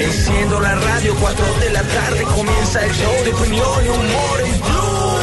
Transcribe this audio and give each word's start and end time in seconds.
Enciendo 0.00 0.60
la 0.60 0.74
radio, 0.74 1.14
4 1.18 1.44
de 1.60 1.70
la 1.70 1.82
tarde 1.82 2.22
comienza 2.24 2.84
el 2.84 2.92
show 2.92 3.24
de 3.24 3.32
opinión 3.32 3.84
y 3.84 3.88
humor 3.88 4.40
en 4.44 4.60
Blue. 4.60 5.18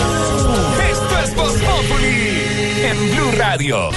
Esto 0.91 1.20
es 1.20 1.35
Voz 1.35 1.53
Populi 1.53 2.41
en 2.85 3.12
Blue 3.12 3.31
Radio. 3.38 3.91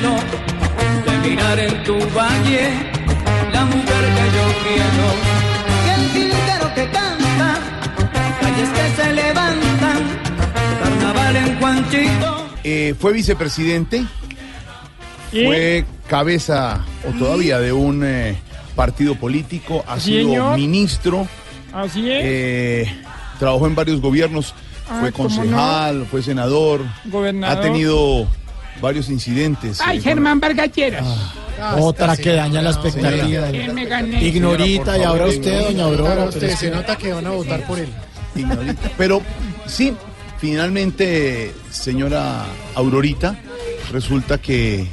Que 0.00 0.06
es 0.06 0.12
leno, 0.12 1.22
de 1.22 1.28
mirar 1.28 1.58
en 1.58 1.84
tu 1.84 1.94
valle, 2.16 2.70
la 3.52 3.64
mujer 3.64 4.04
que 4.16 4.26
yo 4.36 4.46
quiero. 4.64 5.06
Y 5.84 5.88
el 6.00 6.10
jilguero 6.10 6.74
que 6.74 6.84
canta, 6.90 7.58
calles 8.40 8.68
que 8.70 9.02
se 9.02 9.12
levantan, 9.12 9.98
carnaval 10.82 11.36
en 11.36 11.58
Juanchito. 11.58 12.46
Eh, 12.64 12.94
fue 12.98 13.12
vicepresidente, 13.12 14.04
fue 15.30 15.84
cabeza 16.08 16.84
o 17.08 17.16
todavía 17.18 17.58
de 17.58 17.72
un 17.72 18.02
eh, 18.04 18.36
partido 18.74 19.14
político, 19.14 19.84
ha 19.86 19.98
sido 20.00 20.28
Señor. 20.28 20.56
ministro, 20.56 21.26
Así 21.72 22.10
es, 22.10 22.20
eh, 22.24 22.94
trabajó 23.38 23.66
en 23.66 23.74
varios 23.74 24.00
gobiernos, 24.00 24.54
Ah, 24.88 24.98
fue 25.00 25.10
¿cómo 25.12 25.28
no? 25.28 25.34
concejal, 25.36 26.06
fue 26.08 26.22
senador, 26.22 26.80
gobernador. 27.06 27.58
ha 27.58 27.60
tenido 27.60 28.26
varios 28.80 29.08
incidentes. 29.08 29.80
Ay, 29.80 29.98
eh, 29.98 30.02
Germán 30.02 30.40
Vargas 30.40 30.70
Lleras. 30.72 31.06
Otra 31.78 32.16
que 32.16 32.32
daña 32.32 32.60
la 32.62 32.70
expectativa. 32.70 33.48
¿Quién 33.50 33.74
me 33.74 33.86
gané? 33.86 34.24
Ignorita, 34.26 34.98
y 34.98 35.02
ahora 35.02 35.26
usted, 35.26 35.62
doña 35.62 35.84
Aurora. 35.84 36.24
es 36.26 36.58
que- 36.60 36.70
nota 36.70 36.96
que 36.96 37.12
van 37.12 37.26
a 37.26 37.30
votar 37.30 37.66
por 37.66 37.78
él. 37.78 37.88
Ignorita. 38.34 38.90
Pero 38.98 39.22
sí, 39.66 39.94
finalmente, 40.38 41.54
señora 41.70 42.44
Aurorita, 42.74 43.38
resulta 43.90 44.38
que, 44.38 44.86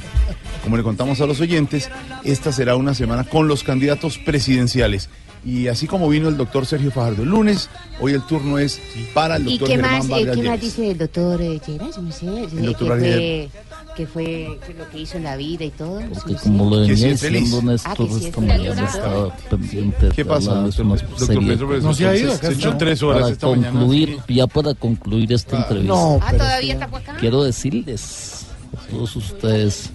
como 0.64 0.78
le 0.78 0.84
contamos 0.84 1.20
a 1.20 1.26
los 1.26 1.42
oyentes, 1.42 1.90
esta 2.24 2.52
será 2.54 2.76
una 2.78 2.94
semana 2.94 3.26
con 3.26 3.48
los 3.48 3.64
candidatos 3.64 4.18
presidenciales. 4.18 5.10
Y 5.46 5.68
así 5.68 5.88
como 5.88 6.08
vino 6.08 6.30
el 6.30 6.38
doctor 6.38 6.66
Sergio 6.66 6.90
Fajardo 6.90 7.24
el 7.24 7.30
lunes, 7.30 7.70
hoy 8.00 8.14
el 8.14 8.22
turno 8.22 8.58
es 8.60 8.80
para 9.14 9.36
el 9.36 9.46
¿Y 9.46 9.58
doctor 9.58 9.68
qué 9.68 9.74
Germán 9.76 9.98
más, 9.98 10.08
Vargas 10.08 10.38
qué 10.38 10.44
más 10.44 10.62
dice 10.62 10.92
el 10.92 10.98
doctor 10.98 11.42
eh, 11.42 11.60
Lleras? 11.68 11.98
No 11.98 12.12
sé, 12.14 12.26
El 12.26 12.66
doctor 12.68 13.02
que, 13.02 13.50
fue, 13.52 13.73
que 13.96 14.08
fue 14.08 14.60
lo 14.78 14.90
que 14.90 15.00
hizo 15.02 15.18
en 15.18 15.24
la 15.24 15.36
vida 15.36 15.66
y 15.66 15.70
todo. 15.72 16.00
no 16.02 16.10
Porque 16.14 16.34
sé. 16.38 16.44
como 16.44 16.70
lo 16.70 16.84
sí 16.86 16.92
venía 16.92 17.10
es 17.10 17.22
feliz. 17.22 17.42
diciendo 17.44 17.70
Ah, 17.70 17.72
Néstor 17.74 18.08
que 18.08 18.14
sí 18.14 18.20
es 18.20 18.26
esta 18.26 18.42
mañana 18.42 18.86
estaba 18.86 19.36
pendiente 19.50 20.06
de 20.08 20.12
¿Qué 20.12 20.26
pasa, 20.26 20.54
doctor, 20.56 20.88
doctor? 20.88 21.68
Pues, 21.68 21.84
No 21.84 21.94
se 21.94 22.08
ha 22.08 22.16
ido, 22.16 22.36
se- 22.36 22.52
echó 22.54 22.76
tres 22.78 23.04
horas 23.04 23.22
Para 23.22 23.34
esta 23.34 23.48
mañana. 23.48 23.70
concluir, 23.72 24.18
ya 24.28 24.48
para 24.48 24.74
concluir 24.74 25.32
esta 25.34 25.58
entrevista, 25.58 25.94
No, 25.94 26.20
Ah, 26.22 26.32
todavía 26.32 26.74
está 26.74 26.88
por 26.88 27.02
acá. 27.02 27.18
quiero 27.20 27.44
decirles 27.44 28.48
a 28.76 28.90
todos 28.92 29.16
ustedes 29.16 29.90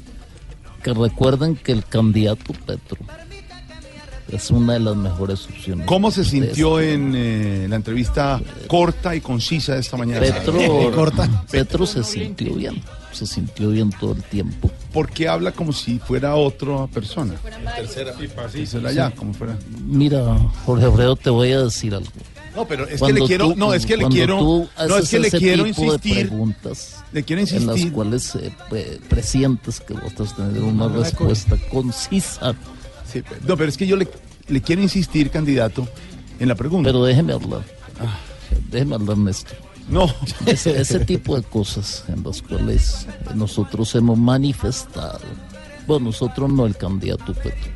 que 0.82 0.92
recuerden 0.94 1.56
que 1.56 1.72
el 1.72 1.84
candidato 1.84 2.52
Petro 2.66 2.98
es 4.30 4.50
una 4.50 4.74
de 4.74 4.80
las 4.80 4.94
mejores 4.94 5.46
opciones. 5.46 5.86
¿Cómo 5.86 6.10
se 6.10 6.24
sintió 6.24 6.80
en 6.80 7.14
eh, 7.16 7.66
la 7.68 7.76
entrevista 7.76 8.40
corta 8.66 9.16
y 9.16 9.20
concisa 9.22 9.74
de 9.74 9.80
esta 9.80 9.96
mañana? 9.96 10.20
Petro, 10.20 10.90
Corta. 10.94 11.44
Petro 11.50 11.86
se 11.86 12.04
sintió 12.04 12.54
bien, 12.54 12.80
se 13.12 13.26
sintió 13.26 13.70
bien 13.70 13.90
todo 13.90 14.12
el 14.12 14.22
tiempo. 14.22 14.70
Porque 14.92 15.28
habla 15.28 15.52
como 15.52 15.72
si 15.72 15.98
fuera 15.98 16.34
otra 16.36 16.86
persona. 16.88 17.34
Tercera 17.76 18.92
ya, 18.92 19.10
como 19.10 19.32
fuera. 19.34 19.58
Mira, 19.84 20.38
Jorge 20.64 20.84
Alfredo, 20.86 21.16
te 21.16 21.30
voy 21.30 21.52
a 21.52 21.62
decir 21.62 21.94
algo. 21.94 22.10
No, 22.56 22.66
pero 22.66 22.86
es 22.88 23.00
que 23.00 23.12
le 23.12 23.20
quiero, 23.26 23.48
tú- 23.50 23.56
no, 23.56 23.72
es 23.72 23.86
que 23.86 23.96
le 23.96 24.08
quiero, 24.08 24.38
tú 24.38 24.68
no, 24.88 24.96
es 24.96 25.08
que 25.08 25.18
le 25.20 25.30
quiero 25.30 25.66
insistir, 25.66 26.28
preguntas 26.28 27.04
le 27.12 27.22
quiero 27.22 27.40
en 27.42 27.46
las 27.46 27.62
insistir. 27.62 27.92
cuales 27.92 28.34
eh, 28.34 28.52
pre- 28.68 28.98
presientes 29.08 29.78
que 29.80 29.94
vas 29.94 30.20
a 30.32 30.34
tener 30.36 30.62
una 30.62 30.88
respuesta 30.88 31.56
concisa. 31.70 32.54
Sí, 33.12 33.22
pero- 33.28 33.40
no, 33.46 33.56
pero 33.56 33.68
es 33.68 33.76
que 33.76 33.86
yo 33.86 33.94
le, 33.96 34.08
le 34.48 34.60
quiero 34.60 34.82
insistir, 34.82 35.30
candidato, 35.30 35.86
en 36.40 36.48
la 36.48 36.56
pregunta. 36.56 36.88
Pero 36.88 37.04
déjeme 37.04 37.32
hablar. 37.34 37.62
Déjeme 38.70 38.94
hablar, 38.96 39.18
Néstor. 39.18 39.56
No, 39.88 40.06
Ese, 40.46 40.80
ese 40.80 41.00
tipo 41.00 41.36
de 41.36 41.42
cosas 41.42 42.04
en 42.08 42.22
las 42.22 42.42
cuales 42.42 43.06
nosotros 43.34 43.94
hemos 43.94 44.18
manifestado. 44.18 45.20
Bueno, 45.86 46.06
nosotros 46.06 46.50
no, 46.50 46.66
el 46.66 46.76
candidato 46.76 47.32
Petro. 47.32 47.70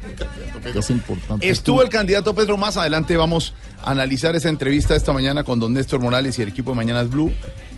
que 0.72 0.78
Es 0.78 0.90
importante. 0.90 1.48
estuvo 1.48 1.82
el 1.82 1.88
candidato 1.88 2.34
Pedro. 2.34 2.58
Más 2.58 2.76
adelante 2.76 3.16
vamos 3.16 3.54
a 3.82 3.90
analizar 3.90 4.36
esa 4.36 4.50
entrevista 4.50 4.94
esta 4.94 5.14
mañana 5.14 5.44
con 5.44 5.58
don 5.58 5.72
Néstor 5.72 6.00
Morales 6.00 6.38
y 6.38 6.42
el 6.42 6.48
equipo 6.48 6.72
de 6.72 6.76
Mañanas 6.76 7.08
Blue 7.08 7.32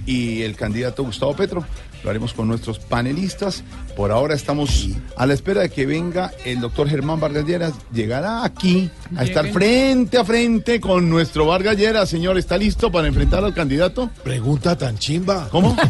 y 0.07 0.43
el 0.43 0.57
candidato 0.57 1.03
Gustavo 1.05 1.35
Petro. 1.35 1.65
Lo 2.03 2.11
haremos 2.11 2.35
con 2.35 2.47
nuestros 2.49 2.79
panelistas. 2.79 3.65
Por 3.97 4.13
ahora 4.13 4.35
estamos 4.35 4.89
a 5.17 5.25
la 5.25 5.33
espera 5.33 5.63
de 5.63 5.71
que 5.71 5.87
venga 5.87 6.33
el 6.45 6.61
doctor 6.61 6.87
Germán 6.87 7.19
Vargas 7.19 7.47
Lleras. 7.47 7.73
Llegará 7.95 8.45
aquí 8.45 8.91
a 9.17 9.25
estar 9.25 9.49
frente 9.49 10.19
a 10.19 10.25
frente 10.25 10.81
con 10.83 11.09
nuestro 11.09 11.47
Vargas 11.47 11.79
Lleras. 11.79 12.11
Señor, 12.11 12.37
¿está 12.37 12.59
listo 12.59 12.93
para 12.93 13.09
enfrentar 13.09 13.43
al 13.43 13.55
candidato? 13.55 14.11
Pregunta 14.23 14.77
tan 14.77 14.99
chimba. 14.99 15.49
¿Cómo? 15.51 15.75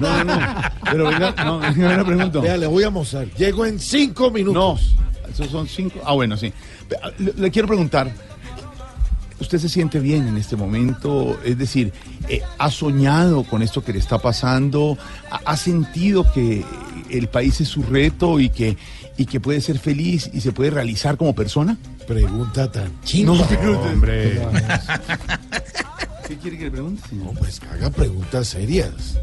No, 0.00 0.24
no, 0.24 0.24
no. 0.24 0.38
Pero 0.84 1.04
venga, 1.08 1.34
no, 1.44 1.58
venga, 1.60 1.96
le 1.98 2.04
pregunto. 2.04 2.40
Vea, 2.42 2.56
le 2.56 2.66
voy 2.66 2.84
a 2.84 2.90
mostrar. 2.90 3.26
Llego 3.36 3.66
en 3.66 3.78
cinco 3.78 4.24
No, 4.24 4.30
minutos. 4.30 4.94
esos 5.30 5.48
son 5.50 5.66
cinco. 5.68 6.00
Ah, 6.04 6.12
bueno, 6.14 6.36
sí. 6.36 6.52
Le, 7.18 7.32
le 7.36 7.50
quiero 7.50 7.68
preguntar, 7.68 8.10
¿usted 9.40 9.58
se 9.58 9.68
siente 9.68 10.00
bien 10.00 10.26
en 10.28 10.36
este 10.36 10.56
momento? 10.56 11.38
Es 11.44 11.58
decir, 11.58 11.92
eh, 12.28 12.42
¿ha 12.58 12.70
soñado 12.70 13.44
con 13.44 13.62
esto 13.62 13.82
que 13.82 13.92
le 13.92 13.98
está 13.98 14.18
pasando? 14.18 14.96
¿Ha, 15.30 15.36
ha 15.44 15.56
sentido 15.56 16.30
que 16.32 16.64
el 17.10 17.28
país 17.28 17.60
es 17.60 17.68
su 17.68 17.82
reto 17.82 18.40
y 18.40 18.50
que, 18.50 18.76
y 19.16 19.26
que 19.26 19.40
puede 19.40 19.60
ser 19.60 19.78
feliz 19.78 20.30
y 20.32 20.40
se 20.40 20.52
puede 20.52 20.70
realizar 20.70 21.16
como 21.16 21.34
persona? 21.34 21.76
Pregunta 22.06 22.70
tan 22.70 23.00
chimba. 23.02 23.34
No, 23.62 23.80
hombre. 23.80 24.40
¿Qué 26.26 26.36
quiere 26.38 26.58
que 26.58 26.64
le 26.64 26.70
pregunte? 26.70 27.02
No, 27.12 27.32
pues 27.32 27.60
haga 27.72 27.90
preguntas 27.90 28.48
serias. 28.48 29.18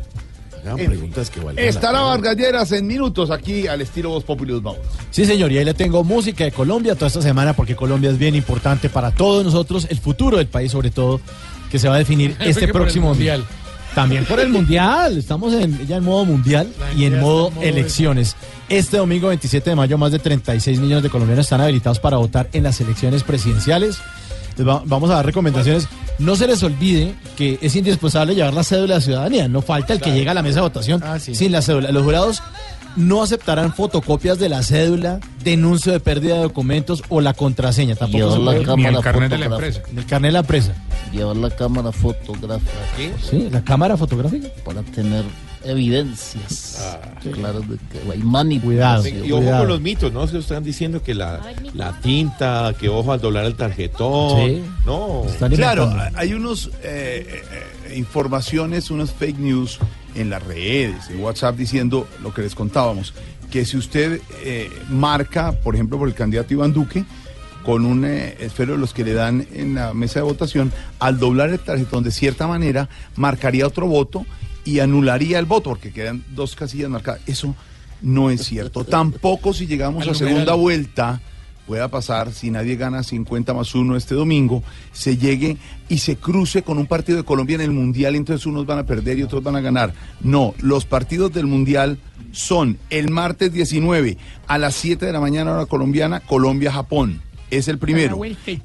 Haga 0.65 0.81
En 0.81 0.87
preguntas 0.87 1.29
que 1.29 1.39
valgan. 1.39 1.63
Estará 1.63 1.99
pena. 1.99 2.03
Vargas 2.03 2.37
Lleras 2.37 2.71
en 2.71 2.87
minutos 2.87 3.31
aquí 3.31 3.67
al 3.67 3.81
estilo 3.81 4.09
Voz 4.09 4.23
Populi 4.23 4.53
Vamos. 4.53 4.79
Sí, 5.11 5.25
señor, 5.25 5.51
y 5.51 5.57
ahí 5.57 5.65
le 5.65 5.73
tengo 5.73 6.03
música 6.03 6.43
de 6.43 6.51
Colombia 6.51 6.95
toda 6.95 7.07
esta 7.07 7.21
semana 7.21 7.53
porque 7.53 7.75
Colombia 7.75 8.09
es 8.09 8.17
bien 8.17 8.35
importante 8.35 8.89
para 8.89 9.11
todos 9.11 9.43
nosotros, 9.43 9.87
el 9.89 9.99
futuro 9.99 10.37
del 10.37 10.47
país 10.47 10.71
sobre 10.71 10.91
todo, 10.91 11.19
que 11.71 11.79
se 11.79 11.87
va 11.87 11.95
a 11.95 11.99
definir 11.99 12.35
este 12.39 12.67
próximo 12.67 13.09
mundial. 13.09 13.45
También 13.95 14.25
por 14.25 14.39
el 14.39 14.49
mundial, 14.49 15.17
estamos 15.17 15.53
en, 15.55 15.87
ya 15.87 15.97
en 15.97 16.03
modo 16.03 16.23
mundial 16.23 16.71
y 16.95 17.05
en 17.05 17.19
modo 17.19 17.49
modo 17.49 17.63
elecciones. 17.63 18.35
Este 18.69 18.97
domingo 18.97 19.29
27 19.29 19.71
de 19.71 19.75
mayo 19.75 19.97
más 19.97 20.11
de 20.11 20.19
36 20.19 20.79
millones 20.79 21.03
de 21.03 21.09
colombianos 21.09 21.45
están 21.45 21.61
habilitados 21.61 21.99
para 21.99 22.17
votar 22.17 22.47
en 22.53 22.61
las 22.61 22.79
elecciones 22.79 23.23
presidenciales. 23.23 23.97
Va- 24.63 24.81
vamos 24.85 25.09
a 25.09 25.15
dar 25.15 25.25
recomendaciones. 25.25 25.87
No 26.19 26.35
se 26.35 26.47
les 26.47 26.63
olvide 26.63 27.13
que 27.35 27.59
es 27.61 27.75
indispensable 27.75 28.33
llevar 28.35 28.53
la 28.53 28.63
cédula 28.63 28.95
de 28.95 29.01
ciudadanía. 29.01 29.47
No 29.47 29.61
falta 29.61 29.93
el 29.93 29.99
que 29.99 30.05
Claro. 30.05 30.17
llega 30.17 30.31
a 30.31 30.33
la 30.35 30.41
mesa 30.43 30.55
de 30.55 30.61
votación 30.61 31.01
sin 31.19 31.51
la 31.51 31.61
cédula. 31.61 31.91
Los 31.91 32.03
jurados 32.03 32.41
no 32.95 33.21
aceptarán 33.21 33.73
fotocopias 33.73 34.39
de 34.39 34.49
la 34.49 34.63
cédula, 34.63 35.19
denuncio 35.43 35.91
de 35.91 35.99
pérdida 35.99 36.35
de 36.37 36.41
documentos 36.41 37.03
o 37.09 37.21
la 37.21 37.33
contraseña. 37.35 37.95
Tampoco 37.95 38.17
Llevar 38.35 38.55
se 38.55 38.59
la 38.59 38.65
cámara 38.65 38.97
fotográfica. 38.97 39.81
El 39.95 40.05
carnet 40.07 40.29
de 40.29 40.33
la 40.33 40.39
empresa. 40.39 40.73
Llevar 41.13 41.35
la 41.37 41.49
cámara 41.51 41.91
fotográfica. 41.91 42.71
Sí, 43.29 43.47
la 43.51 43.63
cámara 43.63 43.95
fotográfica. 43.97 44.47
Para 44.65 44.81
tener 44.81 45.23
evidencias 45.63 46.97
claras 47.33 47.67
de 47.67 47.77
que 47.77 48.11
hay 48.11 48.19
manipulación. 48.19 49.25
Y 49.25 49.31
ojo 49.31 49.49
con 49.49 49.67
los 49.67 49.81
mitos, 49.81 50.11
¿no? 50.13 50.27
Se 50.27 50.37
están 50.37 50.63
diciendo 50.63 51.01
que 51.01 51.13
la, 51.13 51.41
la 51.73 51.99
tinta, 51.99 52.73
que 52.79 52.89
ojo 52.89 53.11
al 53.11 53.21
doblar 53.21 53.45
el 53.45 53.55
tarjetón. 53.55 54.47
Sí. 54.47 54.63
No. 54.85 55.23
Claro, 55.55 55.93
hay 56.15 56.33
unos 56.33 56.71
eh, 56.83 57.43
eh, 57.87 57.95
informaciones, 57.95 58.91
unas 58.91 59.11
fake 59.11 59.39
news 59.39 59.79
en 60.15 60.29
las 60.29 60.43
redes, 60.43 61.09
en 61.09 61.19
WhatsApp 61.21 61.55
diciendo 61.55 62.07
lo 62.21 62.33
que 62.33 62.41
les 62.41 62.55
contábamos, 62.55 63.13
que 63.51 63.65
si 63.65 63.77
usted 63.77 64.19
eh, 64.43 64.69
marca, 64.89 65.51
por 65.51 65.75
ejemplo, 65.75 65.97
por 65.97 66.07
el 66.07 66.13
candidato 66.13 66.53
Iván 66.53 66.73
Duque, 66.73 67.05
con 67.65 67.85
un 67.85 68.05
eh, 68.05 68.37
esfero 68.39 68.73
de 68.73 68.79
los 68.79 68.93
que 68.93 69.03
le 69.03 69.13
dan 69.13 69.45
en 69.53 69.75
la 69.75 69.93
mesa 69.93 70.19
de 70.19 70.23
votación, 70.23 70.71
al 70.99 71.19
doblar 71.19 71.49
el 71.49 71.59
tarjetón 71.59 72.03
de 72.03 72.11
cierta 72.11 72.47
manera, 72.47 72.89
marcaría 73.15 73.67
otro 73.67 73.87
voto 73.87 74.25
y 74.67 74.81
anularía 74.81 75.39
el 75.39 75.45
voto, 75.45 75.69
porque 75.69 75.93
quedan 75.93 76.25
dos 76.35 76.55
casillas 76.55 76.89
marcadas. 76.89 77.21
Eso 77.25 77.55
no 78.01 78.29
es 78.29 78.43
cierto. 78.43 78.83
Tampoco 78.83 79.53
si 79.53 79.65
llegamos 79.65 80.05
a 80.07 80.13
segunda 80.13 80.55
vuelta 80.55 81.21
pueda 81.65 81.89
pasar 81.89 82.31
si 82.31 82.49
nadie 82.49 82.77
gana 82.77 83.03
50 83.03 83.53
más 83.53 83.75
1 83.75 83.97
este 83.97 84.15
domingo, 84.15 84.63
se 84.93 85.17
llegue 85.17 85.57
y 85.89 85.97
se 85.97 86.15
cruce 86.15 86.63
con 86.63 86.77
un 86.77 86.85
partido 86.85 87.17
de 87.17 87.25
Colombia 87.25 87.55
en 87.55 87.61
el 87.61 87.71
Mundial 87.71 88.15
entonces 88.15 88.45
unos 88.45 88.65
van 88.65 88.79
a 88.79 88.85
perder 88.85 89.19
y 89.19 89.23
otros 89.23 89.43
van 89.43 89.57
a 89.57 89.61
ganar. 89.61 89.93
No, 90.21 90.53
los 90.61 90.85
partidos 90.85 91.33
del 91.33 91.45
Mundial 91.45 91.97
son 92.31 92.77
el 92.89 93.09
martes 93.09 93.51
19 93.51 94.17
a 94.47 94.57
las 94.57 94.75
7 94.75 95.05
de 95.05 95.13
la 95.13 95.19
mañana 95.19 95.53
hora 95.53 95.65
colombiana, 95.65 96.21
Colombia-Japón. 96.21 97.21
Es 97.49 97.69
el 97.69 97.77
primero. 97.77 98.19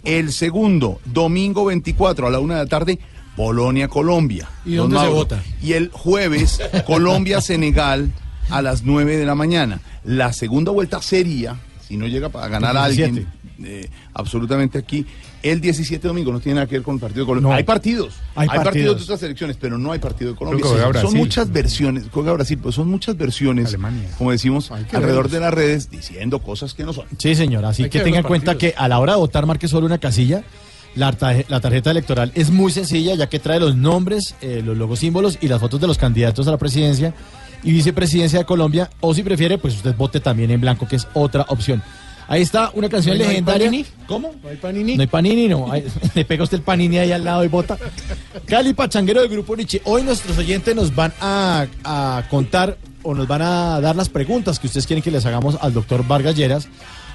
El 0.05 0.32
segundo, 0.32 1.00
domingo 1.05 1.64
24 1.64 2.26
a 2.26 2.31
la 2.31 2.40
1 2.40 2.55
de 2.55 2.60
la 2.60 2.66
tarde, 2.66 2.98
Polonia-Colombia. 3.37 4.49
¿Y 4.64 4.75
Don 4.75 4.90
dónde 4.90 5.06
se 5.06 5.12
vota? 5.12 5.43
Y 5.62 5.73
el 5.73 5.90
jueves, 5.93 6.61
Colombia-Senegal 6.87 8.12
a 8.50 8.62
las 8.62 8.82
9 8.82 9.17
de 9.17 9.26
la 9.26 9.34
mañana. 9.34 9.81
La 10.05 10.32
segunda 10.32 10.73
vuelta 10.73 11.00
sería, 11.00 11.56
si 11.87 11.96
no 11.96 12.06
llega 12.06 12.29
a 12.32 12.49
ganar 12.49 12.76
a 12.76 12.84
alguien 12.84 13.26
eh, 13.64 13.88
absolutamente 14.14 14.79
aquí, 14.79 15.06
el 15.43 15.61
17 15.61 16.06
domingo 16.06 16.32
no 16.32 16.40
tiene 16.40 16.56
nada 16.56 16.67
que 16.67 16.76
ver 16.76 16.82
con 16.82 16.94
el 16.94 17.00
partido 17.00 17.25
de 17.25 17.29
Colombia. 17.29 17.56
Hay 17.56 17.64
partidos, 17.64 18.14
Hay 18.34 18.43
hay, 18.43 18.46
partidos. 18.49 18.64
partidos. 18.64 18.96
de 18.99 19.02
otras 19.05 19.23
elecciones, 19.25 19.56
pero 19.61 19.79
no 19.79 19.93
hay 19.93 19.99
partido 19.99 20.32
de 20.32 20.37
Colombia. 20.37 20.64
Son 20.64 20.93
Brasil. 20.93 21.19
muchas 21.19 21.52
versiones, 21.52 22.05
juega 22.12 22.32
Brasil, 22.32 22.58
pues 22.62 22.75
son 22.75 22.88
muchas 22.88 23.17
versiones, 23.17 23.76
como 24.19 24.31
decimos, 24.31 24.70
alrededor 24.70 25.02
verlos. 25.25 25.32
de 25.32 25.40
las 25.40 25.55
redes 25.55 25.90
diciendo 25.90 26.38
cosas 26.40 26.75
que 26.75 26.84
no 26.84 26.93
son. 26.93 27.06
Sí, 27.19 27.34
señor. 27.34 27.64
Así 27.64 27.84
Hay 27.84 27.90
que 27.90 27.99
que 27.99 28.05
tenga 28.05 28.19
en 28.19 28.25
cuenta 28.25 28.56
que 28.56 28.75
a 28.76 28.87
la 28.88 28.99
hora 28.99 29.14
de 29.14 29.19
votar 29.19 29.46
marque 29.46 29.67
solo 29.69 29.87
una 29.87 29.99
casilla. 29.99 30.44
La, 30.94 31.16
la 31.48 31.60
tarjeta 31.60 31.90
electoral 31.90 32.32
es 32.34 32.50
muy 32.50 32.70
sencilla 32.70 33.14
ya 33.14 33.26
que 33.28 33.38
trae 33.38 33.58
los 33.58 33.74
nombres, 33.76 34.34
eh, 34.42 34.62
los 34.64 34.76
logos 34.76 34.98
símbolos 34.98 35.38
y 35.40 35.48
las 35.48 35.58
fotos 35.60 35.80
de 35.80 35.86
los 35.86 35.96
candidatos 35.98 36.46
a 36.48 36.50
la 36.50 36.58
presidencia 36.58 37.14
y 37.62 37.72
vicepresidencia 37.72 38.40
de 38.40 38.44
Colombia. 38.44 38.90
O 39.00 39.14
si 39.14 39.22
prefiere, 39.22 39.56
pues 39.58 39.74
usted 39.76 39.94
vote 39.96 40.20
también 40.20 40.50
en 40.50 40.60
blanco, 40.60 40.86
que 40.86 40.96
es 40.96 41.08
otra 41.14 41.46
opción. 41.48 41.82
Ahí 42.28 42.42
está 42.42 42.70
una 42.74 42.88
canción 42.88 43.16
¿No 43.18 43.24
hay 43.24 43.28
legendaria. 43.30 43.66
panini? 43.66 43.86
¿Cómo? 44.06 44.32
¿No 44.42 44.48
hay 44.48 44.56
panini? 44.56 44.96
No 44.96 45.00
hay 45.02 45.06
panini, 45.06 45.48
no. 45.48 45.70
Le 46.14 46.24
pega 46.24 46.44
usted 46.44 46.58
el 46.58 46.62
panini 46.62 46.98
ahí 46.98 47.12
al 47.12 47.24
lado 47.24 47.44
y 47.44 47.48
vota. 47.48 47.76
Cali 48.46 48.74
Pachanguero 48.74 49.20
del 49.22 49.30
Grupo 49.30 49.56
Nietzsche. 49.56 49.80
Hoy 49.84 50.02
nuestros 50.02 50.36
oyentes 50.38 50.74
nos 50.74 50.94
van 50.94 51.12
a, 51.20 51.66
a 51.84 52.22
contar 52.30 52.76
o 53.02 53.14
nos 53.14 53.26
van 53.26 53.42
a 53.42 53.80
dar 53.80 53.96
las 53.96 54.08
preguntas 54.08 54.58
que 54.58 54.66
ustedes 54.66 54.86
quieren 54.86 55.02
que 55.02 55.10
les 55.10 55.26
hagamos 55.26 55.56
al 55.60 55.72
doctor 55.72 56.06
Vargas 56.06 56.36
Lleras. 56.36 56.68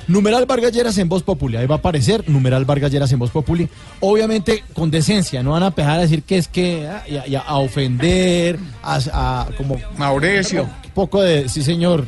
Numeral 0.08 0.46
Vargas 0.46 0.72
Lleras 0.72 0.98
en 0.98 1.10
Voz 1.10 1.24
Populi. 1.24 1.58
Ahí 1.58 1.68
va 1.68 1.76
a 1.76 1.78
aparecer 1.80 2.30
numeral 2.30 2.66
Vargas 2.66 2.92
Lleras 2.92 3.12
en 3.12 3.20
Voz 3.20 3.32
Populi. 3.32 3.68
Obviamente 4.00 4.64
con 4.74 4.90
decencia. 4.92 5.44
No 5.44 5.52
van 5.52 5.64
a 5.64 5.68
empezar 5.68 5.98
a 5.98 6.02
decir 6.02 6.24
que 6.24 6.38
es 6.38 6.48
que 6.48 6.88
ah, 6.88 7.04
y 7.08 7.18
a, 7.18 7.28
y 7.28 7.36
a- 7.36 7.42
a 7.42 7.58
ofender, 7.58 8.58
a, 8.84 9.00
a- 9.14 9.48
como... 9.58 9.78
Mauricio. 9.98 10.64
Un 10.64 10.92
poco 10.94 11.22
de... 11.22 11.50
Sí, 11.50 11.62
señor. 11.64 12.06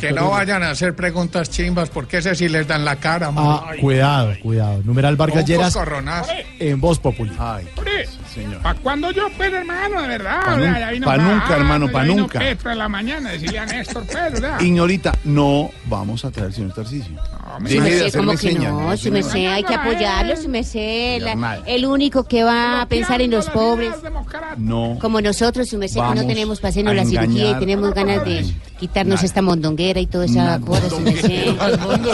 Que 0.00 0.10
no 0.12 0.30
vayan 0.30 0.62
a 0.62 0.70
hacer 0.70 0.96
preguntas 0.96 1.50
chimbas 1.50 1.90
porque 1.90 2.16
ese 2.18 2.34
sí 2.34 2.48
les 2.48 2.66
dan 2.66 2.82
la 2.86 2.96
cara. 2.96 3.30
Ah, 3.36 3.72
cuidado, 3.78 4.32
cuidado. 4.42 4.80
Numeral 4.84 5.16
Vargas 5.16 5.42
Un 5.42 5.46
Lleras 5.46 5.74
coscorronazo. 5.74 6.32
en 6.58 6.80
Voz 6.80 6.98
Populi. 6.98 7.30
¿Para 8.62 8.78
cuándo 8.80 9.10
yo, 9.10 9.28
pues, 9.36 9.52
hermano, 9.52 10.02
de 10.02 10.08
verdad? 10.08 10.40
Pa' 10.44 10.54
O 10.54 10.58
sea, 10.58 10.70
nun- 10.72 10.78
ya 10.80 10.90
vino 10.90 11.06
pa' 11.06 11.16
nunca, 11.18 11.56
hermano, 11.56 11.86
ya 11.86 11.92
pa' 11.92 12.02
vino 12.02 12.16
nunca. 12.16 12.38
Petro 12.38 12.70
en 12.72 12.78
la 12.78 12.88
mañana, 12.88 13.30
decirle 13.32 13.58
a 13.58 13.66
Néstor, 13.66 14.04
pero, 14.06 14.22
¿verdad? 14.32 14.60
Ignorita, 14.60 15.12
no 15.24 15.70
vamos 15.86 16.24
a 16.24 16.30
traer 16.30 16.46
al 16.48 16.54
señor 16.54 16.72
Tarcisio. 16.74 17.14
Deje 17.60 17.74
de 17.74 17.80
merced, 17.82 18.06
hacerme 18.06 18.26
como 18.26 18.38
que 18.38 18.54
no, 18.54 18.96
su 18.96 19.10
merced, 19.12 19.46
hay 19.46 19.62
que 19.62 19.74
apoyarlo, 19.74 20.36
su 20.36 20.48
merced, 20.48 21.20
la- 21.22 21.34
Nada. 21.34 21.62
el 21.66 21.84
único 21.84 22.24
que 22.24 22.44
va 22.44 22.80
a 22.80 22.86
pensar 22.86 23.20
en 23.20 23.30
los 23.30 23.50
pobres, 23.50 23.92
No. 24.56 24.96
como 25.00 25.20
nosotros, 25.20 25.68
su 25.68 25.76
merced, 25.76 26.00
que 26.00 26.14
no 26.14 26.26
tenemos 26.26 26.60
para 26.60 26.70
hacernos 26.70 26.94
la 26.94 27.04
cirugía 27.04 27.50
y 27.50 27.54
tenemos 27.58 27.92
ganas 27.94 28.24
de 28.24 28.46
quitarnos 28.80 29.16
Nada. 29.16 29.26
esta 29.26 29.42
mondonguera 29.42 30.00
y 30.00 30.06
toda 30.06 30.24
esa 30.24 30.44
Nada. 30.44 30.60
joda, 30.66 30.88
su 30.88 31.00
merced. 31.00 31.28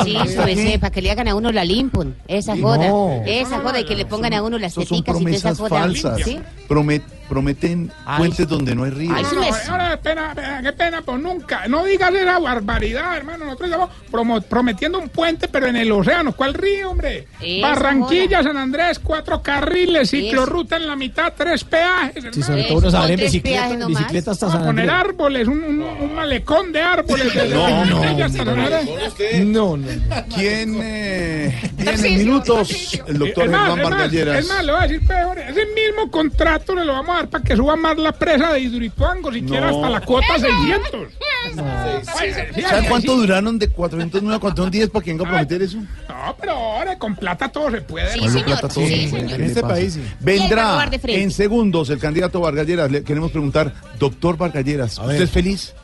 Sí, 0.05 0.17
su 0.35 0.43
merced, 0.43 0.81
para 0.81 0.91
que 0.91 1.03
le 1.03 1.11
hagan 1.13 1.29
a 1.29 1.35
uno 1.35 1.53
la 1.53 1.65
limpon, 1.65 2.17
esa 2.27 2.57
joda, 2.57 2.89
no. 2.89 3.23
esa 3.27 3.61
joda 3.61 3.79
y 3.81 3.85
que 3.85 3.95
le 3.97 4.07
pongan 4.07 4.35
a 4.35 4.43
uno 4.43 4.59
las 4.59 4.75
teticas 4.75 5.21
y 5.21 5.25
toda 5.25 5.31
esa 5.37 5.55
joda. 5.55 5.87
Falsas. 6.11 6.25
¿sí? 6.27 6.41
Promet- 6.69 7.03
prometen 7.29 7.93
puentes 8.17 8.49
donde 8.49 8.75
no 8.75 8.85
hay 8.85 8.91
río. 8.91 9.13
Ay, 9.15 9.25
no, 9.35 9.43
ahora, 9.73 9.91
qué 9.91 9.99
pena, 10.09 10.61
qué 10.63 10.73
pena, 10.73 11.03
pues 11.03 11.21
nunca. 11.21 11.69
No 11.69 11.85
digas 11.85 12.13
esa 12.15 12.39
barbaridad, 12.39 13.17
hermano. 13.17 13.45
Nosotros 13.45 13.71
estamos 13.71 13.91
promo- 14.11 14.43
prometiendo 14.43 14.99
un 14.99 15.09
puente, 15.09 15.49
pero 15.49 15.67
en 15.67 15.77
el 15.77 15.91
océano. 15.93 16.33
¿Cuál 16.33 16.55
río, 16.55 16.91
hombre? 16.91 17.27
Barranquilla, 17.63 18.43
San 18.43 18.57
Andrés, 18.57 18.99
cuatro 18.99 19.43
carriles, 19.43 20.11
ciclorruta 20.11 20.77
en 20.77 20.87
la 20.87 20.97
mitad, 20.97 21.33
tres 21.37 21.65
peajes. 21.65 22.25
Sí, 22.33 22.43
sobre 22.43 22.65
todo 22.65 23.07
en 23.07 23.17
bicicleta, 23.21 23.87
bicicleta 23.87 24.31
hasta 24.33 24.47
San 24.51 24.61
Vamos 24.61 24.63
a 24.63 24.67
poner 24.71 24.91
Andrés. 24.91 25.09
árboles, 25.11 25.49
un, 25.49 25.63
un- 25.65 25.83
un 25.83 26.15
malecón 26.15 26.73
de 26.73 26.81
árboles. 26.81 27.35
No, 27.51 27.85
no, 27.85 28.03
Andrés. 28.03 29.45
No, 29.45 29.77
no. 29.77 29.87
¿Quién 30.35 30.79
eh, 30.83 31.73
tiene 31.77 31.97
minutos? 32.19 32.99
El 33.07 33.19
doctor 33.19 33.45
Es 33.45 33.51
más, 33.51 33.61
Germán 33.61 33.79
es 33.79 33.83
más, 33.85 33.91
Vargas 33.91 34.13
Lleras. 34.13 34.39
Es 34.39 34.49
más, 34.49 34.65
le 34.65 34.73
voy 34.73 34.81
a 34.81 34.87
decir 34.87 35.07
peor. 35.07 35.39
Ese 35.39 35.67
mismo 35.67 36.11
contrato 36.11 36.75
le 36.75 36.85
lo 36.85 36.93
vamos 36.95 37.17
a 37.17 37.18
dar 37.19 37.29
para 37.29 37.45
que 37.45 37.57
suba 37.57 37.77
más 37.77 37.97
la 37.99 38.13
presa 38.13 38.53
de 38.53 38.61
Hidroituango, 38.61 39.33
siquiera 39.33 39.71
No. 39.71 39.77
hasta 39.77 39.91
la 39.91 40.01
cuota 40.01 40.39
600. 40.39 41.09
¿Saben 42.69 42.85
cuánto 42.89 43.17
duraron 43.17 43.59
de 43.59 43.69
409 43.69 44.37
a 44.37 44.41
410 44.41 44.91
para 44.91 45.05
que 45.05 45.11
venga 45.13 45.25
a 45.25 45.29
prometer 45.29 45.63
eso? 45.63 45.79
No, 45.79 46.37
pero 46.41 46.53
ahora 46.53 46.99
con 46.99 47.17
plata 47.17 47.49
todo 47.49 47.71
se 47.71 47.81
puede. 47.81 48.19
Con 48.19 48.29
hermano. 48.29 48.45
plata 48.45 48.69
todo 48.69 48.85
él 48.85 49.65
va 49.65 49.75
a 49.75 49.79
Vendrá 50.21 50.91
en 51.05 51.31
segundos 51.31 51.91
el 51.91 51.99
candidato 51.99 52.41
Vargas 52.41 52.67
Lleras. 52.67 52.91
Le 52.91 53.03
queremos 53.03 53.31
preguntar, 53.31 53.73
doctor 53.99 54.37
Vargas 54.37 54.65
Lleras, 54.65 54.99
¿usted 54.99 55.23
es 55.23 55.31
feliz? 55.31 55.75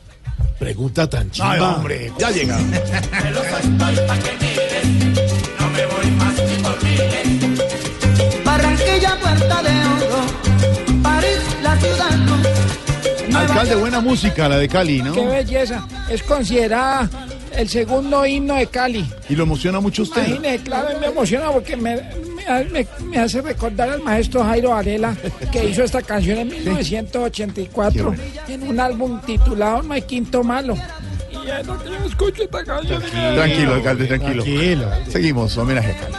Pregunta 0.59 1.09
tan 1.09 1.31
chimba. 1.31 1.53
Ay, 1.53 1.59
hombre, 1.59 2.11
ya 2.17 2.31
llega. 2.31 2.57
Alcalde, 13.37 13.75
buena 13.75 13.99
música, 14.01 14.47
la 14.49 14.57
de 14.57 14.67
Cali, 14.67 15.01
¿no? 15.01 15.13
Qué 15.13 15.25
belleza. 15.25 15.85
Es 16.09 16.23
considerada 16.23 17.09
el 17.55 17.69
segundo 17.69 18.25
himno 18.25 18.55
de 18.55 18.67
Cali. 18.67 19.05
Y 19.29 19.35
lo 19.35 19.43
emociona 19.43 19.79
mucho 19.79 20.03
usted. 20.03 20.25
Imagínese, 20.27 20.63
claro, 20.63 20.99
me 20.99 21.07
emociona 21.07 21.51
porque 21.51 21.75
me, 21.77 21.95
me, 21.95 22.63
me- 22.71 22.87
me 23.05 23.17
hace 23.17 23.41
recordar 23.41 23.89
al 23.89 24.01
maestro 24.01 24.43
Jairo 24.43 24.69
Varela 24.71 25.15
que 25.51 25.65
hizo 25.69 25.83
esta 25.83 26.01
canción 26.01 26.39
en 26.39 26.47
1984 26.49 28.13
en 28.49 28.63
un 28.63 28.79
álbum 28.79 29.19
titulado 29.21 29.81
No 29.83 29.93
hay 29.93 30.01
quinto 30.03 30.43
malo. 30.43 30.75
Y 31.31 31.49
es 31.49 31.65
lo 31.67 31.77
que 31.81 31.89
yo 31.89 31.95
escucho 32.07 32.43
esta 32.43 32.63
canción. 32.63 33.01
Tranquilo, 33.01 33.73
alcalde, 33.75 34.05
tranquilo. 34.07 34.43
Tranquilo. 34.43 34.89
Seguimos, 35.09 35.57
homenaje 35.57 35.91
a 35.91 35.95
Cali. 35.97 36.15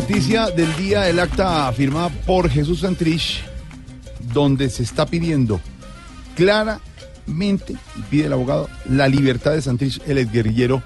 Noticia 0.00 0.50
del 0.50 0.74
día, 0.76 1.08
el 1.08 1.18
acta 1.18 1.72
firmada 1.72 2.08
por 2.24 2.48
Jesús 2.48 2.80
Santrich, 2.80 3.42
donde 4.32 4.70
se 4.70 4.84
está 4.84 5.06
pidiendo 5.06 5.60
claramente, 6.36 7.74
y 7.96 8.02
pide 8.08 8.26
el 8.26 8.32
abogado, 8.32 8.68
la 8.88 9.08
libertad 9.08 9.52
de 9.52 9.62
Santrich, 9.62 10.00
el 10.06 10.18
exguerrillero 10.18 10.82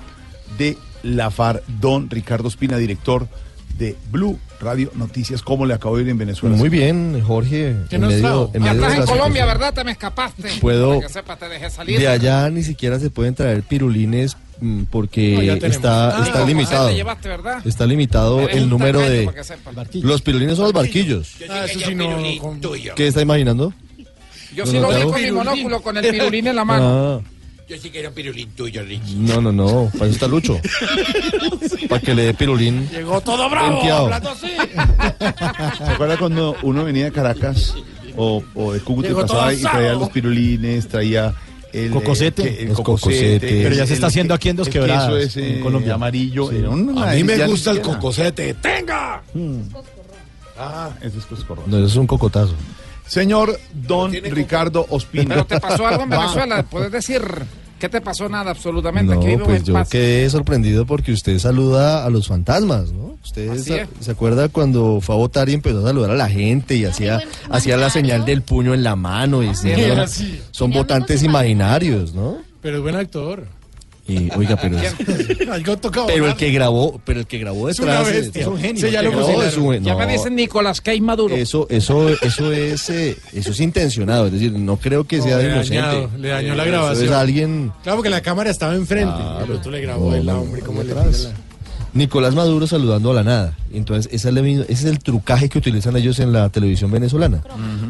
de 0.57 0.79
la 1.03 1.31
FARC, 1.31 1.63
don 1.81 2.09
Ricardo 2.09 2.49
Espina, 2.49 2.79
director 2.79 3.29
de 3.79 3.97
Blue 4.11 4.39
Radio 4.61 4.91
Noticias. 4.95 5.43
¿Cómo 5.43 5.67
le 5.67 5.75
acabo 5.75 5.97
de 5.99 6.05
ir 6.05 6.09
en 6.09 6.17
Venezuela? 6.19 6.57
Muy 6.57 6.69
bien, 6.71 7.21
Jorge. 7.23 7.77
¿Qué 7.91 7.97
en 7.97 8.03
nos 8.03 8.13
medio- 8.15 8.51
en 8.55 8.63
medio 8.63 8.81
de 8.81 8.97
en 8.97 9.05
Colombia. 9.07 9.45
¿verdad? 9.45 9.75
Te 9.75 9.85
me 9.85 9.91
escapaste. 9.93 10.49
Puedo- 10.61 10.95
Para 10.97 11.07
que 11.07 11.13
sepa, 11.13 11.37
te 11.37 11.49
dejé 11.49 11.69
salir. 11.69 11.99
De 11.99 12.09
allá 12.09 12.49
ni 12.49 12.63
siquiera 12.63 12.99
se 12.99 13.11
pueden 13.11 13.35
traer 13.35 13.63
pirulines 13.63 14.37
porque 14.91 15.35
No, 15.35 15.43
ya 15.43 15.55
tenemos. 15.55 15.77
está, 15.77 16.19
Ah, 16.19 16.23
está 16.25 16.45
limitado. 16.47 16.89
Está 17.65 17.87
limitado 17.87 18.49
el 18.49 18.69
número 18.69 19.01
de... 19.01 19.29
Los 20.03 20.23
pirulines 20.23 20.57
son 20.57 20.65
los 20.67 20.73
barquillos. 20.73 21.33
Ah, 21.51 21.65
eso 21.67 21.81
sí 21.81 21.95
no. 21.95 22.09
con- 22.41 22.61
¿Qué 22.97 23.07
está 23.09 23.23
imaginando? 23.23 23.73
Yo 24.55 24.65
¿No 24.67 24.71
sí 24.71 24.79
lo 24.79 24.89
vi 24.91 25.03
con 25.05 25.23
mi 25.23 25.31
monóculo, 25.33 25.83
con 25.83 25.97
el 25.97 26.11
pirulín 26.11 26.47
en 26.49 26.57
la 26.57 26.65
mano. 26.67 27.23
Ah, 27.25 27.29
Yo 27.69 27.77
sí 27.79 27.89
quiero 27.91 28.11
un 28.11 28.15
pirulín 28.15 28.51
tuyo, 28.51 28.83
Richie. 28.83 29.17
no, 29.17 29.41
no, 29.41 29.51
no, 29.53 29.91
para 29.93 30.07
eso 30.07 30.15
está 30.15 30.27
Lucho. 30.29 30.61
Para 31.89 32.01
que 32.01 32.15
le 32.15 32.23
dé 32.27 32.35
pirulín. 32.35 32.89
Llegó 32.91 33.21
todo 33.21 33.49
bravo, 33.51 33.83
hablando 33.83 34.31
así. 34.31 34.49
¿Se 35.79 35.85
acuerda 35.85 36.17
cuando 36.19 36.57
uno 36.63 36.85
venía 36.85 37.05
de 37.05 37.13
Caracas 37.13 37.75
o, 38.17 38.43
o 38.55 38.73
de 38.73 38.81
Cúcuta 38.81 39.09
y 39.11 39.15
pasaba 39.15 39.53
y 39.55 39.61
traía 39.61 39.93
los 39.95 40.11
pirulines, 40.11 40.87
traía 40.89 41.35
el 41.73 41.91
Cocosete. 41.91 42.43
eh, 42.43 42.57
que- 42.57 42.63
el 42.65 42.69
Es 42.71 42.75
cocosete, 42.77 43.11
cocosete. 43.17 43.63
Pero 43.63 43.75
ya 43.75 43.87
se 43.87 43.93
el- 43.93 43.95
está 43.95 44.07
haciendo 44.09 44.35
aquí 44.35 44.49
en 44.51 44.57
Dos 44.57 44.69
Quebradas, 44.69 45.05
queso 45.07 45.17
ese 45.19 45.55
en 45.57 45.61
Colombia. 45.61 45.95
amarillo. 45.95 46.51
Sí. 46.51 46.57
era 46.57 46.71
una 46.71 47.11
A 47.11 47.15
mí 47.15 47.25
me 47.25 47.47
gusta 47.47 47.71
el 47.71 47.81
cocosete. 47.81 48.55
¡Tenga! 48.55 49.23
Ah, 50.59 50.91
eso 51.01 51.19
es 51.19 51.25
coscorrón. 51.27 51.65
No, 51.67 51.79
eso 51.79 51.87
es 51.87 51.97
un 51.97 52.07
cocotazo. 52.07 52.55
Señor 53.07 53.59
Don 53.73 54.13
Ricardo 54.13 54.87
Ospina. 54.91 55.35
Pero 55.35 55.47
te 55.47 55.61
pasó 55.61 55.87
algo 55.87 56.05
en. 56.05 56.11
Venezuela, 56.11 56.63
puedes 56.71 56.93
decir. 56.93 57.23
¿Qué 57.83 57.89
te 57.89 58.01
pasó? 58.01 58.29
Nada, 58.29 58.53
absolutamente. 58.53 59.13
No, 59.13 59.21
Aquí 59.21 59.37
pues 59.45 59.65
yo 59.65 59.73
paz. 59.73 59.89
quedé 59.89 60.31
sorprendido 60.31 60.87
porque 60.87 61.11
usted 61.11 61.41
saluda 61.41 62.07
a 62.07 62.11
los 62.11 62.29
fantasmas, 62.29 62.93
¿no? 62.93 63.19
Usted 63.25 63.59
se, 63.59 64.09
acuerda 64.09 64.49
cuando 64.49 65.01
fue 65.01 65.17
a 65.17 65.19
votar 65.19 65.49
y 65.49 65.55
empezó 65.55 65.81
a 65.81 65.89
saludar 65.89 66.13
a 66.13 66.15
la 66.15 66.29
gente 66.29 66.77
y 66.77 66.85
hacía, 66.85 67.19
hacía 67.51 67.77
la 67.77 67.91
señal 67.91 68.25
del 68.25 68.43
puño 68.43 68.73
en 68.73 68.85
la 68.85 68.95
mano 68.95 69.43
y 69.43 69.49
así. 69.49 70.41
son 70.53 70.71
votantes 70.71 71.25
imaginarios, 71.25 72.15
¿no? 72.15 72.39
Pero 72.61 72.77
es 72.77 72.83
buen 72.85 72.95
actor. 72.95 73.49
Y 74.07 74.29
oiga, 74.37 74.57
pero 74.61 74.79
es- 74.79 75.49
Algo 75.49 75.77
toca 75.77 76.07
pero 76.07 76.27
el 76.27 76.35
que 76.35 76.51
grabó, 76.51 77.01
pero 77.05 77.21
el 77.21 77.27
que 77.27 77.39
grabó 77.39 77.69
Es 77.69 77.79
una 77.79 77.99
detrás 78.01 78.13
bestia. 78.15 78.43
es 78.43 78.49
un 78.49 78.59
genio. 78.59 78.87
Sí, 78.87 78.93
ya 78.93 79.03
lo 79.03 79.11
que 79.11 79.17
grabó 79.17 79.43
es 79.43 79.57
un- 79.57 79.85
Ya 79.85 79.95
me 79.97 80.07
no, 80.07 80.13
dicen 80.13 80.35
Nicolás 80.35 80.83
Maduro. 81.01 81.35
eso, 81.37 81.67
eso, 81.71 82.09
eso 82.21 82.53
es, 82.53 82.91
eh, 82.91 83.17
eso 83.33 83.51
es 83.53 83.61
intencionado, 83.61 84.27
es 84.27 84.33
decir, 84.33 84.53
no 84.53 84.77
creo 84.77 85.05
que 85.05 85.19
No, 85.19 85.25
sea 85.25 85.39
le 85.39 85.45
inocente. 85.45 85.77
dañado, 85.77 86.11
le 86.19 86.29
dañó 86.29 86.55
la 86.55 86.65
grabación. 86.65 87.07
es 87.07 87.13
alguien. 87.13 87.73
Claro, 87.83 87.99
porque 87.99 88.11
la 88.11 88.23
cámara 88.23 88.51
estaba 88.51 88.75
enfrente. 88.75 89.15
Claro. 89.15 89.45
El 89.45 89.53
otro 89.53 89.71
le 89.71 89.81
grabó 89.81 90.11
No, 90.11 90.17
el 90.17 90.27
no, 90.27 90.41
hombre. 90.41 90.63
¿Cómo 90.63 90.83
le 90.83 90.93
Nicolás 91.95 92.35
Maduro 92.35 92.67
saludando 92.67 93.11
a 93.11 93.15
la 93.15 93.23
nada. 93.23 93.59
Entonces, 93.73 94.07
ese 94.13 94.31
es, 94.31 94.37
el, 94.37 94.47
ese 94.63 94.73
es 94.73 94.85
el 94.85 94.99
trucaje 94.99 95.49
que 95.49 95.59
utilizan 95.59 95.95
ellos 95.97 96.19
en 96.21 96.33
la 96.33 96.49
televisión 96.49 96.91
venezolana. 96.91 97.43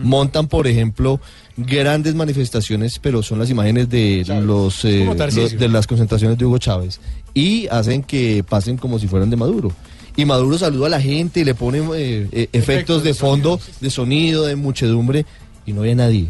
Montan, 0.03 0.49
por 0.49 0.67
ejemplo, 0.67 1.21
grandes 1.57 2.15
manifestaciones, 2.17 2.99
pero 2.99 3.23
son 3.23 3.39
las 3.39 3.49
imágenes 3.51 3.89
de 3.89 4.25
los 4.45 4.85
eh, 4.85 5.05
los- 5.53 5.53
de 5.61 5.69
las 5.69 5.87
concentraciones 5.87 6.37
de 6.39 6.45
Hugo 6.47 6.59
Chávez 6.59 7.01
y 7.35 7.69
hacen 7.69 8.03
que 8.03 8.45
pasen 8.49 8.77
como 8.77 8.99
si 8.99 9.07
fueran 9.07 9.31
de 9.31 9.37
Maduro. 9.37 9.73
Y 10.17 10.25
Maduro 10.25 10.59
saluda 10.59 10.89
a 10.89 10.91
la 10.91 11.01
gente 11.01 11.41
y 11.41 11.45
le 11.45 11.55
pone 11.55 11.79
eh, 11.95 12.29
eh, 12.33 12.49
efectos 12.53 13.03
de 13.05 13.15
fondo, 13.15 13.61
de 13.81 13.91
sonido, 13.91 14.45
de 14.47 14.57
muchedumbre 14.57 15.25
y 15.65 15.73
no 15.73 15.83
había 15.83 15.95
nadie. 15.95 16.29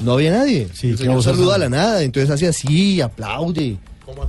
No, 0.00 0.12
había 0.12 0.32
nadie. 0.32 0.68
Sí, 0.74 0.88
el 0.88 0.98
señor 0.98 1.22
saluda 1.22 1.54
a 1.54 1.58
la 1.58 1.68
nada, 1.68 2.02
entonces 2.02 2.30
hace 2.30 2.48
así, 2.48 3.00
aplaude. 3.00 3.76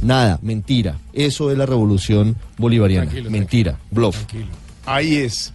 Nada, 0.01 0.39
mentira. 0.41 0.97
Eso 1.13 1.51
es 1.51 1.57
la 1.57 1.65
revolución 1.65 2.35
bolivariana. 2.57 3.05
Tranquilo, 3.05 3.31
mentira, 3.31 3.79
bluff. 3.91 4.17
Ahí 4.85 5.15
es 5.15 5.53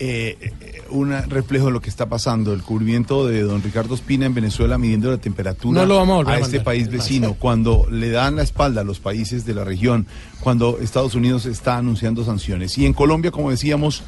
eh, 0.00 0.36
eh, 0.60 0.82
un 0.90 1.10
reflejo 1.28 1.66
de 1.66 1.72
lo 1.72 1.80
que 1.80 1.90
está 1.90 2.08
pasando, 2.08 2.52
el 2.52 2.62
cubrimiento 2.62 3.26
de 3.26 3.42
don 3.42 3.62
Ricardo 3.62 3.94
Espina 3.94 4.26
en 4.26 4.34
Venezuela 4.34 4.78
midiendo 4.78 5.10
la 5.10 5.18
temperatura 5.18 5.80
No 5.80 5.86
lo 5.86 5.96
vamos 5.96 6.26
a 6.28 6.34
a 6.34 6.38
este 6.38 6.60
país 6.60 6.88
vecino, 6.88 7.34
cuando 7.34 7.86
le 7.90 8.10
dan 8.10 8.36
la 8.36 8.42
espalda 8.42 8.82
a 8.82 8.84
los 8.84 9.00
países 9.00 9.44
de 9.44 9.54
la 9.54 9.64
región, 9.64 10.06
cuando 10.40 10.78
Estados 10.80 11.16
Unidos 11.16 11.46
está 11.46 11.78
anunciando 11.78 12.24
sanciones. 12.24 12.78
Y 12.78 12.86
en 12.86 12.92
Colombia, 12.92 13.32
como 13.32 13.50
decíamos, 13.50 14.02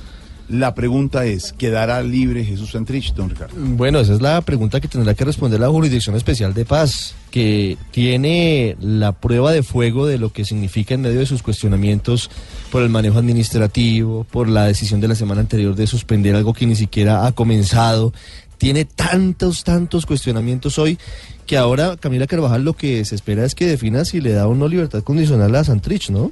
la 0.50 0.75
pregunta 0.75 1.25
es, 1.26 1.52
¿quedará 1.52 2.02
libre 2.02 2.45
Jesús 2.45 2.73
Santrich, 2.73 3.14
don 3.14 3.30
Ricardo? 3.30 3.54
Bueno, 3.57 4.00
esa 4.00 4.14
es 4.14 4.21
la 4.21 4.40
pregunta 4.40 4.80
que 4.80 4.88
tendrá 4.88 5.14
que 5.14 5.25
responder 5.25 5.61
la 5.61 5.69
Jurisdicción 5.69 6.16
Especial 6.16 6.54
de 6.54 6.64
Paz, 6.64 7.14
que 7.30 7.78
tiene 7.92 8.76
la 8.80 9.12
prueba 9.12 9.52
de 9.52 9.62
fuego 9.62 10.07
de 10.07 10.19
lo 10.19 10.33
que 10.33 10.45
significa 10.45 10.95
en 10.95 11.02
medio 11.02 11.21
de 11.21 11.26
sus 11.26 11.42
cuestionamientos 11.42 12.30
por 12.73 12.83
el 12.83 12.88
manejo 12.88 13.19
administrativo, 13.19 14.25
por 14.25 14.49
la 14.49 14.64
decisión 14.66 15.00
de 15.00 15.09
la 15.09 15.14
semana 15.14 15.40
anterior 15.40 15.76
de 15.76 15.87
suspender 15.87 16.35
algo 16.35 16.52
que 16.52 16.66
ni 16.66 16.75
siquiera 16.75 17.26
ha 17.26 17.33
comenzado. 17.33 18.12
Tiene 18.59 18.85
tantos, 18.85 19.62
tantos 19.62 20.04
cuestionamientos 20.04 20.78
hoy 20.78 20.99
que 21.47 21.57
ahora 21.57 21.97
Camila 21.97 22.26
Carvajal 22.26 22.64
lo 22.64 22.75
que 22.75 23.04
se 23.04 23.14
espera 23.14 23.45
es 23.45 23.54
que 23.54 23.66
defina 23.66 24.04
si 24.04 24.21
le 24.21 24.33
da 24.33 24.47
o 24.47 24.54
no 24.54 24.69
libertad 24.69 25.02
condicional 25.02 25.54
a 25.54 25.64
Santrich, 25.64 26.11
¿no? 26.11 26.30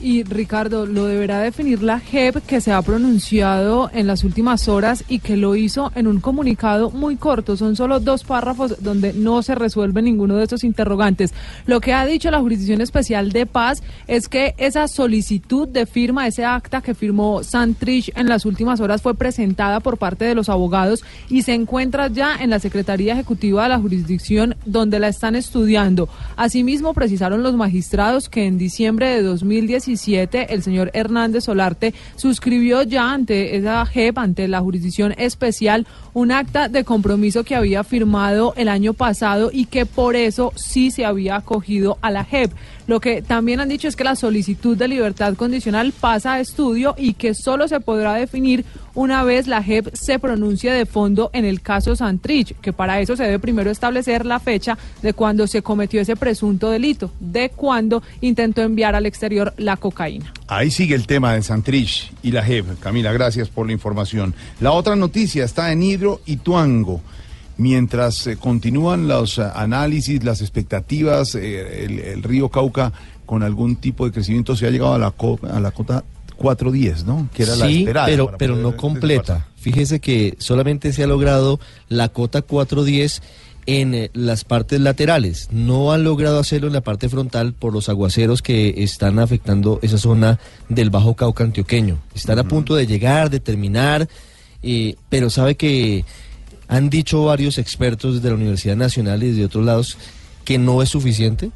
Y 0.00 0.22
Ricardo, 0.22 0.86
lo 0.86 1.06
deberá 1.06 1.40
definir 1.40 1.82
la 1.82 1.98
JEP 1.98 2.36
que 2.46 2.60
se 2.60 2.70
ha 2.70 2.80
pronunciado 2.82 3.90
en 3.92 4.06
las 4.06 4.22
últimas 4.22 4.68
horas 4.68 5.02
y 5.08 5.18
que 5.18 5.36
lo 5.36 5.56
hizo 5.56 5.90
en 5.96 6.06
un 6.06 6.20
comunicado 6.20 6.92
muy 6.92 7.16
corto. 7.16 7.56
Son 7.56 7.74
solo 7.74 7.98
dos 7.98 8.22
párrafos 8.22 8.76
donde 8.80 9.12
no 9.12 9.42
se 9.42 9.56
resuelve 9.56 10.00
ninguno 10.00 10.36
de 10.36 10.44
estos 10.44 10.62
interrogantes. 10.62 11.34
Lo 11.66 11.80
que 11.80 11.94
ha 11.94 12.06
dicho 12.06 12.30
la 12.30 12.38
Jurisdicción 12.38 12.80
Especial 12.80 13.32
de 13.32 13.46
Paz 13.46 13.82
es 14.06 14.28
que 14.28 14.54
esa 14.56 14.86
solicitud 14.86 15.66
de 15.66 15.84
firma, 15.84 16.28
ese 16.28 16.44
acta 16.44 16.80
que 16.80 16.94
firmó 16.94 17.42
Santrich 17.42 18.12
en 18.14 18.28
las 18.28 18.46
últimas 18.46 18.78
horas 18.80 19.02
fue 19.02 19.14
presentada 19.14 19.80
por 19.80 19.98
parte 19.98 20.24
de 20.24 20.36
los 20.36 20.48
abogados 20.48 21.02
y 21.28 21.42
se 21.42 21.54
encuentra 21.54 22.06
ya 22.06 22.36
en 22.36 22.50
la 22.50 22.60
Secretaría 22.60 23.14
Ejecutiva 23.14 23.64
de 23.64 23.70
la 23.70 23.80
jurisdicción 23.80 24.54
donde 24.64 25.00
la 25.00 25.08
están 25.08 25.34
estudiando. 25.34 26.08
Asimismo, 26.36 26.94
precisaron 26.94 27.42
los 27.42 27.56
magistrados 27.56 28.28
que 28.28 28.46
en 28.46 28.58
diciembre 28.58 29.08
de 29.08 29.22
2017 29.22 29.87
el 29.88 30.62
señor 30.62 30.90
Hernández 30.92 31.44
Solarte 31.44 31.94
suscribió 32.16 32.82
ya 32.82 33.12
ante 33.12 33.56
esa 33.56 33.86
JEP, 33.86 34.18
ante 34.18 34.48
la 34.48 34.60
jurisdicción 34.60 35.14
especial, 35.16 35.86
un 36.12 36.30
acta 36.30 36.68
de 36.68 36.84
compromiso 36.84 37.44
que 37.44 37.54
había 37.54 37.84
firmado 37.84 38.52
el 38.56 38.68
año 38.68 38.92
pasado 38.92 39.50
y 39.52 39.66
que 39.66 39.86
por 39.86 40.14
eso 40.14 40.52
sí 40.56 40.90
se 40.90 41.04
había 41.04 41.36
acogido 41.36 41.96
a 42.02 42.10
la 42.10 42.24
JEP. 42.24 42.52
Lo 42.88 43.00
que 43.00 43.20
también 43.20 43.60
han 43.60 43.68
dicho 43.68 43.86
es 43.86 43.96
que 43.96 44.02
la 44.02 44.16
solicitud 44.16 44.74
de 44.74 44.88
libertad 44.88 45.34
condicional 45.34 45.92
pasa 45.92 46.32
a 46.32 46.40
estudio 46.40 46.94
y 46.96 47.12
que 47.12 47.34
solo 47.34 47.68
se 47.68 47.80
podrá 47.80 48.14
definir 48.14 48.64
una 48.94 49.24
vez 49.24 49.46
la 49.46 49.62
JEP 49.62 49.94
se 49.94 50.18
pronuncie 50.18 50.72
de 50.72 50.86
fondo 50.86 51.28
en 51.34 51.44
el 51.44 51.60
caso 51.60 51.94
Santrich, 51.94 52.56
que 52.62 52.72
para 52.72 52.98
eso 52.98 53.14
se 53.14 53.24
debe 53.24 53.38
primero 53.38 53.70
establecer 53.70 54.24
la 54.24 54.40
fecha 54.40 54.78
de 55.02 55.12
cuando 55.12 55.46
se 55.46 55.60
cometió 55.60 56.00
ese 56.00 56.16
presunto 56.16 56.70
delito, 56.70 57.12
de 57.20 57.50
cuando 57.50 58.02
intentó 58.22 58.62
enviar 58.62 58.94
al 58.94 59.04
exterior 59.04 59.52
la 59.58 59.76
cocaína. 59.76 60.32
Ahí 60.46 60.70
sigue 60.70 60.94
el 60.94 61.06
tema 61.06 61.34
de 61.34 61.42
Santrich 61.42 62.10
y 62.22 62.32
la 62.32 62.42
JEP. 62.42 62.80
Camila, 62.80 63.12
gracias 63.12 63.50
por 63.50 63.66
la 63.66 63.72
información. 63.72 64.34
La 64.60 64.72
otra 64.72 64.96
noticia 64.96 65.44
está 65.44 65.72
en 65.72 65.82
Hidro 65.82 66.22
y 66.24 66.38
Tuango. 66.38 67.02
Mientras 67.58 68.26
eh, 68.26 68.36
continúan 68.36 69.08
los 69.08 69.38
eh, 69.38 69.42
análisis, 69.54 70.24
las 70.24 70.40
expectativas, 70.40 71.34
eh, 71.34 71.84
el, 71.84 71.98
el 71.98 72.22
río 72.22 72.48
Cauca 72.48 72.92
con 73.26 73.42
algún 73.42 73.76
tipo 73.76 74.06
de 74.06 74.12
crecimiento 74.12 74.56
se 74.56 74.66
ha 74.66 74.70
llegado 74.70 74.94
a 74.94 74.98
la, 74.98 75.10
co- 75.10 75.38
a 75.50 75.60
la 75.60 75.70
cota 75.72 76.04
410, 76.36 77.04
¿no? 77.04 77.28
Que 77.34 77.42
era 77.42 77.56
la 77.56 77.66
sí, 77.66 77.80
esperada. 77.80 78.06
pero, 78.06 78.32
pero 78.38 78.56
no 78.56 78.76
completa. 78.76 79.46
Fíjese 79.56 79.98
que 80.00 80.36
solamente 80.38 80.92
se 80.92 81.02
ha 81.02 81.06
logrado 81.08 81.58
la 81.88 82.08
cota 82.10 82.42
410 82.42 83.22
en 83.66 83.92
eh, 83.94 84.10
las 84.14 84.44
partes 84.44 84.80
laterales. 84.80 85.48
No 85.50 85.92
han 85.92 86.04
logrado 86.04 86.38
hacerlo 86.38 86.68
en 86.68 86.74
la 86.74 86.80
parte 86.80 87.08
frontal 87.08 87.52
por 87.54 87.72
los 87.74 87.88
aguaceros 87.88 88.40
que 88.40 88.82
están 88.84 89.18
afectando 89.18 89.80
esa 89.82 89.98
zona 89.98 90.38
del 90.68 90.90
Bajo 90.90 91.14
Cauca 91.16 91.42
antioqueño. 91.42 91.98
Están 92.14 92.38
a 92.38 92.44
punto 92.44 92.76
de 92.76 92.86
llegar, 92.86 93.28
de 93.30 93.40
terminar, 93.40 94.08
eh, 94.62 94.94
pero 95.08 95.28
sabe 95.28 95.56
que 95.56 96.04
han 96.68 96.90
dicho 96.90 97.24
varios 97.24 97.58
expertos 97.58 98.16
desde 98.16 98.28
la 98.28 98.34
Universidad 98.34 98.76
Nacional 98.76 99.22
y 99.22 99.32
de 99.32 99.46
otros 99.46 99.64
lados 99.64 99.98
que 100.44 100.58
no 100.58 100.82
es 100.82 100.90
suficiente, 100.90 101.50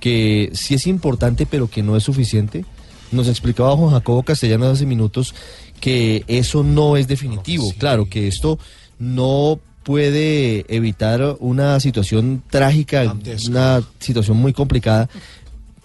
que 0.00 0.50
sí 0.54 0.74
es 0.74 0.86
importante, 0.86 1.46
pero 1.46 1.68
que 1.68 1.82
no 1.82 1.96
es 1.96 2.04
suficiente. 2.04 2.64
Nos 3.10 3.28
explicaba 3.28 3.76
Juan 3.76 3.92
Jacobo 3.92 4.22
Castellanos 4.22 4.68
hace 4.68 4.86
minutos 4.86 5.34
que 5.80 6.24
eso 6.28 6.62
no 6.62 6.96
es 6.96 7.08
definitivo. 7.08 7.72
Claro, 7.78 8.08
que 8.08 8.28
esto 8.28 8.58
no 8.98 9.60
puede 9.82 10.66
evitar 10.68 11.36
una 11.40 11.80
situación 11.80 12.42
trágica, 12.50 13.16
una 13.48 13.82
situación 13.98 14.36
muy 14.36 14.52
complicada, 14.52 15.08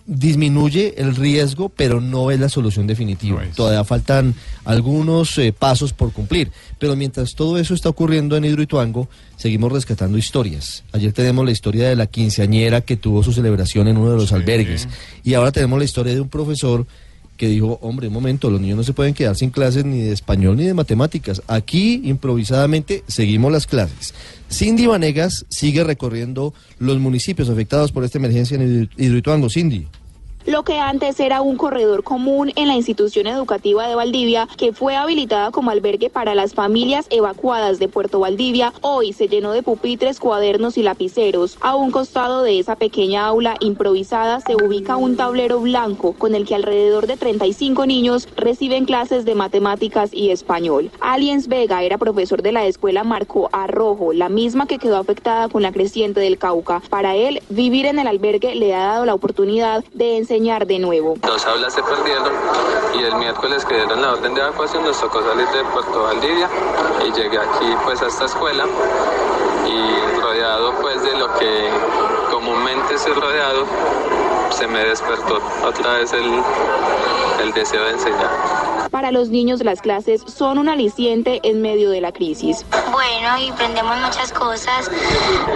disminuye 0.05 0.95
el 0.97 1.15
riesgo, 1.15 1.69
pero 1.69 2.01
no 2.01 2.31
es 2.31 2.39
la 2.39 2.49
solución 2.49 2.87
definitiva. 2.87 3.43
Todavía 3.55 3.83
faltan 3.83 4.35
algunos 4.65 5.37
eh, 5.37 5.53
pasos 5.53 5.93
por 5.93 6.11
cumplir. 6.11 6.51
Pero 6.79 6.95
mientras 6.95 7.35
todo 7.35 7.57
eso 7.57 7.73
está 7.73 7.89
ocurriendo 7.89 8.35
en 8.35 8.45
Hidroituango, 8.45 9.07
seguimos 9.37 9.71
rescatando 9.71 10.17
historias. 10.17 10.83
Ayer 10.91 11.13
tenemos 11.13 11.45
la 11.45 11.51
historia 11.51 11.87
de 11.87 11.95
la 11.95 12.07
quinceañera 12.07 12.81
que 12.81 12.97
tuvo 12.97 13.23
su 13.23 13.31
celebración 13.31 13.87
en 13.87 13.97
uno 13.97 14.11
de 14.11 14.17
los 14.17 14.33
albergues. 14.33 14.87
Y 15.23 15.35
ahora 15.35 15.51
tenemos 15.51 15.79
la 15.79 15.85
historia 15.85 16.13
de 16.13 16.21
un 16.21 16.29
profesor 16.29 16.85
que 17.37 17.47
dijo, 17.47 17.79
hombre, 17.81 18.07
un 18.07 18.13
momento, 18.13 18.49
los 18.49 18.61
niños 18.61 18.77
no 18.77 18.83
se 18.83 18.93
pueden 18.93 19.13
quedar 19.13 19.35
sin 19.35 19.49
clases 19.49 19.85
ni 19.85 20.01
de 20.01 20.11
español 20.11 20.57
ni 20.57 20.65
de 20.65 20.73
matemáticas. 20.73 21.41
Aquí, 21.47 22.01
improvisadamente, 22.03 23.03
seguimos 23.07 23.51
las 23.51 23.67
clases. 23.67 24.13
Cindy 24.51 24.85
Vanegas 24.85 25.45
sigue 25.49 25.83
recorriendo 25.83 26.53
los 26.79 26.99
municipios 26.99 27.49
afectados 27.49 27.91
por 27.91 28.03
esta 28.03 28.19
emergencia 28.19 28.55
en 28.55 28.89
Hidroituango. 28.97 29.49
Cindy. 29.49 29.87
Lo 30.45 30.63
que 30.63 30.77
antes 30.77 31.19
era 31.19 31.41
un 31.41 31.55
corredor 31.55 32.03
común 32.03 32.51
en 32.55 32.67
la 32.67 32.75
institución 32.75 33.27
educativa 33.27 33.87
de 33.87 33.95
Valdivia, 33.95 34.47
que 34.57 34.73
fue 34.73 34.95
habilitada 34.95 35.51
como 35.51 35.71
albergue 35.71 36.09
para 36.09 36.35
las 36.35 36.53
familias 36.53 37.07
evacuadas 37.09 37.79
de 37.79 37.87
Puerto 37.87 38.19
Valdivia, 38.19 38.73
hoy 38.81 39.13
se 39.13 39.27
llenó 39.27 39.53
de 39.53 39.63
pupitres, 39.63 40.19
cuadernos 40.19 40.77
y 40.77 40.83
lapiceros. 40.83 41.57
A 41.61 41.75
un 41.75 41.91
costado 41.91 42.43
de 42.43 42.59
esa 42.59 42.75
pequeña 42.75 43.25
aula 43.25 43.55
improvisada 43.61 44.41
se 44.41 44.55
ubica 44.55 44.97
un 44.97 45.15
tablero 45.15 45.61
blanco 45.61 46.13
con 46.13 46.35
el 46.35 46.45
que 46.45 46.55
alrededor 46.55 47.07
de 47.07 47.17
35 47.17 47.85
niños 47.85 48.27
reciben 48.35 48.85
clases 48.85 49.25
de 49.25 49.35
matemáticas 49.35 50.13
y 50.13 50.31
español. 50.31 50.91
Aliens 50.99 51.47
Vega 51.47 51.83
era 51.83 51.97
profesor 51.97 52.41
de 52.41 52.51
la 52.51 52.65
escuela 52.65 53.03
Marco 53.03 53.49
Arrojo, 53.53 54.11
la 54.11 54.29
misma 54.29 54.67
que 54.67 54.79
quedó 54.79 54.97
afectada 54.97 55.47
con 55.47 55.61
la 55.61 55.71
creciente 55.71 56.19
del 56.19 56.37
Cauca. 56.37 56.81
Para 56.89 57.15
él, 57.15 57.41
vivir 57.49 57.85
en 57.85 57.99
el 57.99 58.07
albergue 58.07 58.55
le 58.55 58.73
ha 58.73 58.85
dado 58.85 59.05
la 59.05 59.13
oportunidad 59.13 59.83
de 59.93 60.17
enseñar 60.17 60.32
de 60.33 60.79
nuevo. 60.79 61.13
Dos 61.21 61.45
aulas 61.45 61.71
se 61.75 61.83
perdieron 61.83 62.33
y 62.97 63.03
el 63.03 63.15
miércoles 63.17 63.63
que 63.65 63.75
dieron 63.75 64.01
la 64.01 64.13
orden 64.13 64.33
de 64.33 64.41
evacuación 64.41 64.83
nos 64.83 64.99
tocó 64.99 65.21
salir 65.21 65.47
de 65.49 65.63
Puerto 65.65 66.01
Valdivia 66.01 66.49
y 67.05 67.11
llegué 67.11 67.37
aquí 67.37 67.67
pues 67.83 68.01
a 68.01 68.07
esta 68.07 68.25
escuela 68.25 68.65
y 69.67 70.19
rodeado 70.21 70.73
pues 70.81 71.03
de 71.03 71.15
lo 71.19 71.31
que 71.35 71.69
comúnmente 72.31 72.95
estoy 72.95 73.13
rodeado 73.13 73.67
se 74.49 74.65
me 74.65 74.83
despertó 74.83 75.39
otra 75.63 75.93
vez 75.99 76.11
el, 76.13 76.41
el 77.43 77.53
deseo 77.53 77.83
de 77.83 77.91
enseñar. 77.91 78.62
Para 78.93 79.11
los 79.11 79.29
niños 79.29 79.63
las 79.63 79.81
clases 79.81 80.21
son 80.27 80.59
un 80.59 80.69
aliciente 80.69 81.39
en 81.41 81.63
medio 81.63 81.89
de 81.89 81.99
la 81.99 82.11
crisis. 82.11 82.63
Bueno, 82.91 83.39
y 83.43 83.49
aprendemos 83.49 83.97
muchas 83.97 84.31
cosas 84.31 84.87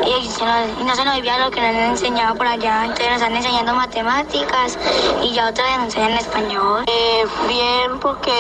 y, 0.03 0.25
se 0.27 0.44
nos- 0.44 0.82
y 0.82 0.84
no 0.84 0.96
se 0.96 1.06
nos 1.06 1.15
olvida 1.17 1.38
lo 1.46 1.51
que 1.51 1.62
nos 1.62 1.70
han 1.70 1.91
enseñado 1.91 2.36
por 2.36 2.48
allá. 2.48 2.86
Entonces 2.86 3.08
nos 3.12 3.22
están 3.22 3.36
enseñando 3.36 3.75
matemáticas 3.75 4.79
y 5.24 5.34
ya 5.36 5.50
otra 5.50 5.65
vez 5.65 5.77
nos 5.77 5.86
enseñan 5.86 6.13
español. 6.13 6.84
Eh, 6.88 7.25
bien, 7.48 8.00
porque 8.01 8.32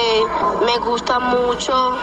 me 0.65 0.79
gusta 0.83 1.19
mucho 1.19 1.95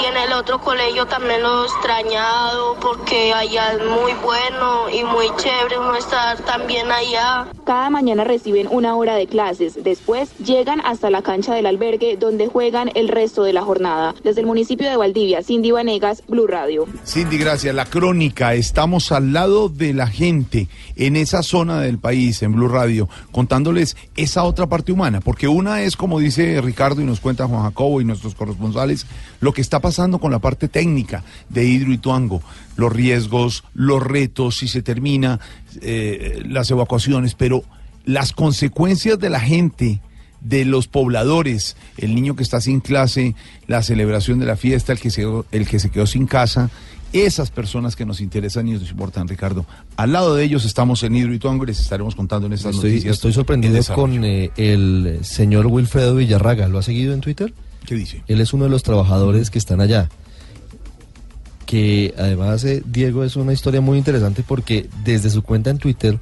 y 0.00 0.06
en 0.06 0.16
el 0.16 0.32
otro 0.32 0.58
colegio 0.58 1.04
también 1.04 1.42
lo 1.42 1.64
he 1.64 1.66
extrañado 1.66 2.76
porque 2.80 3.34
allá 3.34 3.72
es 3.74 3.84
muy 3.84 4.14
bueno 4.24 4.88
y 4.88 5.04
muy 5.04 5.26
chévere 5.36 5.78
uno 5.78 5.94
estar 5.96 6.38
también 6.38 6.90
allá. 6.90 7.46
Cada 7.66 7.90
mañana 7.90 8.24
reciben 8.24 8.68
una 8.70 8.96
hora 8.96 9.16
de 9.16 9.26
clases. 9.26 9.84
Después 9.84 10.34
llegan 10.38 10.80
hasta 10.86 11.10
la 11.10 11.20
cancha 11.20 11.52
del 11.52 11.66
albergue 11.66 12.05
donde 12.14 12.46
juegan 12.46 12.90
el 12.94 13.08
resto 13.08 13.42
de 13.42 13.52
la 13.52 13.62
jornada. 13.62 14.14
Desde 14.22 14.42
el 14.42 14.46
municipio 14.46 14.88
de 14.88 14.96
Valdivia, 14.96 15.42
Cindy 15.42 15.72
Vanegas, 15.72 16.22
Blue 16.28 16.46
Radio. 16.46 16.86
Cindy, 17.04 17.38
gracias. 17.38 17.74
La 17.74 17.86
crónica, 17.86 18.54
estamos 18.54 19.10
al 19.10 19.32
lado 19.32 19.68
de 19.68 19.92
la 19.92 20.06
gente 20.06 20.68
en 20.94 21.16
esa 21.16 21.42
zona 21.42 21.80
del 21.80 21.98
país, 21.98 22.42
en 22.42 22.52
Blue 22.52 22.68
Radio, 22.68 23.08
contándoles 23.32 23.96
esa 24.16 24.44
otra 24.44 24.66
parte 24.68 24.92
humana, 24.92 25.20
porque 25.20 25.48
una 25.48 25.82
es, 25.82 25.96
como 25.96 26.20
dice 26.20 26.60
Ricardo 26.60 27.00
y 27.00 27.04
nos 27.04 27.20
cuenta 27.20 27.48
Juan 27.48 27.64
Jacobo 27.64 28.00
y 28.00 28.04
nuestros 28.04 28.34
corresponsales, 28.34 29.06
lo 29.40 29.52
que 29.52 29.60
está 29.60 29.80
pasando 29.80 30.18
con 30.18 30.30
la 30.30 30.38
parte 30.38 30.68
técnica 30.68 31.24
de 31.48 31.64
Hidroituango, 31.64 32.42
los 32.76 32.92
riesgos, 32.92 33.64
los 33.74 34.02
retos, 34.02 34.58
si 34.58 34.68
se 34.68 34.82
termina, 34.82 35.40
eh, 35.80 36.42
las 36.46 36.70
evacuaciones, 36.70 37.34
pero 37.34 37.64
las 38.04 38.32
consecuencias 38.32 39.18
de 39.18 39.30
la 39.30 39.40
gente 39.40 40.00
de 40.40 40.64
los 40.64 40.88
pobladores, 40.88 41.76
el 41.96 42.14
niño 42.14 42.36
que 42.36 42.42
está 42.42 42.60
sin 42.60 42.80
clase, 42.80 43.34
la 43.66 43.82
celebración 43.82 44.38
de 44.38 44.46
la 44.46 44.56
fiesta, 44.56 44.92
el 44.92 45.00
que 45.00 45.10
se, 45.10 45.24
el 45.52 45.66
que 45.68 45.78
se 45.78 45.90
quedó 45.90 46.06
sin 46.06 46.26
casa, 46.26 46.70
esas 47.12 47.50
personas 47.50 47.96
que 47.96 48.04
nos 48.04 48.20
interesan 48.20 48.68
y 48.68 48.72
nos 48.72 48.90
importan, 48.90 49.28
Ricardo. 49.28 49.64
Al 49.96 50.12
lado 50.12 50.34
de 50.34 50.44
ellos 50.44 50.64
estamos 50.64 51.02
en 51.02 51.14
Hidroituango 51.16 51.64
y 51.64 51.68
les 51.68 51.80
estaremos 51.80 52.14
contando 52.14 52.46
en 52.46 52.52
estas 52.52 52.74
Estoy, 52.74 52.90
noticias. 52.90 53.14
estoy 53.14 53.30
en 53.30 53.34
sorprendido 53.34 53.82
con 53.94 54.24
eh, 54.24 54.50
el 54.56 55.20
señor 55.22 55.66
Wilfredo 55.66 56.16
Villarraga. 56.16 56.68
¿Lo 56.68 56.78
ha 56.78 56.82
seguido 56.82 57.14
en 57.14 57.20
Twitter? 57.20 57.54
¿Qué 57.86 57.94
dice? 57.94 58.22
Él 58.26 58.40
es 58.40 58.52
uno 58.52 58.64
de 58.64 58.70
los 58.70 58.82
trabajadores 58.82 59.50
que 59.50 59.58
están 59.58 59.80
allá. 59.80 60.08
Que 61.64 62.14
además, 62.18 62.64
eh, 62.64 62.82
Diego, 62.86 63.24
es 63.24 63.36
una 63.36 63.52
historia 63.52 63.80
muy 63.80 63.98
interesante 63.98 64.44
porque 64.46 64.88
desde 65.04 65.30
su 65.30 65.42
cuenta 65.42 65.70
en 65.70 65.78
Twitter 65.78 66.18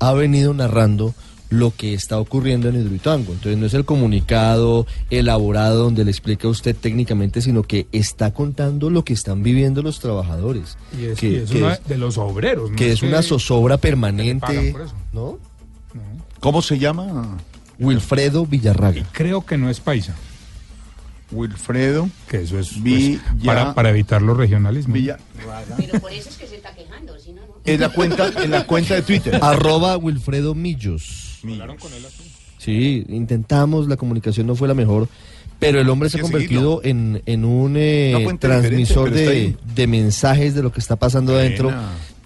ha 0.00 0.12
venido 0.12 0.54
narrando 0.54 1.14
lo 1.50 1.74
que 1.74 1.94
está 1.94 2.18
ocurriendo 2.18 2.68
en 2.68 2.76
Hidroituango. 2.76 3.32
Entonces 3.32 3.56
no 3.58 3.66
es 3.66 3.74
el 3.74 3.84
comunicado 3.84 4.86
elaborado 5.10 5.84
donde 5.84 6.04
le 6.04 6.10
explica 6.10 6.46
a 6.46 6.50
usted 6.50 6.76
técnicamente, 6.76 7.40
sino 7.40 7.62
que 7.62 7.86
está 7.92 8.32
contando 8.34 8.90
lo 8.90 9.04
que 9.04 9.12
están 9.14 9.42
viviendo 9.42 9.82
los 9.82 9.98
trabajadores. 10.00 10.76
Y 11.00 11.06
es, 11.06 11.18
que, 11.18 11.28
y 11.30 11.34
es 11.36 11.50
que 11.50 11.58
una 11.62 11.72
es- 11.74 11.84
de 11.86 11.96
los 11.98 12.18
obreros. 12.18 12.70
¿no? 12.70 12.76
que 12.76 12.92
es 12.92 13.02
una 13.02 13.22
zozobra 13.22 13.78
permanente, 13.78 14.72
por 14.72 14.82
eso. 14.82 14.94
¿no? 15.12 15.38
¿Cómo 16.40 16.60
se 16.62 16.78
llama? 16.78 17.38
Wilfredo 17.78 18.44
Villarraga. 18.46 19.02
Creo 19.12 19.44
que 19.46 19.56
no 19.56 19.70
es 19.70 19.80
paisa. 19.80 20.14
Wilfredo. 21.30 22.08
Que 22.28 22.42
eso 22.42 22.58
es 22.58 22.70
pues, 22.70 22.82
Villa- 22.82 23.20
para, 23.44 23.74
para 23.74 23.90
evitar 23.90 24.22
los 24.22 24.36
regionalismos. 24.36 24.98
Pero 25.76 26.00
por 26.00 26.12
eso 26.12 26.28
es 26.30 26.36
que 26.36 26.46
se 26.46 26.56
está 26.56 26.74
quejando, 26.74 27.18
si 27.18 27.32
no, 27.32 27.42
no. 27.42 27.54
Es 27.64 27.78
la 27.78 27.90
cuenta, 27.90 28.30
en 28.42 28.50
la 28.50 28.66
cuenta 28.66 28.94
de 28.94 29.02
Twitter. 29.02 29.38
Arroba 29.42 29.96
Wilfredo 29.98 30.54
Millos. 30.54 31.27
Sí, 32.58 33.04
intentamos, 33.08 33.88
la 33.88 33.96
comunicación 33.96 34.46
no 34.46 34.56
fue 34.56 34.68
la 34.68 34.74
mejor, 34.74 35.08
pero 35.58 35.80
el 35.80 35.88
hombre 35.88 36.10
se 36.10 36.18
ha 36.18 36.22
convertido 36.22 36.80
en, 36.84 37.22
en 37.26 37.44
un 37.44 37.74
eh, 37.76 38.26
transmisor 38.38 39.10
de, 39.10 39.56
de 39.74 39.86
mensajes 39.86 40.54
de 40.54 40.62
lo 40.62 40.72
que 40.72 40.80
está 40.80 40.96
pasando 40.96 41.34
adentro. 41.34 41.72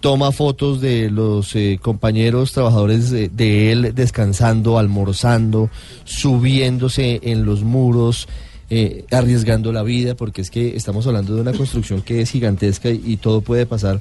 Toma 0.00 0.32
fotos 0.32 0.80
de 0.80 1.10
los 1.10 1.54
eh, 1.54 1.78
compañeros 1.80 2.52
trabajadores 2.52 3.10
de, 3.10 3.28
de 3.28 3.70
él 3.70 3.92
descansando, 3.94 4.76
almorzando, 4.76 5.70
subiéndose 6.04 7.20
en 7.22 7.44
los 7.44 7.62
muros, 7.62 8.26
eh, 8.68 9.04
arriesgando 9.12 9.70
la 9.72 9.84
vida, 9.84 10.16
porque 10.16 10.40
es 10.40 10.50
que 10.50 10.76
estamos 10.76 11.06
hablando 11.06 11.36
de 11.36 11.42
una 11.42 11.52
construcción 11.52 12.02
que 12.02 12.20
es 12.20 12.30
gigantesca 12.30 12.90
y, 12.90 13.00
y 13.04 13.16
todo 13.18 13.42
puede 13.42 13.64
pasar. 13.64 14.00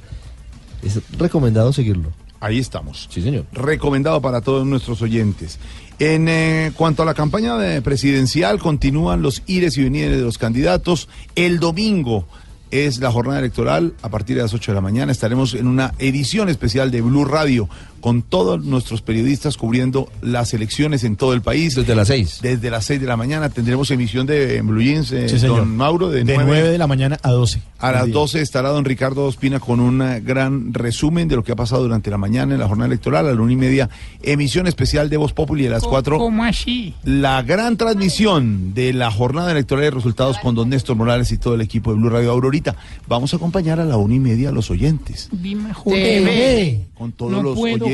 Es 0.82 0.98
recomendado 1.16 1.72
seguirlo. 1.72 2.10
Ahí 2.42 2.58
estamos. 2.58 3.08
Sí, 3.08 3.22
señor. 3.22 3.46
Recomendado 3.52 4.20
para 4.20 4.40
todos 4.40 4.66
nuestros 4.66 5.00
oyentes. 5.00 5.60
En 6.00 6.26
eh, 6.28 6.72
cuanto 6.76 7.04
a 7.04 7.06
la 7.06 7.14
campaña 7.14 7.56
de 7.56 7.80
presidencial, 7.82 8.58
continúan 8.58 9.22
los 9.22 9.44
ires 9.46 9.78
y 9.78 9.84
venires 9.84 10.16
de 10.16 10.24
los 10.24 10.38
candidatos. 10.38 11.08
El 11.36 11.60
domingo 11.60 12.26
es 12.72 12.98
la 12.98 13.12
jornada 13.12 13.38
electoral. 13.38 13.94
A 14.02 14.08
partir 14.08 14.34
de 14.34 14.42
las 14.42 14.54
8 14.54 14.72
de 14.72 14.74
la 14.74 14.80
mañana 14.80 15.12
estaremos 15.12 15.54
en 15.54 15.68
una 15.68 15.94
edición 16.00 16.48
especial 16.48 16.90
de 16.90 17.00
Blue 17.02 17.24
Radio 17.24 17.68
con 18.02 18.20
todos 18.20 18.62
nuestros 18.64 19.00
periodistas 19.00 19.56
cubriendo 19.56 20.10
las 20.20 20.52
elecciones 20.52 21.04
en 21.04 21.16
todo 21.16 21.32
el 21.32 21.40
país. 21.40 21.74
Desde 21.76 21.94
las 21.94 22.08
6. 22.08 22.40
Desde 22.42 22.70
las 22.70 22.84
6 22.84 23.00
de 23.00 23.06
la 23.06 23.16
mañana 23.16 23.48
tendremos 23.48 23.90
emisión 23.90 24.26
de 24.26 24.58
en 24.58 24.66
Blue 24.66 24.82
Jeans, 24.82 25.10
eh, 25.12 25.28
Sí, 25.30 25.38
señor. 25.38 25.60
don 25.60 25.74
Mauro, 25.76 26.10
de, 26.10 26.18
De 26.24 26.34
9 26.34 26.44
9 26.46 26.68
de 26.70 26.78
la 26.78 26.86
mañana 26.86 27.18
a 27.22 27.30
12. 27.30 27.62
a 27.78 27.92
las 27.92 28.10
12 28.10 28.42
estará 28.42 28.68
don 28.68 28.84
Ricardo 28.84 29.24
Ospina 29.24 29.58
con 29.60 29.80
un 29.80 29.98
gran 30.24 30.74
resumen 30.74 31.28
de 31.28 31.36
lo 31.36 31.44
que 31.44 31.52
ha 31.52 31.56
pasado 31.56 31.82
durante 31.84 32.10
la 32.10 32.18
mañana 32.18 32.52
en 32.54 32.60
la 32.60 32.68
jornada 32.68 32.88
electoral. 32.88 33.26
A 33.28 33.32
la 33.32 33.40
una 33.40 33.52
y 33.52 33.56
media, 33.56 33.88
emisión 34.22 34.66
especial 34.66 35.08
de 35.08 35.16
Voz 35.16 35.32
Populi. 35.32 35.66
A 35.66 35.70
las 35.70 35.84
4, 35.84 36.18
¿Cómo 36.18 36.44
así? 36.44 36.94
la 37.04 37.42
gran 37.42 37.76
transmisión 37.76 38.74
de 38.74 38.92
la 38.92 39.10
jornada 39.10 39.52
electoral 39.52 39.84
de 39.84 39.90
resultados 39.92 40.38
con 40.38 40.54
don 40.56 40.68
Néstor 40.68 40.96
Morales 40.96 41.30
y 41.32 41.38
todo 41.38 41.54
el 41.54 41.60
equipo 41.60 41.92
de 41.92 41.98
Blue 42.00 42.10
Radio 42.10 42.32
Aurorita. 42.32 42.74
Vamos 43.06 43.32
a 43.32 43.36
acompañar 43.36 43.78
a 43.78 43.84
la 43.84 43.96
una 43.96 44.14
y 44.16 44.18
media 44.20 44.48
a 44.48 44.52
los 44.52 44.70
oyentes. 44.70 45.28
Dime, 45.30 45.70
TV. 45.84 46.80
Con 46.94 47.12
todos 47.12 47.32
No 47.32 47.42
los 47.42 47.56
puedo, 47.58 47.84
oyentes 47.86 47.91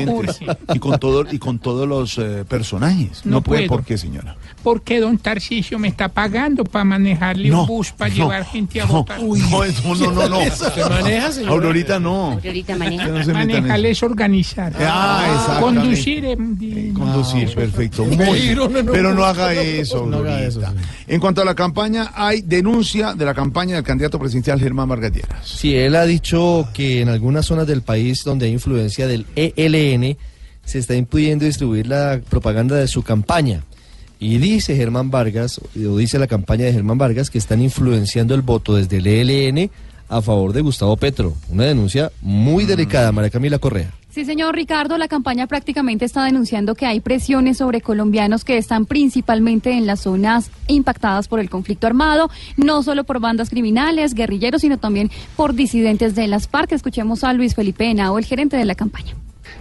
Y 0.73 0.79
con, 0.79 0.99
todo, 0.99 1.25
y 1.31 1.37
con 1.39 1.59
todos 1.59 1.87
los 1.87 2.17
eh, 2.17 2.43
personajes. 2.47 3.25
No, 3.25 3.31
No 3.37 3.41
puede, 3.41 3.67
puedo. 3.67 3.77
¿por 3.79 3.85
qué, 3.85 3.97
señora? 3.97 4.35
Porque 4.63 4.99
don 4.99 5.17
Tarcisio 5.17 5.79
me 5.79 5.87
está 5.87 6.09
pagando 6.09 6.63
para 6.63 6.85
manejarle 6.85 7.49
No, 7.49 7.61
un 7.61 7.67
bus 7.67 7.91
para 7.91 8.09
no, 8.09 8.15
llevar 8.15 8.45
gente 8.45 8.81
a 8.81 8.85
no, 8.85 8.93
votar. 8.93 9.21
no, 9.21 9.63
eso 9.63 9.95
no, 9.95 10.11
no, 10.11 10.29
no. 10.29 10.41
¿Se 10.51 10.89
maneja, 10.89 11.31
señora? 11.31 11.51
Aurorita 11.53 11.99
no. 11.99 12.31
Aurorita 12.33 12.75
maneja. 12.75 13.07
No 13.07 13.33
Manejar 13.33 13.85
es 13.85 14.03
organizar. 14.03 14.73
Ah. 14.79 15.57
Conducir. 15.61 16.25
Conducir, 16.93 17.53
perfecto. 17.55 18.05
Muy 18.05 18.53
no, 18.55 18.67
no, 18.69 18.83
no. 18.83 18.91
Pero 18.91 19.13
no 19.13 19.23
haga 19.25 19.53
eso, 19.53 20.05
No 20.05 20.17
haga 20.17 20.37
Aurorita. 20.37 20.47
eso, 20.47 20.61
En 21.07 21.19
cuanto 21.19 21.41
a 21.41 21.45
la 21.45 21.55
campaña, 21.55 22.11
hay 22.15 22.41
denuncia 22.41 23.13
de 23.13 23.25
la 23.25 23.33
campaña 23.33 23.75
del 23.75 23.83
candidato 23.83 24.19
presidencial 24.19 24.59
Germán 24.59 24.87
Margatieras. 24.87 25.47
Sí, 25.47 25.75
él 25.75 25.95
ha 25.95 26.05
dicho 26.05 26.67
que 26.73 27.01
en 27.01 27.09
algunas 27.09 27.45
zonas 27.45 27.67
del 27.67 27.81
país 27.81 28.23
donde 28.23 28.45
hay 28.47 28.53
influencia 28.53 29.07
del 29.07 29.25
ELN 29.35 29.88
se 30.65 30.79
está 30.79 30.95
impidiendo 30.95 31.45
distribuir 31.45 31.87
la 31.87 32.21
propaganda 32.29 32.75
de 32.75 32.87
su 32.87 33.01
campaña. 33.01 33.63
Y 34.19 34.37
dice 34.37 34.75
Germán 34.75 35.09
Vargas, 35.09 35.59
o 35.59 35.97
dice 35.97 36.19
la 36.19 36.27
campaña 36.27 36.65
de 36.65 36.73
Germán 36.73 36.97
Vargas, 36.97 37.29
que 37.29 37.37
están 37.37 37.61
influenciando 37.61 38.35
el 38.35 38.41
voto 38.41 38.75
desde 38.75 38.97
el 38.97 39.07
ELN 39.07 39.71
a 40.09 40.21
favor 40.21 40.51
de 40.53 40.61
Gustavo 40.61 40.97
Petro. 40.97 41.35
Una 41.49 41.65
denuncia 41.65 42.11
muy 42.21 42.65
delicada, 42.65 43.11
María 43.11 43.29
Camila 43.29 43.59
Correa. 43.59 43.91
Sí, 44.09 44.25
señor 44.25 44.55
Ricardo, 44.55 44.97
la 44.97 45.07
campaña 45.07 45.45
prácticamente 45.45 46.03
está 46.03 46.25
denunciando 46.25 46.73
que 46.73 46.87
hay 46.87 46.99
presiones 46.99 47.57
sobre 47.57 47.79
colombianos 47.79 48.43
que 48.43 48.57
están 48.57 48.87
principalmente 48.87 49.71
en 49.71 49.85
las 49.85 50.01
zonas 50.01 50.49
impactadas 50.67 51.27
por 51.27 51.39
el 51.39 51.49
conflicto 51.49 51.85
armado, 51.85 52.29
no 52.57 52.81
solo 52.81 53.03
por 53.03 53.19
bandas 53.19 53.51
criminales, 53.51 54.15
guerrilleros, 54.15 54.61
sino 54.61 54.79
también 54.79 55.11
por 55.35 55.53
disidentes 55.53 56.15
de 56.15 56.27
las 56.27 56.47
FARC. 56.47 56.71
Escuchemos 56.71 57.23
a 57.23 57.33
Luis 57.33 57.53
Felipe 57.53 57.85
Henao, 57.85 58.17
el 58.17 58.25
gerente 58.25 58.57
de 58.57 58.65
la 58.65 58.75
campaña. 58.75 59.15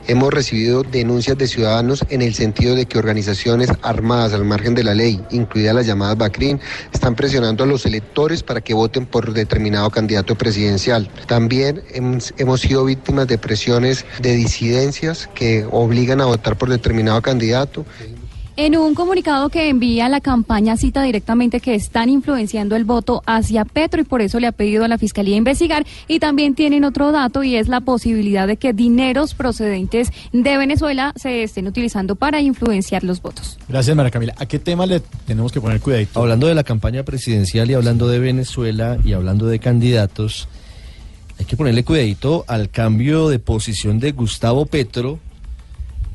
Hemos 0.06 0.32
recibido 0.32 0.82
denuncias 0.82 1.36
de 1.36 1.46
ciudadanos 1.46 2.04
en 2.08 2.22
el 2.22 2.34
sentido 2.34 2.74
de 2.74 2.86
que 2.86 2.98
organizaciones 2.98 3.70
armadas 3.82 4.32
al 4.32 4.44
margen 4.44 4.74
de 4.74 4.84
la 4.84 4.94
ley, 4.94 5.20
incluidas 5.30 5.74
las 5.74 5.86
llamadas 5.86 6.16
BACRIN, 6.16 6.60
están 6.92 7.14
presionando 7.14 7.64
a 7.64 7.66
los 7.66 7.84
electores 7.84 8.42
para 8.42 8.60
que 8.60 8.74
voten 8.74 9.06
por 9.06 9.32
determinado 9.32 9.90
candidato 9.90 10.34
presidencial. 10.36 11.10
También 11.26 11.82
hemos, 11.92 12.32
hemos 12.38 12.60
sido 12.60 12.84
víctimas 12.84 13.26
de 13.26 13.38
presiones 13.38 14.06
de 14.20 14.34
disidencias 14.34 15.28
que 15.34 15.66
obligan 15.70 16.20
a 16.20 16.26
votar 16.26 16.56
por 16.56 16.70
determinado 16.70 17.20
candidato. 17.20 17.84
En 18.60 18.76
un 18.76 18.96
comunicado 18.96 19.50
que 19.50 19.68
envía 19.68 20.08
la 20.08 20.20
campaña 20.20 20.76
cita 20.76 21.04
directamente 21.04 21.60
que 21.60 21.76
están 21.76 22.08
influenciando 22.08 22.74
el 22.74 22.84
voto 22.84 23.22
hacia 23.24 23.64
Petro 23.64 24.00
y 24.00 24.04
por 24.04 24.20
eso 24.20 24.40
le 24.40 24.48
ha 24.48 24.52
pedido 24.52 24.84
a 24.84 24.88
la 24.88 24.98
Fiscalía 24.98 25.36
investigar 25.36 25.86
y 26.08 26.18
también 26.18 26.56
tienen 26.56 26.82
otro 26.82 27.12
dato 27.12 27.44
y 27.44 27.54
es 27.54 27.68
la 27.68 27.80
posibilidad 27.80 28.48
de 28.48 28.56
que 28.56 28.72
dineros 28.72 29.34
procedentes 29.34 30.10
de 30.32 30.56
Venezuela 30.56 31.12
se 31.14 31.44
estén 31.44 31.68
utilizando 31.68 32.16
para 32.16 32.40
influenciar 32.40 33.04
los 33.04 33.22
votos. 33.22 33.60
Gracias, 33.68 33.94
María 33.96 34.10
Camila. 34.10 34.34
¿A 34.36 34.46
qué 34.46 34.58
tema 34.58 34.86
le 34.86 35.02
tenemos 35.24 35.52
que 35.52 35.60
poner 35.60 35.80
cuidadito? 35.80 36.18
Hablando 36.18 36.48
de 36.48 36.56
la 36.56 36.64
campaña 36.64 37.04
presidencial 37.04 37.70
y 37.70 37.74
hablando 37.74 38.08
de 38.08 38.18
Venezuela 38.18 38.98
y 39.04 39.12
hablando 39.12 39.46
de 39.46 39.60
candidatos, 39.60 40.48
hay 41.38 41.44
que 41.44 41.56
ponerle 41.56 41.84
cuidadito 41.84 42.44
al 42.48 42.70
cambio 42.70 43.28
de 43.28 43.38
posición 43.38 44.00
de 44.00 44.10
Gustavo 44.10 44.66
Petro, 44.66 45.20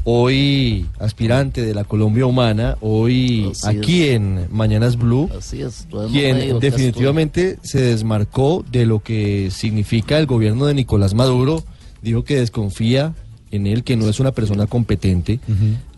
hoy 0.04 0.86
aspirante 1.00 1.62
de 1.62 1.74
la 1.74 1.84
Colombia 1.84 2.26
Humana, 2.26 2.78
hoy 2.82 3.50
Así 3.52 3.78
aquí 3.78 4.04
es. 4.04 4.16
en 4.16 4.48
Mañanas 4.52 4.98
Blue, 4.98 5.30
Así 5.38 5.62
es, 5.62 5.88
quien 6.12 6.60
definitivamente 6.60 7.58
se 7.62 7.82
desmarcó 7.82 8.66
de 8.72 8.86
lo 8.86 9.00
que 9.00 9.50
significa 9.52 10.18
el 10.18 10.26
gobierno 10.26 10.66
de 10.66 10.74
Nicolás 10.74 11.14
Maduro, 11.14 11.64
dijo 12.02 12.24
que 12.24 12.38
desconfía 12.38 13.14
en 13.52 13.68
él, 13.68 13.84
que 13.84 13.96
no 13.96 14.10
es 14.10 14.20
una 14.20 14.32
persona 14.32 14.66
competente. 14.66 15.40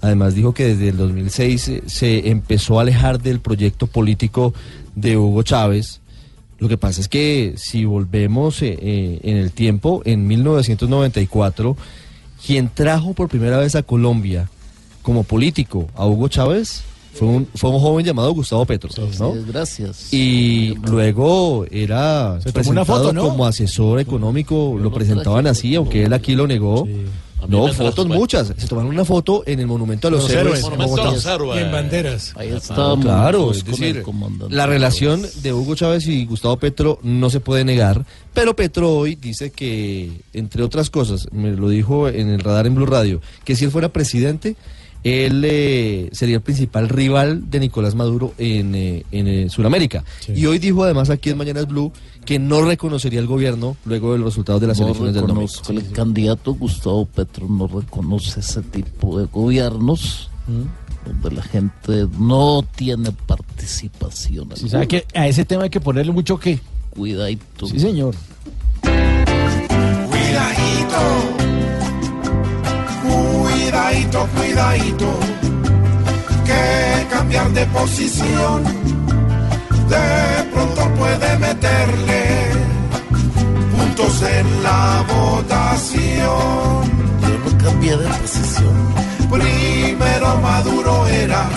Además 0.02 0.36
dijo 0.36 0.54
que 0.54 0.65
desde 0.65 0.89
el 0.89 0.98
2006 0.98 1.62
se, 1.62 1.89
se 1.89 2.30
empezó 2.30 2.78
a 2.78 2.82
alejar 2.82 3.22
del 3.22 3.39
proyecto 3.39 3.88
político 3.88 4.54
de 4.96 5.18
Hugo 5.18 5.41
Chávez. 5.44 6.02
Lo 6.60 6.68
que 6.68 6.78
pasa 6.78 7.00
es 7.02 7.08
que 7.08 7.54
si 7.58 7.86
volvemos 7.86 8.62
eh, 8.62 8.78
eh, 8.82 9.20
en 9.24 9.38
el 9.38 9.52
tiempo, 9.52 10.02
en 10.06 10.28
1994, 10.28 11.78
quien 12.46 12.70
trajo 12.70 13.14
por 13.14 13.28
primera 13.28 13.58
vez 13.58 13.76
a 13.76 13.84
Colombia 13.84 14.50
como 15.02 15.24
político 15.24 15.88
a 15.96 16.06
Hugo 16.06 16.28
Chávez 16.28 16.84
fue 17.14 17.28
un, 17.28 17.48
fue 17.56 17.70
un 17.70 17.80
joven 17.80 18.06
llamado 18.06 18.34
Gustavo 18.34 18.66
Petro, 18.66 18.90
¿no? 19.20 19.34
Sí, 19.34 19.40
gracias. 19.48 20.14
Y 20.14 20.76
luego 20.84 21.66
era 21.72 22.34
una 22.34 22.52
presentado 22.52 22.86
foto, 22.86 23.14
¿no? 23.14 23.24
como 23.24 23.46
asesor 23.46 24.02
económico, 24.02 24.78
lo 24.78 24.92
presentaban 24.92 25.48
así, 25.48 25.76
aunque 25.76 26.04
él 26.04 26.14
aquí 26.14 26.36
lo 26.36 26.46
negó. 26.46 26.86
No, 27.48 27.72
fotos 27.74 28.06
pues. 28.08 28.20
muchas. 28.20 28.54
Se 28.58 28.68
tomaron 28.68 28.92
una 28.92 29.06
foto 29.06 29.44
en 29.46 29.60
el 29.60 29.68
Monumento 29.68 30.08
a 30.08 30.12
los, 30.12 30.24
Los 30.24 30.32
Héroes. 30.32 30.64
en. 30.64 31.68
Y 31.68 31.72
banderas. 31.72 32.34
Ahí 32.36 32.50
estábamos 32.50 33.06
Claro, 33.06 33.52
es 33.52 33.66
decir, 33.66 34.04
la 34.50 34.66
relación 34.66 35.26
de 35.42 35.54
Hugo 35.54 35.76
Chávez 35.76 36.08
y 36.08 36.26
Gustavo 36.26 36.58
Petro 36.58 37.00
no 37.04 37.30
se 37.30 37.40
puede 37.40 37.64
negar, 37.64 38.06
pero 38.34 38.56
Petro 38.56 38.96
hoy 38.96 39.16
dice 39.16 39.52
que, 39.52 40.22
entre 40.34 40.64
otras 40.64 40.90
cosas, 40.90 41.28
me 41.32 41.52
lo 41.52 41.70
dijo 41.70 42.08
en 42.08 42.30
el 42.30 42.40
radar 42.40 42.68
en 42.68 42.76
Blue 42.76 42.86
Radio, 42.86 43.22
que 43.44 43.56
si 43.56 43.66
él 43.66 43.72
fuera 43.72 43.90
presidente, 43.90 44.56
él 45.06 45.44
eh, 45.46 46.10
sería 46.13 46.38
el 46.38 46.41
principal 46.41 46.89
rival 46.89 47.52
de 47.52 47.60
Nicolás 47.60 47.94
Maduro 47.94 48.34
en, 48.39 48.74
eh, 48.74 49.06
en 49.12 49.28
eh, 49.28 49.50
Sudamérica. 49.52 50.04
Y 50.28 50.48
hoy 50.48 50.58
dijo 50.58 50.84
además 50.84 51.12
aquí 51.12 51.30
en 51.30 51.38
Mañanas 51.38 51.68
Blue 51.68 51.94
que 52.26 52.39
no 52.39 52.63
reconocería 52.63 53.20
el 53.20 53.28
gobierno 53.28 53.78
luego 53.86 54.13
de 54.13 54.18
los 54.18 54.30
resultados 54.30 54.62
de 54.62 54.68
las 54.68 54.80
no 54.80 54.88
elecciones 54.88 55.13
del 55.13 55.28
domingo. 55.28 55.52
el 55.70 55.91
candidato 55.91 56.56
Gustavo 56.56 57.06
Petro 57.06 57.48
no 57.48 57.68
reconoce 57.68 58.39
ese 58.39 58.63
tipo 58.63 59.20
de 59.20 59.28
gobiernos 59.28 60.32
donde 61.06 61.32
la 61.36 61.44
gente 61.44 62.08
no 62.18 62.65
tiene 62.76 63.12
participación. 63.12 64.50
Sí, 64.56 64.70
sabe 64.70 64.88
que 64.88 65.06
a 65.13 65.28
ese 65.28 65.46
tema 65.46 65.65
hay 65.65 65.70
que 65.70 65.82
ponerle 65.82 66.13
mucho 66.13 66.39
que. 66.39 66.60
Cuidadito. 66.89 67.68
Sí, 67.68 67.80
señor. 67.80 68.15
Cuidadito, 70.10 71.45
cuidadito, 73.76 74.28
cuidadito, 74.38 75.20
que 76.46 77.08
cambiar 77.10 77.50
de 77.52 77.66
posición 77.68 78.64
de 79.90 80.44
pronto 80.54 80.90
puede 80.96 81.38
meterle 81.40 82.52
puntos 83.76 84.22
en 84.22 84.64
la 84.64 85.06
votación. 85.14 86.84
Yo 87.22 87.38
no 87.44 87.58
cambié 87.58 87.98
de 87.98 88.08
posición. 88.08 88.76
Primero 89.30 90.40
Maduro 90.42 91.08
era 91.08 91.50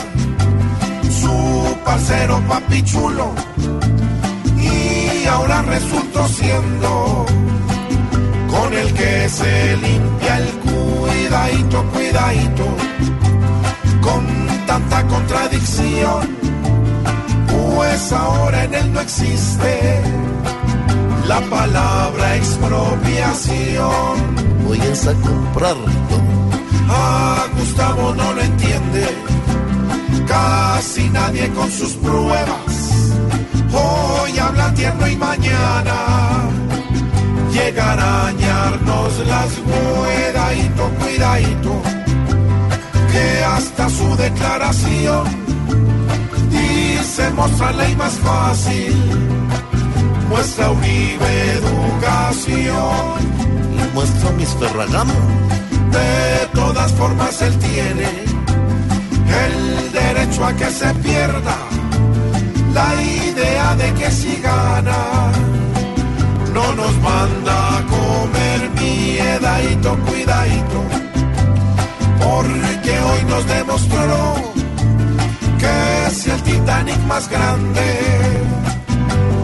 su 1.21 1.77
parcero 1.85 2.43
papichulo 2.49 3.33
y 4.57 5.27
ahora 5.29 5.63
resultó 5.63 6.27
siendo 6.27 7.27
con 8.51 8.73
el 8.75 8.93
que 8.93 9.29
se 9.29 9.77
limpia 9.77 10.39
el 10.39 10.68
cuidadito, 11.29 11.85
cuidadito, 11.93 12.65
con 14.01 14.27
tanta 14.67 15.07
contradicción, 15.07 16.37
pues 17.47 18.13
ahora 18.13 18.65
en 18.65 18.75
él 18.75 18.93
no 18.95 19.01
existe 19.01 20.03
la 21.27 21.41
palabra 21.43 22.37
expropiación. 22.37 24.15
Voy 24.67 24.81
a 24.81 25.13
comprarlo. 25.23 25.87
A 26.91 27.47
Gustavo 27.59 28.15
no 28.15 28.33
lo 28.33 28.41
entiende, 28.41 29.07
casi 30.27 31.11
nadie 31.11 31.51
con 31.51 31.71
sus 31.71 31.93
pruebas. 31.93 33.05
Hoy 33.71 34.39
habla 34.39 34.73
tierno 34.73 35.07
y 35.07 35.17
mañana 35.17 36.49
llegar 37.59 37.99
a 37.99 38.29
arañarnos 38.29 39.19
las 39.27 39.51
cuidadito, 39.69 40.91
cuidadito, 41.01 41.83
que 43.13 43.45
hasta 43.45 43.89
su 43.91 44.17
declaración 44.17 45.25
dice 46.51 47.31
mostrar 47.31 47.75
ley 47.75 47.95
más 47.97 48.15
fácil, 48.15 48.95
muestra 50.29 50.71
Uribe 50.71 51.53
educación. 51.61 53.19
Le 53.77 53.85
muestro 53.95 54.33
mis 54.33 54.51
Ferragamo. 54.61 55.15
De 55.93 56.47
todas 56.53 56.93
formas 56.93 57.41
él 57.43 57.57
tiene 57.59 58.09
el 59.47 59.93
derecho 59.93 60.45
a 60.45 60.53
que 60.53 60.71
se 60.71 60.93
pierda 60.95 61.57
la 62.75 63.03
idea 63.03 63.75
de 63.77 63.93
que 63.95 64.11
si 64.11 64.37
gana 64.43 65.33
no 66.69 66.75
nos 66.75 66.99
manda 66.99 67.79
a 67.79 67.83
comer 67.87 68.71
miedadito, 68.81 69.97
cuidadito, 70.07 70.81
porque 72.19 73.01
hoy 73.01 73.25
nos 73.29 73.47
demostró 73.47 74.35
que 75.59 76.07
es 76.07 76.27
el 76.27 76.43
Titanic 76.43 76.99
más 77.07 77.29
grande, 77.31 77.87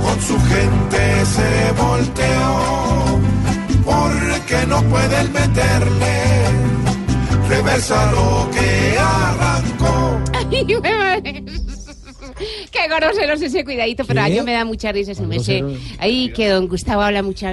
con 0.02 0.20
su 0.20 0.38
gente 0.52 1.26
se 1.36 1.72
volteó, 1.82 3.20
porque 3.84 4.66
no 4.66 4.82
puede 4.82 5.20
él 5.20 5.30
meterle 5.30 6.14
reversa 7.48 8.12
lo 8.12 8.50
que 8.50 8.98
arrancó. 8.98 10.20
Me. 12.88 12.94
Qué 12.98 13.06
groseros 13.06 13.42
ese 13.42 13.64
cuidadito, 13.64 14.04
pero 14.04 14.22
a 14.22 14.28
yo 14.28 14.44
me 14.44 14.52
da 14.52 14.64
mucha 14.64 14.92
risa 14.92 15.12
ese 15.12 15.22
me 15.26 15.38
sé. 15.40 15.60
grosero? 15.60 15.80
Ahí 15.98 16.30
que 16.32 16.48
don 16.48 16.68
Gustavo 16.68 17.02
habla 17.02 17.22
mucho. 17.22 17.46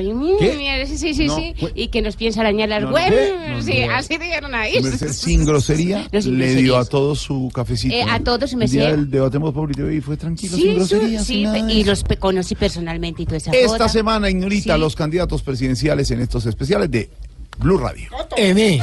Sí, 0.88 0.98
sí, 0.98 1.13
sí, 1.13 1.28
No, 1.28 1.36
sí. 1.36 1.54
pues- 1.60 1.72
Y 1.76 1.88
que 1.89 2.02
nos 2.02 2.15
piensa 2.15 2.41
arañar 2.41 2.70
las 2.70 2.82
No, 2.84 2.89
no, 2.89 2.96
web. 2.96 3.10
¿qué? 3.10 3.50
No, 3.50 3.62
sí, 3.62 3.86
no. 3.88 3.96
así 3.96 4.17
dijeron 4.17 4.56
ahí. 4.56 4.74
Sin 5.13 5.46
grosería, 5.46 6.08
No, 6.12 6.22
sin 6.22 6.38
le 6.38 6.56
dio 6.56 6.78
a 6.78 6.86
todos 6.86 7.20
su 7.20 7.50
cafecito. 7.54 7.96
Eh, 7.96 8.04
a 8.10 8.20
todos 8.20 8.54
El 8.54 8.60
del 8.70 9.10
debatemos 9.12 9.54
por 9.54 9.72
TV 9.72 9.96
y 9.96 10.02
fue 10.02 10.17
tranquilo, 10.17 10.56
sin 10.58 10.65
Sí, 10.65 10.74
groserías, 10.76 11.26
sí, 11.26 11.34
sin 11.34 11.44
nada 11.44 11.65
de 11.65 11.74
y 11.74 11.84
los 11.84 12.04
conocí 12.20 12.56
personalmente 12.56 13.24
y 13.24 13.26
toda 13.26 13.38
esa 13.38 13.52
Esta 13.52 13.67
joda. 13.70 13.89
semana, 13.89 14.30
Ignorita, 14.30 14.76
Sí. 14.76 14.80
los 14.80 14.96
candidatos 14.96 15.41
presidenciales 15.41 16.12
en 16.12 16.22
estos 16.22 16.46
especiales 16.46 16.89
de 16.91 17.10
Blue 17.60 17.78
Radio. 17.78 18.10
N. 18.38 18.82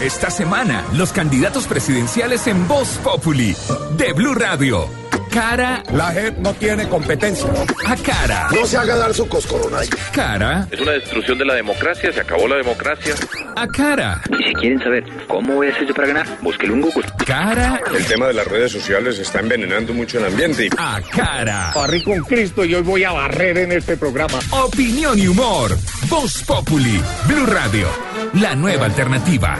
Esta 0.00 0.30
semana, 0.30 0.84
los 0.94 1.12
candidatos 1.12 1.66
presidenciales 1.66 2.46
en 2.46 2.66
Voz 2.68 2.88
Populi 3.02 3.54
de 3.96 4.12
Blue 4.12 4.34
Radio. 4.34 5.03
Cara 5.34 5.82
La 5.92 6.12
JEP 6.12 6.38
no 6.38 6.54
tiene 6.54 6.88
competencia. 6.88 7.48
a 7.86 7.96
cara. 7.96 8.48
No 8.54 8.64
se 8.66 8.76
haga 8.76 8.94
dar 8.96 9.12
su 9.12 9.26
coscorona. 9.28 9.78
Cara 10.12 10.68
Es 10.70 10.80
una 10.80 10.92
destrucción 10.92 11.36
de 11.38 11.44
la 11.44 11.54
democracia, 11.54 12.12
se 12.12 12.20
acabó 12.20 12.46
la 12.46 12.54
democracia. 12.56 13.14
a 13.56 13.66
cara. 13.66 14.22
Y 14.30 14.44
si 14.44 14.54
quieren 14.54 14.78
saber 14.78 15.04
cómo 15.26 15.54
voy 15.54 15.66
a 15.68 15.72
hacer 15.72 15.88
yo 15.88 15.94
para 15.94 16.06
ganar, 16.08 16.26
búsquelo 16.40 16.74
en 16.74 16.82
Google. 16.82 17.04
Cara 17.26 17.80
El 17.96 18.04
tema 18.06 18.28
de 18.28 18.34
las 18.34 18.46
redes 18.46 18.70
sociales 18.70 19.18
está 19.18 19.40
envenenando 19.40 19.92
mucho 19.92 20.18
el 20.18 20.26
ambiente. 20.26 20.68
a 20.78 21.00
cara. 21.10 21.72
Barrí 21.74 22.02
con 22.04 22.20
Cristo 22.20 22.64
y 22.64 22.74
hoy 22.76 22.82
voy 22.82 23.02
a 23.02 23.10
barrer 23.10 23.58
en 23.58 23.72
este 23.72 23.96
programa. 23.96 24.38
Opinión 24.50 25.18
y 25.18 25.26
humor. 25.26 25.76
Voz 26.08 26.44
Populi. 26.44 27.00
Blue 27.26 27.46
Radio. 27.46 27.88
La 28.34 28.54
nueva 28.54 28.86
alternativa. 28.86 29.58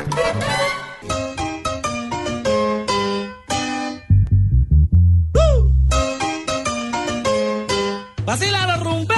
Vacila 8.25 8.67
los 8.67 8.81
rumberos. 8.81 9.14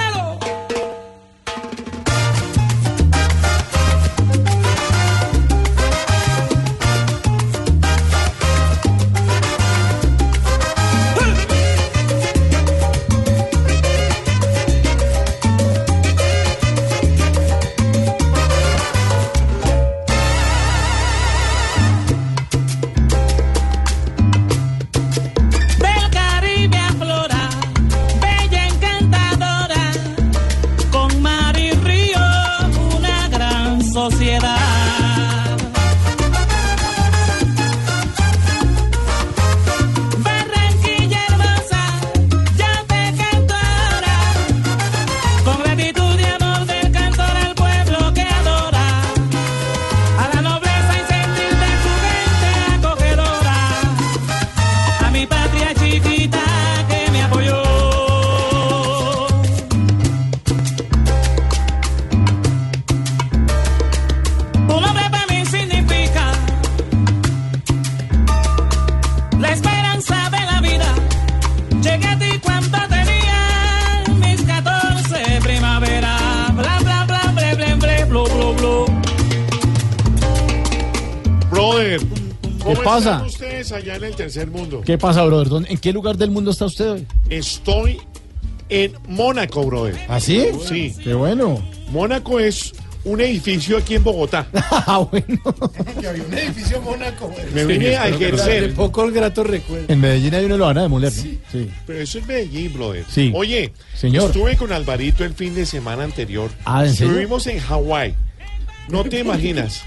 Pasa? 82.96 83.10
están 83.26 83.26
ustedes 83.26 83.72
allá 83.72 83.96
en 83.96 84.04
el 84.04 84.16
tercer 84.16 84.46
mundo? 84.48 84.82
¿Qué 84.84 84.98
pasa, 84.98 85.24
brother? 85.24 85.48
¿Dónde- 85.48 85.70
¿En 85.70 85.78
qué 85.78 85.92
lugar 85.92 86.16
del 86.16 86.30
mundo 86.30 86.50
está 86.50 86.64
usted 86.66 86.90
hoy? 86.92 87.06
Estoy 87.30 87.98
en 88.68 88.92
Mónaco, 89.08 89.64
brother. 89.64 89.96
¿Ah, 90.08 90.20
sí? 90.20 90.46
Sí. 90.68 90.94
Qué 91.02 91.14
bueno. 91.14 91.62
Mónaco 91.90 92.40
es 92.40 92.72
un 93.04 93.20
edificio 93.20 93.78
aquí 93.78 93.94
en 93.94 94.02
Bogotá. 94.02 94.48
Ah, 94.88 94.98
bueno. 95.10 95.40
Que 96.00 96.06
había 96.08 96.24
un 96.24 96.34
edificio 96.34 96.80
Mónaco. 96.82 97.28
güey. 97.28 97.46
Me 97.54 97.64
vine 97.64 97.96
a 97.96 98.08
ejercer. 98.08 98.68
De 98.68 98.74
poco 98.74 99.04
el 99.04 99.12
grato 99.12 99.44
recuerdo. 99.44 99.84
En 99.88 100.00
Medellín 100.00 100.34
hay 100.34 100.44
uno 100.44 100.56
lo 100.56 100.64
van 100.66 100.78
a 100.78 100.82
demoler, 100.82 101.12
¿no? 101.14 101.22
Sí. 101.22 101.70
Pero 101.86 102.00
eso 102.00 102.18
es 102.18 102.26
Medellín, 102.26 102.72
brother. 102.72 103.04
Sí. 103.08 103.30
Oye, 103.34 103.72
Señor. 103.96 104.24
estuve 104.26 104.56
con 104.56 104.72
Alvarito 104.72 105.24
el 105.24 105.34
fin 105.34 105.54
de 105.54 105.64
semana 105.66 106.02
anterior. 106.04 106.50
Ah, 106.64 106.84
¿en 106.84 106.92
serio? 106.94 107.12
Estuvimos 107.12 107.46
en 107.46 107.60
Hawái. 107.60 108.14
No 108.88 109.04
te 109.04 109.20
imaginas. 109.20 109.82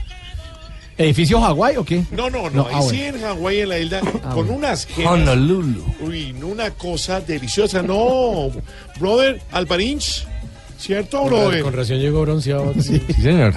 ¿Edificio 1.00 1.40
Hawái 1.40 1.78
o 1.78 1.86
qué? 1.86 2.04
No, 2.12 2.30
no, 2.30 2.50
no. 2.50 2.64
No, 2.64 2.68
ahí 2.68 2.76
ah, 2.78 2.82
sí 2.82 3.02
en 3.04 3.22
Hawái, 3.22 3.62
en 3.62 3.70
la 3.70 3.80
isla, 3.80 4.00
con 4.02 4.36
bueno. 4.36 4.54
unas 4.54 4.86
gemas. 4.86 5.14
Honolulu. 5.14 5.86
Uy, 6.02 6.36
una 6.44 6.72
cosa 6.72 7.22
deliciosa. 7.22 7.82
No, 7.82 8.52
brother, 9.00 9.42
Alvarinch. 9.52 10.28
¿Cierto, 10.78 11.24
brother? 11.24 11.64
Con 11.64 11.74
razón 11.74 12.00
llegó 12.00 12.22
bronceado. 12.22 12.74
Sí, 12.82 13.02
señor. 13.22 13.54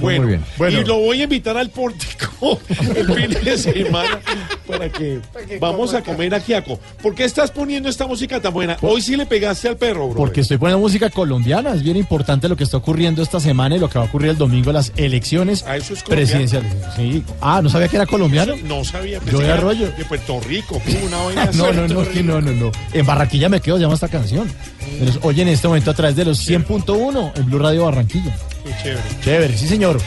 Bueno, 0.00 0.22
Muy 0.22 0.28
bien. 0.30 0.44
Bueno. 0.56 0.80
y 0.80 0.84
lo 0.84 0.98
voy 0.98 1.20
a 1.20 1.24
invitar 1.24 1.56
al 1.56 1.70
pórtico 1.70 2.60
el 2.96 3.06
fin 3.14 3.44
de 3.44 3.58
semana 3.58 4.20
para 4.66 4.88
que 4.90 5.20
vamos 5.60 5.94
a 5.94 6.02
comer 6.02 6.34
ajiaco. 6.34 6.78
¿Por 7.02 7.14
qué 7.14 7.24
estás 7.24 7.50
poniendo 7.50 7.88
esta 7.88 8.06
música 8.06 8.40
tan 8.40 8.52
buena? 8.52 8.76
Hoy 8.80 9.02
sí 9.02 9.16
le 9.16 9.26
pegaste 9.26 9.68
al 9.68 9.76
perro, 9.76 10.08
bro. 10.08 10.16
Porque 10.16 10.40
estoy 10.40 10.56
poniendo 10.58 10.80
música 10.80 11.10
colombiana. 11.10 11.74
Es 11.74 11.82
bien 11.82 11.96
importante 11.96 12.48
lo 12.48 12.56
que 12.56 12.64
está 12.64 12.76
ocurriendo 12.78 13.22
esta 13.22 13.38
semana 13.40 13.76
y 13.76 13.78
lo 13.78 13.88
que 13.90 13.98
va 13.98 14.04
a 14.04 14.08
ocurrir 14.08 14.30
el 14.30 14.38
domingo, 14.38 14.72
las 14.72 14.92
elecciones 14.96 15.64
Ah, 15.66 15.76
eso 15.76 15.94
es 15.94 16.02
colombiano. 16.02 16.30
presidenciales. 16.40 16.72
Sí. 16.96 17.22
Ah, 17.40 17.60
¿no 17.62 17.68
sabía 17.68 17.88
que 17.88 17.96
era 17.96 18.06
colombiano? 18.06 18.54
No 18.64 18.84
sabía. 18.84 19.20
Yo 19.30 19.40
era 19.42 19.54
Arroyo. 19.54 19.90
De 19.92 20.04
Puerto 20.04 20.40
Rico, 20.40 20.80
una 21.06 21.16
vaina 21.18 21.42
así. 21.44 21.58
No, 21.58 21.72
no, 21.72 21.86
no, 21.88 22.02
no, 22.04 22.40
no, 22.40 22.52
no. 22.52 22.72
En 22.92 23.06
Barranquilla 23.06 23.48
me 23.48 23.60
quedo, 23.60 23.78
llama 23.78 23.94
esta 23.94 24.08
canción. 24.08 24.48
Nos 25.00 25.18
oye 25.22 25.42
en 25.42 25.48
este 25.48 25.68
momento 25.68 25.90
a 25.90 25.94
través 25.94 26.16
de 26.16 26.24
los 26.24 26.48
100.1 26.48 27.32
en 27.36 27.46
Blue 27.46 27.58
Radio 27.58 27.84
Barranquilla. 27.84 28.34
Qué 28.64 28.70
chévere. 28.82 29.02
Chévere, 29.22 29.56
sí 29.58 29.68
señor. 29.68 29.98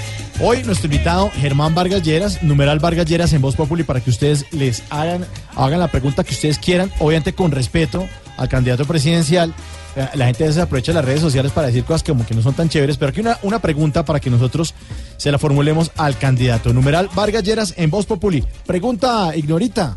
Hoy 0.42 0.64
nuestro 0.64 0.88
invitado 0.88 1.32
Germán 1.36 1.74
Vargas 1.74 2.04
Lleras, 2.04 2.44
numeral 2.44 2.80
Vargas 2.80 3.06
Lleras 3.06 3.32
en 3.34 3.42
Voz 3.42 3.56
Populi 3.56 3.84
para 3.84 4.02
que 4.02 4.10
ustedes 4.10 4.46
les 4.52 4.84
hagan, 4.90 5.26
hagan 5.56 5.80
la 5.80 5.88
pregunta 5.88 6.24
que 6.24 6.34
ustedes 6.34 6.60
quieran, 6.60 6.92
obviamente 7.00 7.34
con 7.34 7.52
respeto 7.52 8.08
al 8.38 8.50
candidato 8.50 8.86
presidencial. 8.86 9.54
Eh, 9.96 10.08
La 10.16 10.26
gente 10.26 10.44
a 10.44 10.48
veces 10.48 10.62
aprovecha 10.62 10.92
las 10.92 11.06
redes 11.06 11.22
sociales 11.22 11.54
para 11.54 11.68
decir 11.68 11.86
cosas 11.86 12.04
como 12.04 12.26
que 12.26 12.36
no 12.36 12.42
son 12.42 12.54
tan 12.54 12.68
chéveres, 12.68 12.98
pero 12.98 13.12
aquí 13.12 13.22
una, 13.22 13.40
una 13.44 13.60
pregunta 13.60 14.04
para 14.04 14.20
que 14.20 14.30
nosotros 14.30 14.74
se 15.16 15.32
la 15.32 15.40
formulemos 15.40 15.92
al 15.96 16.18
candidato. 16.18 16.74
Numeral 16.74 17.10
Vargas 17.16 17.44
Lleras 17.44 17.74
en 17.78 17.90
Voz 17.90 18.06
Populi. 18.06 18.44
Pregunta, 18.66 19.34
Ignorita. 19.36 19.96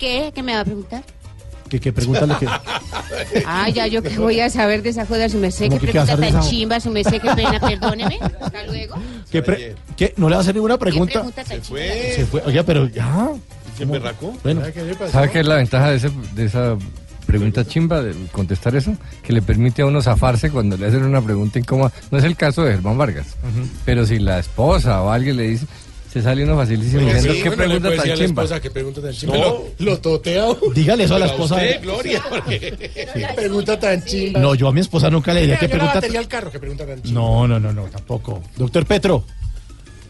¿Qué? 0.00 0.32
¿Qué 0.34 0.42
me 0.42 0.52
va 0.54 0.60
a 0.60 0.64
preguntar? 0.64 1.04
¿Qué, 1.68 1.80
qué 1.80 1.92
pregunta 1.92 2.26
le 2.26 2.36
que 2.38 2.46
Ah, 3.46 3.68
ya 3.68 3.86
yo 3.86 4.02
que 4.02 4.16
voy 4.18 4.40
a 4.40 4.50
saber 4.50 4.82
de 4.82 4.90
esa 4.90 5.06
joda, 5.06 5.28
su 5.28 5.38
merced, 5.38 5.68
¿Cómo 5.68 5.80
qué 5.80 5.86
que 5.86 5.92
qué 5.92 5.98
a 5.98 6.04
pregunta 6.04 6.30
tan 6.40 6.42
chimba, 6.48 6.80
su 6.80 6.90
merced, 6.90 7.20
qué 7.20 7.30
pena, 7.34 7.58
perdóneme. 7.60 8.18
Hasta 8.40 8.62
luego. 8.66 8.96
qué 9.30 9.42
pre- 9.42 9.74
qué? 9.96 10.14
¿No 10.16 10.28
le 10.28 10.34
va 10.34 10.40
a 10.40 10.42
hacer 10.42 10.54
ninguna 10.54 10.78
pregunta? 10.78 11.12
pregunta 11.12 11.44
tan 11.44 11.56
Se 11.56 11.60
fue. 11.62 12.12
Se 12.16 12.26
fue. 12.26 12.42
Oye, 12.46 12.62
pero 12.64 12.86
ya. 12.88 13.30
¿Se 13.76 13.82
emberracó? 13.82 14.34
Bueno, 14.42 14.62
¿Sabe 15.10 15.30
qué 15.30 15.40
es 15.40 15.46
la 15.46 15.56
ventaja 15.56 15.90
de, 15.90 15.96
ese- 15.96 16.10
de 16.34 16.44
esa 16.44 16.76
pregunta 17.26 17.64
chimba, 17.66 18.00
de 18.02 18.14
contestar 18.32 18.74
eso? 18.76 18.96
Que 19.22 19.32
le 19.32 19.42
permite 19.42 19.82
a 19.82 19.86
uno 19.86 20.00
zafarse 20.02 20.50
cuando 20.50 20.76
le 20.76 20.86
hacen 20.86 21.04
una 21.04 21.20
pregunta 21.20 21.58
incómoda. 21.58 21.92
No 22.10 22.18
es 22.18 22.24
el 22.24 22.36
caso 22.36 22.62
de 22.62 22.72
Germán 22.72 22.96
Vargas, 22.98 23.26
pero 23.84 24.06
si 24.06 24.18
la 24.18 24.38
esposa 24.38 25.02
o 25.02 25.10
alguien 25.10 25.36
le 25.36 25.42
dice, 25.44 25.66
se 26.16 26.22
sale 26.22 26.44
uno 26.44 26.56
facilísimo 26.56 27.02
diciendo, 27.02 27.32
sí, 27.34 27.42
¿qué 27.42 27.48
bueno, 27.50 27.64
pregunta 27.64 27.88
tan 28.02 28.16
chimba? 28.16 28.42
esposa, 28.42 28.60
¿Qué 28.62 28.70
pregunta 28.70 29.02
tan 29.02 29.12
chimba? 29.12 29.36
No. 29.36 29.42
Lo, 29.44 29.64
lo 29.78 29.98
totea. 29.98 30.46
dígale 30.74 31.04
eso 31.04 31.14
a 31.16 31.18
la 31.18 31.26
esposa. 31.26 31.56
usted, 31.56 31.82
Gloria, 31.82 32.22
porque- 32.26 32.58
¿Qué 33.12 33.28
pregunta 33.36 33.78
tan 33.78 34.02
chimba? 34.02 34.40
No, 34.40 34.54
yo 34.54 34.68
a 34.68 34.72
mi 34.72 34.80
esposa 34.80 35.10
nunca 35.10 35.34
le 35.34 35.40
diría 35.42 35.58
qué 35.58 35.68
pregunta. 35.68 35.94
batería 35.96 36.18
al 36.20 36.28
carro, 36.28 36.50
¿qué 36.50 36.58
pregunta 36.58 36.86
tan 36.86 37.02
chimba? 37.02 37.20
No, 37.20 37.46
no, 37.46 37.60
no, 37.60 37.70
no, 37.72 37.82
tampoco. 37.84 38.42
Doctor 38.56 38.86
Petro, 38.86 39.24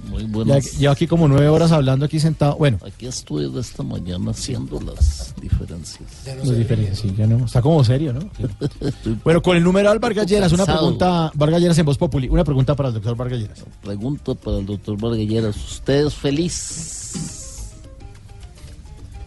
Muy 0.09 0.23
ya, 0.23 0.29
buenas. 0.29 0.79
lleva 0.79 0.92
aquí 0.92 1.07
como 1.07 1.29
nueve 1.29 1.49
horas 1.49 1.73
hablando 1.73 2.05
aquí 2.07 2.19
sentado. 2.21 2.57
Bueno, 2.57 2.79
Aquí 2.87 3.07
estoy 3.07 3.51
de 3.53 3.61
esta 3.61 3.83
mañana 3.83 4.31
haciendo 4.31 4.81
las 4.81 5.35
diferencias. 5.40 6.09
no 6.45 6.53
es 6.53 6.59
diferente, 6.59 6.95
sí, 6.97 7.14
ya 7.16 7.27
no. 7.27 7.45
Está 7.45 7.61
como 7.61 7.83
serio, 7.85 8.12
¿no? 8.12 8.21
bueno, 9.25 9.42
con 9.42 9.57
el 9.57 9.62
numeral 9.64 9.99
Vargas 9.99 10.27
Lleras, 10.27 10.53
una 10.53 10.64
pregunta, 10.64 11.31
Vargas 11.35 11.61
Lleras 11.61 11.79
en 11.79 11.87
Voz 11.87 11.99
Populi, 11.99 12.29
una 12.29 12.45
pregunta 12.45 12.75
para 12.75 12.88
el 12.88 12.95
doctor 12.95 13.16
Vargas 13.16 13.38
Lleras. 13.40 13.64
Pregunta 13.83 14.35
para 14.35 14.59
el 14.59 14.66
doctor 14.66 14.99
Vargalleras. 15.01 15.57
¿Usted 15.57 16.07
es 16.07 16.14
feliz? 16.14 17.73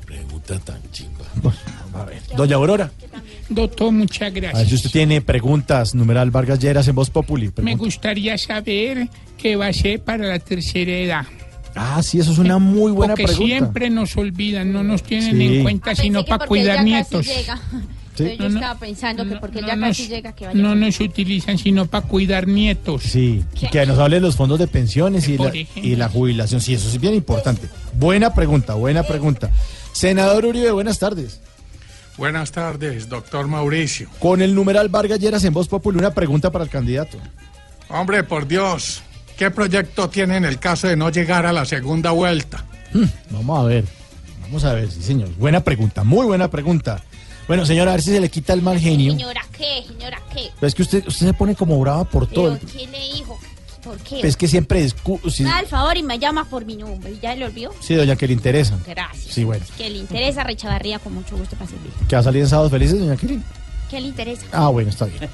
Pregunta 0.06 0.60
tan 0.60 0.82
chimba. 0.92 1.26
A 1.94 2.04
ver, 2.06 2.22
doña 2.36 2.56
Aurora, 2.56 2.92
Doctor, 3.50 3.92
muchas 3.92 4.22
a 4.22 4.26
ver 4.30 4.34
si 4.34 4.40
gracias. 4.42 4.74
usted 4.74 4.92
tiene 4.92 5.22
preguntas, 5.22 5.96
numeral 5.96 6.30
Vargas 6.30 6.60
Lleras 6.60 6.88
en 6.88 6.96
Voz 6.96 7.10
Populi. 7.10 7.52
Me 7.62 7.76
gustaría 7.76 8.38
saber 8.38 9.10
qué 9.38 9.56
va 9.56 9.68
a 9.68 9.74
ser 9.74 10.02
para 10.02 10.28
la 10.28 10.38
tercera 10.40 10.92
edad. 10.92 11.26
Ah, 11.76 12.02
sí, 12.04 12.20
eso 12.20 12.32
es 12.32 12.38
una 12.38 12.58
muy 12.60 12.92
buena 12.92 13.14
Porque 13.14 13.26
pregunta. 13.26 13.48
siempre 13.56 13.90
nos 13.90 14.16
olvidan, 14.18 14.72
no 14.72 14.84
nos 14.84 15.02
tienen 15.04 15.38
Sí. 15.38 15.58
en 15.58 15.64
cuenta 15.64 15.96
sino 15.96 16.24
para 16.26 16.46
cuidar 16.46 16.84
nietos. 16.84 17.26
Entonces 17.28 18.38
yo 18.38 18.44
No, 18.44 18.50
no. 18.50 18.60
estaba 18.60 18.80
pensando 18.80 19.26
que 19.26 19.36
porque 19.38 19.62
no 19.62 19.68
ya 19.68 19.76
nos- 19.78 19.90
casi 19.98 20.08
llega 20.10 20.34
que 20.34 20.46
vaya. 20.48 20.60
No, 20.60 20.76
no 20.76 20.92
se 20.92 21.04
utilizan 21.04 21.58
sino 21.58 21.86
para 21.86 22.06
cuidar 22.06 22.48
nietos. 22.48 23.04
Sí, 23.04 23.44
y 23.62 23.68
que 23.68 23.86
nos 23.86 23.98
hable 23.98 24.18
de 24.18 24.22
los 24.22 24.36
fondos 24.36 24.60
de 24.60 24.68
pensiones 24.68 25.28
y 25.30 25.38
la, 25.38 25.52
y 25.76 25.96
la 25.96 26.10
jubilación. 26.10 26.60
Sí, 26.60 26.74
eso 26.74 26.90
es 26.90 27.00
bien 27.00 27.14
importante. 27.16 27.68
Buena 27.94 28.34
pregunta, 28.34 28.74
buena 28.74 29.04
pregunta. 29.04 29.50
Senador 29.94 30.46
Uribe, 30.46 30.72
buenas 30.72 31.00
tardes. 31.00 31.40
Buenas 32.20 32.52
tardes, 32.52 33.08
doctor 33.08 33.48
Mauricio. 33.48 34.10
Con 34.20 34.42
el 34.42 34.54
numeral 34.54 34.90
Vargas 34.90 35.22
Lleras 35.22 35.46
en 35.46 35.54
Voz 35.54 35.70
Populi, 35.70 36.00
una 36.00 36.14
pregunta 36.14 36.52
para 36.52 36.66
el 36.66 36.70
candidato. 36.70 37.18
Hombre, 37.88 38.26
por 38.26 38.46
Dios, 38.46 39.02
¿qué 39.38 39.50
proyecto 39.52 40.10
tiene 40.10 40.36
en 40.36 40.44
el 40.44 40.60
caso 40.60 40.90
de 40.90 40.98
no 40.98 41.10
llegar 41.12 41.46
a 41.46 41.54
la 41.54 41.64
segunda 41.64 42.12
vuelta? 42.12 42.66
Vamos 43.30 43.60
a 43.62 43.64
ver, 43.64 43.86
vamos 44.42 44.66
a 44.66 44.74
ver, 44.74 44.92
sí 44.92 45.02
señor. 45.02 45.34
Buena 45.38 45.64
pregunta, 45.64 46.04
muy 46.04 46.26
buena 46.26 46.52
pregunta. 46.52 47.02
Bueno, 47.48 47.66
señora, 47.66 47.92
a 47.92 47.94
ver 47.94 48.04
si 48.04 48.12
se 48.12 48.20
le 48.20 48.28
quita 48.28 48.52
el 48.52 48.64
mal 48.64 48.78
genio. 48.78 49.14
Señora, 49.14 49.42
¿qué? 49.58 49.86
Señora, 49.88 50.22
¿qué? 50.34 50.50
Pero 50.60 50.68
es 50.68 50.76
que 50.76 50.82
usted, 50.82 51.08
usted 51.08 51.28
se 51.28 51.34
pone 51.34 51.56
como 51.56 51.80
brava 51.80 52.04
por 52.04 52.28
todo. 52.28 52.58
¿Pero 52.60 52.70
quién 52.70 52.92
le 52.92 53.00
dijo? 53.00 53.39
¿Por 53.90 53.98
qué? 54.02 54.20
Es 54.28 54.38
que 54.38 54.48
siempre 54.48 54.88
Me 55.40 55.46
da 55.46 55.60
el 55.62 55.66
favor 55.66 55.98
y 55.98 56.04
me 56.04 56.20
llama 56.20 56.46
por 56.46 56.64
mi 56.64 56.76
nombre. 56.76 57.18
¿Ya 57.20 57.36
le 57.36 57.46
olvidó? 57.46 57.74
sí, 57.80 57.96
doña, 57.96 58.16
que 58.16 58.28
le 58.28 58.34
interesa. 58.34 58.78
Gracias. 58.86 59.34
Sí, 59.34 59.44
bueno. 59.44 59.66
Que 59.78 59.90
le 59.90 59.98
interesa 59.98 60.44
Rechavarría 60.44 61.00
con 61.00 61.16
mucho 61.16 61.36
gusto 61.36 61.56
para 61.56 61.72
servir. 61.72 61.92
¿Que 62.08 62.16
va 62.16 62.20
a 62.20 62.24
salir 62.24 62.44
en 62.44 62.50
Sábados 62.50 62.72
Felices, 62.72 63.00
doña 63.00 63.18
Kelly? 63.18 63.42
¿Qué 63.90 64.00
le 64.00 64.08
interesa? 64.08 64.46
Ah, 64.52 64.68
bueno, 64.70 64.90
está 64.90 65.06
bien. 65.06 65.28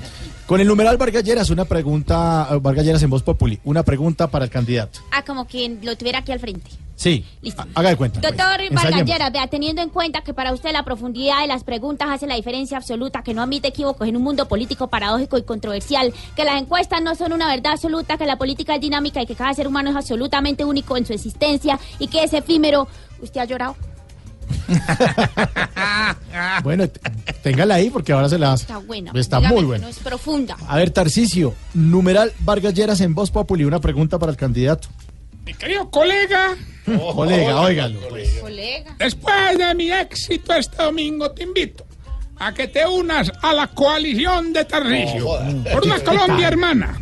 Con 0.45 0.61
el 0.61 0.67
numeral 0.67 0.95
Vargas 0.97 1.23
Lleras, 1.23 1.49
una 1.49 1.65
pregunta, 1.65 2.47
eh, 2.51 2.57
Vargas 2.61 2.85
Lleras 2.85 3.03
en 3.03 3.09
Voz 3.09 3.23
Populi, 3.23 3.59
una 3.65 3.83
pregunta 3.83 4.27
para 4.27 4.45
el 4.45 4.51
candidato. 4.51 4.99
Ah, 5.11 5.23
como 5.25 5.45
quien 5.45 5.79
lo 5.83 5.97
tuviera 5.97 6.19
aquí 6.19 6.31
al 6.31 6.39
frente. 6.39 6.69
Sí, 6.95 7.25
Listo. 7.41 7.61
ha- 7.63 7.67
haga 7.75 7.89
de 7.89 7.97
cuenta. 7.97 8.21
Doctor 8.21 8.57
pues. 8.69 8.71
Vargallera, 8.71 9.29
vea, 9.29 9.47
teniendo 9.47 9.81
en 9.81 9.89
cuenta 9.89 10.21
que 10.21 10.33
para 10.33 10.53
usted 10.53 10.71
la 10.71 10.83
profundidad 10.83 11.41
de 11.41 11.47
las 11.47 11.65
preguntas 11.65 12.07
hace 12.09 12.25
la 12.27 12.35
diferencia 12.35 12.77
absoluta, 12.77 13.21
que 13.21 13.33
no 13.33 13.41
admite 13.41 13.67
equívocos 13.67 14.07
en 14.07 14.15
un 14.15 14.23
mundo 14.23 14.47
político 14.47 14.87
paradójico 14.87 15.37
y 15.37 15.43
controversial, 15.43 16.13
que 16.37 16.45
las 16.45 16.61
encuestas 16.61 17.01
no 17.01 17.13
son 17.15 17.33
una 17.33 17.47
verdad 17.53 17.73
absoluta, 17.73 18.17
que 18.17 18.25
la 18.25 18.37
política 18.37 18.75
es 18.75 18.81
dinámica 18.81 19.21
y 19.21 19.25
que 19.25 19.35
cada 19.35 19.53
ser 19.53 19.67
humano 19.67 19.89
es 19.89 19.95
absolutamente 19.97 20.63
único 20.63 20.95
en 20.95 21.05
su 21.05 21.11
existencia 21.11 21.77
y 21.99 22.07
que 22.07 22.23
es 22.23 22.31
efímero. 22.31 22.87
¿Usted 23.21 23.41
ha 23.41 23.45
llorado? 23.45 23.75
Bueno, 26.63 26.85
téngala 27.41 27.75
ahí 27.75 27.89
porque 27.89 28.11
ahora 28.11 28.27
se 28.27 28.37
la 28.37 28.53
hace. 28.53 28.63
Está 28.63 28.77
buena. 28.79 29.11
Está 29.15 29.37
Dígame 29.37 29.55
muy 29.55 29.63
buena. 29.65 29.85
No 29.85 29.89
es 29.89 29.99
profunda. 29.99 30.57
A 30.67 30.77
ver, 30.77 30.89
Tarcicio, 30.91 31.53
numeral 31.73 32.33
Vargas 32.39 32.73
Lleras 32.73 32.99
en 33.01 33.13
Voz 33.15 33.31
Populi, 33.31 33.63
una 33.63 33.79
pregunta 33.79 34.19
para 34.19 34.31
el 34.31 34.37
candidato. 34.37 34.89
Mi 35.45 35.53
querido 35.53 35.89
colega, 35.91 36.55
Colega, 37.13 37.61
óigalo. 37.61 37.99
pues. 38.09 38.29
Colega. 38.41 38.95
después 38.97 39.57
de 39.57 39.75
mi 39.75 39.91
éxito 39.91 40.53
este 40.53 40.83
domingo, 40.83 41.31
te 41.31 41.43
invito 41.43 41.85
a 42.37 42.53
que 42.53 42.67
te 42.67 42.85
unas 42.85 43.31
a 43.41 43.53
la 43.53 43.67
coalición 43.67 44.51
de 44.53 44.65
Tarcisio 44.65 45.27
por 45.71 45.85
una 45.85 45.99
Colombia 45.99 46.47
hermana. 46.47 46.99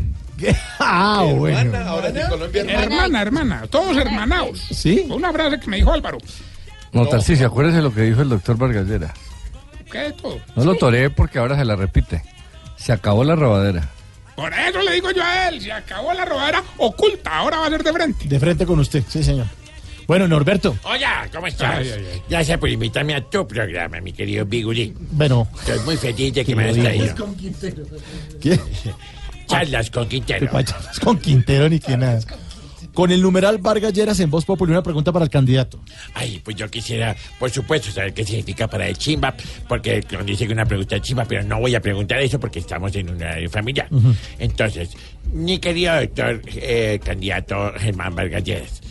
Ah, 0.79 1.25
bueno. 1.37 1.77
Ahora 1.87 2.11
Colombia, 2.29 2.61
hermana. 2.61 2.83
Hermana, 2.83 3.21
hermana, 3.21 3.61
todos 3.69 3.95
hermanados. 3.97 4.59
¿Sí? 4.71 5.05
Una 5.09 5.31
frase 5.31 5.59
que 5.59 5.69
me 5.69 5.77
dijo 5.77 5.91
Álvaro. 5.93 6.17
No, 6.93 7.07
Tarcisio, 7.07 7.47
acuérdese 7.47 7.81
lo 7.81 7.93
que 7.93 8.01
dijo 8.01 8.21
el 8.21 8.29
doctor 8.29 8.57
Vargas 8.57 8.87
Lleras. 8.87 9.11
¿Qué 9.91 9.97
de 9.99 10.11
todo? 10.13 10.39
No 10.55 10.63
lo 10.63 10.75
toreé 10.75 11.09
porque 11.09 11.39
ahora 11.39 11.57
se 11.57 11.65
la 11.65 11.75
repite. 11.75 12.23
Se 12.77 12.91
acabó 12.93 13.23
la 13.23 13.35
robadera. 13.35 13.89
Por 14.35 14.51
eso 14.53 14.81
le 14.81 14.93
digo 14.93 15.11
yo 15.11 15.23
a 15.23 15.49
él, 15.49 15.61
se 15.61 15.71
acabó 15.71 16.13
la 16.13 16.25
robadera 16.25 16.63
oculta, 16.77 17.37
ahora 17.37 17.59
va 17.59 17.67
a 17.67 17.69
ser 17.69 17.83
de 17.83 17.93
frente. 17.93 18.27
De 18.27 18.39
frente 18.39 18.65
con 18.65 18.79
usted, 18.79 19.03
sí, 19.07 19.23
señor. 19.23 19.45
Bueno, 20.07 20.27
Norberto. 20.27 20.75
Hola, 20.83 21.29
¿cómo 21.31 21.47
estás? 21.47 21.77
Ay, 21.77 21.91
ay, 21.95 22.07
ay. 22.13 22.21
Gracias 22.29 22.57
por 22.57 22.69
invitarme 22.69 23.15
a 23.15 23.21
tu 23.21 23.47
programa, 23.47 24.01
mi 24.01 24.11
querido 24.11 24.45
Bigulín. 24.45 24.95
Bueno, 25.11 25.47
Estoy 25.59 25.79
muy 25.85 25.97
feliz 25.97 26.33
de 26.33 26.45
que 26.45 26.55
me 26.55 26.63
hayas 26.65 26.77
traído. 26.77 27.15
¿qué? 28.41 28.59
Charlas 29.47 29.89
con 29.89 30.07
Quintero. 30.07 30.39
¿Qué 30.39 30.47
pachas 30.47 30.99
con 30.99 31.17
Quintero 31.19 31.69
ni 31.69 31.79
que 31.79 31.95
nada. 31.95 32.19
Con 32.93 33.11
el 33.11 33.21
numeral 33.21 33.57
Vargas 33.57 33.93
Lleras 33.93 34.19
en 34.19 34.29
Voz 34.29 34.45
Populi, 34.45 34.71
una 34.71 34.83
pregunta 34.83 35.11
para 35.11 35.25
el 35.25 35.31
candidato. 35.31 35.79
Ay, 36.13 36.41
pues 36.43 36.55
yo 36.55 36.69
quisiera, 36.69 37.15
por 37.39 37.49
supuesto, 37.49 37.91
saber 37.91 38.13
qué 38.13 38.23
significa 38.23 38.67
para 38.67 38.87
el 38.87 38.97
chimba, 38.97 39.33
porque 39.67 40.03
nos 40.11 40.25
dice 40.25 40.45
que 40.45 40.53
una 40.53 40.65
pregunta 40.65 40.95
es 40.97 41.01
chimba, 41.01 41.25
pero 41.25 41.43
no 41.43 41.59
voy 41.59 41.73
a 41.75 41.81
preguntar 41.81 42.19
eso 42.19 42.39
porque 42.39 42.59
estamos 42.59 42.95
en 42.95 43.09
una 43.09 43.35
familia. 43.49 43.87
Ujú. 43.89 44.13
Entonces, 44.39 44.91
mi 45.31 45.57
querido 45.59 45.95
doctor 45.95 46.41
eh, 46.55 46.99
candidato 47.03 47.73
Germán 47.77 48.15
Vargas 48.15 48.43
Lleras, 48.43 48.81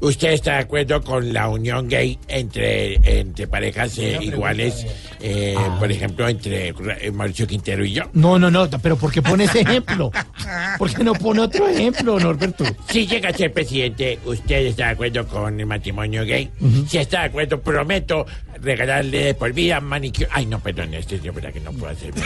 ¿usted 0.00 0.32
está 0.32 0.52
de 0.52 0.58
acuerdo 0.58 1.02
con 1.02 1.32
la 1.32 1.48
unión 1.48 1.88
gay 1.88 2.18
entre, 2.28 2.94
entre 3.20 3.46
parejas 3.46 3.98
eh, 3.98 4.18
iguales, 4.22 4.86
eh, 5.20 5.54
Ah. 5.58 5.76
por 5.78 5.90
ejemplo, 5.90 6.28
entre 6.28 6.68
eh, 6.68 7.10
Mauricio 7.12 7.46
Quintero 7.46 7.84
y 7.84 7.92
yo? 7.92 8.02
No, 8.12 8.38
no, 8.38 8.50
no, 8.50 8.68
pero 8.82 8.96
¿por 8.96 9.10
qué 9.12 9.22
pone 9.22 9.44
ese 9.44 9.60
ejemplo? 9.60 10.10
¿Por 10.78 10.92
qué 10.94 11.02
no 11.04 11.12
pone 11.14 11.40
otro 11.40 11.68
ejemplo, 11.68 12.18
Norberto? 12.20 12.64
Si 12.88 13.06
llega 13.06 13.30
a 13.30 13.32
ser 13.32 13.52
presidente, 13.52 14.18
¿usted 14.24 14.66
está 14.66 14.86
de 14.86 14.90
acuerdo 14.92 15.26
con 15.26 15.58
el 15.58 15.66
matrimonio 15.66 16.24
gay? 16.24 16.50
Si 16.88 16.98
está 16.98 17.20
de 17.20 17.26
acuerdo, 17.26 17.60
prometo 17.60 18.26
regalarle 18.60 19.34
por 19.34 19.52
vida 19.52 19.80
manicure. 19.80 20.28
Ay, 20.32 20.46
no, 20.46 20.58
perdón, 20.60 20.94
este 20.94 21.16
es 21.16 21.22
yo, 21.22 21.32
verdad 21.32 21.52
que 21.52 21.60
no 21.60 21.72
puedo 21.72 21.92
hacer. 21.92 22.12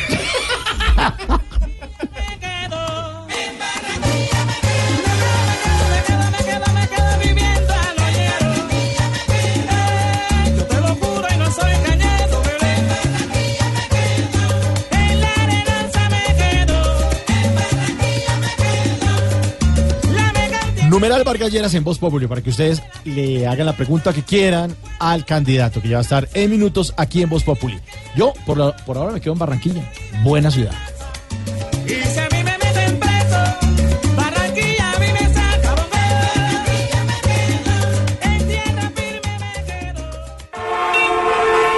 Numeral 21.01 21.25
Vargas 21.25 21.51
Lleras 21.51 21.73
en 21.73 21.83
Voz 21.83 21.99
Populi 21.99 22.27
para 22.27 22.43
que 22.43 22.51
ustedes 22.51 22.83
le 23.07 23.47
hagan 23.47 23.65
la 23.65 23.73
pregunta 23.75 24.13
que 24.13 24.23
quieran 24.23 24.77
al 24.99 25.25
candidato 25.25 25.81
que 25.81 25.89
ya 25.89 25.95
va 25.97 26.01
a 26.01 26.03
estar 26.03 26.29
en 26.35 26.51
minutos 26.51 26.93
aquí 26.99 27.23
en 27.23 27.31
Voz 27.31 27.43
Populi. 27.43 27.81
Yo, 28.15 28.35
por, 28.45 28.59
la- 28.59 28.77
por 28.77 28.99
ahora, 28.99 29.15
me 29.15 29.19
quedo 29.23 29.33
en 29.33 29.39
Barranquilla. 29.39 29.83
Buena 30.23 30.51
ciudad. 30.51 30.75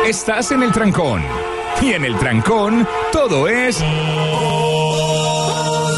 Estás 0.06 0.50
en 0.52 0.62
el 0.62 0.72
trancón. 0.72 1.22
Y 1.80 1.92
en 1.92 2.04
el 2.04 2.16
trancón, 2.18 2.86
todo 3.12 3.48
es. 3.48 3.80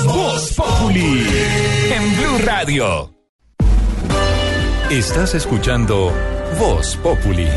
Voz 0.06 0.52
Populi. 0.54 1.26
En 1.92 2.16
Blue 2.16 2.38
Radio. 2.44 3.13
Estás 4.90 5.34
escuchando 5.34 6.12
Voz 6.58 6.94
Populi. 6.98 7.48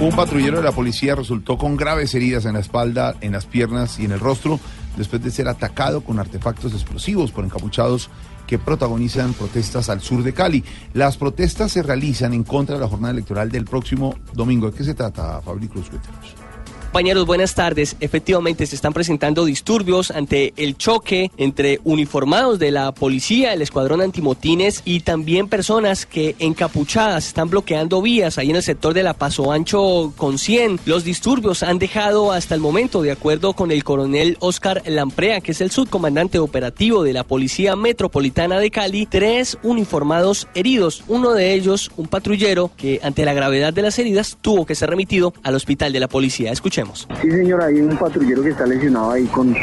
Un 0.00 0.16
patrullero 0.16 0.56
de 0.56 0.64
la 0.64 0.72
policía 0.72 1.14
resultó 1.14 1.56
con 1.56 1.76
graves 1.76 2.12
heridas 2.16 2.46
en 2.46 2.54
la 2.54 2.58
espalda, 2.58 3.14
en 3.20 3.30
las 3.30 3.46
piernas 3.46 4.00
y 4.00 4.06
en 4.06 4.10
el 4.10 4.18
rostro 4.18 4.58
después 4.96 5.22
de 5.22 5.30
ser 5.30 5.46
atacado 5.46 6.00
con 6.00 6.18
artefactos 6.18 6.72
explosivos 6.72 7.30
por 7.30 7.44
encapuchados 7.44 8.10
que 8.48 8.58
protagonizan 8.58 9.34
protestas 9.34 9.88
al 9.88 10.00
sur 10.00 10.24
de 10.24 10.34
Cali. 10.34 10.64
Las 10.94 11.16
protestas 11.16 11.70
se 11.70 11.84
realizan 11.84 12.34
en 12.34 12.42
contra 12.42 12.74
de 12.74 12.80
la 12.80 12.88
jornada 12.88 13.12
electoral 13.12 13.52
del 13.52 13.64
próximo 13.64 14.16
domingo. 14.32 14.68
¿De 14.68 14.76
qué 14.76 14.82
se 14.82 14.94
trata, 14.94 15.40
Fabri 15.42 15.68
Cruz? 15.68 15.88
Cuéntanos. 15.88 16.45
Compañeros, 16.86 17.26
buenas 17.26 17.54
tardes. 17.54 17.94
Efectivamente, 18.00 18.66
se 18.66 18.74
están 18.74 18.94
presentando 18.94 19.44
disturbios 19.44 20.10
ante 20.10 20.54
el 20.56 20.78
choque 20.78 21.30
entre 21.36 21.78
uniformados 21.84 22.58
de 22.58 22.70
la 22.70 22.92
policía, 22.92 23.52
el 23.52 23.60
escuadrón 23.60 24.00
antimotines 24.00 24.80
y 24.86 25.00
también 25.00 25.48
personas 25.48 26.06
que 26.06 26.36
encapuchadas 26.38 27.26
están 27.26 27.50
bloqueando 27.50 28.00
vías 28.00 28.38
ahí 28.38 28.48
en 28.48 28.56
el 28.56 28.62
sector 28.62 28.94
de 28.94 29.02
la 29.02 29.12
Paso 29.12 29.52
Ancho 29.52 30.14
con 30.16 30.38
100. 30.38 30.80
Los 30.86 31.04
disturbios 31.04 31.62
han 31.62 31.78
dejado 31.78 32.32
hasta 32.32 32.54
el 32.54 32.62
momento, 32.62 33.02
de 33.02 33.12
acuerdo 33.12 33.52
con 33.52 33.70
el 33.72 33.84
coronel 33.84 34.38
Oscar 34.40 34.82
Lamprea, 34.86 35.42
que 35.42 35.52
es 35.52 35.60
el 35.60 35.70
subcomandante 35.70 36.38
operativo 36.38 37.02
de 37.02 37.12
la 37.12 37.24
Policía 37.24 37.76
Metropolitana 37.76 38.58
de 38.58 38.70
Cali, 38.70 39.04
tres 39.04 39.58
uniformados 39.62 40.48
heridos. 40.54 41.04
Uno 41.08 41.34
de 41.34 41.52
ellos, 41.52 41.90
un 41.98 42.06
patrullero, 42.06 42.70
que 42.74 43.00
ante 43.02 43.26
la 43.26 43.34
gravedad 43.34 43.74
de 43.74 43.82
las 43.82 43.98
heridas 43.98 44.38
tuvo 44.40 44.64
que 44.64 44.74
ser 44.74 44.88
remitido 44.88 45.34
al 45.42 45.54
hospital 45.56 45.92
de 45.92 46.00
la 46.00 46.08
policía. 46.08 46.52
Escuchemos. 46.76 47.08
Sí, 47.22 47.30
señor, 47.30 47.62
hay 47.62 47.80
un 47.80 47.96
patrullero 47.96 48.42
que 48.42 48.50
está 48.50 48.66
lesionado 48.66 49.12
ahí 49.12 49.24
con, 49.26 49.54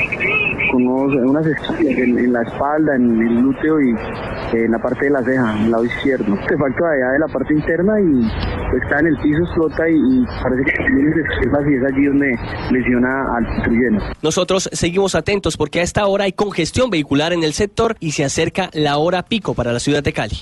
con 0.72 0.88
unos- 0.88 1.30
unas 1.30 1.46
esquillas 1.46 2.00
en, 2.00 2.18
en 2.18 2.34
la 2.34 2.42
espalda, 2.42 2.96
en 2.96 3.22
el 3.22 3.38
glúteo 3.38 3.80
y 3.82 3.92
eh, 3.92 4.66
en 4.66 4.72
la 4.72 4.80
parte 4.80 5.06
de 5.06 5.12
la 5.12 5.24
ceja, 5.24 5.58
en 5.58 5.66
el 5.66 5.72
lado 5.72 5.86
izquierdo. 5.86 6.34
Artefacto 6.34 6.84
de 6.86 6.96
allá 6.96 7.12
de 7.14 7.20
la 7.20 7.28
parte 7.28 7.54
interna 7.54 7.94
y 8.02 8.28
pues, 8.72 8.84
está 8.84 9.00
en 9.00 9.08
el 9.08 9.18
piso, 9.18 9.44
explota 9.44 9.88
y, 9.90 9.94
y 9.94 10.26
parece 10.42 10.64
que 10.66 10.72
tiene 10.86 11.02
unas 11.02 11.32
esquirlas 11.32 11.62
y 11.70 11.74
es 11.76 11.84
allí 11.94 12.06
donde 12.06 12.40
lesiona 12.72 13.36
al 13.38 13.46
patrullero. 13.58 13.98
Nosotros 14.24 14.70
seguimos 14.74 15.14
atentos 15.14 15.56
porque 15.56 15.82
a 15.82 15.84
esta 15.84 16.08
hora 16.08 16.24
hay 16.24 16.34
congestión 16.34 16.90
vehicular 16.90 17.32
en 17.34 17.44
el 17.44 17.54
sector 17.54 17.96
y 18.00 18.12
se 18.14 18.26
acerca 18.26 18.72
la 18.74 18.98
hora 18.98 19.22
pico 19.24 19.54
para 19.54 19.72
la 19.72 19.80
ciudad 19.80 20.02
de 20.02 20.14
Cali. 20.14 20.38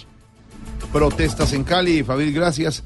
Protestas 0.94 1.52
en 1.54 1.64
Cali, 1.66 2.04
Fabil, 2.04 2.34
gracias. 2.34 2.84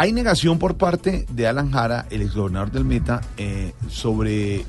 Hay 0.00 0.12
negación 0.12 0.60
por 0.60 0.76
parte 0.76 1.26
de 1.28 1.48
Alan 1.48 1.72
Jara, 1.72 2.06
el 2.10 2.22
exgobernador 2.22 2.70
del 2.70 2.84
Meta, 2.84 3.20
eh, 3.36 3.72
sobre 3.90 4.64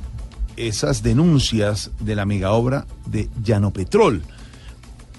esas 0.57 1.03
denuncias 1.03 1.91
de 1.99 2.15
la 2.15 2.25
mega 2.25 2.51
obra 2.53 2.87
de 3.05 3.29
Llano 3.43 3.71
Petrol. 3.71 4.23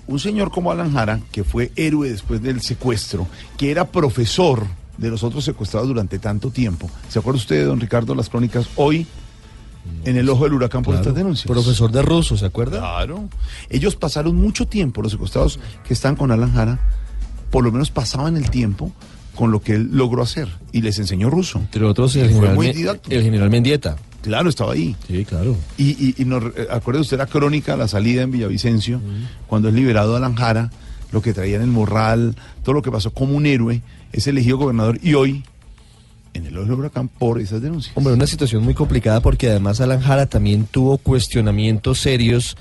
Un 0.08 0.18
señor 0.18 0.50
como 0.50 0.72
Alan 0.72 0.92
Jara, 0.92 1.20
que 1.30 1.44
fue 1.44 1.70
héroe 1.76 2.10
después 2.10 2.42
del 2.42 2.60
secuestro, 2.60 3.28
que 3.56 3.70
era 3.70 3.84
profesor 3.92 4.66
de 4.98 5.10
los 5.10 5.22
otros 5.22 5.44
secuestrados 5.44 5.86
durante 5.86 6.18
tanto 6.18 6.50
tiempo. 6.50 6.90
¿Se 7.08 7.20
acuerda 7.20 7.38
usted, 7.38 7.64
don 7.64 7.78
Ricardo, 7.78 8.16
las 8.16 8.28
crónicas 8.28 8.68
hoy 8.74 9.06
en 10.04 10.16
el 10.16 10.28
ojo 10.28 10.42
del 10.42 10.54
huracán 10.54 10.82
por 10.82 10.94
Claro, 10.94 11.02
estas 11.02 11.14
denuncias? 11.14 11.46
Profesor 11.46 11.92
de 11.92 12.02
ruso, 12.02 12.36
¿se 12.36 12.46
acuerda? 12.46 12.80
Claro. 12.80 13.28
Ellos 13.68 13.94
pasaron 13.94 14.34
mucho 14.34 14.66
tiempo, 14.66 15.02
los 15.02 15.12
secuestrados 15.12 15.60
que 15.86 15.94
están 15.94 16.16
con 16.16 16.32
Alan 16.32 16.52
Jara, 16.52 16.80
por 17.52 17.62
lo 17.62 17.70
menos 17.70 17.92
pasaban 17.92 18.36
el 18.36 18.50
tiempo 18.50 18.92
con 19.40 19.52
lo 19.52 19.62
que 19.62 19.72
él 19.72 19.88
logró 19.90 20.22
hacer 20.22 20.48
y 20.70 20.82
les 20.82 20.98
enseñó 20.98 21.30
ruso. 21.30 21.60
Entre 21.60 21.82
otros, 21.82 22.14
el 22.14 22.28
general, 22.28 22.56
muy 22.56 22.66
el 22.66 23.22
general 23.22 23.48
Mendieta. 23.48 23.96
Claro, 24.20 24.50
estaba 24.50 24.74
ahí. 24.74 24.94
Sí, 25.08 25.24
claro. 25.24 25.56
Y, 25.78 25.92
y, 25.92 26.14
y 26.18 26.26
nos 26.26 26.44
eh, 26.44 26.66
acuerde 26.70 27.00
usted 27.00 27.16
la 27.16 27.24
crónica, 27.24 27.74
la 27.74 27.88
salida 27.88 28.20
en 28.20 28.32
Villavicencio, 28.32 29.00
cuando 29.46 29.70
es 29.70 29.74
liberado 29.74 30.14
Alan 30.14 30.34
Jara, 30.34 30.70
lo 31.10 31.22
que 31.22 31.32
traía 31.32 31.56
en 31.56 31.62
el 31.62 31.68
morral, 31.68 32.36
todo 32.62 32.74
lo 32.74 32.82
que 32.82 32.92
pasó 32.92 33.14
como 33.14 33.34
un 33.34 33.46
héroe, 33.46 33.80
es 34.12 34.26
elegido 34.26 34.58
gobernador 34.58 34.98
y 35.02 35.14
hoy 35.14 35.42
en 36.34 36.44
el 36.44 36.58
ojo 36.58 36.66
del 36.66 36.74
huracán 36.74 37.08
por 37.08 37.40
esas 37.40 37.62
denuncias. 37.62 37.96
Hombre, 37.96 38.12
una 38.12 38.26
situación 38.26 38.62
muy 38.62 38.74
complicada 38.74 39.22
porque 39.22 39.48
además 39.48 39.80
Alan 39.80 40.02
Jara 40.02 40.26
también 40.26 40.66
tuvo 40.70 40.98
cuestionamientos 40.98 41.98
serios 41.98 42.58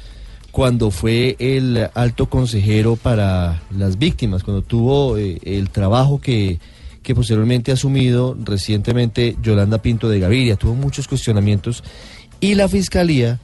cuando 0.52 0.92
fue 0.92 1.36
el 1.40 1.90
alto 1.94 2.30
consejero 2.30 2.96
para 2.96 3.62
las 3.76 3.98
víctimas, 3.98 4.44
cuando 4.44 4.62
tuvo 4.62 5.18
eh, 5.18 5.40
el 5.44 5.70
trabajo 5.70 6.20
que, 6.20 6.60
que 7.04 7.16
posteriormente 7.16 7.72
ha 7.72 7.76
asumido 7.76 8.36
recientemente 8.44 9.36
Yolanda 9.42 9.82
Pinto 9.82 10.10
de 10.10 10.20
Gaviria. 10.20 10.56
Tuvo 10.56 10.76
muchos 10.76 11.08
cuestionamientos 11.08 11.84
y 12.40 12.56
la 12.56 12.68
fiscalía 12.68 13.40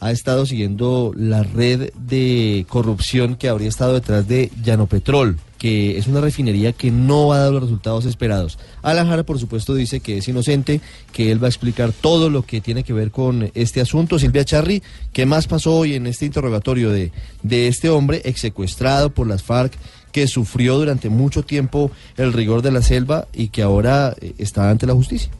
ha 0.00 0.10
estado 0.10 0.44
siguiendo 0.46 1.12
la 1.16 1.42
red 1.42 1.90
de 1.94 2.66
corrupción 2.68 3.36
que 3.36 3.48
habría 3.48 3.68
estado 3.68 3.94
detrás 3.94 4.28
de 4.28 4.50
Llanopetrol, 4.62 5.38
que 5.58 5.98
es 5.98 6.06
una 6.06 6.20
refinería 6.20 6.72
que 6.72 6.90
no 6.90 7.32
ha 7.32 7.38
dado 7.38 7.52
los 7.52 7.62
resultados 7.62 8.04
esperados. 8.04 8.58
Alan 8.82 9.08
Jara, 9.08 9.24
por 9.24 9.38
supuesto, 9.38 9.74
dice 9.74 10.00
que 10.00 10.18
es 10.18 10.28
inocente, 10.28 10.80
que 11.12 11.30
él 11.30 11.42
va 11.42 11.46
a 11.46 11.50
explicar 11.50 11.92
todo 11.92 12.30
lo 12.30 12.42
que 12.42 12.60
tiene 12.60 12.84
que 12.84 12.92
ver 12.92 13.10
con 13.10 13.50
este 13.54 13.80
asunto. 13.80 14.18
Silvia 14.18 14.44
Charri, 14.44 14.82
¿qué 15.12 15.26
más 15.26 15.46
pasó 15.46 15.76
hoy 15.76 15.94
en 15.94 16.06
este 16.06 16.26
interrogatorio 16.26 16.90
de, 16.90 17.12
de 17.42 17.68
este 17.68 17.88
hombre 17.88 18.22
exsecuestrado 18.24 19.10
por 19.10 19.26
las 19.26 19.42
FARC? 19.42 19.72
que 20.12 20.26
sufrió 20.28 20.78
durante 20.78 21.10
mucho 21.10 21.42
tiempo 21.42 21.90
el 22.16 22.32
rigor 22.32 22.62
de 22.62 22.70
la 22.70 22.80
selva 22.80 23.28
y 23.34 23.48
que 23.48 23.60
ahora 23.60 24.16
eh, 24.18 24.32
está 24.38 24.70
ante 24.70 24.86
la 24.86 24.94
justicia. 24.94 25.30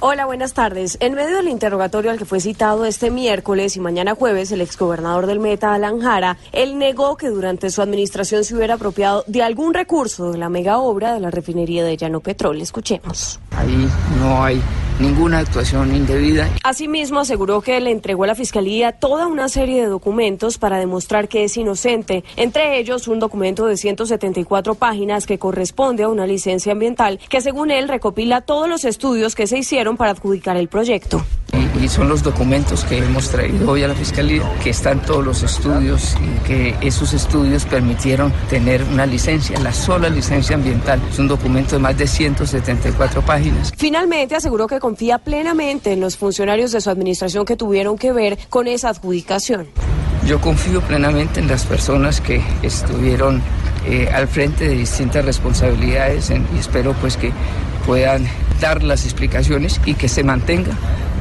Hola, 0.00 0.26
buenas 0.26 0.54
tardes. 0.54 0.96
En 1.00 1.14
medio 1.14 1.38
del 1.38 1.48
interrogatorio 1.48 2.12
al 2.12 2.18
que 2.18 2.24
fue 2.24 2.38
citado 2.38 2.84
este 2.84 3.10
miércoles 3.10 3.76
y 3.76 3.80
mañana 3.80 4.14
jueves 4.14 4.52
el 4.52 4.60
exgobernador 4.60 5.26
del 5.26 5.40
Meta, 5.40 5.74
Alan 5.74 5.98
Jara, 5.98 6.38
él 6.52 6.78
negó 6.78 7.16
que 7.16 7.30
durante 7.30 7.68
su 7.70 7.82
administración 7.82 8.44
se 8.44 8.54
hubiera 8.54 8.74
apropiado 8.74 9.24
de 9.26 9.42
algún 9.42 9.74
recurso 9.74 10.30
de 10.30 10.38
la 10.38 10.48
mega 10.48 10.78
obra 10.78 11.14
de 11.14 11.18
la 11.18 11.32
refinería 11.32 11.82
de 11.82 11.96
Llano 11.96 12.20
Petrol. 12.20 12.60
Escuchemos. 12.60 13.40
Ahí 13.56 13.88
no 14.20 14.40
hay 14.40 14.62
ninguna 15.00 15.38
actuación 15.38 15.94
indebida. 15.94 16.48
Asimismo, 16.62 17.20
aseguró 17.20 17.60
que 17.60 17.80
le 17.80 17.90
entregó 17.90 18.24
a 18.24 18.28
la 18.28 18.34
Fiscalía 18.34 18.92
toda 18.92 19.26
una 19.26 19.48
serie 19.48 19.82
de 19.82 19.86
documentos 19.86 20.58
para 20.58 20.78
demostrar 20.78 21.28
que 21.28 21.44
es 21.44 21.56
inocente, 21.56 22.24
entre 22.36 22.78
ellos 22.78 23.08
un 23.08 23.18
documento 23.18 23.66
de 23.66 23.76
174 23.76 24.74
páginas 24.74 25.26
que 25.26 25.38
corresponde 25.38 26.02
a 26.02 26.08
una 26.08 26.26
licencia 26.26 26.72
ambiental 26.72 27.18
que 27.28 27.40
según 27.40 27.70
él 27.70 27.88
recopila 27.88 28.40
todos 28.40 28.68
los 28.68 28.84
estudios 28.84 29.34
que 29.34 29.46
se 29.46 29.58
hicieron 29.58 29.87
para 29.96 30.12
adjudicar 30.12 30.56
el 30.56 30.68
proyecto. 30.68 31.24
Y, 31.80 31.84
y 31.84 31.88
son 31.88 32.08
los 32.08 32.22
documentos 32.22 32.84
que 32.84 32.98
hemos 32.98 33.30
traído 33.30 33.70
hoy 33.70 33.82
a 33.82 33.88
la 33.88 33.94
Fiscalía, 33.94 34.42
que 34.62 34.70
están 34.70 35.00
todos 35.02 35.24
los 35.24 35.42
estudios 35.42 36.14
y 36.16 36.46
que 36.46 36.74
esos 36.82 37.14
estudios 37.14 37.64
permitieron 37.64 38.32
tener 38.50 38.82
una 38.84 39.06
licencia, 39.06 39.58
la 39.60 39.72
sola 39.72 40.08
licencia 40.08 40.56
ambiental. 40.56 41.00
Es 41.10 41.18
un 41.18 41.26
documento 41.28 41.76
de 41.76 41.78
más 41.78 41.96
de 41.96 42.06
174 42.06 43.22
páginas. 43.22 43.72
Finalmente 43.76 44.36
aseguró 44.36 44.66
que 44.66 44.78
confía 44.78 45.18
plenamente 45.18 45.92
en 45.92 46.00
los 46.00 46.16
funcionarios 46.16 46.72
de 46.72 46.80
su 46.80 46.90
administración 46.90 47.44
que 47.44 47.56
tuvieron 47.56 47.96
que 47.96 48.12
ver 48.12 48.38
con 48.50 48.66
esa 48.68 48.90
adjudicación. 48.90 49.66
Yo 50.26 50.40
confío 50.40 50.82
plenamente 50.82 51.40
en 51.40 51.48
las 51.48 51.64
personas 51.64 52.20
que 52.20 52.42
estuvieron 52.62 53.40
eh, 53.86 54.10
al 54.12 54.28
frente 54.28 54.68
de 54.68 54.74
distintas 54.74 55.24
responsabilidades 55.24 56.28
en- 56.30 56.46
y 56.54 56.58
espero 56.58 56.92
pues 57.00 57.16
que 57.16 57.32
puedan 57.86 58.26
dar 58.60 58.82
las 58.82 59.04
explicaciones 59.04 59.80
y 59.84 59.94
que 59.94 60.08
se 60.08 60.24
mantenga 60.24 60.72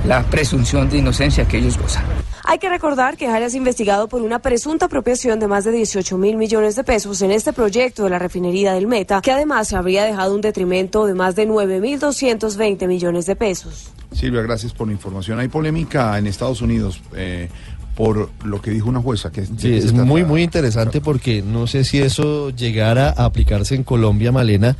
la 0.05 0.23
presunción 0.23 0.89
de 0.89 0.97
inocencia 0.97 1.47
que 1.47 1.57
ellos 1.57 1.77
gozan. 1.77 2.03
Hay 2.49 2.59
que 2.59 2.69
recordar 2.69 3.17
que 3.17 3.27
Jara 3.27 3.45
es 3.45 3.55
investigado 3.55 4.07
por 4.07 4.21
una 4.21 4.39
presunta 4.39 4.85
apropiación 4.85 5.37
de 5.37 5.47
más 5.47 5.65
de 5.65 5.73
18 5.73 6.17
mil 6.17 6.37
millones 6.37 6.77
de 6.77 6.85
pesos 6.85 7.21
en 7.21 7.31
este 7.31 7.51
proyecto 7.51 8.05
de 8.05 8.09
la 8.09 8.19
refinería 8.19 8.71
del 8.71 8.87
Meta, 8.87 9.19
que 9.19 9.31
además 9.31 9.73
habría 9.73 10.05
dejado 10.05 10.33
un 10.33 10.39
detrimento 10.39 11.05
de 11.05 11.13
más 11.13 11.35
de 11.35 11.45
9 11.45 11.81
mil 11.81 11.99
220 11.99 12.87
millones 12.87 13.25
de 13.25 13.35
pesos. 13.35 13.91
Silvia, 14.13 14.41
gracias 14.43 14.71
por 14.71 14.87
la 14.87 14.93
información. 14.93 15.39
Hay 15.39 15.49
polémica 15.49 16.17
en 16.17 16.25
Estados 16.25 16.61
Unidos 16.61 17.01
eh, 17.17 17.49
por 17.97 18.29
lo 18.45 18.61
que 18.61 18.71
dijo 18.71 18.87
una 18.87 19.01
jueza. 19.01 19.29
Que, 19.29 19.45
Sí, 19.45 19.73
es 19.73 19.91
muy, 19.91 20.23
muy 20.23 20.43
interesante 20.43 21.01
porque 21.01 21.41
no 21.41 21.67
sé 21.67 21.83
si 21.83 21.97
eso 21.97 22.51
llegara 22.51 23.09
a 23.09 23.25
aplicarse 23.25 23.75
en 23.75 23.83
Colombia, 23.83 24.31
Malena, 24.31 24.77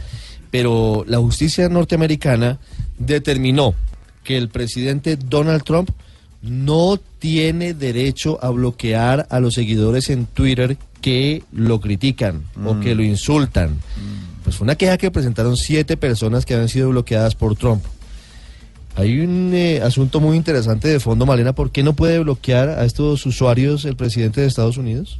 pero 0.51 1.03
la 1.07 1.17
justicia 1.17 1.69
norteamericana 1.69 2.59
determinó 2.97 3.75
que 4.23 4.37
el 4.37 4.49
presidente 4.49 5.15
Donald 5.17 5.63
Trump 5.63 5.89
no 6.41 6.99
tiene 7.19 7.73
derecho 7.73 8.39
a 8.43 8.49
bloquear 8.49 9.27
a 9.29 9.39
los 9.39 9.55
seguidores 9.55 10.09
en 10.09 10.25
Twitter 10.25 10.77
que 11.01 11.43
lo 11.51 11.79
critican 11.79 12.43
o 12.65 12.79
que 12.79 12.95
lo 12.95 13.03
insultan. 13.03 13.77
Pues 14.43 14.55
fue 14.55 14.65
una 14.65 14.75
queja 14.75 14.97
que 14.97 15.11
presentaron 15.11 15.57
siete 15.57 15.97
personas 15.97 16.45
que 16.45 16.53
habían 16.53 16.69
sido 16.69 16.89
bloqueadas 16.89 17.35
por 17.35 17.55
Trump. 17.55 17.83
Hay 18.95 19.19
un 19.19 19.51
eh, 19.53 19.81
asunto 19.81 20.19
muy 20.19 20.37
interesante 20.37 20.87
de 20.87 20.99
fondo, 20.99 21.25
Malena. 21.25 21.53
¿Por 21.53 21.71
qué 21.71 21.83
no 21.83 21.93
puede 21.93 22.17
bloquear 22.17 22.69
a 22.69 22.83
estos 22.83 23.25
usuarios 23.27 23.85
el 23.85 23.95
presidente 23.95 24.41
de 24.41 24.47
Estados 24.47 24.77
Unidos? 24.77 25.19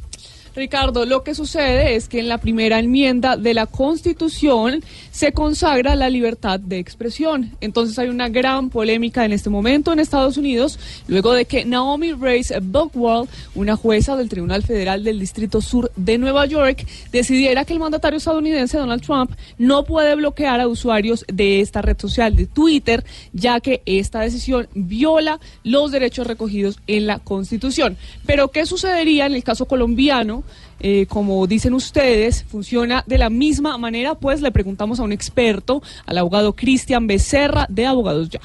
Ricardo, 0.58 1.06
lo 1.06 1.22
que 1.22 1.36
sucede 1.36 1.94
es 1.94 2.08
que 2.08 2.18
en 2.18 2.28
la 2.28 2.38
primera 2.38 2.80
enmienda 2.80 3.36
de 3.36 3.54
la 3.54 3.66
Constitución 3.66 4.82
se 5.12 5.32
consagra 5.32 5.94
la 5.94 6.10
libertad 6.10 6.58
de 6.58 6.78
expresión. 6.78 7.52
Entonces 7.60 7.96
hay 7.98 8.08
una 8.08 8.28
gran 8.28 8.68
polémica 8.68 9.24
en 9.24 9.32
este 9.32 9.50
momento 9.50 9.92
en 9.92 10.00
Estados 10.00 10.36
Unidos, 10.36 10.78
luego 11.06 11.32
de 11.32 11.44
que 11.44 11.64
Naomi 11.64 12.12
Race 12.12 12.58
Buckwald, 12.60 13.28
una 13.54 13.76
jueza 13.76 14.16
del 14.16 14.28
Tribunal 14.28 14.64
Federal 14.64 15.04
del 15.04 15.20
Distrito 15.20 15.60
Sur 15.60 15.92
de 15.94 16.18
Nueva 16.18 16.44
York, 16.46 16.84
decidiera 17.12 17.64
que 17.64 17.72
el 17.72 17.78
mandatario 17.78 18.18
estadounidense 18.18 18.78
Donald 18.78 19.02
Trump 19.02 19.30
no 19.58 19.84
puede 19.84 20.16
bloquear 20.16 20.60
a 20.60 20.66
usuarios 20.66 21.24
de 21.32 21.60
esta 21.60 21.82
red 21.82 21.98
social 22.00 22.34
de 22.34 22.46
Twitter, 22.46 23.04
ya 23.32 23.60
que 23.60 23.82
esta 23.86 24.20
decisión 24.20 24.68
viola 24.74 25.38
los 25.62 25.92
derechos 25.92 26.26
recogidos 26.26 26.78
en 26.88 27.06
la 27.06 27.20
Constitución. 27.20 27.96
Pero 28.26 28.48
¿qué 28.48 28.66
sucedería 28.66 29.26
en 29.26 29.34
el 29.34 29.44
caso 29.44 29.66
colombiano? 29.66 30.42
Eh, 30.80 31.06
como 31.08 31.46
dicen 31.46 31.74
ustedes, 31.74 32.44
funciona 32.44 33.02
de 33.06 33.18
la 33.18 33.30
misma 33.30 33.76
manera, 33.78 34.14
pues 34.14 34.40
le 34.40 34.52
preguntamos 34.52 35.00
a 35.00 35.02
un 35.02 35.12
experto, 35.12 35.82
al 36.06 36.18
abogado 36.18 36.54
Cristian 36.54 37.06
Becerra 37.06 37.66
de 37.68 37.86
Abogados 37.86 38.28
Ya. 38.28 38.40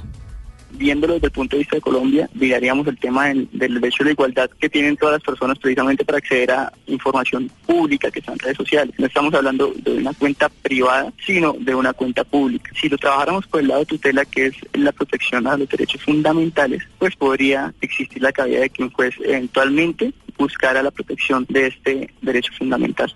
viéndolo 0.71 1.13
desde 1.13 1.27
el 1.27 1.31
punto 1.31 1.55
de 1.55 1.59
vista 1.59 1.75
de 1.75 1.81
Colombia, 1.81 2.27
miraríamos 2.33 2.87
el 2.87 2.97
tema 2.97 3.27
del, 3.27 3.47
derecho 3.51 4.01
a 4.01 4.05
la 4.05 4.11
igualdad 4.11 4.49
que 4.59 4.69
tienen 4.69 4.97
todas 4.97 5.13
las 5.13 5.23
personas 5.23 5.59
precisamente 5.59 6.03
para 6.03 6.17
acceder 6.17 6.49
a 6.49 6.73
información 6.87 7.51
pública 7.67 8.09
que 8.09 8.19
está 8.19 8.33
en 8.33 8.39
redes 8.39 8.57
sociales. 8.57 8.95
No 8.97 9.05
estamos 9.05 9.31
hablando 9.35 9.71
de 9.83 9.97
una 9.97 10.13
cuenta 10.13 10.49
privada, 10.49 11.13
sino 11.23 11.53
de 11.59 11.75
una 11.75 11.93
cuenta 11.93 12.23
pública. 12.23 12.71
Si 12.81 12.89
lo 12.89 12.97
trabajáramos 12.97 13.45
por 13.45 13.61
el 13.61 13.67
lado 13.67 13.81
de 13.81 13.85
tutela, 13.85 14.25
que 14.25 14.47
es 14.47 14.55
la 14.73 14.91
protección 14.91 15.45
a 15.45 15.57
los 15.57 15.69
derechos 15.69 16.01
fundamentales, 16.01 16.81
pues 16.97 17.15
podría 17.15 17.71
existir 17.81 18.23
la 18.23 18.31
cabida 18.31 18.61
de 18.61 18.71
que 18.71 18.81
un 18.81 18.89
juez 18.89 19.13
eventualmente 19.23 20.11
buscara 20.37 20.81
la 20.83 20.91
protección 20.91 21.45
de 21.49 21.67
este 21.67 22.09
derecho 22.21 22.51
fundamental. 22.57 23.13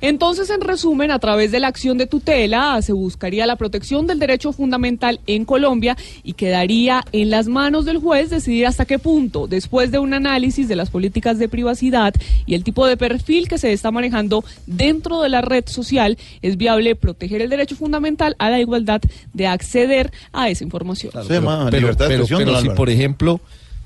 Entonces, 0.00 0.50
en 0.50 0.60
resumen, 0.60 1.10
a 1.10 1.18
través 1.18 1.50
de 1.50 1.60
la 1.60 1.68
acción 1.68 1.96
de 1.96 2.06
tutela 2.06 2.82
se 2.82 2.92
buscaría 2.92 3.46
la 3.46 3.56
protección 3.56 4.06
del 4.06 4.18
derecho 4.18 4.52
fundamental 4.52 5.20
en 5.26 5.46
Colombia 5.46 5.96
y 6.22 6.34
quedaría 6.34 7.04
en 7.12 7.30
las 7.30 7.46
manos 7.46 7.86
del 7.86 7.98
juez 7.98 8.28
decidir 8.28 8.66
hasta 8.66 8.84
qué 8.84 8.98
punto, 8.98 9.46
después 9.46 9.92
de 9.92 9.98
un 10.00 10.12
análisis 10.12 10.68
de 10.68 10.76
las 10.76 10.90
políticas 10.90 11.38
de 11.38 11.48
privacidad 11.48 12.12
y 12.44 12.54
el 12.54 12.64
tipo 12.64 12.86
de 12.86 12.98
perfil 12.98 13.48
que 13.48 13.56
se 13.56 13.72
está 13.72 13.90
manejando 13.92 14.44
dentro 14.66 15.22
de 15.22 15.30
la 15.30 15.40
red 15.40 15.64
social, 15.68 16.18
es 16.42 16.58
viable 16.58 16.96
proteger 16.96 17.40
el 17.40 17.48
derecho 17.48 17.76
fundamental 17.76 18.34
a 18.38 18.50
la 18.50 18.60
igualdad 18.60 19.00
de 19.32 19.46
acceder 19.46 20.12
a 20.32 20.50
esa 20.50 20.64
información. 20.64 21.12
pero, 21.28 21.40
pero- 21.70 21.86
pero- 22.08 22.26
pero 22.38 22.52
si, 22.60 22.66
por 22.76 22.90
ejemplo, 22.90 23.40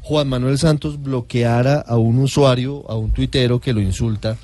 Juan 0.09 0.27
Manuel 0.27 0.57
Santos 0.57 1.03
bloqueara 1.03 1.81
a 1.81 1.99
un 1.99 2.19
usuario, 2.21 2.83
a 2.89 2.97
un 2.97 3.11
tuitero 3.11 3.61
que 3.61 3.75
lo 3.75 3.83
insulta, 3.83 4.39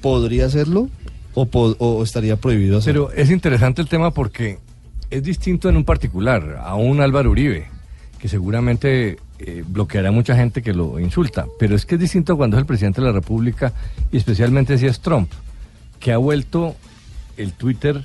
¿podría 0.00 0.46
hacerlo? 0.46 0.88
o, 1.32 2.02
estaría 2.02 2.34
prohibido 2.34 2.78
hacerlo? 2.78 3.06
Pero 3.10 3.22
es 3.22 3.30
interesante 3.30 3.80
el 3.80 3.88
tema 3.88 4.10
porque 4.10 4.58
es 5.08 5.22
distinto 5.22 5.68
en 5.68 5.76
un 5.76 5.84
particular, 5.84 6.60
a 6.60 6.74
un 6.74 7.00
Álvaro 7.00 7.30
Uribe, 7.30 7.68
que 8.18 8.26
seguramente 8.26 9.18
eh, 9.38 9.62
bloqueará 9.64 10.08
a 10.08 10.10
mucha 10.12 10.34
gente 10.34 10.60
que 10.60 10.72
lo 10.72 10.98
insulta, 10.98 11.46
pero 11.56 11.76
es 11.76 11.86
que 11.86 11.94
es 11.94 12.00
distinto 12.00 12.36
cuando 12.36 12.56
es 12.56 12.62
el 12.62 12.66
presidente 12.66 13.00
de 13.00 13.06
la 13.06 13.12
República 13.12 13.72
y 14.10 14.16
especialmente 14.16 14.76
si 14.76 14.86
es 14.86 14.98
Trump, 14.98 15.30
que 16.00 16.10
ha 16.10 16.16
vuelto 16.16 16.74
el 17.36 17.52
Twitter 17.52 18.04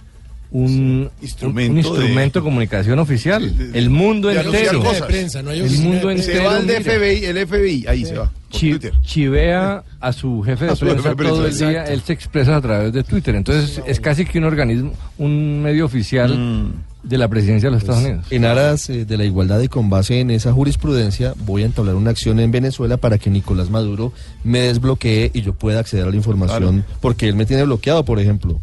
un 0.52 1.10
Instrumento 1.22 1.72
un, 1.72 1.72
un 1.72 1.78
instrumento 1.78 2.40
de, 2.40 2.44
de- 2.44 2.50
comunicación 2.50 3.00
oficial. 3.00 3.54
el 3.74 3.90
mundo 3.90 4.30
entero. 4.32 4.80
cosas. 4.84 5.02
De 5.02 5.08
prensa, 5.08 5.42
no 5.42 5.50
hay 5.52 5.62
el 5.62 5.72
mundo 5.80 6.12
entero. 6.12 6.40
Se 6.40 6.46
va 6.46 6.56
al 6.58 6.66
mira. 6.66 6.82
FBI, 6.82 7.26
el 7.26 7.48
FBI, 7.48 7.86
ahí 7.88 8.06
se 8.06 8.18
va. 8.18 8.32
Chi- 8.50 8.72
Twitter. 8.72 8.92
chivea 9.02 9.84
a 10.02 10.12
su 10.12 10.42
jefe 10.44 10.66
de 10.66 10.76
su 10.76 10.86
prensa 10.86 11.16
todo 11.16 11.48
el 11.48 11.58
día, 11.58 11.86
él 11.86 12.02
se 12.02 12.12
expresa 12.12 12.58
a 12.58 12.62
través 12.62 12.92
de 12.92 13.04
Twitter. 13.04 13.34
Entonces 13.36 13.82
es 13.88 14.00
casi 14.02 14.26
que 14.26 14.40
un 14.40 14.44
organismo, 14.44 14.92
un 15.18 15.62
medio 15.64 15.86
oficial 15.86 16.38
Mm. 16.38 16.74
de 17.08 17.18
la 17.18 17.30
presidencia 17.30 17.70
de 17.70 17.76
los 17.76 17.84
Pues, 17.86 17.98
Estados 17.98 18.10
Unidos. 18.12 18.28
En 18.32 18.44
aras 18.44 18.90
eh, 18.90 19.06
de 19.06 19.18
la 19.18 19.24
igualdad 19.24 19.62
y 19.62 19.70
con 19.70 19.90
base 19.90 20.20
en 20.20 20.32
esa 20.32 20.52
jurisprudencia, 20.52 21.34
voy 21.46 21.64
a 21.64 21.66
entablar 21.66 21.96
una 21.96 22.10
acción 22.12 22.42
en 22.42 22.52
Venezuela 22.52 22.98
para 22.98 23.18
que 23.18 23.30
Nicolás 23.30 23.70
Maduro 23.70 24.12
me 24.44 24.60
desbloquee 24.60 25.32
y 25.34 25.42
yo 25.44 25.54
pueda 25.54 25.80
acceder 25.80 26.06
a 26.06 26.10
la 26.10 26.16
información, 26.18 26.84
porque 27.00 27.30
él 27.30 27.36
me 27.38 27.46
tiene 27.46 27.64
bloqueado, 27.64 28.04
por 28.04 28.20
ejemplo. 28.20 28.60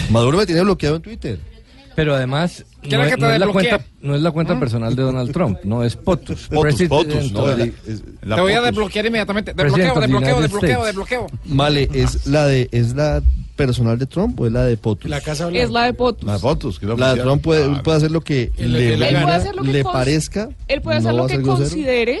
Maduro 0.10 0.38
me 0.38 0.46
tiene 0.46 0.62
bloqueado 0.62 0.96
en 0.96 1.02
Twitter. 1.02 1.38
Pero 1.94 2.14
además 2.14 2.62
no 2.82 2.88
¿Quiere 2.90 3.04
es, 3.04 3.08
que 3.10 3.16
te 3.16 3.22
no 3.22 3.32
es 3.32 3.40
la 3.40 3.46
cuenta, 3.46 3.80
no 4.02 4.14
es 4.14 4.20
la 4.20 4.30
cuenta 4.30 4.60
personal 4.60 4.94
de 4.94 5.02
Donald 5.02 5.32
Trump, 5.32 5.58
no 5.64 5.82
es 5.82 5.96
POTUS. 5.96 6.48
POTUS, 6.48 6.82
POTUS, 6.88 7.32
no, 7.32 7.44
Te 7.44 8.40
voy 8.42 8.52
a 8.52 8.60
desbloquear 8.60 9.06
inmediatamente. 9.06 9.54
Desbloqueo, 9.54 9.98
desbloqueo, 10.00 10.40
desbloqueo, 10.42 10.84
desbloqueo. 10.84 11.26
Vale, 11.46 11.88
¿es 11.94 12.26
la 12.26 12.46
de 12.46 12.68
es 12.70 12.94
la 12.94 13.22
personal 13.56 13.98
de 13.98 14.04
Trump 14.04 14.38
o 14.38 14.46
es 14.46 14.52
la 14.52 14.64
de 14.64 14.76
POTUS? 14.76 15.10
La 15.10 15.22
Casa 15.22 15.48
Es 15.50 15.70
la 15.70 15.84
de 15.84 15.94
POTUS. 15.94 16.26
La 16.26 16.34
de 16.36 16.40
que 16.58 16.68
es 16.68 16.82
la 16.82 16.94
La 16.96 17.14
de. 17.14 17.22
Trump 17.22 17.42
puede, 17.42 17.82
puede 17.82 17.96
hacer 17.96 18.10
lo 18.10 18.20
que 18.20 18.52
le, 18.58 18.92
él 18.92 18.98
puede 18.98 19.12
venga, 19.14 19.34
hacer 19.34 19.56
lo 19.56 19.62
que 19.62 19.72
le 19.72 19.84
cons- 19.84 19.92
parezca. 19.92 20.48
Él 20.68 20.82
puede 20.82 20.98
hacer 20.98 21.14
lo 21.14 21.26
que 21.26 21.38
grosero. 21.38 22.20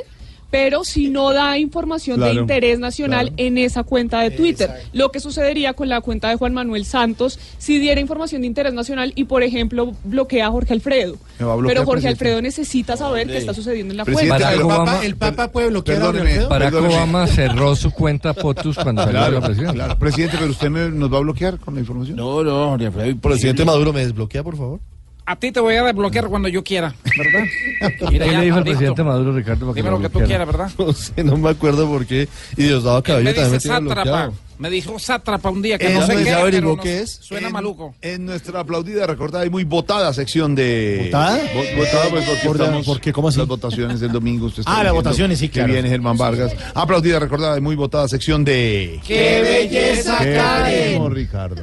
Pero 0.56 0.84
si 0.84 1.10
no 1.10 1.32
da 1.34 1.58
información 1.58 2.18
de 2.18 2.32
interés 2.32 2.78
nacional 2.78 3.26
claro. 3.28 3.34
en 3.36 3.58
esa 3.58 3.82
cuenta 3.82 4.20
de 4.20 4.30
Twitter. 4.30 4.70
Lo 4.94 5.10
que 5.10 5.20
sucedería 5.20 5.74
con 5.74 5.88
la 5.90 6.00
cuenta 6.00 6.30
de 6.30 6.36
Juan 6.36 6.54
Manuel 6.54 6.86
Santos 6.86 7.38
si 7.58 7.78
diera 7.78 8.00
información 8.00 8.40
de 8.40 8.46
interés 8.46 8.72
nacional 8.72 9.12
y, 9.16 9.24
por 9.24 9.42
ejemplo, 9.42 9.92
bloquea 10.04 10.46
a 10.46 10.50
Jorge 10.50 10.72
Alfredo. 10.72 11.14
A 11.14 11.18
Pero 11.38 11.54
Jorge 11.56 11.84
presidente. 11.84 12.08
Alfredo 12.08 12.42
necesita 12.42 12.96
saber 12.96 13.26
qué 13.26 13.36
está 13.36 13.52
sucediendo 13.52 13.92
en 13.92 13.98
la 13.98 14.04
Presidente, 14.06 14.30
cuenta. 14.30 14.50
pero 14.50 14.66
Barack 14.66 14.78
Papa- 14.78 14.92
Obama- 14.92 15.04
el 15.06 15.16
Papa 15.16 15.52
puede 15.52 15.68
bloquear 15.68 16.02
a 16.02 16.06
Jorge. 16.06 16.38
Barack 16.46 16.70
perdóneme. 16.72 16.94
Obama 16.94 17.26
cerró 17.26 17.76
su 17.76 17.90
cuenta 17.90 18.32
POTUS 18.32 18.76
cuando 18.82 19.02
salió 19.02 19.18
Claro, 19.20 19.40
la 19.40 19.46
presidencia. 19.46 19.74
claro. 19.74 19.98
Presidente, 19.98 20.36
pero 20.38 20.50
usted 20.50 20.70
me- 20.70 20.88
nos 20.90 21.12
va 21.12 21.18
a 21.18 21.20
bloquear 21.20 21.58
con 21.58 21.74
la 21.74 21.80
información. 21.80 22.16
No, 22.16 22.42
no, 22.42 22.70
Jorge 22.70 22.86
Alfredo. 22.86 23.16
Presidente 23.20 23.64
Maduro, 23.64 23.92
¿me 23.92 24.00
desbloquea, 24.00 24.42
por 24.42 24.56
favor? 24.56 24.80
A 25.28 25.34
ti 25.34 25.50
te 25.50 25.58
voy 25.58 25.74
a 25.74 25.82
desbloquear 25.82 26.28
cuando 26.28 26.46
yo 26.48 26.62
quiera, 26.62 26.94
¿verdad? 27.18 27.44
¿Qué 28.10 28.18
ya, 28.18 28.38
le 28.38 28.44
dijo 28.44 28.58
el 28.58 28.64
presidente 28.64 29.02
Maduro, 29.02 29.32
Ricardo? 29.32 29.66
para 29.66 29.74
que 29.74 29.82
Dime 29.82 29.90
lo 29.90 30.00
que 30.00 30.08
tú 30.08 30.20
quieras, 30.20 30.46
¿verdad? 30.46 30.70
No 30.78 30.92
sé, 30.92 31.24
no 31.24 31.36
me 31.36 31.50
acuerdo 31.50 31.88
por 31.88 32.06
qué. 32.06 32.28
Y 32.56 32.62
Diosdado 32.62 33.02
Cabello 33.02 33.24
me 33.24 33.34
también 33.34 33.52
me 33.52 33.58
tiene 33.58 33.80
bloqueado. 33.80 34.34
Me 34.58 34.70
dijo 34.70 34.98
sátrapa 34.98 35.50
un 35.50 35.60
día 35.62 35.76
que 35.78 35.88
Eh, 35.90 35.94
no 35.94 36.06
sé 36.06 36.24
¿ya 36.24 36.42
qué, 36.44 36.50
pero 36.52 36.76
qué 36.78 37.00
es? 37.02 37.10
Suena 37.10 37.48
En- 37.48 37.52
maluco. 37.52 37.94
En 38.00 38.24
nuestra 38.24 38.60
aplaudida, 38.60 39.04
recordada 39.06 39.44
y 39.44 39.50
muy 39.50 39.64
votada 39.64 40.14
sección 40.14 40.54
de... 40.54 41.02
¿Votada? 41.06 41.38
Vo- 41.52 41.76
Votada, 41.76 42.08
pues 42.08 42.24
porque 42.24 42.46
¿Por- 42.46 42.56
estamos... 42.60 42.86
por 42.86 43.00
qué? 43.00 43.12
¿Cómo 43.12 43.28
así? 43.28 43.38
Las 43.38 43.48
votaciones 43.48 44.00
del 44.00 44.12
domingo. 44.12 44.46
usted 44.46 44.60
está 44.60 44.78
Ah, 44.78 44.84
las 44.84 44.92
votaciones, 44.94 45.38
sí, 45.40 45.48
claro. 45.50 45.66
Que 45.66 45.72
viene 45.74 45.88
Germán 45.90 46.16
Vargas. 46.16 46.54
Aplaudida, 46.72 47.18
recordada 47.18 47.58
y 47.58 47.60
muy 47.60 47.74
votada 47.76 48.06
sección 48.08 48.44
de... 48.44 49.00
¡Qué 49.06 49.42
belleza, 49.42 50.18
¿Qué 50.22 50.34
Karen! 50.34 51.10
Ricardo? 51.12 51.62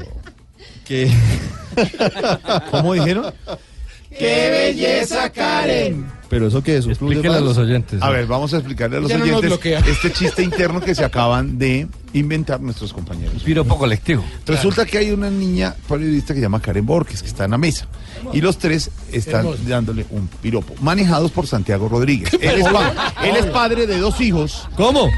¿Qué? 0.85 1.09
¿Cómo 2.71 2.93
dijeron? 2.93 3.33
¡Qué 4.17 4.49
belleza, 4.49 5.29
Karen! 5.31 6.05
Pero 6.29 6.47
eso 6.47 6.63
que 6.63 6.77
es 6.77 6.85
un 6.85 6.95
club 6.95 7.21
de 7.21 7.29
a 7.29 7.39
los 7.39 7.57
oyentes. 7.57 8.01
A 8.01 8.09
ver, 8.09 8.25
vamos 8.25 8.53
a 8.53 8.57
explicarle 8.57 8.97
a 8.97 8.99
los 8.99 9.09
Ya 9.09 9.21
oyentes 9.21 9.59
este 9.87 10.11
chiste 10.11 10.43
interno 10.43 10.81
que 10.81 10.95
se 10.95 11.03
acaban 11.03 11.57
de 11.57 11.87
inventar 12.13 12.61
nuestros 12.61 12.93
compañeros. 12.93 13.41
Piropo 13.43 13.77
colectivo. 13.77 14.23
Resulta 14.45 14.85
que 14.85 14.97
hay 14.99 15.11
una 15.11 15.29
niña 15.29 15.75
periodista 15.89 16.33
que 16.33 16.39
se 16.39 16.45
llama 16.45 16.61
Karen 16.61 16.85
Borges, 16.85 17.21
que 17.21 17.27
está 17.27 17.45
en 17.45 17.51
la 17.51 17.57
mesa. 17.57 17.87
Y 18.31 18.39
los 18.41 18.57
tres 18.57 18.89
están 19.11 19.41
Hermoso. 19.41 19.59
dándole 19.67 20.05
un 20.11 20.27
piropo, 20.41 20.73
manejados 20.81 21.31
por 21.31 21.47
Santiago 21.47 21.89
Rodríguez. 21.89 22.31
Él 22.41 22.61
es, 22.61 22.65
él 23.23 23.35
es 23.35 23.45
padre 23.47 23.85
de 23.87 23.97
dos 23.97 24.19
hijos, 24.21 24.67
¿Cómo? 24.75 25.09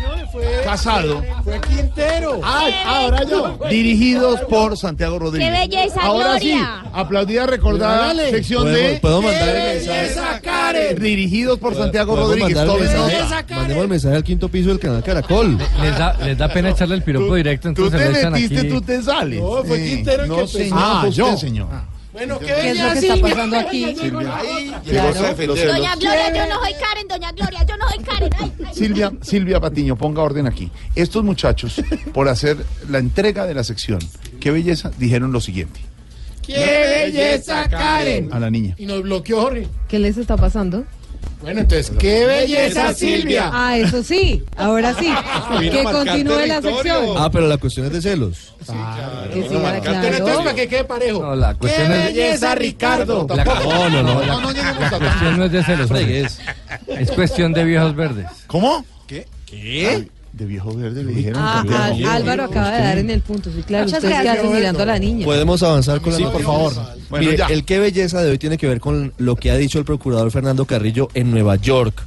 casado, 0.63 1.23
Fue 1.43 1.59
Quintero. 1.61 2.39
Ah, 2.43 2.67
ahora 2.85 3.23
yo. 3.23 3.57
dirigidos 3.69 4.41
por 4.41 4.77
Santiago 4.77 5.19
Rodríguez. 5.19 5.51
¡Qué 5.51 5.67
belleza, 5.77 6.01
Ahora 6.01 6.31
Gloria! 6.39 6.81
sí, 6.83 6.89
aplaudida 6.93 7.45
recordada 7.45 8.07
Dale. 8.07 8.31
sección 8.31 8.65
de 8.73 8.99
¿Puedo, 9.01 9.21
mandar 9.21 9.49
el 9.55 9.75
mensaje? 9.77 10.01
¡Belleza, 10.01 10.39
Karen! 10.41 10.99
dirigidos 11.01 11.59
por 11.59 11.75
Santiago 11.75 12.15
¿Podemos 12.15 12.39
Rodríguez. 12.39 13.49
Mandemos 13.49 13.83
el 13.83 13.89
mensaje 13.89 14.15
al 14.15 14.23
quinto 14.23 14.49
piso 14.49 14.69
del 14.69 14.79
canal 14.79 15.03
Caracol. 15.03 15.57
Les 15.81 15.97
da, 15.97 16.13
les 16.25 16.37
da 16.37 16.47
pena 16.49 16.69
echarle 16.85 16.95
el 16.95 17.03
piropo 17.03 17.35
directo, 17.35 17.73
Tú 17.73 17.85
entonces 17.87 17.99
te 18.07 18.11
le 18.13 18.19
echan 18.19 18.33
metiste, 18.33 18.59
aquí. 18.59 18.69
tú 18.69 18.81
te 18.81 19.01
sales. 19.01 19.41
No, 19.41 19.63
fue. 19.63 19.83
Quintero 19.85 20.25
No, 20.27 20.37
que 20.37 20.47
señor, 20.47 20.79
Ah, 20.81 21.07
yo. 21.11 21.25
usted, 21.27 21.47
señor. 21.47 21.67
Bueno, 22.13 22.39
¿qué, 22.39 22.45
¿Qué 22.45 22.69
es 22.71 22.77
lo 22.79 22.83
belleza, 22.85 22.93
que 23.01 23.07
está 23.13 23.27
pasando 23.27 23.57
aquí? 23.57 23.83
Ay, 23.83 24.73
Claro. 24.85 25.13
Doña 25.13 25.95
Gloria, 25.95 26.33
yo 26.33 26.47
no 26.47 26.61
soy 26.61 26.73
Karen, 26.79 27.07
doña 27.09 27.31
Gloria, 27.33 27.65
yo 27.67 27.75
no 27.77 27.89
soy 27.89 28.03
Karen. 28.05 28.29
Ay, 28.39 28.51
ay. 28.67 28.73
Silvia, 28.73 29.11
Silvia 29.21 29.59
Patiño, 29.59 29.97
ponga 29.97 30.21
orden 30.21 30.47
aquí. 30.47 30.71
Estos 30.95 31.25
muchachos, 31.25 31.81
por 32.13 32.29
hacer 32.29 32.57
la 32.89 32.99
entrega 32.99 33.45
de 33.45 33.53
la 33.53 33.65
sección, 33.65 33.99
qué 34.39 34.51
belleza, 34.51 34.91
dijeron 34.97 35.33
lo 35.33 35.41
siguiente 35.41 35.81
¡Qué 36.41 36.55
belleza, 37.11 37.67
Karen! 37.69 38.29
a 38.31 38.39
la 38.39 38.49
niña. 38.49 38.75
Y 38.77 38.85
nos 38.85 39.01
bloqueó 39.01 39.41
Jorge. 39.41 39.67
¿Qué 39.89 39.99
les 39.99 40.15
está 40.17 40.37
pasando? 40.37 40.85
Bueno, 41.41 41.59
entonces, 41.61 41.91
¡qué 41.99 42.25
belleza, 42.25 42.93
Silvia! 42.93 43.51
Ah, 43.53 43.77
eso 43.77 44.03
sí, 44.03 44.43
ahora 44.57 44.93
sí. 44.95 45.13
Que 45.59 45.83
continúe 45.83 46.45
la 46.47 46.61
sección. 46.61 47.05
Ah, 47.17 47.29
pero 47.31 47.47
la 47.47 47.57
cuestión 47.57 47.85
es 47.87 47.93
de 47.93 48.01
celos. 48.01 48.53
Que 48.65 49.39
Entonces, 49.41 49.59
claro. 49.81 50.43
para 50.43 50.55
que 50.55 50.67
quede 50.67 50.83
parejo. 50.85 51.21
No, 51.21 51.35
la 51.35 51.53
¡Qué 51.53 51.59
cuestión 51.59 51.91
es. 51.91 52.05
belleza, 52.05 52.55
Ricardo! 52.55 53.27
La, 53.29 53.43
no, 53.43 53.89
no, 53.89 54.03
no. 54.03 54.21
La, 54.21 54.27
No, 54.27 54.41
no 54.41 54.51
lleguemos 54.51 54.79
la 54.79 54.87
a- 54.87 54.99
cuestión 54.99 55.37
no 55.37 55.45
es 55.45 55.51
de 55.51 55.63
celos. 55.63 55.91
hombre. 55.91 56.25
Es 56.87 57.11
cuestión 57.11 57.53
de 57.53 57.63
viejos 57.63 57.95
verdes. 57.95 58.25
¿Cómo? 58.47 58.85
¿Qué? 59.07 59.27
¿Qué? 59.45 60.07
De 60.37 60.45
viejo 60.45 60.75
verde 60.75 61.01
le 61.03 61.13
dijeron. 61.13 61.41
Ah, 61.41 61.53
también. 61.59 61.81
Al- 61.81 61.95
Viejo. 61.95 62.11
Álvaro 62.11 62.43
acaba 62.43 62.71
de 62.71 62.81
dar 62.81 62.97
en 62.97 63.09
el 63.09 63.21
punto. 63.21 63.49
Sí, 63.55 63.63
claro. 63.63 63.85
Muchas 63.85 63.99
Ustedes 64.03 64.17
qué 64.17 64.23
gracias. 64.23 64.45
hacen 64.45 64.57
mirando 64.57 64.83
a 64.83 64.85
la 64.85 64.99
niña. 64.99 65.25
Podemos 65.25 65.63
avanzar 65.63 66.01
con 66.01 66.11
la 66.11 66.17
Sí, 66.17 66.23
por 66.23 66.33
noticia? 66.33 66.53
favor. 66.53 66.73
Bueno, 67.09 67.25
Mire, 67.25 67.37
ya. 67.37 67.45
el 67.47 67.63
qué 67.63 67.79
belleza 67.79 68.21
de 68.21 68.31
hoy 68.31 68.37
tiene 68.37 68.57
que 68.57 68.67
ver 68.67 68.81
con 68.81 69.13
lo 69.17 69.37
que 69.37 69.49
ha 69.51 69.55
dicho 69.55 69.79
el 69.79 69.85
procurador 69.85 70.29
Fernando 70.31 70.65
Carrillo 70.65 71.07
en 71.13 71.31
Nueva 71.31 71.55
York. 71.55 72.03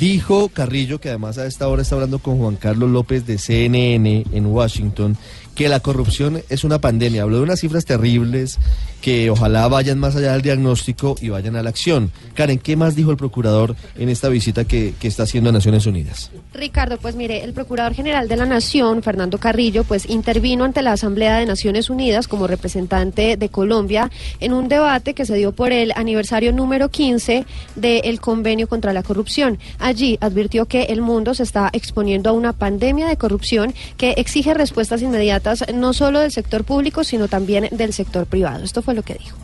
Dijo 0.00 0.48
Carrillo, 0.48 1.00
que 1.00 1.10
además 1.10 1.38
a 1.38 1.46
esta 1.46 1.68
hora 1.68 1.82
está 1.82 1.94
hablando 1.94 2.18
con 2.18 2.38
Juan 2.38 2.56
Carlos 2.56 2.90
López 2.90 3.24
de 3.24 3.38
CNN 3.38 4.24
en 4.32 4.46
Washington, 4.46 5.16
que 5.54 5.68
la 5.68 5.78
corrupción 5.78 6.42
es 6.48 6.64
una 6.64 6.80
pandemia. 6.80 7.22
Habló 7.22 7.36
de 7.36 7.42
unas 7.44 7.60
cifras 7.60 7.84
terribles 7.84 8.58
que 9.06 9.30
ojalá 9.30 9.68
vayan 9.68 10.00
más 10.00 10.16
allá 10.16 10.32
del 10.32 10.42
diagnóstico 10.42 11.14
y 11.20 11.28
vayan 11.28 11.54
a 11.54 11.62
la 11.62 11.70
acción. 11.70 12.10
Karen, 12.34 12.58
¿qué 12.58 12.74
más 12.74 12.96
dijo 12.96 13.12
el 13.12 13.16
procurador 13.16 13.76
en 13.96 14.08
esta 14.08 14.28
visita 14.28 14.64
que, 14.64 14.94
que 14.98 15.06
está 15.06 15.22
haciendo 15.22 15.50
a 15.50 15.52
Naciones 15.52 15.86
Unidas? 15.86 16.32
Ricardo, 16.52 16.98
pues 16.98 17.14
mire, 17.14 17.44
el 17.44 17.52
Procurador 17.52 17.94
General 17.94 18.26
de 18.26 18.36
la 18.36 18.46
Nación, 18.46 19.04
Fernando 19.04 19.38
Carrillo, 19.38 19.84
pues 19.84 20.10
intervino 20.10 20.64
ante 20.64 20.82
la 20.82 20.90
Asamblea 20.90 21.36
de 21.36 21.46
Naciones 21.46 21.88
Unidas 21.88 22.26
como 22.26 22.48
representante 22.48 23.36
de 23.36 23.48
Colombia 23.48 24.10
en 24.40 24.52
un 24.52 24.66
debate 24.66 25.14
que 25.14 25.24
se 25.24 25.36
dio 25.36 25.52
por 25.52 25.70
el 25.70 25.92
aniversario 25.94 26.52
número 26.52 26.88
15 26.88 27.46
del 27.76 28.20
Convenio 28.20 28.66
contra 28.66 28.92
la 28.92 29.04
Corrupción. 29.04 29.60
Allí 29.78 30.18
advirtió 30.20 30.66
que 30.66 30.84
el 30.84 31.00
mundo 31.00 31.32
se 31.34 31.44
está 31.44 31.70
exponiendo 31.72 32.30
a 32.30 32.32
una 32.32 32.52
pandemia 32.54 33.06
de 33.06 33.16
corrupción 33.16 33.72
que 33.98 34.14
exige 34.16 34.52
respuestas 34.52 35.00
inmediatas 35.00 35.64
no 35.72 35.92
solo 35.92 36.18
del 36.18 36.32
sector 36.32 36.64
público, 36.64 37.04
sino 37.04 37.28
también 37.28 37.68
del 37.70 37.92
sector 37.92 38.26
privado. 38.26 38.64
Esto 38.64 38.82
fue 38.82 38.95
lo 38.96 39.02
que 39.02 39.14
dijo. 39.14 39.36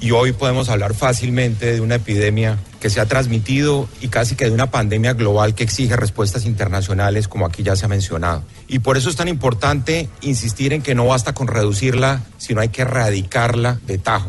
Y 0.00 0.12
hoy 0.12 0.32
podemos 0.32 0.70
hablar 0.70 0.94
fácilmente 0.94 1.74
de 1.74 1.80
una 1.82 1.96
epidemia 1.96 2.58
que 2.80 2.88
se 2.88 3.00
ha 3.00 3.06
transmitido 3.06 3.86
y 4.00 4.08
casi 4.08 4.34
que 4.34 4.46
de 4.46 4.50
una 4.50 4.70
pandemia 4.70 5.12
global 5.12 5.54
que 5.54 5.62
exige 5.62 5.94
respuestas 5.94 6.46
internacionales, 6.46 7.28
como 7.28 7.44
aquí 7.44 7.62
ya 7.62 7.76
se 7.76 7.84
ha 7.84 7.88
mencionado. 7.88 8.42
Y 8.66 8.78
por 8.78 8.96
eso 8.96 9.10
es 9.10 9.16
tan 9.16 9.28
importante 9.28 10.08
insistir 10.22 10.72
en 10.72 10.80
que 10.80 10.94
no 10.94 11.04
basta 11.06 11.34
con 11.34 11.48
reducirla, 11.48 12.22
sino 12.38 12.62
hay 12.62 12.70
que 12.70 12.82
erradicarla 12.82 13.78
de 13.86 13.98
tajo. 13.98 14.28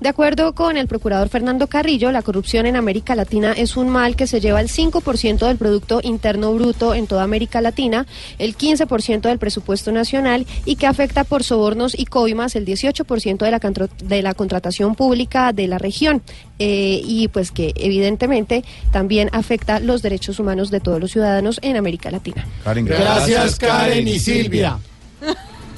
De 0.00 0.08
acuerdo 0.08 0.54
con 0.54 0.76
el 0.76 0.88
procurador 0.88 1.28
Fernando 1.28 1.66
Carrillo, 1.66 2.12
la 2.12 2.22
corrupción 2.22 2.66
en 2.66 2.76
América 2.76 3.14
Latina 3.14 3.52
es 3.52 3.76
un 3.76 3.88
mal 3.88 4.16
que 4.16 4.26
se 4.26 4.40
lleva 4.40 4.60
el 4.60 4.68
5% 4.68 5.46
del 5.46 5.56
Producto 5.56 6.00
Interno 6.02 6.52
Bruto 6.52 6.94
en 6.94 7.06
toda 7.06 7.22
América 7.22 7.60
Latina, 7.60 8.06
el 8.38 8.56
15% 8.56 9.22
del 9.22 9.38
presupuesto 9.38 9.92
nacional 9.92 10.46
y 10.64 10.76
que 10.76 10.86
afecta 10.86 11.24
por 11.24 11.44
sobornos 11.44 11.98
y 11.98 12.06
coimas 12.06 12.56
el 12.56 12.66
18% 12.66 13.38
de 13.38 13.50
la, 13.50 13.88
de 14.04 14.22
la 14.22 14.34
contratación 14.34 14.94
pública 14.94 15.52
de 15.52 15.68
la 15.68 15.78
región 15.78 16.22
eh, 16.58 17.00
y 17.04 17.28
pues 17.28 17.50
que 17.50 17.72
evidentemente 17.76 18.64
también 18.92 19.30
afecta 19.32 19.80
los 19.80 20.02
derechos 20.02 20.38
humanos 20.38 20.70
de 20.70 20.80
todos 20.80 21.00
los 21.00 21.12
ciudadanos 21.12 21.58
en 21.62 21.76
América 21.76 22.10
Latina. 22.10 22.46
Karen, 22.64 22.84
Gracias, 22.84 23.56
Karen 23.56 24.06
y 24.06 24.18
Silvia. 24.18 24.78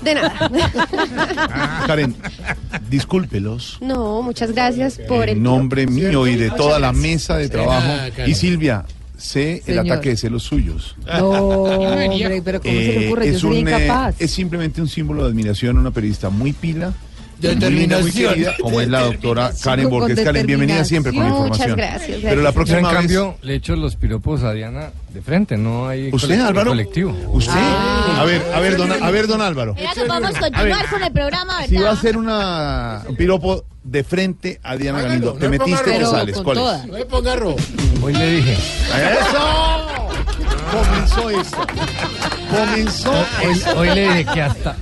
De 0.03 0.15
nada. 0.15 0.51
Karen, 1.87 2.15
discúlpelos. 2.89 3.79
No, 3.81 4.23
muchas 4.23 4.53
gracias 4.53 4.99
por 5.09 5.25
el 5.29 5.39
En 5.39 5.43
nombre 5.43 5.87
mío 5.87 6.27
y 6.27 6.37
de 6.37 6.51
toda 6.51 6.79
la 6.79 6.93
mesa 6.93 7.37
de 7.37 7.49
trabajo. 7.49 7.89
Y 8.27 8.35
Silvia, 8.35 8.85
sé 9.17 9.63
el 9.67 9.79
ataque 9.79 10.11
de 10.11 10.17
celos 10.17 10.43
suyos. 10.43 10.97
No, 11.07 11.29
hombre, 11.31 12.43
pero 12.45 12.61
¿cómo 12.61 12.73
se 12.75 12.79
le 12.81 13.05
Eh, 13.05 13.07
ocurre? 13.07 13.27
Yo 13.27 13.33
es, 13.33 13.41
soy 13.41 13.51
un, 13.63 13.69
eh, 13.69 13.77
incapaz. 13.77 14.15
es 14.19 14.31
simplemente 14.31 14.81
un 14.81 14.89
símbolo 14.89 15.25
de 15.25 15.31
admiración 15.31 15.77
a 15.77 15.81
una 15.81 15.91
periodista 15.91 16.29
muy 16.31 16.53
pila. 16.53 16.93
Determinación. 17.39 18.33
querida, 18.35 18.55
como 18.61 18.81
es 18.81 18.89
la 18.89 19.03
doctora 19.03 19.53
Karen 19.63 19.91
Borges. 19.91 20.21
Karen, 20.21 20.47
bienvenida 20.47 20.85
siempre 20.85 21.13
con 21.13 21.23
la 21.23 21.29
información. 21.29 21.71
Muchas 21.71 21.77
gracias, 21.91 22.19
Pero 22.23 22.43
la 22.43 22.53
próxima 22.53 22.79
en 22.79 22.85
vez- 22.85 22.95
cambio, 22.95 23.37
le 23.43 23.55
echo 23.55 23.77
los 23.77 23.97
piropos 23.97 24.43
a 24.43 24.53
Diana 24.53 24.91
de 25.13 25.21
frente, 25.23 25.57
no 25.57 25.87
hay 25.89 26.11
¿Usted, 26.13 26.41
Álvaro? 26.41 26.71
colectivo. 26.71 27.15
¿Usted? 27.33 27.53
a 27.53 28.25
ver, 28.25 28.43
a 28.55 28.61
ver, 28.61 28.77
don, 28.77 28.91
a 29.03 29.11
ver, 29.11 29.27
don 29.27 29.41
Álvaro. 29.43 29.75
Mira 29.75 29.93
que 29.95 30.05
podemos 30.05 30.33
continuar 30.39 30.89
con 30.89 31.03
el 31.03 31.13
programa, 31.13 31.55
¿verdad? 31.61 31.69
Si 31.69 31.77
va 31.77 31.91
a 31.91 31.93
hacer 31.93 32.17
una, 32.17 33.03
un 33.09 33.17
piropo 33.17 33.65
de 33.85 34.03
frente 34.03 34.59
a 34.63 34.77
Diana 34.77 35.03
Galindo, 35.03 35.35
¿te 35.35 35.49
metiste 35.49 36.05
o 36.05 36.11
sales? 36.11 36.39
¿Cuál 36.43 36.59
es? 36.59 36.87
No 36.87 36.99
le 36.99 37.05
ponga 37.07 37.37
rojo. 37.37 37.57
Hoy 38.03 38.13
le 38.15 38.31
dije. 38.37 38.53
¡Eso! 38.55 40.09
Comenzó 40.73 41.31
eso. 41.31 41.57
Comenzó 42.51 43.11
Hoy, 43.13 43.53
eso. 43.53 43.79
hoy 43.79 43.89
le 43.95 44.03
dije 44.09 44.27
que 44.35 44.43
hasta 44.43 44.77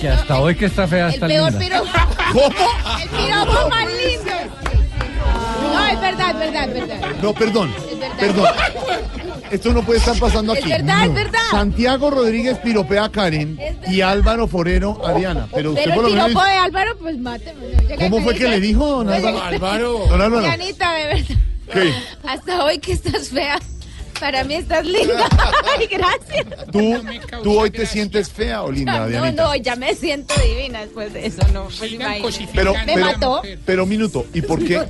que 0.00 0.08
hasta 0.08 0.40
hoy 0.40 0.54
que 0.54 0.66
está 0.66 0.86
fea 0.88 1.08
El 1.08 1.14
está 1.14 1.26
peor 1.26 1.52
linda. 1.52 1.58
piropo. 1.64 1.90
¿Cómo? 2.32 2.98
El 3.02 3.08
piropo 3.08 3.68
más 3.68 3.86
lindo. 3.86 4.32
No, 5.72 5.86
es 5.86 6.00
verdad, 6.00 6.30
es 6.30 6.38
verdad, 6.38 6.68
es 6.68 6.88
verdad. 6.88 7.10
No, 7.22 7.34
perdón. 7.34 7.74
verdad. 7.90 8.16
Perdón. 8.18 8.46
Esto 9.50 9.72
no 9.72 9.82
puede 9.82 9.98
estar 9.98 10.16
pasando 10.18 10.52
Es 10.54 10.60
aquí. 10.60 10.70
verdad, 10.70 11.04
es 11.06 11.14
verdad. 11.14 11.38
Santiago 11.50 12.10
Rodríguez 12.10 12.58
piropea 12.58 13.04
a 13.04 13.12
Karen 13.12 13.58
y 13.88 14.00
Álvaro 14.00 14.46
Forero 14.46 15.00
a 15.04 15.12
Diana. 15.12 15.48
Pero 15.52 15.70
usted 15.70 15.84
Pero 15.84 15.96
por 15.96 16.04
el 16.04 16.10
lo 16.10 16.16
menos. 16.16 16.28
piropo 16.28 16.46
de 16.46 16.52
Álvaro, 16.52 16.96
pues 16.98 17.16
y 17.16 17.96
¿Cómo 17.98 18.20
fue 18.22 18.34
que 18.36 18.48
le 18.48 18.60
dijo, 18.60 18.86
don 18.86 19.08
Oye, 19.08 19.28
Álvaro? 19.28 19.98
Don 20.08 20.20
Álvaro. 20.20 20.40
Dianita, 20.42 20.92
de 20.94 21.04
verdad. 21.06 21.36
¿Qué? 21.72 21.94
Hasta 22.24 22.64
hoy 22.64 22.78
que 22.78 22.92
estás 22.92 23.28
fea. 23.28 23.58
Para 24.20 24.44
mí 24.44 24.54
estás 24.54 24.84
linda. 24.84 25.26
Ay, 25.78 25.86
gracias. 25.86 26.66
¿Tú, 26.70 27.02
¿Tú 27.42 27.58
hoy 27.58 27.70
te 27.70 27.86
sientes 27.86 28.28
fea 28.30 28.62
o 28.62 28.70
linda, 28.70 29.00
No, 29.00 29.06
Dianita? 29.08 29.42
no, 29.42 29.56
ya 29.56 29.76
me 29.76 29.94
siento 29.94 30.34
divina 30.42 30.80
después 30.80 31.12
de 31.12 31.26
eso, 31.26 31.40
no. 31.52 31.68
Pues 31.78 31.92
imagínate. 31.92 32.48
Pero, 32.54 32.74
me 32.86 32.96
mató. 32.96 33.42
pero 33.64 33.86
minuto, 33.86 34.26
¿y 34.34 34.42
por 34.42 34.62
qué? 34.62 34.80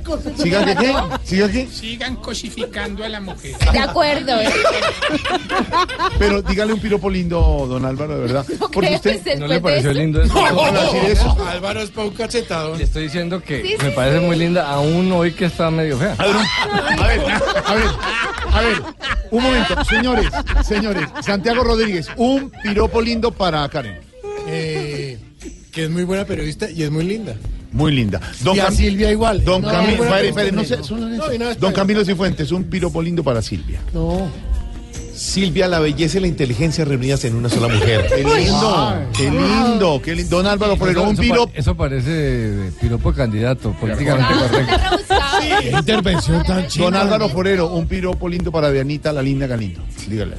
Sigan 1.71 2.15
cosificando 2.17 3.03
a 3.05 3.09
la 3.09 3.21
mujer. 3.21 3.57
De 3.71 3.79
acuerdo. 3.79 4.33
Pero 6.19 6.41
dígale 6.41 6.73
un 6.73 6.79
piropo 6.79 7.09
lindo, 7.09 7.65
don 7.67 7.85
Álvaro, 7.85 8.15
de 8.15 8.21
verdad. 8.21 8.45
Porque 8.71 8.99
creo, 9.01 9.15
usted 9.17 9.39
¿No 9.39 9.47
le 9.47 9.59
pareció 9.59 9.93
lindo 9.93 10.21
eso? 10.21 10.33
¿Cómo 10.33 10.61
van 10.61 10.75
a 10.77 10.81
decir 10.83 11.03
eso? 11.05 11.37
Álvaro 11.47 11.81
es 11.81 11.89
para 11.89 12.07
un 12.07 12.13
cachetado. 12.13 12.75
Le 12.75 12.83
estoy 12.83 13.03
diciendo 13.03 13.41
que 13.41 13.61
Sí, 13.61 13.75
me 13.79 13.89
sí, 13.89 13.95
parece 13.95 14.19
muy 14.19 14.35
linda 14.37 14.67
aún 14.69 15.11
hoy 15.11 15.31
que 15.33 15.45
está 15.45 15.71
medio 15.71 15.97
fea. 15.97 16.15
A 16.17 16.25
ver, 16.27 16.35
a 16.35 17.07
ver, 17.07 17.21
a 17.65 17.73
ver, 17.73 17.87
a 18.51 18.61
ver, 18.61 18.81
un 19.31 19.43
momento, 19.43 19.83
señores, 19.85 20.27
señores, 20.67 21.07
Santiago 21.21 21.63
Rodríguez, 21.63 22.07
un 22.17 22.51
piropo 22.63 23.01
lindo 23.01 23.31
para 23.31 23.67
Karen. 23.69 23.99
Eh, 24.47 25.17
que 25.71 25.85
es 25.85 25.89
muy 25.89 26.03
buena 26.03 26.25
periodista 26.25 26.69
y 26.69 26.83
es 26.83 26.91
muy 26.91 27.05
linda. 27.05 27.35
Muy 27.71 27.93
linda. 27.93 28.19
Y 28.53 28.59
a 28.59 28.67
Cam- 28.67 28.75
Silvia 28.75 29.11
igual. 29.11 29.43
Don 29.45 29.61
No, 29.61 29.69
Camilo, 29.69 30.03
no 30.51 30.63
sé, 30.65 30.83
solo 30.83 31.07
No, 31.07 31.55
Don. 31.55 31.71
Camilo 31.73 32.03
Cifuentes, 32.03 32.51
un 32.51 32.65
piropo 32.65 33.01
lindo 33.01 33.23
para 33.23 33.41
Silvia. 33.41 33.79
No. 33.93 34.29
Silvia, 35.15 35.67
la 35.67 35.79
belleza 35.79 36.17
y 36.17 36.21
la 36.21 36.27
inteligencia 36.27 36.83
reunidas 36.83 37.23
en 37.25 37.35
una 37.35 37.47
sola 37.47 37.67
mujer. 37.67 38.07
Qué 38.09 38.23
lindo, 38.23 39.01
qué 39.15 39.29
lindo, 39.29 40.01
qué 40.03 40.15
lindo. 40.15 40.37
Don 40.37 40.47
Álvaro 40.47 40.75
Forero, 40.75 41.03
un 41.03 41.15
piropo. 41.15 41.51
Eso 41.55 41.75
parece 41.75 42.09
de 42.09 42.71
piropo 42.71 43.11
de 43.11 43.17
candidato, 43.17 43.71
políticamente 43.79 44.33
correcto. 44.33 44.97
Qué 45.59 45.69
intervención 45.71 46.43
tan 46.43 46.67
chida. 46.67 46.85
Don 46.85 46.95
Álvaro 46.95 47.29
Forero, 47.29 47.67
un 47.73 47.87
piropo 47.87 48.27
lindo 48.29 48.51
para 48.51 48.71
Dianita, 48.71 49.11
la 49.11 49.21
linda 49.21 49.47
Galindo. 49.47 49.81
Dígale. 50.07 50.35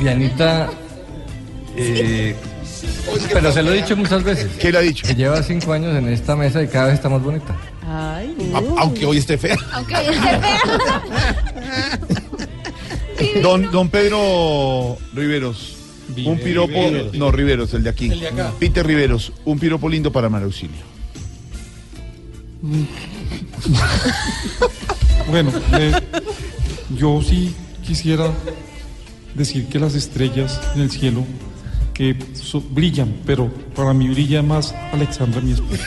Dianita, 0.00 0.70
eh, 1.76 2.34
pero 3.32 3.52
se 3.52 3.62
lo 3.62 3.72
he 3.72 3.76
dicho 3.82 3.96
muchas 3.96 4.22
veces. 4.24 4.50
¿Qué 4.58 4.72
le 4.72 4.78
ha 4.78 4.80
dicho? 4.80 5.06
Que 5.06 5.14
lleva 5.14 5.42
cinco 5.42 5.72
años 5.72 5.96
en 5.96 6.08
esta 6.08 6.34
mesa 6.36 6.62
y 6.62 6.66
cada 6.68 6.86
vez 6.86 6.94
está 6.94 7.08
más 7.08 7.22
bonita. 7.22 7.54
Ay, 7.86 8.34
A- 8.54 8.80
Aunque 8.82 9.06
hoy 9.06 9.18
esté 9.18 9.38
fea. 9.38 9.56
Aunque 9.72 9.94
hoy 9.94 10.06
esté 10.06 10.20
fea. 10.20 10.50
Don, 13.42 13.70
don 13.70 13.88
Pedro 13.88 14.98
Riveros, 15.14 15.76
un 16.24 16.38
piropo. 16.38 16.72
Riveros. 16.72 17.14
No, 17.14 17.30
Riveros, 17.30 17.72
el 17.74 17.82
de 17.84 17.90
aquí. 17.90 18.10
El 18.10 18.20
de 18.20 18.28
acá. 18.28 18.52
Peter 18.58 18.84
Riveros, 18.86 19.32
un 19.44 19.58
piropo 19.58 19.88
lindo 19.88 20.10
para 20.12 20.28
María 20.28 20.46
Auxilio. 20.46 20.76
Bueno, 25.30 25.50
eh, 25.78 25.92
yo 26.96 27.20
sí 27.22 27.54
quisiera 27.84 28.30
decir 29.34 29.68
que 29.68 29.78
las 29.78 29.94
estrellas 29.94 30.60
en 30.74 30.82
el 30.82 30.90
cielo 30.90 31.24
que 31.94 32.16
so- 32.34 32.60
brillan, 32.60 33.14
pero 33.24 33.48
para 33.74 33.94
mí 33.94 34.08
brilla 34.08 34.42
más 34.42 34.74
Alexandra, 34.92 35.40
mi 35.40 35.52
esposa. 35.52 35.82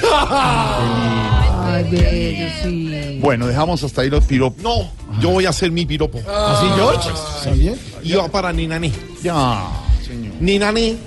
Ay, 1.76 1.84
bello, 1.92 2.48
sí. 2.64 3.20
Bueno, 3.22 3.46
dejamos 3.48 3.84
hasta 3.84 4.02
ahí 4.02 4.10
los 4.10 4.24
piropos. 4.26 4.64
No, 4.64 4.90
yo 5.22 5.30
voy 5.32 5.46
a 5.46 5.50
hacer 5.50 5.70
mi 5.72 5.86
piropo. 5.86 6.18
¿Así, 6.28 6.66
George? 6.76 7.10
¿Está 7.38 7.52
bien? 7.52 7.76
Y 8.04 8.14
va 8.14 8.28
para 8.30 8.52
Ninani. 8.52 8.92
Ya, 9.22 9.68
señor. 10.06 10.34
Ninani, 10.40 10.98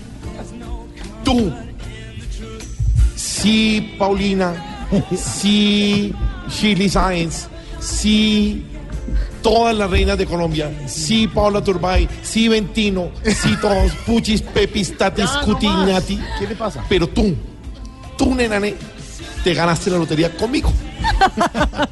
tú, 1.24 1.52
sí, 3.16 3.94
Paulina, 3.98 4.69
sí, 5.16 6.14
Shirley 6.48 6.88
Sáenz, 6.88 7.48
sí, 7.80 8.64
todas 9.42 9.74
las 9.76 9.90
reinas 9.90 10.18
de 10.18 10.26
Colombia, 10.26 10.70
sí, 10.86 11.28
Paula 11.28 11.62
Turbay, 11.62 12.08
sí, 12.22 12.48
Ventino, 12.48 13.10
sí, 13.24 13.56
todos, 13.60 13.92
Puchis, 14.06 14.42
Pepis, 14.42 14.96
Tatis, 14.96 15.26
Ya, 15.26 15.40
no 15.40 15.46
Cutiñati. 15.46 16.16
más. 16.16 16.38
¿Qué 16.38 16.46
le 16.46 16.56
pasa? 16.56 16.84
Pero 16.88 17.08
tú, 17.08 17.34
tú, 18.16 18.34
Nenane, 18.34 18.74
te 19.44 19.54
ganaste 19.54 19.90
la 19.90 19.98
lotería 19.98 20.30
conmigo. 20.36 20.72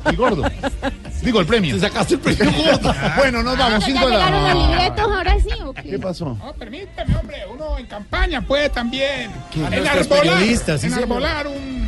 El 0.04 0.16
gordo. 0.16 0.44
Digo, 1.22 1.40
el 1.40 1.46
premio. 1.46 1.74
Te 1.74 1.80
sacaste 1.80 2.14
el 2.14 2.20
premio 2.20 2.52
gordo. 2.52 2.94
bueno, 3.16 3.42
nos 3.42 3.58
vamos. 3.58 3.80
¿Ya 3.80 3.86
Cinco 3.86 4.06
de 4.06 4.12
llegaron 4.12 4.44
los 4.44 4.68
libretos 4.68 5.00
ahora 5.00 5.34
sí 5.40 5.62
o 5.64 5.72
qué? 5.72 5.82
¿Qué 5.82 5.98
pasó? 5.98 6.36
No, 6.38 6.52
permíteme, 6.54 7.16
hombre, 7.16 7.38
uno 7.52 7.78
en 7.78 7.86
campaña 7.86 8.42
puede 8.42 8.68
también 8.68 9.30
enarbolar, 9.54 10.78
sí, 10.78 10.86
enarbolar 10.86 11.46
un, 11.46 11.87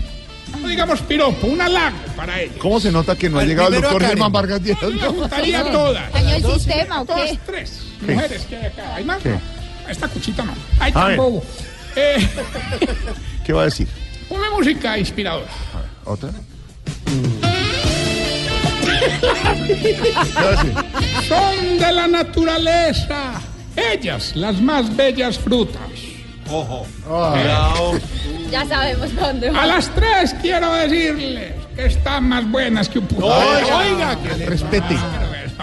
no 0.61 0.69
digamos 0.69 1.01
piropo, 1.03 1.47
un 1.47 1.61
halago 1.61 1.97
para 2.17 2.41
ellos. 2.41 2.57
¿Cómo 2.59 2.79
se 2.81 2.91
nota 2.93 3.17
que 3.17 3.29
no 3.31 3.39
ha 3.39 3.43
Al 3.43 3.49
llegado 3.49 3.69
el 3.75 3.81
doctor 3.83 4.05
a. 4.05 4.09
Germán 4.09 4.33
Vargas 4.33 4.63
Díaz? 4.63 4.79
Me 4.83 5.09
gustaría 5.09 5.65
todas. 5.73 6.13
¿Dañó 6.13 6.35
el 6.37 6.43
Dos, 6.43 6.63
sistema 6.63 7.01
o 7.03 7.05
dos, 7.05 7.17
tres 7.47 7.81
¿Qué? 8.05 8.13
mujeres 8.15 8.43
que 8.43 8.57
hay 8.57 8.67
acá. 8.67 8.95
¿Hay 8.97 9.05
más? 9.05 9.23
¿Qué? 9.23 9.31
No. 9.31 9.41
Esta 9.89 10.09
cuchita 10.09 10.45
no. 10.45 10.53
Ay, 10.79 10.91
A 10.91 10.95
tan 10.95 11.09
ver. 11.09 11.17
bobo. 11.17 11.43
Eh, 11.97 12.29
¿Qué 13.45 13.53
va 13.53 13.63
a 13.63 13.65
decir? 13.65 13.89
una 14.29 14.51
música 14.51 14.97
inspiradora. 14.97 15.51
¿Otra? 16.05 16.31
Son 21.29 21.79
de 21.79 21.93
la 21.93 22.07
naturaleza. 22.07 23.41
Ellas, 23.77 24.33
las 24.37 24.61
más 24.61 24.95
bellas 24.95 25.39
frutas. 25.39 25.81
Ojo. 26.51 26.87
Ya 28.51 28.67
sabemos 28.67 29.15
dónde 29.15 29.49
A 29.49 29.53
va. 29.53 29.67
las 29.67 29.89
tres 29.95 30.35
quiero 30.43 30.73
decirles 30.75 31.55
que 31.77 31.87
están 31.87 32.29
más 32.29 32.51
buenas 32.51 32.89
que 32.89 32.99
un 32.99 33.07
puto. 33.07 33.27
Oiga, 33.27 33.79
Oiga, 33.79 34.19
que 34.23 34.47
Respete. 34.47 34.97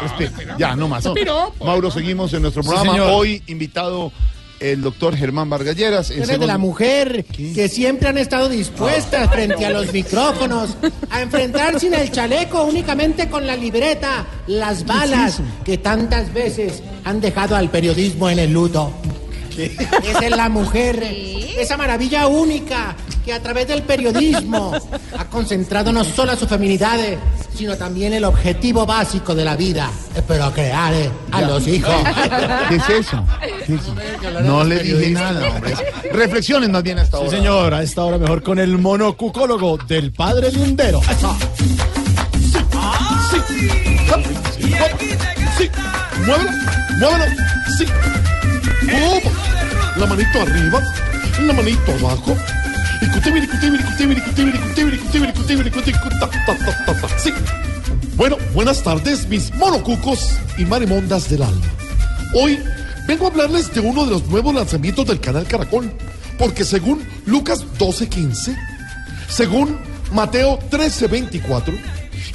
Respete. 0.02 0.48
Ya, 0.58 0.76
no 0.76 0.88
más. 0.88 1.08
Piropo. 1.08 1.66
Mauro, 1.66 1.90
seguimos 1.92 2.34
en 2.34 2.44
nuestro 2.44 2.64
Sí, 2.64 2.70
programa. 2.70 2.92
señor. 2.94 3.10
Hoy 3.14 3.42
invitado 3.48 4.12
el 4.60 4.82
doctor 4.82 5.16
Germán 5.16 5.50
Vargas 5.50 5.76
Lleras. 5.76 6.10
en 6.10 6.18
Mujeres 6.18 6.28
de 6.28 6.34
segundo- 6.34 6.48
la 6.48 6.58
mujer 6.58 7.26
que 7.26 7.68
siempre 7.70 8.10
han 8.10 8.18
estado 8.18 8.50
dispuestas 8.50 9.30
frente 9.30 9.66
a 9.66 9.70
los 9.70 9.92
micrófonos 9.94 10.76
a 11.12 11.22
enfrentar 11.22 11.80
sin 11.80 11.94
el 11.94 12.12
chaleco, 12.12 12.64
únicamente 12.64 13.30
con 13.30 13.46
la 13.46 13.56
libreta, 13.56 14.26
las 14.48 14.86
balas 14.86 15.42
que 15.64 15.78
tantas 15.78 16.34
veces 16.34 16.82
han 17.04 17.22
dejado 17.22 17.56
al 17.56 17.70
periodismo 17.70 18.30
en 18.30 18.40
el 18.40 18.52
luto. 18.54 18.92
Esa 19.58 20.26
es 20.26 20.32
la 20.36 20.50
mujer, 20.50 21.02
esa 21.58 21.78
maravilla 21.78 22.28
única 22.28 22.96
que 23.26 23.34
a 23.34 23.42
través 23.42 23.68
del 23.68 23.82
periodismo 23.84 24.74
ha 25.18 25.26
concentrado 25.26 25.92
no 25.92 26.04
solo 26.04 26.36
su 26.38 26.48
feminidad, 26.48 26.98
sino 27.56 27.76
también 27.76 28.14
el 28.14 28.24
objetivo 28.24 28.86
básico 28.86 29.34
de 29.36 29.44
la 29.44 29.56
vida, 29.58 29.90
pero 30.28 30.52
crear 30.54 30.94
eh, 30.94 31.10
a 31.32 31.42
Ya. 31.42 31.48
los 31.48 31.68
hijos. 31.68 31.94
¿Qué 32.70 32.76
es 32.76 32.90
eso? 32.90 33.26
¿Qué 33.66 33.74
es 33.74 33.82
eso? 33.82 33.96
No 34.44 34.64
le 34.64 34.80
dije 34.84 35.10
nada, 35.12 35.50
hombre. 35.50 35.74
Reflexiones 36.14 36.70
más 36.70 36.84
bien 36.84 37.00
hasta 37.00 37.18
Sí, 37.18 37.24
ahora. 37.26 37.38
señor, 37.38 37.74
a 37.74 37.84
esta 37.84 38.04
hora 38.04 38.18
mejor 38.18 38.44
con 38.44 38.60
el 38.60 38.78
monocucólogo 38.78 39.78
del 39.88 40.12
padre 40.14 40.52
Lundero. 40.52 41.02
Sí. 45.58 45.70
Muévelo, 46.26 46.52
muévelo. 47.00 47.26
Sí. 47.78 47.86
La 49.98 50.06
manito 50.06 50.42
arriba, 50.42 50.82
la 51.42 51.54
manito 51.54 51.92
abajo. 52.00 52.38
Sí. 57.18 57.34
Bueno, 58.16 58.38
buenas 58.54 58.82
tardes, 58.84 59.28
mis 59.28 59.54
monocucos 59.56 60.38
y 60.58 60.64
marimondas 60.64 61.30
del 61.30 61.44
alma. 61.44 61.66
Hoy 62.34 62.60
vengo 63.08 63.26
a 63.26 63.30
hablarles 63.30 63.74
de 63.74 63.82
uno 63.82 64.06
de 64.06 64.12
los 64.12 64.28
nuevos 64.28 64.56
lanzamientos 64.56 65.06
del 65.06 65.20
canal 65.20 65.46
Caracol, 65.48 65.92
porque 66.38 66.64
según 66.64 67.06
Lucas 67.26 67.66
12:15, 67.78 68.56
según 69.28 69.78
Mateo 70.14 70.60
13:24 70.72 71.78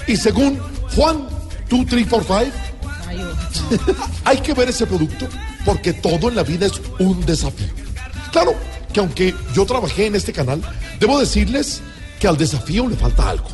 y 0.07 0.16
según 0.16 0.59
Juan 0.94 1.28
2345, 1.70 2.53
hay 4.24 4.36
que 4.38 4.53
ver 4.53 4.68
ese 4.68 4.86
producto 4.86 5.26
porque 5.64 5.92
todo 5.92 6.28
en 6.28 6.36
la 6.36 6.42
vida 6.42 6.66
es 6.66 6.80
un 6.98 7.24
desafío. 7.24 7.68
Claro 8.30 8.54
que 8.92 9.00
aunque 9.00 9.34
yo 9.54 9.64
trabajé 9.64 10.06
en 10.06 10.16
este 10.16 10.32
canal, 10.32 10.60
debo 11.00 11.18
decirles 11.18 11.80
que 12.20 12.28
al 12.28 12.36
desafío 12.36 12.88
le 12.88 12.96
falta 12.96 13.30
algo. 13.30 13.48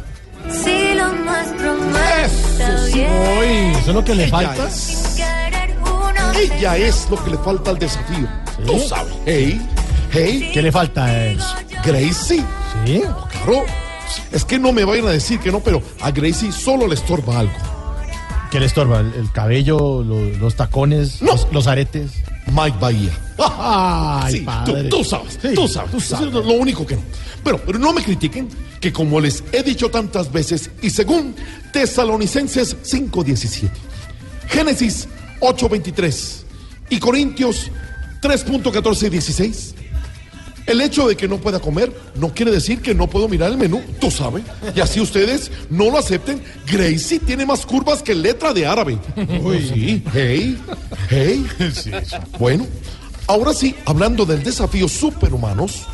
Si 0.50 0.94
lo 0.94 1.12
nuestro 1.12 1.74
Uy, 3.38 3.72
¿eso 3.78 3.88
es 3.88 3.94
lo 3.94 4.04
que 4.04 4.14
le 4.14 4.28
falta? 4.28 4.68
Ella 6.38 6.76
es 6.76 7.09
lo 7.11 7.22
que 7.22 7.30
le 7.30 7.38
falta 7.38 7.70
al 7.70 7.78
desafío. 7.78 8.28
Tú 8.66 8.78
sabes. 8.78 9.12
Hey, 9.26 9.61
hey. 10.12 10.50
¿Qué 10.52 10.62
le 10.62 10.72
falta 10.72 11.04
a 11.04 11.26
él? 11.26 11.40
Gracie. 11.84 12.44
¿Sí? 12.84 13.02
Claro. 13.30 13.64
Es 14.32 14.44
que 14.44 14.59
no 14.59 14.72
me 14.72 14.84
vayan 14.84 15.06
a 15.09 15.11
decir 15.11 15.38
que 15.40 15.52
no, 15.52 15.61
pero 15.61 15.82
a 16.00 16.11
Gracie 16.11 16.52
solo 16.52 16.86
le 16.86 16.94
estorba 16.94 17.40
algo. 17.40 17.78
¿Qué 18.51 18.61
le 18.61 18.66
estorba? 18.66 19.01
¿El, 19.01 19.12
el 19.14 19.30
cabello, 19.32 20.03
lo- 20.03 20.30
los, 20.38 20.55
tacones, 20.57 21.20
los, 21.20 21.46
los 21.53 21.66
aretes? 21.66 22.12
Mike 22.46 22.78
Bahía. 22.80 23.11
Ay, 23.38 24.32
Sí, 24.32 24.38
tú, 24.40 24.44
padre. 24.46 24.84
tú 24.88 25.05
sabes, 25.05 25.38
Sí, 25.40 25.49
tú 25.55 25.68
sabes. 25.68 25.90
tú 25.90 26.01
sabes. 26.01 26.28
Eso 26.28 26.40
es 26.40 26.46
lo 26.46 26.53
único 26.55 26.86
que 26.86 26.96
no. 26.96 27.03
Pero, 27.44 27.59
pero 27.64 27.78
no 27.78 27.92
me 27.92 28.03
critiquen 28.03 28.49
que 28.80 28.92
como 28.92 29.20
les 29.20 29.44
he 29.53 29.62
dicho 29.62 29.90
tantas 29.90 30.32
veces 30.32 30.70
y 30.82 30.90
según 30.90 31.34
Tesalonicenses 31.72 32.76
5.17, 32.84 33.68
Génesis 34.49 35.09
8.23 35.40 36.42
y 36.90 36.99
Corintios 36.99 37.70
3.14 38.22 39.07
y 39.07 39.11
16, 39.11 39.74
el 40.68 40.82
hecho 40.82 41.08
de 41.08 41.16
que 41.16 41.26
no 41.26 41.38
pueda 41.38 41.60
comer 41.60 41.92
no 42.14 42.32
quiere 42.34 42.52
decir 42.52 42.80
que 42.80 42.94
no 42.94 43.08
puedo 43.08 43.26
mirar 43.26 43.50
el 43.50 43.56
menú, 43.56 43.82
tú 43.98 44.10
sabes. 44.10 44.44
Y 44.76 44.80
así 44.80 45.00
ustedes 45.00 45.50
no 45.70 45.90
lo 45.90 45.98
acepten. 45.98 46.42
Gracie 46.70 47.18
tiene 47.18 47.46
más 47.46 47.64
curvas 47.64 48.02
que 48.02 48.14
letra 48.14 48.52
de 48.52 48.66
árabe. 48.66 48.98
Uy, 49.42 49.66
sí. 49.66 50.02
Hey, 50.12 50.58
hey. 51.08 51.46
Bueno, 52.38 52.66
ahora 53.26 53.54
sí, 53.54 53.74
hablando 53.86 54.26
del 54.26 54.42
desafío 54.42 54.88
superhumanos, 54.88 55.86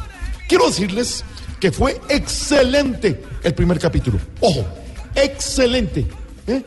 quiero 0.48 0.66
decirles 0.66 1.24
que 1.60 1.70
fue 1.70 2.00
excelente 2.08 3.22
el 3.44 3.54
primer 3.54 3.78
capítulo. 3.78 4.18
Ojo, 4.40 4.64
excelente. 5.14 6.04
¿eh? 6.48 6.62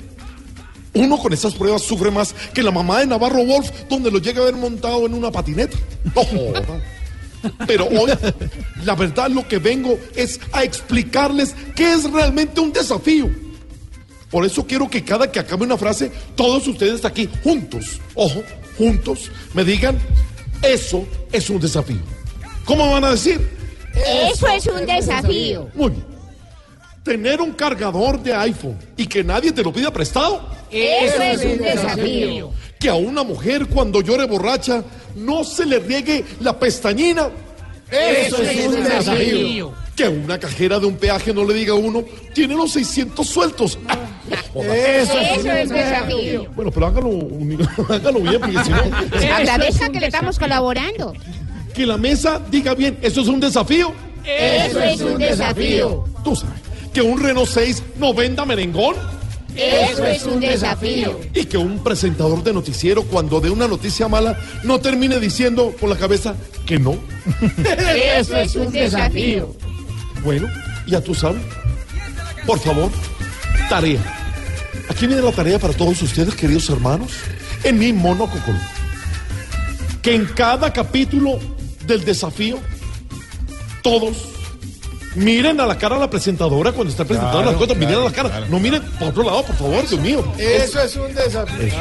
Uno 0.93 1.17
con 1.17 1.33
esas 1.33 1.53
pruebas 1.53 1.81
sufre 1.81 2.09
más 2.09 2.33
que 2.53 2.63
la 2.63 2.71
mamá 2.71 2.99
de 2.99 3.07
Navarro 3.07 3.43
Wolf, 3.45 3.69
donde 3.89 4.09
lo 4.09 4.19
llega 4.19 4.41
a 4.41 4.45
ver 4.45 4.55
montado 4.55 5.05
en 5.05 5.13
una 5.13 5.29
patineta. 5.29 5.77
No 6.15 6.23
joda. 6.23 6.63
Pero 7.65 7.85
hoy, 7.85 8.11
la 8.83 8.95
verdad, 8.95 9.29
lo 9.29 9.47
que 9.47 9.59
vengo 9.59 9.97
es 10.15 10.39
a 10.51 10.63
explicarles 10.63 11.55
qué 11.75 11.93
es 11.93 12.09
realmente 12.11 12.59
un 12.61 12.73
desafío. 12.73 13.29
Por 14.29 14.45
eso 14.45 14.65
quiero 14.65 14.89
que 14.89 15.03
cada 15.03 15.31
que 15.31 15.39
acabe 15.39 15.63
una 15.65 15.77
frase, 15.77 16.11
todos 16.35 16.67
ustedes 16.67 17.05
aquí, 17.05 17.29
juntos, 17.43 18.01
ojo, 18.13 18.43
juntos, 18.77 19.31
me 19.53 19.63
digan, 19.63 19.97
eso 20.61 21.07
es 21.31 21.49
un 21.49 21.59
desafío. 21.59 22.01
¿Cómo 22.65 22.91
van 22.91 23.05
a 23.05 23.11
decir? 23.11 23.39
Eso 23.95 24.47
es 24.47 24.67
un 24.67 24.85
desafío. 24.85 25.69
Muy 25.73 25.91
bien. 25.91 26.16
Tener 27.07 27.39
un 27.39 27.53
cargador 27.53 28.21
de 28.21 28.33
iPhone 28.33 28.77
y 28.97 29.07
que 29.07 29.23
nadie 29.23 29.53
te 29.53 29.63
lo 29.63 29.71
pida 29.71 29.93
prestado. 29.93 30.41
Eso 30.69 31.21
es 31.21 31.45
un 31.45 31.57
desafío. 31.59 32.51
Que 32.77 32.89
a 32.89 32.95
una 32.95 33.23
mujer 33.23 33.67
cuando 33.67 34.01
llore 34.01 34.25
borracha 34.25 34.83
no 35.15 35.45
se 35.45 35.65
le 35.65 35.79
riegue 35.79 36.25
la 36.41 36.59
pestañina. 36.59 37.29
Eso 37.89 38.41
es 38.41 38.67
un 38.67 38.83
desafío. 38.83 39.73
Que 39.95 40.03
a 40.03 40.09
una 40.09 40.37
cajera 40.37 40.79
de 40.79 40.85
un 40.85 40.97
peaje 40.97 41.33
no 41.33 41.45
le 41.45 41.53
diga 41.53 41.71
a 41.71 41.77
uno, 41.77 42.03
tiene 42.33 42.55
los 42.55 42.73
600 42.73 43.25
sueltos. 43.25 43.79
Eso 44.53 45.17
es 45.17 45.37
un 45.37 45.43
desafío. 45.43 46.45
Bueno, 46.57 46.71
pero 46.71 46.87
hágalo, 46.87 47.09
hágalo 47.89 48.19
bien, 48.19 48.41
porque 48.41 48.63
si 48.65 48.69
no... 48.69 49.33
Agradezca 49.33 49.89
que 49.89 50.01
le 50.01 50.07
estamos 50.07 50.37
colaborando. 50.37 51.13
Que 51.73 51.85
la 51.85 51.95
mesa 51.95 52.41
diga 52.51 52.75
bien, 52.75 52.97
eso 53.01 53.21
es 53.21 53.29
un 53.29 53.39
desafío. 53.39 53.93
Eso 54.25 54.81
es 54.81 54.99
un 54.99 55.17
desafío. 55.17 56.03
Tú 56.21 56.35
sabes, 56.35 56.66
que 56.97 57.03
un 57.03 57.21
Renault 57.21 57.47
6 57.47 57.83
no 57.99 58.11
venda 58.11 58.43
merengón. 58.43 58.95
Eso 59.55 60.03
es 60.03 60.23
un 60.23 60.39
desafío. 60.39 61.19
Y 61.31 61.45
que 61.45 61.55
un 61.55 61.83
presentador 61.83 62.43
de 62.43 62.51
noticiero, 62.51 63.03
cuando 63.03 63.39
dé 63.39 63.51
una 63.51 63.67
noticia 63.67 64.07
mala, 64.07 64.35
no 64.63 64.79
termine 64.79 65.19
diciendo 65.19 65.75
con 65.79 65.91
la 65.91 65.95
cabeza 65.95 66.35
que 66.65 66.79
no. 66.79 66.95
Eso 68.17 68.35
es 68.35 68.55
un 68.55 68.71
desafío. 68.71 69.55
Bueno, 70.23 70.47
ya 70.87 70.99
tú 70.99 71.13
sabes. 71.13 71.43
Por 72.47 72.57
favor, 72.57 72.89
tarea. 73.69 74.01
Aquí 74.89 75.05
viene 75.05 75.21
la 75.21 75.31
tarea 75.31 75.59
para 75.59 75.73
todos 75.73 76.01
ustedes, 76.01 76.33
queridos 76.33 76.67
hermanos, 76.71 77.11
en 77.63 77.77
mi 77.77 77.93
monococolo. 77.93 78.57
Que 80.01 80.15
en 80.15 80.25
cada 80.25 80.73
capítulo 80.73 81.39
del 81.85 82.03
desafío, 82.03 82.57
todos 83.83 84.36
miren 85.17 85.59
a 85.59 85.65
la 85.65 85.77
cara 85.77 85.95
a 85.95 85.99
la 85.99 86.09
presentadora 86.09 86.71
cuando 86.71 86.91
está 86.91 87.03
presentando 87.05 87.37
Claro, 87.41 87.51
las 87.51 87.59
cosas. 87.59 87.77
Miren 87.77 87.95
a 87.95 87.99
la 88.05 88.11
cara. 88.11 88.29
claro. 88.29 88.45
No 88.49 88.59
miren 88.59 88.81
para 88.93 89.07
otro 89.07 89.23
lado, 89.23 89.43
por 89.43 89.55
favor, 89.55 89.87
Dios 89.87 90.01
mío. 90.01 90.33
Eso 90.37 90.81
es 90.81 90.95
un 90.95 91.13
desafío. 91.13 91.73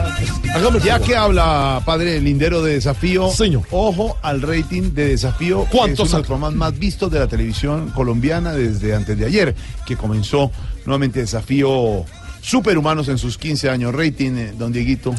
Hágame 0.54 0.80
Ya 0.80 0.94
favor. 0.94 1.06
que 1.06 1.16
habla, 1.16 1.82
padre 1.84 2.20
Lindero, 2.20 2.62
de 2.62 2.74
desafío, 2.74 3.30
Señor. 3.30 3.62
ojo 3.70 4.16
al 4.22 4.42
rating 4.42 4.92
de 4.94 5.08
desafío. 5.08 5.64
que 5.70 5.76
¿Cuánto 5.76 6.04
Es 6.04 6.12
uno 6.12 6.50
más 6.54 6.78
vistos 6.78 7.10
de 7.10 7.18
la 7.18 7.26
televisión 7.26 7.90
colombiana 7.90 8.52
desde 8.52 8.94
antes 8.94 9.16
de 9.18 9.26
ayer, 9.26 9.54
que 9.86 9.96
comenzó 9.96 10.50
nuevamente 10.84 11.20
desafío 11.20 12.04
superhumanos 12.40 13.08
en 13.08 13.18
sus 13.18 13.36
15 13.38 13.68
años. 13.70 13.94
Rating, 13.94 14.32
eh, 14.36 14.52
don 14.56 14.72
Dieguito. 14.72 15.14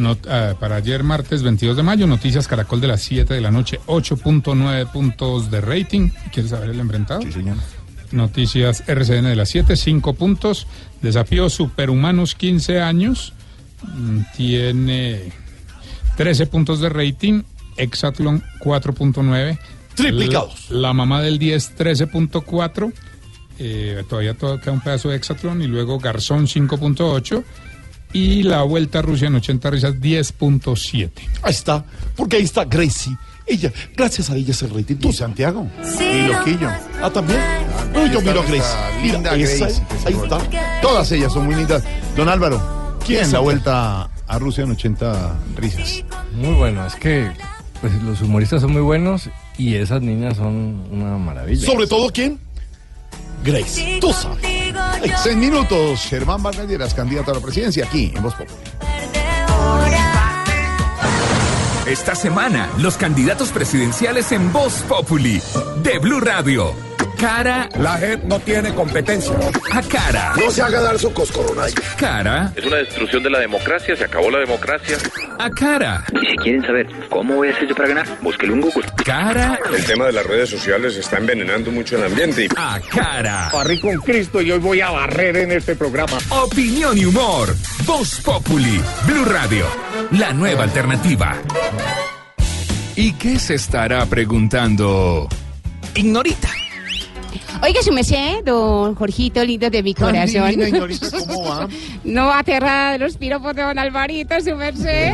Not- 0.00 0.26
ah, 0.28 0.54
para 0.58 0.76
ayer 0.76 1.02
martes 1.04 1.42
22 1.42 1.76
de 1.76 1.82
mayo, 1.82 2.06
Noticias 2.06 2.48
Caracol 2.48 2.80
de 2.80 2.88
las 2.88 3.02
7 3.02 3.34
de 3.34 3.40
la 3.40 3.50
noche, 3.50 3.78
8.9 3.86 4.86
puntos 4.86 5.50
de 5.50 5.60
rating. 5.60 6.10
¿Quieres 6.32 6.50
saber 6.50 6.70
el 6.70 6.80
enfrentado? 6.80 7.22
Sí, 7.22 7.32
señor. 7.32 7.56
Noticias 8.12 8.82
RCN 8.88 9.28
de 9.28 9.36
las 9.36 9.48
7, 9.50 9.76
5 9.76 10.14
puntos. 10.14 10.66
Desafío 11.02 11.48
Superhumanos 11.50 12.34
15 12.34 12.80
años. 12.80 13.32
mm, 13.82 14.20
Tiene 14.36 15.32
13 16.16 16.46
puntos 16.46 16.80
de 16.80 16.88
rating. 16.88 17.42
Exatlón 17.76 18.42
4.9. 18.60 19.58
Triplicados. 19.94 20.70
La, 20.70 20.80
la 20.88 20.92
mamá 20.92 21.20
del 21.22 21.38
10, 21.38 21.76
13.4. 21.76 22.92
Eh, 23.58 24.02
todavía 24.08 24.34
todo, 24.34 24.58
queda 24.60 24.72
un 24.72 24.80
pedazo 24.80 25.10
de 25.10 25.16
Exatlón. 25.16 25.62
Y 25.62 25.66
luego 25.66 25.98
Garzón 25.98 26.46
5.8. 26.46 27.44
Y 28.12 28.42
la 28.42 28.62
vuelta 28.62 28.98
a 28.98 29.02
Rusia 29.02 29.28
en 29.28 29.36
80 29.36 29.70
risas 29.70 29.94
10.7. 29.96 31.10
Ahí 31.42 31.50
está, 31.52 31.84
porque 32.16 32.36
ahí 32.36 32.42
está 32.44 32.64
Gracie. 32.64 33.16
Ella, 33.46 33.72
gracias 33.96 34.30
a 34.30 34.36
ella 34.36 34.50
es 34.52 34.62
el 34.62 34.70
rating. 34.70 34.96
Tú, 34.96 35.12
Santiago. 35.12 35.66
Y 36.00 36.28
Loquillo. 36.28 36.68
Ah, 37.02 37.10
también. 37.10 37.40
No, 37.92 38.06
yo 38.06 38.20
miro 38.20 38.40
a 38.42 38.44
Gracie. 38.44 38.76
Mira, 39.02 39.14
linda 39.14 39.34
esa, 39.36 39.64
Gracie, 39.66 39.84
que 39.88 39.98
se 39.98 40.08
ahí 40.08 40.14
está. 40.22 40.38
Todas 40.82 41.10
ellas 41.12 41.32
son 41.32 41.46
muy 41.46 41.54
lindas. 41.56 41.82
Don 42.16 42.28
Álvaro, 42.28 42.58
¿Quién 43.04 43.06
¿quién 43.06 43.20
es 43.22 43.32
la 43.32 43.38
el- 43.38 43.44
vuelta 43.44 44.10
a 44.26 44.38
Rusia 44.38 44.64
en 44.64 44.70
80 44.72 45.36
risas? 45.56 46.04
Muy 46.34 46.54
bueno, 46.54 46.86
es 46.86 46.94
que 46.94 47.30
pues, 47.80 47.92
los 48.02 48.20
humoristas 48.22 48.60
son 48.60 48.72
muy 48.72 48.82
buenos 48.82 49.30
y 49.58 49.74
esas 49.74 50.00
niñas 50.02 50.36
son 50.36 50.84
una 50.92 51.16
maravilla. 51.16 51.66
Sobre 51.66 51.86
todo, 51.88 52.10
¿quién? 52.12 52.38
Grace. 53.44 53.98
Tú 54.00 54.12
sabes. 54.12 54.59
Seis 55.22 55.36
minutos. 55.36 56.00
Germán 56.08 56.42
Vargas 56.42 56.66
Lleras, 56.66 56.94
candidato 56.94 57.30
a 57.30 57.34
la 57.34 57.40
presidencia, 57.40 57.84
aquí 57.84 58.12
en 58.14 58.22
Voz 58.22 58.34
Populi. 58.34 58.58
Esta 61.86 62.14
semana, 62.14 62.68
los 62.78 62.96
candidatos 62.96 63.50
presidenciales 63.50 64.30
en 64.32 64.52
Voz 64.52 64.74
Populi 64.88 65.42
de 65.82 65.98
Blue 65.98 66.20
Radio. 66.20 66.89
Cara 67.20 67.68
La 67.78 67.98
JEP 67.98 68.24
no 68.24 68.40
tiene 68.40 68.72
competencia. 68.74 69.34
a 69.72 69.82
cara. 69.82 70.32
No 70.42 70.50
se 70.50 70.62
haga 70.62 70.80
dar 70.80 70.98
su 70.98 71.12
coscoronay. 71.12 71.72
Cara 71.98 72.50
Es 72.56 72.64
una 72.64 72.76
destrucción 72.76 73.22
de 73.22 73.28
la 73.30 73.38
democracia, 73.40 73.94
se 73.94 74.04
acabó 74.04 74.30
la 74.30 74.38
democracia. 74.38 74.96
a 75.38 75.50
cara. 75.50 76.04
Y 76.22 76.26
si 76.30 76.36
quieren 76.38 76.62
saber 76.62 76.86
cómo 77.10 77.36
voy 77.36 77.48
a 77.48 77.52
hacer 77.52 77.68
yo 77.68 77.74
para 77.74 77.88
ganar, 77.88 78.06
búsquelo 78.22 78.54
en 78.54 78.60
Google. 78.62 78.86
Cara 79.04 79.58
El 79.76 79.84
tema 79.84 80.06
de 80.06 80.12
las 80.12 80.24
redes 80.26 80.48
sociales 80.48 80.96
está 80.96 81.18
envenenando 81.18 81.70
mucho 81.70 81.96
el 81.96 82.04
ambiente. 82.04 82.48
a 82.56 82.80
cara. 82.90 83.50
Barrí 83.52 83.78
con 83.80 83.96
Cristo 83.98 84.40
y 84.40 84.50
hoy 84.52 84.58
voy 84.58 84.80
a 84.80 84.90
barrer 84.90 85.36
en 85.36 85.52
este 85.52 85.76
programa. 85.76 86.16
Opinión 86.30 86.96
y 86.96 87.04
humor. 87.04 87.54
Voz 87.84 88.20
Populi. 88.22 88.80
Blue 89.06 89.24
Radio. 89.26 89.66
La 90.12 90.32
nueva 90.32 90.64
alternativa. 90.64 91.36
¿Y 92.96 93.12
qué 93.14 93.38
se 93.38 93.54
estará 93.54 94.06
preguntando? 94.06 95.28
Ignorita. 95.94 96.48
Oiga, 97.62 97.82
su 97.82 97.92
merced, 97.92 98.44
don 98.44 98.94
Jorgito, 98.94 99.44
lindo 99.44 99.68
de 99.70 99.82
mi 99.82 99.94
corazón. 99.94 100.48
divina, 100.50 100.68
Ignorita, 100.68 101.08
¿cómo 101.10 101.44
va? 101.48 101.68
No 102.04 102.32
aterrada 102.32 102.92
de 102.92 102.98
los 102.98 103.16
piropos 103.16 103.54
de 103.54 103.62
don 103.62 103.78
Alvarito, 103.78 104.34
su 104.40 104.54
merced. 104.56 105.12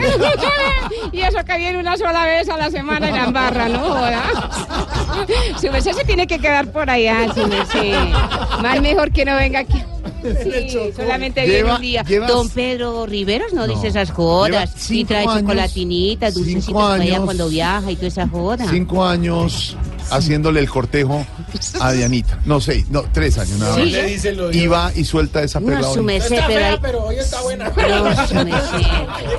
y 1.12 1.21
eso 1.21 1.39
que 1.45 1.59
viene 1.59 1.79
una 1.79 1.97
sola 1.97 2.25
vez 2.27 2.49
a 2.49 2.57
la 2.57 2.71
semana 2.71 3.09
en 3.09 3.17
Ambarra, 3.17 3.69
¿no? 3.69 3.81
Joda. 3.81 4.23
Su 5.61 5.71
merced 5.71 5.93
se 5.93 6.05
tiene 6.05 6.27
que 6.27 6.39
quedar 6.39 6.71
por 6.71 6.89
allá, 6.91 7.33
su 7.35 7.47
merced. 7.47 7.95
Más 8.62 8.81
mejor 8.83 9.11
que 9.12 9.25
no 9.25 9.35
venga 9.37 9.61
aquí. 9.61 9.83
Sí, 10.23 10.93
solamente 10.95 11.45
viene 11.47 11.73
un 11.73 11.81
día. 11.81 12.03
llevas- 12.05 12.29
Don 12.29 12.49
Pedro 12.51 13.07
Riveros 13.07 13.53
no, 13.55 13.67
No. 13.67 13.75
dice 13.75 13.89
esas 13.89 14.11
jodas. 14.11 14.91
Y 14.91 15.05
trae 15.05 15.23
años- 15.23 15.41
chocolatinitas, 15.41 16.35
dulcecitos 16.35 16.73
para 16.75 16.95
allá 17.03 17.14
años- 17.14 17.25
cuando 17.25 17.49
viaja 17.49 17.91
y 17.91 17.97
toda 17.97 18.09
esa 18.09 18.29
joda. 18.29 18.67
Cinco 18.71 19.05
años 19.05 19.77
haciéndole 20.11 20.61
el 20.61 20.69
cortejo 20.69 21.27
a 21.81 21.93
Dianita. 21.93 22.39
No, 22.45 22.61
seis, 22.61 22.87
no, 22.91 23.03
tres 23.13 23.39
años 23.39 23.59
nada 23.59 23.75
Sí. 23.77 23.81
más. 24.25 24.37
Lo 24.37 24.53
Y 24.53 24.67
va 24.67 24.93
y 24.95 25.05
suelta 25.05 25.43
esa 25.43 25.61
No, 25.61 25.67
perla. 25.67 25.89
su 25.93 26.03
merced, 26.03 26.39
pero 26.47 26.65
hay... 26.67 26.79
pero 26.81 27.05
hoy 27.05 27.17
está 27.17 27.41
buena. 27.43 27.71
No, 27.77 28.27
su. 28.27 28.35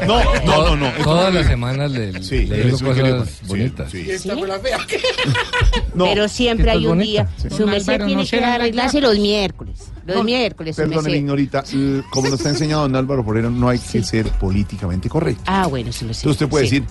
No, 0.06 0.24
no, 0.46 0.76
no, 0.76 0.76
no. 0.76 0.92
Todas 1.04 1.34
las 1.34 1.48
semanas 1.48 1.92
le, 1.92 2.12
le 2.14 2.24
Sí, 2.24 2.40
digo 2.46 2.78
cosas 2.80 3.30
sí, 3.30 3.46
bonitas. 3.48 3.92
sí. 3.92 4.10
Esta. 4.10 4.36
Pero 5.98 6.28
siempre 6.28 6.72
hay 6.72 6.86
un 6.86 7.00
día. 7.00 7.28
Sí. 7.38 7.48
Su 7.56 7.68
Álvaro, 7.68 8.06
tiene 8.06 8.24
¿no 8.24 8.30
que 8.30 8.44
arreglarse 8.44 9.02
los 9.02 9.18
miércoles. 9.18 9.80
Los 10.06 10.24
miércoles, 10.24 10.76
Perdóneme. 10.76 11.18
Ignorita, 11.18 11.64
como 12.12 12.30
lo 12.30 12.36
está 12.36 12.50
enseñando 12.50 12.84
don 12.84 12.96
Álvaro 12.96 13.26
Porero, 13.26 13.50
no 13.50 13.68
hay 13.70 13.80
que 13.80 14.04
ser 14.04 14.30
políticamente 14.32 15.10
correcto. 15.10 15.42
Ah, 15.46 15.68
bueno, 15.68 15.92
su 15.92 16.06
merced. 16.06 16.22
Entonces 16.22 16.32
usted 16.42 16.48
puede 16.50 16.68
Sí. 16.68 16.80
decir, 16.80 16.90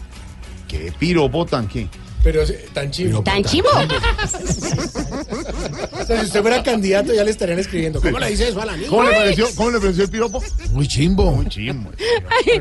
¿qué 0.69 0.93
piropo 0.99 1.47
tan 1.47 1.67
qué? 1.69 1.89
Pero 2.27 2.43
eh, 2.43 2.67
tan 2.73 2.91
chivo. 2.91 3.23
¿Tan 3.23 3.45
chivo? 3.45 3.69
O 5.99 6.05
sea, 6.07 6.21
si 6.21 6.27
usted 6.27 6.41
fuera 6.43 6.63
candidato 6.63 7.13
ya 7.13 7.25
le 7.25 7.31
estarían 7.33 7.59
escribiendo. 7.59 8.01
¿Cómo 8.01 8.19
le 8.21 8.31
dice 8.31 8.49
eso 8.49 8.61
a 8.63 8.67
la 8.67 8.77
niña? 8.77 8.89
¿Cómo 8.89 9.03
le 9.05 9.11
pareció, 9.13 9.47
cómo 9.57 9.71
le 9.73 9.81
pareció 9.81 10.05
el 10.05 10.11
piropo? 10.11 10.43
Muy 10.73 10.87
chimbo. 10.87 11.33
Muy 11.33 11.47
chimbo. 11.49 11.91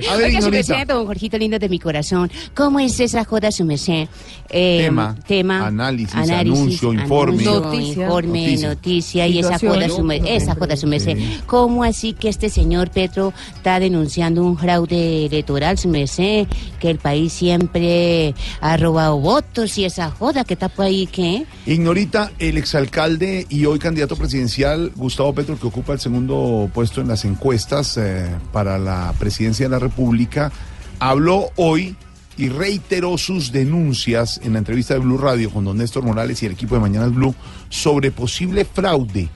A 0.09 0.15
ver, 0.15 0.25
Oiga, 0.25 0.41
su 0.41 0.49
merced, 0.49 0.87
don 0.87 1.05
Jorgito 1.05 1.37
lindo 1.37 1.59
de 1.59 1.69
mi 1.69 1.77
corazón. 1.77 2.31
¿Cómo 2.55 2.79
es 2.79 2.99
esa 2.99 3.23
joda, 3.23 3.51
su 3.51 3.63
merced? 3.65 4.07
Eh, 4.49 4.79
Tema, 4.85 5.15
tema, 5.27 5.67
análisis, 5.67 6.15
anuncio, 6.15 6.93
informe. 6.93 7.43
anuncio, 7.43 7.59
Noticia. 7.61 8.03
informe, 8.05 8.41
Noticia. 8.41 8.67
noticia, 8.69 9.27
y 9.27 9.39
esa 9.39 9.59
joda, 9.59 9.89
su, 9.89 10.01
mer- 10.03 10.23
esa 10.25 10.55
joda, 10.55 10.75
su 10.75 10.87
merced. 10.87 11.17
¿Cómo 11.45 11.83
así 11.83 12.13
que 12.13 12.29
este 12.29 12.49
señor 12.49 12.89
Petro 12.89 13.31
está 13.55 13.79
denunciando 13.79 14.43
un 14.43 14.57
fraude 14.57 15.25
electoral, 15.27 15.77
su 15.77 15.89
merced? 15.89 16.47
Que 16.79 16.89
el 16.89 16.97
país 16.97 17.31
siempre 17.33 18.33
ha 18.61 18.77
robado 18.77 19.19
votos 19.19 19.54
y 19.77 19.85
esa 19.85 20.11
joda 20.11 20.43
que 20.43 20.57
por 20.57 20.85
ahí, 20.85 21.07
¿qué? 21.07 21.45
Ignorita, 21.65 22.31
el 22.39 22.57
exalcalde 22.57 23.45
y 23.49 23.65
hoy 23.65 23.79
candidato 23.79 24.17
presidencial 24.17 24.91
Gustavo 24.95 25.33
Petro, 25.33 25.57
que 25.57 25.67
ocupa 25.67 25.93
el 25.93 25.99
segundo 25.99 26.69
puesto 26.73 26.99
en 26.99 27.07
las 27.07 27.23
encuestas 27.23 27.95
eh, 27.97 28.27
para 28.51 28.77
la 28.77 29.13
presidencia 29.17 29.67
de 29.67 29.69
la 29.69 29.79
República, 29.79 30.51
habló 30.99 31.51
hoy 31.55 31.95
y 32.35 32.49
reiteró 32.49 33.17
sus 33.17 33.53
denuncias 33.53 34.41
en 34.43 34.53
la 34.53 34.59
entrevista 34.59 34.93
de 34.93 34.99
Blue 34.99 35.17
Radio 35.17 35.49
con 35.49 35.63
don 35.63 35.77
Néstor 35.77 36.03
Morales 36.03 36.43
y 36.43 36.47
el 36.47 36.51
equipo 36.51 36.75
de 36.75 36.81
Mañanas 36.81 37.13
Blue 37.13 37.33
sobre 37.69 38.11
posible 38.11 38.65
fraude 38.65 39.29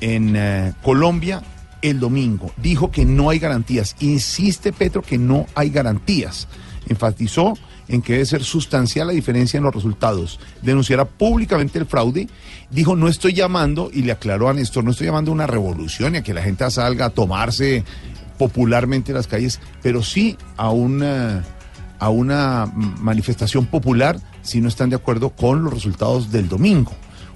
en 0.00 0.36
eh, 0.36 0.74
Colombia 0.80 1.42
el 1.82 1.98
domingo. 1.98 2.52
Dijo 2.56 2.92
que 2.92 3.04
no 3.04 3.30
hay 3.30 3.40
garantías. 3.40 3.96
Insiste 3.98 4.72
Petro 4.72 5.02
que 5.02 5.18
no 5.18 5.46
hay 5.56 5.70
garantías. 5.70 6.46
Enfatizó 6.88 7.54
en 7.88 8.02
que 8.02 8.14
debe 8.14 8.26
ser 8.26 8.44
sustancial 8.44 9.08
la 9.08 9.12
diferencia 9.12 9.58
en 9.58 9.64
los 9.64 9.74
resultados. 9.74 10.40
Denunciará 10.62 11.04
públicamente 11.04 11.78
el 11.78 11.86
fraude. 11.86 12.28
Dijo, 12.70 12.96
no 12.96 13.08
estoy 13.08 13.34
llamando, 13.34 13.90
y 13.92 14.02
le 14.02 14.12
aclaró 14.12 14.48
a 14.48 14.54
Néstor, 14.54 14.84
no 14.84 14.90
estoy 14.90 15.06
llamando 15.06 15.30
a 15.30 15.34
una 15.34 15.46
revolución 15.46 16.14
y 16.14 16.18
a 16.18 16.22
que 16.22 16.34
la 16.34 16.42
gente 16.42 16.70
salga 16.70 17.06
a 17.06 17.10
tomarse 17.10 17.84
popularmente 18.38 19.12
las 19.12 19.26
calles, 19.26 19.60
pero 19.82 20.02
sí 20.02 20.36
a 20.56 20.70
una, 20.70 21.44
a 21.98 22.10
una 22.10 22.66
manifestación 22.74 23.66
popular 23.66 24.18
si 24.42 24.60
no 24.60 24.68
están 24.68 24.90
de 24.90 24.96
acuerdo 24.96 25.30
con 25.30 25.64
los 25.64 25.72
resultados 25.72 26.30
del 26.30 26.48
domingo. 26.48 26.92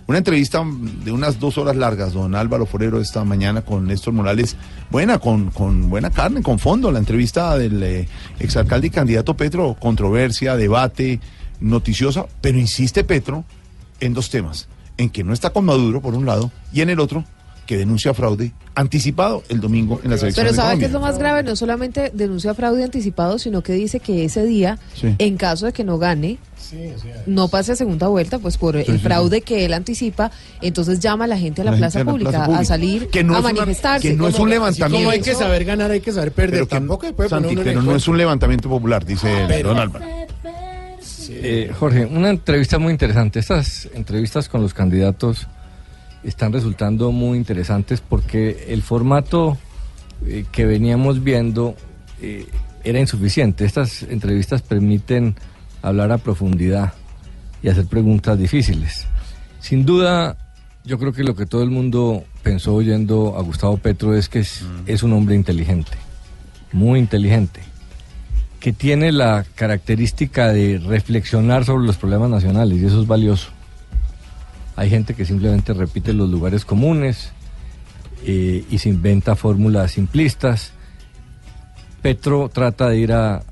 Una 0.09 0.17
entrevista 0.17 0.65
de 1.05 1.13
unas 1.13 1.39
dos 1.39 1.59
horas 1.59 1.77
largas, 1.77 2.15
don 2.15 2.35
Álvaro 2.35 2.65
Forero, 2.65 2.99
esta 2.99 3.25
mañana 3.25 3.61
con 3.61 3.87
Néstor 3.87 4.15
Morales. 4.15 4.57
Buena, 4.91 5.19
con, 5.19 5.51
con 5.51 5.91
buena 5.91 6.09
carne, 6.09 6.41
con 6.43 6.59
fondo. 6.59 6.91
La 6.91 6.99
entrevista 6.99 7.59
del 7.59 7.83
eh, 7.83 8.09
exalcalde 8.39 8.87
y 8.87 8.91
candidato 8.91 9.37
Petro, 9.37 9.77
controversia, 9.79 10.57
debate, 10.57 11.21
noticiosa, 11.61 12.25
pero 12.41 12.57
insiste 12.57 13.05
Petro 13.05 13.45
en 14.01 14.15
dos 14.15 14.31
temas. 14.31 14.69
En 14.97 15.11
que 15.11 15.25
no 15.25 15.35
está 15.35 15.51
con 15.51 15.67
Maduro, 15.67 16.01
por 16.01 16.15
un 16.15 16.25
lado, 16.25 16.51
y 16.73 16.81
en 16.81 16.89
el 16.89 17.01
otro, 17.01 17.27
que 17.69 17.77
denuncia 17.77 18.15
fraude 18.15 18.53
anticipado 18.75 19.43
el 19.51 19.61
domingo 19.61 20.01
en 20.03 20.11
las 20.11 20.23
elecciones 20.23 20.53
Pero 20.53 20.63
¿sabe 20.63 20.79
qué 20.79 20.87
es 20.87 20.91
lo 20.91 21.01
más 21.01 21.19
grave? 21.19 21.43
No 21.43 21.55
solamente 21.55 22.11
denuncia 22.15 22.55
fraude 22.55 22.83
anticipado, 22.83 23.39
sino 23.39 23.63
que 23.63 23.75
dice 23.75 24.01
que 24.01 24.25
ese 24.25 24.43
día, 24.47 24.79
Sí. 24.95 25.15
en 25.19 25.37
caso 25.37 25.67
de 25.67 25.75
que 25.75 25.85
no 25.85 25.99
gane, 25.99 26.39
no 27.27 27.49
pase 27.49 27.73
a 27.73 27.77
segunda 27.77 28.09
vuelta, 28.09 28.39
pues 28.39 28.57
por 28.57 28.75
Sí, 28.83 28.85
el 28.91 28.97
sí, 28.99 29.03
fraude 29.05 29.43
que 29.43 29.67
él 29.67 29.75
anticipa, 29.75 30.31
entonces 30.63 30.99
llama 31.01 31.25
a 31.25 31.29
la 31.29 31.37
gente 31.39 31.61
a 31.61 31.65
la, 31.67 31.73
La 31.73 31.77
plaza, 31.77 31.99
gente 31.99 32.11
a 32.11 32.15
la 32.15 32.19
pública, 32.47 32.59
a 32.59 32.65
salir 32.65 33.09
Que 33.09 33.23
no 33.23 33.37
a 33.37 33.41
una- 33.41 33.53
manifestarse. 33.53 34.09
que 34.09 34.17
no 34.17 34.29
es 34.29 34.39
un 34.39 34.49
levantamiento. 34.49 34.97
Como 35.05 35.11
hay 35.11 35.21
que 35.21 35.35
saber 35.35 35.65
ganar, 35.67 35.91
hay 35.91 36.01
que 36.01 36.13
saber 36.13 36.33
perder. 36.33 36.51
Pero 36.53 36.69
que- 36.69 36.75
Tampoco 36.77 37.13
puede 37.13 37.29
Santi, 37.29 37.49
poner 37.51 37.65
pero 37.65 37.83
no 37.83 37.95
es 37.95 38.09
un 38.09 38.17
levantamiento 38.17 38.71
popular, 38.71 39.05
dice 39.05 39.45
Pero- 39.47 39.69
don 39.69 39.79
Álvaro. 39.79 40.07
Eh, 41.31 41.71
Jorge, 41.79 42.07
una 42.07 42.31
entrevista 42.31 42.79
muy 42.79 42.93
interesante. 42.93 43.39
Estas 43.41 43.89
entrevistas 43.95 44.49
con 44.49 44.63
los 44.63 44.73
candidatos 44.73 45.47
están 46.29 46.53
resultando 46.53 47.13
muy 47.13 47.39
interesantes 47.39 48.01
porque 48.01 48.67
el 48.69 48.83
formato 48.83 49.57
eh, 50.27 50.45
que 50.51 50.67
veníamos 50.67 51.23
viendo 51.23 51.75
eh, 52.21 52.47
era 52.85 53.01
insuficiente. 53.01 53.65
Estas 53.65 54.03
entrevistas 54.05 54.63
permiten 54.63 55.37
hablar 55.83 56.13
a 56.13 56.19
profundidad 56.19 56.93
y 57.63 57.69
hacer 57.69 57.87
preguntas 57.87 58.39
difíciles. 58.39 59.07
Sin 59.61 59.85
duda, 59.85 60.37
yo 60.85 60.99
creo 60.99 61.13
que 61.13 61.25
lo 61.25 61.35
que 61.35 61.47
todo 61.47 61.63
el 61.63 61.71
mundo 61.71 62.25
pensó 62.43 62.75
oyendo 62.75 63.37
a 63.37 63.43
Gustavo 63.43 63.77
Petro 63.77 64.15
es 64.15 64.29
que 64.29 64.41
es, 64.41 64.65
es 64.87 65.03
un 65.03 65.13
hombre 65.13 65.35
inteligente, 65.35 65.93
muy 66.73 66.99
inteligente 66.99 67.61
que 68.61 68.73
tiene 68.73 69.13
la 69.13 69.45
característica 69.55 70.53
de 70.53 70.79
reflexionar 70.79 71.65
sobre 71.65 71.87
los 71.87 71.97
problemas 71.97 72.31
nacionales 72.31 72.81
y 72.81 72.87
eso 72.87 73.01
es 73.01 73.07
valioso. 73.07 73.51
Hay 74.79 74.91
gente 74.91 75.15
que 75.15 75.25
simplemente 75.25 75.75
repite 75.75 76.13
los 76.13 76.31
lugares 76.31 76.65
comunes 76.65 77.33
eh, 78.25 78.65
y 78.71 78.79
se 78.79 78.89
inventa 78.89 79.35
fórmulas 79.35 79.91
simplistas. 79.91 80.71
Petro 82.01 82.49
trata 82.49 82.89
de 82.89 82.97
ir 82.97 83.13
a, 83.13 83.43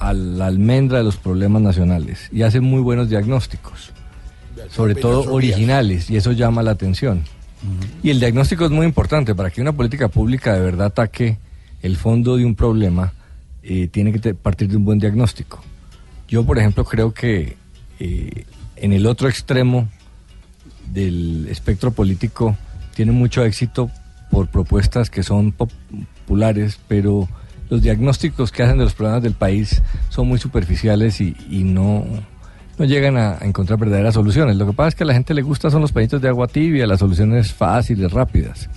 a 0.00 0.12
la 0.12 0.46
almendra 0.46 0.98
de 0.98 1.04
los 1.04 1.18
problemas 1.18 1.62
nacionales 1.62 2.28
y 2.32 2.42
hace 2.42 2.58
muy 2.58 2.80
buenos 2.80 3.08
diagnósticos, 3.08 3.92
sobre 4.70 4.96
todo 4.96 5.32
originales, 5.32 6.10
y 6.10 6.16
eso 6.16 6.32
llama 6.32 6.64
la 6.64 6.72
atención. 6.72 7.22
Y 8.02 8.10
el 8.10 8.18
diagnóstico 8.18 8.64
es 8.64 8.72
muy 8.72 8.84
importante 8.84 9.36
para 9.36 9.50
que 9.50 9.60
una 9.60 9.70
política 9.70 10.08
pública 10.08 10.52
de 10.54 10.62
verdad 10.62 10.86
ataque 10.88 11.38
el 11.80 11.96
fondo 11.96 12.36
de 12.36 12.44
un 12.44 12.56
problema, 12.56 13.12
eh, 13.62 13.86
tiene 13.86 14.12
que 14.12 14.34
partir 14.34 14.68
de 14.68 14.78
un 14.78 14.84
buen 14.84 14.98
diagnóstico. 14.98 15.62
Yo, 16.26 16.44
por 16.44 16.58
ejemplo, 16.58 16.84
creo 16.84 17.14
que 17.14 17.56
eh, 18.00 18.46
en 18.74 18.92
el 18.92 19.06
otro 19.06 19.28
extremo 19.28 19.88
del 20.92 21.46
espectro 21.48 21.92
político 21.92 22.56
tiene 22.94 23.12
mucho 23.12 23.44
éxito 23.44 23.90
por 24.30 24.48
propuestas 24.48 25.10
que 25.10 25.22
son 25.22 25.52
populares, 25.52 26.78
pero 26.88 27.28
los 27.68 27.82
diagnósticos 27.82 28.52
que 28.52 28.62
hacen 28.62 28.78
de 28.78 28.84
los 28.84 28.94
problemas 28.94 29.22
del 29.22 29.34
país 29.34 29.82
son 30.08 30.28
muy 30.28 30.38
superficiales 30.38 31.20
y, 31.20 31.36
y 31.50 31.64
no, 31.64 32.04
no 32.78 32.84
llegan 32.84 33.16
a 33.16 33.38
encontrar 33.42 33.78
verdaderas 33.78 34.14
soluciones. 34.14 34.56
Lo 34.56 34.66
que 34.66 34.72
pasa 34.72 34.88
es 34.88 34.94
que 34.94 35.04
a 35.04 35.06
la 35.06 35.14
gente 35.14 35.34
le 35.34 35.42
gusta 35.42 35.70
son 35.70 35.82
los 35.82 35.92
pañitos 35.92 36.20
de 36.20 36.28
agua 36.28 36.48
tibia, 36.48 36.86
las 36.86 37.00
soluciones 37.00 37.52
fáciles, 37.52 38.12
rápidas. 38.12 38.68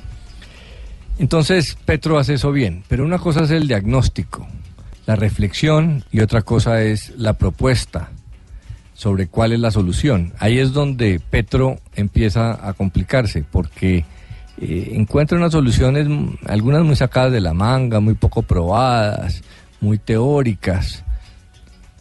Entonces, 1.18 1.78
Petro 1.86 2.20
hace 2.20 2.34
eso 2.34 2.52
bien, 2.52 2.84
pero 2.90 3.06
una 3.06 3.20
cosa 3.20 3.44
es 3.44 3.52
el 3.52 3.68
diagnóstico, 3.68 4.48
la 5.06 5.16
reflexión 5.16 6.04
y 6.12 6.20
otra 6.20 6.42
cosa 6.42 6.82
es 6.82 7.14
la 7.18 7.34
propuesta 7.34 8.10
sobre 8.96 9.28
cuál 9.28 9.52
es 9.52 9.60
la 9.60 9.72
solución. 9.72 10.34
Ahí 10.40 10.58
es 10.58 10.74
donde 10.74 11.20
Petro 11.30 11.78
empieza 11.96 12.68
a 12.68 12.74
complicarse, 12.74 13.44
porque 13.44 14.06
eh, 14.60 14.92
encuentra 14.94 15.38
unas 15.38 15.52
soluciones, 15.52 16.08
mm, 16.08 16.38
algunas 16.48 16.84
muy 16.84 16.96
sacadas 16.96 17.32
de 17.32 17.42
la 17.42 17.54
manga, 17.54 18.00
muy 18.00 18.16
poco 18.16 18.42
probadas, 18.42 19.44
muy 19.82 19.98
teóricas. 19.98 21.04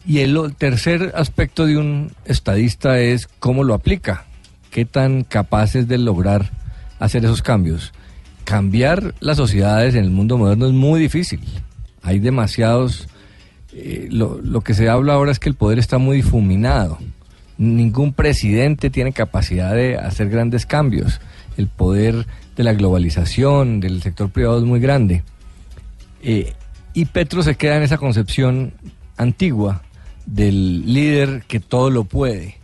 Y 0.06 0.20
el 0.20 0.54
tercer 0.56 1.12
aspecto 1.16 1.66
de 1.66 1.78
un 1.78 2.12
estadista 2.24 3.00
es 3.00 3.26
cómo 3.38 3.64
lo 3.64 3.74
aplica, 3.74 4.24
qué 4.70 4.84
tan 4.84 5.24
capaz 5.24 5.74
es 5.74 5.88
de 5.88 5.98
lograr 5.98 6.50
hacer 7.00 7.24
esos 7.24 7.42
cambios. 7.42 7.92
Cambiar 8.44 9.14
las 9.20 9.38
sociedades 9.38 9.94
en 9.94 10.04
el 10.04 10.10
mundo 10.10 10.38
moderno 10.38 10.66
es 10.66 10.72
muy 10.72 11.00
difícil. 11.00 11.40
Hay 12.02 12.18
demasiados 12.18 13.08
eh, 13.74 14.08
lo, 14.10 14.40
lo 14.40 14.60
que 14.60 14.74
se 14.74 14.88
habla 14.88 15.14
ahora 15.14 15.32
es 15.32 15.38
que 15.38 15.48
el 15.48 15.54
poder 15.54 15.78
está 15.78 15.98
muy 15.98 16.18
difuminado. 16.18 16.98
Ningún 17.58 18.12
presidente 18.12 18.90
tiene 18.90 19.12
capacidad 19.12 19.74
de 19.74 19.96
hacer 19.96 20.28
grandes 20.28 20.66
cambios. 20.66 21.20
El 21.56 21.68
poder 21.68 22.26
de 22.56 22.64
la 22.64 22.72
globalización, 22.72 23.80
del 23.80 24.02
sector 24.02 24.30
privado 24.30 24.58
es 24.58 24.64
muy 24.64 24.80
grande. 24.80 25.22
Eh, 26.22 26.52
y 26.94 27.06
Petro 27.06 27.42
se 27.42 27.56
queda 27.56 27.76
en 27.76 27.82
esa 27.82 27.98
concepción 27.98 28.72
antigua 29.16 29.82
del 30.26 30.92
líder 30.92 31.42
que 31.46 31.60
todo 31.60 31.90
lo 31.90 32.04
puede 32.04 32.56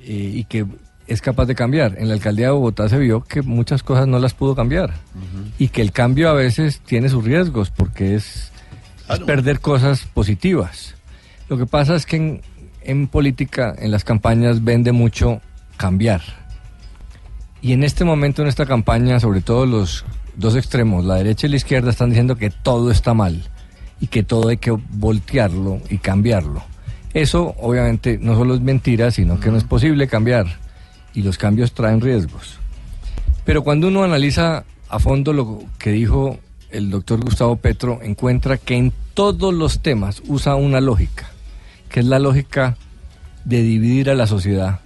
eh, 0.00 0.32
y 0.34 0.44
que 0.44 0.66
es 1.06 1.20
capaz 1.20 1.46
de 1.46 1.54
cambiar. 1.54 1.96
En 1.98 2.08
la 2.08 2.14
alcaldía 2.14 2.46
de 2.46 2.52
Bogotá 2.52 2.88
se 2.88 2.98
vio 2.98 3.22
que 3.22 3.42
muchas 3.42 3.82
cosas 3.82 4.06
no 4.06 4.18
las 4.18 4.34
pudo 4.34 4.54
cambiar 4.54 4.94
y 5.58 5.68
que 5.68 5.82
el 5.82 5.92
cambio 5.92 6.28
a 6.28 6.32
veces 6.32 6.80
tiene 6.80 7.08
sus 7.08 7.24
riesgos 7.24 7.70
porque 7.70 8.14
es, 8.14 8.50
es 9.08 9.20
perder 9.20 9.60
cosas 9.60 10.06
positivas. 10.06 10.94
Lo 11.48 11.58
que 11.58 11.66
pasa 11.66 11.94
es 11.94 12.06
que 12.06 12.16
en, 12.16 12.42
en 12.82 13.06
política, 13.08 13.74
en 13.78 13.90
las 13.90 14.04
campañas, 14.04 14.64
vende 14.64 14.92
mucho 14.92 15.40
cambiar. 15.76 16.22
Y 17.60 17.72
en 17.72 17.82
este 17.82 18.04
momento, 18.04 18.42
en 18.42 18.48
esta 18.48 18.66
campaña, 18.66 19.20
sobre 19.20 19.40
todo 19.40 19.66
los 19.66 20.04
dos 20.36 20.56
extremos, 20.56 21.04
la 21.04 21.16
derecha 21.16 21.46
y 21.46 21.50
la 21.50 21.56
izquierda, 21.56 21.90
están 21.90 22.10
diciendo 22.10 22.36
que 22.36 22.50
todo 22.50 22.90
está 22.90 23.14
mal 23.14 23.42
y 24.00 24.08
que 24.08 24.22
todo 24.22 24.48
hay 24.48 24.58
que 24.58 24.70
voltearlo 24.70 25.80
y 25.88 25.98
cambiarlo. 25.98 26.62
Eso 27.14 27.54
obviamente 27.58 28.18
no 28.20 28.34
solo 28.34 28.54
es 28.54 28.60
mentira, 28.60 29.10
sino 29.10 29.38
que 29.38 29.50
no 29.50 29.56
es 29.56 29.64
posible 29.64 30.08
cambiar 30.08 30.46
y 31.14 31.22
los 31.22 31.38
cambios 31.38 31.72
traen 31.72 32.00
riesgos. 32.00 32.58
Pero 33.44 33.62
cuando 33.62 33.88
uno 33.88 34.02
analiza 34.02 34.64
a 34.88 34.98
fondo 34.98 35.32
lo 35.32 35.62
que 35.78 35.90
dijo 35.90 36.38
el 36.74 36.90
doctor 36.90 37.20
Gustavo 37.20 37.56
Petro, 37.56 38.00
encuentra 38.02 38.56
que 38.58 38.76
en 38.76 38.92
todos 39.14 39.54
los 39.54 39.80
temas 39.80 40.22
usa 40.26 40.56
una 40.56 40.80
lógica, 40.80 41.30
que 41.88 42.00
es 42.00 42.06
la 42.06 42.18
lógica 42.18 42.76
de 43.44 43.62
dividir 43.62 44.10
a 44.10 44.14
la 44.14 44.26
sociedad 44.26 44.80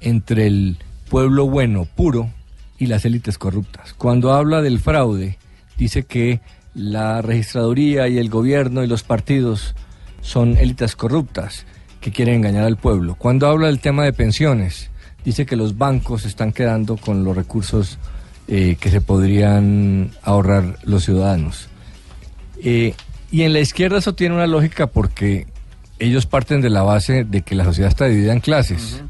entre 0.00 0.46
el 0.46 0.78
pueblo 1.08 1.46
bueno, 1.46 1.86
puro, 1.86 2.30
y 2.78 2.86
las 2.86 3.04
élites 3.04 3.36
corruptas. 3.36 3.92
Cuando 3.92 4.32
habla 4.32 4.62
del 4.62 4.80
fraude, 4.80 5.38
dice 5.76 6.04
que 6.04 6.40
la 6.74 7.20
registraduría 7.20 8.08
y 8.08 8.18
el 8.18 8.30
gobierno 8.30 8.82
y 8.82 8.86
los 8.86 9.02
partidos 9.02 9.74
son 10.22 10.56
élites 10.56 10.96
corruptas 10.96 11.66
que 12.00 12.10
quieren 12.10 12.36
engañar 12.36 12.64
al 12.64 12.78
pueblo. 12.78 13.16
Cuando 13.16 13.48
habla 13.48 13.66
del 13.66 13.80
tema 13.80 14.04
de 14.04 14.14
pensiones, 14.14 14.90
dice 15.24 15.44
que 15.44 15.56
los 15.56 15.76
bancos 15.76 16.24
están 16.24 16.52
quedando 16.52 16.96
con 16.96 17.22
los 17.22 17.36
recursos 17.36 17.98
eh, 18.52 18.76
que 18.80 18.90
se 18.90 19.00
podrían 19.00 20.10
ahorrar 20.24 20.80
los 20.82 21.04
ciudadanos. 21.04 21.68
Eh, 22.60 22.94
y 23.30 23.42
en 23.42 23.52
la 23.52 23.60
izquierda 23.60 23.98
eso 23.98 24.16
tiene 24.16 24.34
una 24.34 24.48
lógica 24.48 24.88
porque 24.88 25.46
ellos 26.00 26.26
parten 26.26 26.60
de 26.60 26.68
la 26.68 26.82
base 26.82 27.22
de 27.22 27.42
que 27.42 27.54
la 27.54 27.62
sociedad 27.62 27.90
está 27.90 28.06
dividida 28.06 28.32
en 28.32 28.40
clases. 28.40 29.04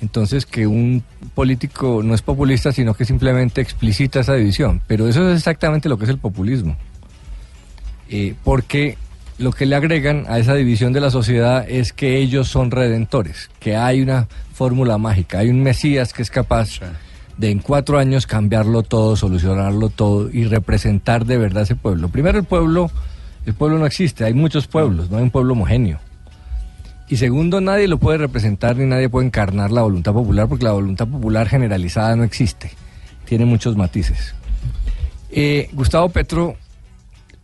Entonces 0.00 0.46
que 0.46 0.68
un 0.68 1.02
político 1.34 2.02
no 2.04 2.14
es 2.14 2.22
populista, 2.22 2.70
sino 2.70 2.94
que 2.94 3.04
simplemente 3.04 3.60
explicita 3.60 4.20
esa 4.20 4.34
división. 4.34 4.80
Pero 4.86 5.08
eso 5.08 5.28
es 5.28 5.38
exactamente 5.38 5.88
lo 5.88 5.98
que 5.98 6.04
es 6.04 6.10
el 6.10 6.18
populismo. 6.18 6.76
Eh, 8.08 8.34
porque 8.44 8.96
lo 9.38 9.50
que 9.50 9.66
le 9.66 9.74
agregan 9.74 10.24
a 10.28 10.38
esa 10.38 10.54
división 10.54 10.92
de 10.92 11.00
la 11.00 11.10
sociedad 11.10 11.68
es 11.68 11.92
que 11.92 12.18
ellos 12.18 12.46
son 12.46 12.70
redentores, 12.70 13.50
que 13.58 13.74
hay 13.74 14.02
una 14.02 14.28
fórmula 14.54 14.98
mágica, 14.98 15.40
hay 15.40 15.48
un 15.48 15.64
Mesías 15.64 16.12
que 16.12 16.22
es 16.22 16.30
capaz 16.30 16.80
de 17.36 17.50
en 17.50 17.58
cuatro 17.58 17.98
años 17.98 18.26
cambiarlo 18.26 18.82
todo, 18.82 19.16
solucionarlo 19.16 19.88
todo 19.88 20.30
y 20.30 20.44
representar 20.44 21.26
de 21.26 21.38
verdad 21.38 21.64
ese 21.64 21.76
pueblo. 21.76 22.08
Primero 22.08 22.38
el 22.38 22.44
pueblo, 22.44 22.90
el 23.44 23.54
pueblo 23.54 23.78
no 23.78 23.86
existe, 23.86 24.24
hay 24.24 24.34
muchos 24.34 24.66
pueblos, 24.66 25.10
no 25.10 25.18
hay 25.18 25.22
un 25.22 25.30
pueblo 25.30 25.52
homogéneo. 25.52 25.98
Y 27.08 27.18
segundo, 27.18 27.60
nadie 27.60 27.86
lo 27.86 27.98
puede 27.98 28.18
representar 28.18 28.76
ni 28.76 28.84
nadie 28.84 29.08
puede 29.08 29.26
encarnar 29.26 29.70
la 29.70 29.82
voluntad 29.82 30.12
popular 30.12 30.48
porque 30.48 30.64
la 30.64 30.72
voluntad 30.72 31.06
popular 31.06 31.48
generalizada 31.48 32.16
no 32.16 32.24
existe. 32.24 32.72
Tiene 33.26 33.44
muchos 33.44 33.76
matices. 33.76 34.34
Eh, 35.30 35.68
Gustavo 35.72 36.08
Petro 36.08 36.56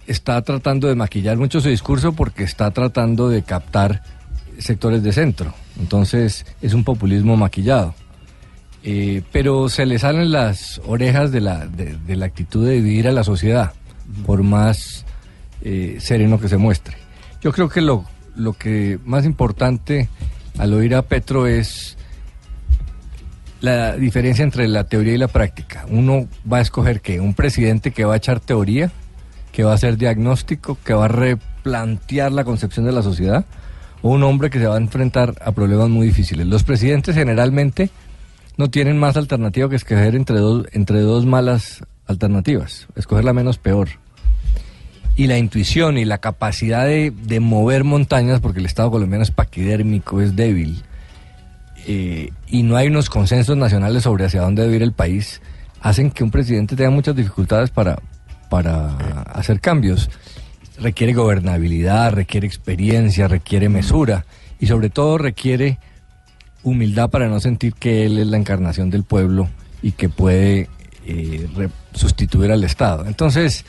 está 0.06 0.42
tratando 0.42 0.88
de 0.88 0.96
maquillar 0.96 1.36
mucho 1.36 1.60
su 1.60 1.68
discurso 1.68 2.12
porque 2.12 2.42
está 2.42 2.70
tratando 2.72 3.28
de 3.28 3.42
captar 3.42 4.02
sectores 4.58 5.02
de 5.02 5.12
centro. 5.12 5.54
Entonces 5.78 6.44
es 6.60 6.74
un 6.74 6.82
populismo 6.82 7.36
maquillado. 7.36 7.94
Eh, 8.84 9.22
pero 9.30 9.68
se 9.68 9.86
le 9.86 9.98
salen 9.98 10.32
las 10.32 10.80
orejas 10.86 11.30
de 11.30 11.40
la, 11.40 11.66
de, 11.66 11.96
de 11.96 12.16
la 12.16 12.26
actitud 12.26 12.66
de 12.66 12.74
dividir 12.74 13.06
a 13.06 13.12
la 13.12 13.22
sociedad, 13.22 13.72
por 14.26 14.42
más 14.42 15.04
eh, 15.62 15.98
sereno 16.00 16.40
que 16.40 16.48
se 16.48 16.56
muestre. 16.56 16.96
Yo 17.40 17.52
creo 17.52 17.68
que 17.68 17.80
lo, 17.80 18.04
lo 18.34 18.54
que 18.54 18.98
más 19.04 19.24
importante 19.24 20.08
al 20.58 20.74
oír 20.74 20.94
a 20.96 21.02
Petro 21.02 21.46
es 21.46 21.96
la 23.60 23.96
diferencia 23.96 24.42
entre 24.42 24.66
la 24.66 24.84
teoría 24.84 25.14
y 25.14 25.18
la 25.18 25.28
práctica. 25.28 25.86
Uno 25.88 26.26
va 26.52 26.58
a 26.58 26.60
escoger 26.60 27.00
que 27.00 27.20
un 27.20 27.34
presidente 27.34 27.92
que 27.92 28.04
va 28.04 28.14
a 28.14 28.16
echar 28.16 28.40
teoría, 28.40 28.90
que 29.52 29.62
va 29.62 29.70
a 29.70 29.74
hacer 29.74 29.96
diagnóstico, 29.96 30.76
que 30.84 30.94
va 30.94 31.04
a 31.04 31.08
replantear 31.08 32.32
la 32.32 32.42
concepción 32.42 32.84
de 32.84 32.92
la 32.92 33.02
sociedad, 33.02 33.44
o 34.02 34.10
un 34.10 34.24
hombre 34.24 34.50
que 34.50 34.58
se 34.58 34.66
va 34.66 34.74
a 34.74 34.78
enfrentar 34.78 35.34
a 35.44 35.52
problemas 35.52 35.88
muy 35.88 36.08
difíciles. 36.08 36.48
Los 36.48 36.64
presidentes 36.64 37.14
generalmente 37.14 37.90
no 38.56 38.70
tienen 38.70 38.98
más 38.98 39.16
alternativa 39.16 39.68
que 39.68 39.76
escoger 39.76 40.14
entre 40.14 40.38
dos, 40.38 40.66
entre 40.72 41.00
dos 41.00 41.26
malas 41.26 41.84
alternativas, 42.06 42.88
escoger 42.96 43.24
la 43.24 43.32
menos 43.32 43.58
peor 43.58 43.88
y 45.16 45.26
la 45.26 45.38
intuición 45.38 45.98
y 45.98 46.04
la 46.04 46.18
capacidad 46.18 46.86
de, 46.86 47.10
de, 47.10 47.40
mover 47.40 47.84
montañas, 47.84 48.40
porque 48.40 48.60
el 48.60 48.66
Estado 48.66 48.90
colombiano 48.90 49.22
es 49.22 49.30
paquidérmico, 49.30 50.22
es 50.22 50.36
débil, 50.36 50.82
eh, 51.86 52.30
y 52.46 52.62
no 52.62 52.76
hay 52.76 52.88
unos 52.88 53.10
consensos 53.10 53.56
nacionales 53.56 54.04
sobre 54.04 54.24
hacia 54.24 54.42
dónde 54.42 54.62
debe 54.62 54.76
ir 54.76 54.82
el 54.82 54.92
país, 54.92 55.42
hacen 55.80 56.10
que 56.10 56.22
un 56.22 56.30
presidente 56.30 56.76
tenga 56.76 56.90
muchas 56.90 57.16
dificultades 57.16 57.70
para, 57.70 57.98
para 58.48 59.22
hacer 59.32 59.60
cambios. 59.60 60.08
Requiere 60.78 61.12
gobernabilidad, 61.12 62.12
requiere 62.12 62.46
experiencia, 62.46 63.28
requiere 63.28 63.68
mesura 63.68 64.24
y 64.60 64.66
sobre 64.66 64.90
todo 64.90 65.18
requiere 65.18 65.78
humildad 66.62 67.10
para 67.10 67.28
no 67.28 67.40
sentir 67.40 67.74
que 67.74 68.06
él 68.06 68.18
es 68.18 68.26
la 68.26 68.36
encarnación 68.36 68.90
del 68.90 69.04
pueblo 69.04 69.48
y 69.82 69.92
que 69.92 70.08
puede 70.08 70.68
eh, 71.06 71.68
sustituir 71.92 72.52
al 72.52 72.64
Estado. 72.64 73.06
Entonces, 73.06 73.64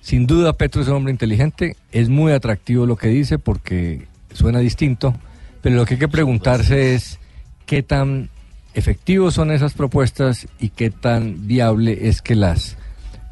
sin 0.00 0.26
duda, 0.26 0.52
Petro 0.52 0.82
es 0.82 0.88
un 0.88 0.94
hombre 0.94 1.12
inteligente, 1.12 1.76
es 1.92 2.08
muy 2.08 2.32
atractivo 2.32 2.86
lo 2.86 2.96
que 2.96 3.08
dice 3.08 3.38
porque 3.38 4.06
suena 4.32 4.58
distinto, 4.58 5.14
pero 5.62 5.76
lo 5.76 5.86
que 5.86 5.94
hay 5.94 6.00
que 6.00 6.08
preguntarse 6.08 6.94
es 6.94 7.18
qué 7.64 7.82
tan 7.82 8.28
efectivos 8.74 9.34
son 9.34 9.50
esas 9.50 9.72
propuestas 9.72 10.46
y 10.58 10.68
qué 10.70 10.90
tan 10.90 11.46
viable 11.46 12.08
es 12.08 12.20
que 12.20 12.34
las 12.34 12.76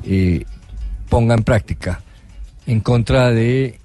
eh, 0.04 0.44
ponga 1.08 1.34
en 1.34 1.42
práctica 1.42 2.00
en 2.66 2.80
contra 2.80 3.30
de 3.30 3.78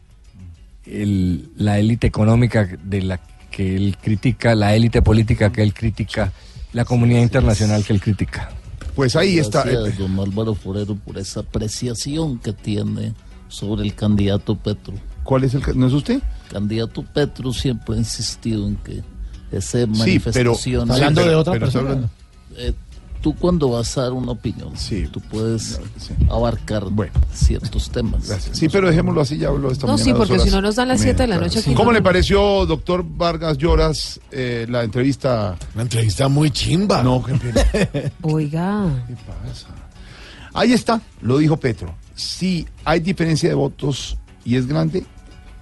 la 0.85 1.79
élite 1.79 2.07
económica 2.07 2.69
de 2.81 3.01
la 3.01 3.19
que 3.51 3.75
él 3.75 3.97
critica, 4.01 4.55
la 4.55 4.75
élite 4.75 5.01
política 5.01 5.51
que 5.51 5.63
él 5.63 5.73
critica, 5.73 6.31
la 6.73 6.85
comunidad 6.85 7.21
internacional 7.21 7.83
que 7.83 7.93
él 7.93 8.01
critica. 8.01 8.49
Pues 8.95 9.15
ahí 9.15 9.37
está. 9.39 9.63
Gracias, 9.63 9.97
don 9.97 10.19
Álvaro 10.19 10.55
Forero, 10.55 10.95
por 10.95 11.17
esa 11.17 11.41
apreciación 11.41 12.39
que 12.39 12.53
tiene 12.53 13.13
sobre 13.47 13.83
el 13.83 13.93
candidato 13.95 14.55
Petro. 14.55 14.93
¿Cuál 15.23 15.43
es 15.43 15.53
el 15.53 15.61
no 15.75 15.87
es 15.87 15.93
usted? 15.93 16.21
Candidato 16.51 17.03
Petro 17.03 17.53
siempre 17.53 17.95
ha 17.95 17.97
insistido 17.97 18.67
en 18.67 18.75
que 18.77 19.03
esa 19.51 19.79
Sí, 19.79 19.85
pero 19.85 19.87
manifestación. 19.97 20.91
hablando 20.91 21.25
de 21.25 21.35
otra 21.35 21.53
persona. 21.59 22.09
Eh, 22.57 22.73
tú 23.21 23.35
cuando 23.35 23.69
vas 23.69 23.97
a 23.97 24.03
dar 24.03 24.13
una 24.13 24.31
opinión, 24.31 24.73
tú 25.11 25.19
puedes 25.21 25.79
abarcar 26.29 26.83
ciertos 27.33 27.89
temas. 27.89 28.23
Sí, 28.51 28.69
pero 28.69 28.87
dejémoslo 28.89 29.21
así, 29.21 29.37
ya 29.37 29.49
hablo 29.49 29.71
esta 29.71 29.87
No, 29.87 29.93
mañana, 29.93 30.03
sí, 30.05 30.13
porque 30.13 30.39
si 30.39 30.49
no 30.49 30.61
nos 30.61 30.75
dan 30.75 30.87
las 30.87 30.99
y 30.99 31.03
siete 31.03 31.23
de 31.23 31.27
media, 31.27 31.39
la 31.39 31.47
noche 31.47 31.59
aquí. 31.59 31.73
¿Cómo 31.73 31.91
no- 31.91 31.97
le 31.97 32.01
pareció, 32.01 32.65
doctor 32.65 33.03
Vargas 33.07 33.57
Lloras, 33.57 34.19
eh, 34.31 34.65
la 34.69 34.83
entrevista? 34.83 35.55
Una 35.73 35.83
entrevista 35.83 36.27
muy 36.27 36.51
chimba. 36.51 37.03
No, 37.03 37.23
qué 37.23 38.11
Oiga. 38.21 38.85
Ahí 40.53 40.73
está, 40.73 41.01
lo 41.21 41.37
dijo 41.37 41.57
Petro. 41.57 41.93
Si 42.15 42.67
hay 42.83 42.99
diferencia 42.99 43.47
de 43.49 43.55
votos 43.55 44.17
y 44.43 44.55
es 44.55 44.67
grande, 44.67 45.05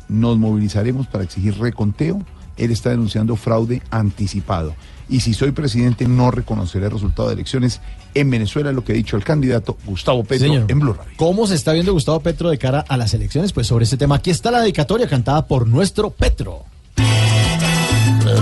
nos 0.08 0.38
movilizaremos 0.38 1.08
para 1.08 1.24
exigir 1.24 1.58
reconteo. 1.58 2.24
Él 2.58 2.72
está 2.72 2.92
denunciando 2.92 3.36
fraude 3.36 3.82
anticipado. 3.90 4.74
Y 5.10 5.20
si 5.20 5.34
soy 5.34 5.52
presidente, 5.52 6.08
no 6.08 6.32
reconoceré 6.32 6.86
el 6.86 6.92
resultado 6.92 7.28
de 7.30 7.36
elecciones 7.36 7.82
en 8.14 8.30
Venezuela, 8.30 8.72
lo 8.72 8.84
que 8.84 8.94
ha 8.94 8.96
dicho 8.96 9.18
el 9.18 9.24
candidato 9.24 9.78
Gustavo 9.86 10.24
Petro 10.24 10.48
Señor. 10.48 10.66
en 10.68 10.80
Blue 10.80 10.94
Radio. 10.94 11.12
¿Cómo 11.18 11.46
se 11.48 11.56
está 11.56 11.74
viendo 11.74 11.94
Gustavo 11.94 12.20
Petro 12.22 12.50
de 12.50 12.58
cara 12.58 12.84
a 12.88 12.98
las 12.98 13.14
elecciones? 13.14 13.54
Pues 13.54 13.68
sobre 13.68 13.84
este 13.84 13.98
tema, 13.98 14.16
aquí 14.16 14.32
está 14.32 14.52
la 14.52 14.62
dedicatoria 14.62 15.08
cantada 15.08 15.46
por 15.46 15.68
nuestro 15.68 16.10
Petro. 16.10 16.64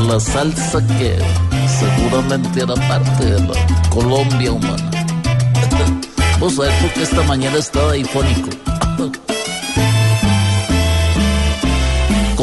La 0.08 0.20
salsa 0.20 0.86
que 0.98 1.18
seguramente 1.68 2.62
era 2.62 2.76
parte 2.76 3.26
de 3.26 3.40
la 3.42 3.90
Colombia 3.90 4.52
humana. 4.52 4.92
Vamos 6.40 6.60
a 6.60 6.64
ver 6.64 6.72
por 6.82 6.94
qué 6.94 7.04
esta 7.04 7.24
mañana 7.24 7.58
estaba 7.58 7.94
difónico. 7.94 8.50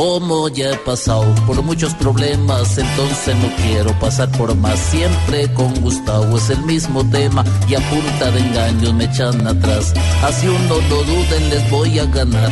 Como 0.00 0.48
ya 0.48 0.70
he 0.70 0.76
pasado 0.76 1.26
por 1.46 1.62
muchos 1.62 1.92
problemas, 1.92 2.78
entonces 2.78 3.36
no 3.36 3.54
quiero 3.56 3.92
pasar 3.98 4.30
por 4.30 4.54
más. 4.54 4.78
Siempre 4.78 5.52
con 5.52 5.78
Gustavo 5.82 6.38
es 6.38 6.48
el 6.48 6.62
mismo 6.62 7.06
tema 7.10 7.44
y 7.68 7.74
a 7.74 7.80
punta 7.80 8.30
de 8.30 8.40
engaños 8.40 8.94
me 8.94 9.04
echan 9.04 9.46
atrás. 9.46 9.92
Así 10.22 10.48
uno 10.48 10.76
lo 10.88 11.02
duden, 11.02 11.50
les 11.50 11.70
voy 11.70 11.98
a 11.98 12.06
ganar. 12.06 12.50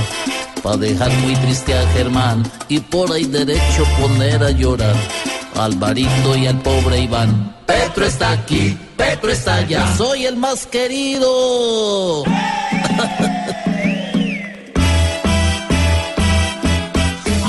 Pa' 0.63 0.77
dejar 0.77 1.11
muy 1.23 1.35
triste 1.37 1.73
a 1.73 1.89
Germán 1.93 2.43
y 2.69 2.81
por 2.81 3.11
ahí 3.11 3.25
derecho 3.25 3.83
poner 3.99 4.45
a 4.45 4.51
llorar. 4.51 4.95
Alvarito 5.55 6.37
y 6.37 6.49
al 6.49 6.61
pobre 6.61 7.01
Iván. 7.01 7.57
Petro 7.65 8.05
está 8.05 8.33
aquí, 8.33 8.77
Petro 8.95 9.31
está 9.31 9.55
allá. 9.55 9.97
Soy 9.97 10.27
el 10.27 10.37
más 10.37 10.67
querido. 10.67 12.25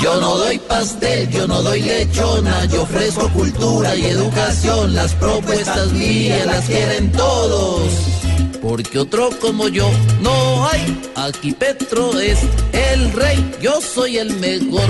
Yo 0.02 0.18
no 0.18 0.38
doy 0.38 0.58
pastel, 0.58 1.28
yo 1.28 1.46
no 1.46 1.62
doy 1.62 1.82
lechona, 1.82 2.64
yo 2.64 2.82
ofrezco 2.82 3.28
cultura 3.30 3.94
y 3.94 4.06
educación. 4.06 4.94
Las 4.94 5.14
propuestas 5.14 5.92
mías 5.92 6.46
las 6.46 6.64
quieren 6.64 7.12
todos. 7.12 7.90
Porque 8.62 8.98
otro 8.98 9.30
como 9.40 9.68
yo 9.68 9.90
no 10.22 10.66
hay. 10.68 11.10
Aquí 11.16 11.52
Petro 11.52 12.18
es 12.18 12.38
el 12.72 13.12
rey, 13.12 13.54
yo 13.60 13.80
soy 13.80 14.16
el 14.18 14.34
mejor 14.36 14.88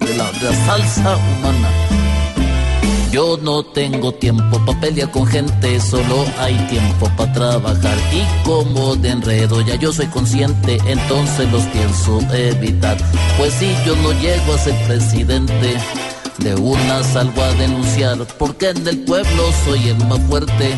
de 0.00 0.16
la, 0.16 0.32
salsa 0.66 1.16
humana. 1.16 1.83
Yo 3.14 3.38
no 3.40 3.62
tengo 3.64 4.10
tiempo 4.10 4.58
para 4.66 4.80
pelear 4.80 5.08
con 5.12 5.24
gente, 5.24 5.78
solo 5.78 6.26
hay 6.36 6.56
tiempo 6.66 7.08
para 7.16 7.32
trabajar. 7.32 7.96
Y 8.12 8.24
como 8.44 8.96
de 8.96 9.10
enredo 9.10 9.60
ya 9.60 9.76
yo 9.76 9.92
soy 9.92 10.06
consciente, 10.06 10.78
entonces 10.84 11.48
los 11.52 11.62
pienso 11.66 12.18
evitar. 12.32 12.96
Pues 13.38 13.54
si 13.54 13.72
yo 13.86 13.94
no 14.02 14.10
llego 14.20 14.54
a 14.54 14.58
ser 14.58 14.74
presidente, 14.88 15.76
de 16.38 16.56
una 16.56 17.04
salgo 17.04 17.40
a 17.40 17.52
denunciar, 17.52 18.18
porque 18.36 18.70
en 18.70 18.84
el 18.88 18.98
pueblo 19.04 19.52
soy 19.64 19.90
el 19.90 20.06
más 20.06 20.18
fuerte, 20.22 20.74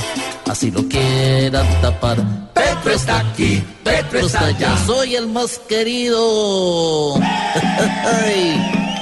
así 0.47 0.71
lo 0.71 0.87
quieran 0.89 1.67
tapar. 1.81 2.19
Petro 2.53 2.93
está 2.93 3.21
aquí, 3.21 3.65
Petro 3.83 4.19
está 4.19 4.45
allá, 4.45 4.77
soy 4.85 5.17
el 5.17 5.27
más 5.29 5.59
querido. 5.61 7.15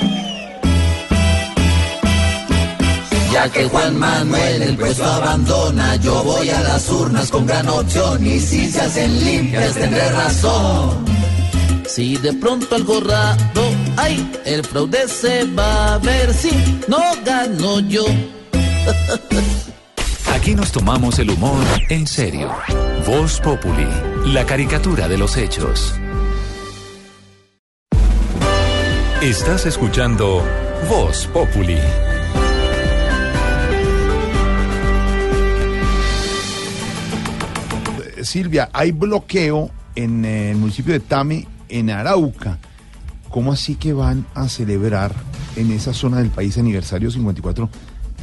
Ya 3.35 3.51
que 3.51 3.65
Juan 3.65 3.99
Manuel 3.99 4.63
el 4.63 4.77
puesto 4.77 5.05
abandona, 5.05 5.97
yo 5.97 6.23
voy 6.23 6.49
a 6.51 6.61
las 6.61 6.89
urnas 6.89 7.33
con 7.33 7.45
gran 7.45 7.69
opción 7.69 8.25
y 8.25 8.39
si 8.39 8.71
se 8.71 8.81
hacen 8.81 9.25
limpias 9.25 9.75
tendré 9.75 10.09
razón. 10.13 11.05
Si 11.85 12.17
de 12.17 12.33
pronto 12.35 12.77
algo 12.77 13.01
raro 13.01 13.65
hay, 13.97 14.31
el 14.45 14.65
fraude 14.65 15.09
se 15.09 15.43
va 15.47 15.95
a 15.95 15.99
ver 15.99 16.33
si 16.33 16.53
no 16.87 17.01
gano 17.25 17.81
yo. 17.81 18.05
Aquí 20.33 20.55
nos 20.55 20.71
tomamos 20.71 21.19
el 21.19 21.31
humor 21.31 21.65
en 21.89 22.07
serio. 22.07 22.53
Voz 23.05 23.41
Populi, 23.41 23.89
la 24.27 24.47
caricatura 24.47 25.09
de 25.09 25.19
los 25.19 25.37
hechos. 25.37 25.93
Estás 29.21 29.67
escuchando 29.67 30.41
Voz 30.89 31.27
Populi. 31.33 31.79
Silvia, 38.25 38.71
hay 38.73 38.93
bloqueo 38.93 39.71
en 39.95 40.25
eh, 40.25 40.51
el 40.51 40.57
municipio 40.57 40.93
de 40.93 41.01
Tame, 41.01 41.47
en 41.69 41.91
Arauca. 41.91 42.59
¿Cómo 43.31 43.53
así 43.53 43.75
que 43.75 43.93
van 43.93 44.27
a 44.35 44.49
celebrar 44.49 45.13
en 45.57 45.73
esa 45.73 45.93
zona 45.93 46.19
del 46.19 46.31
país 46.31 46.57
aniversario 46.59 47.11
54 47.11 47.69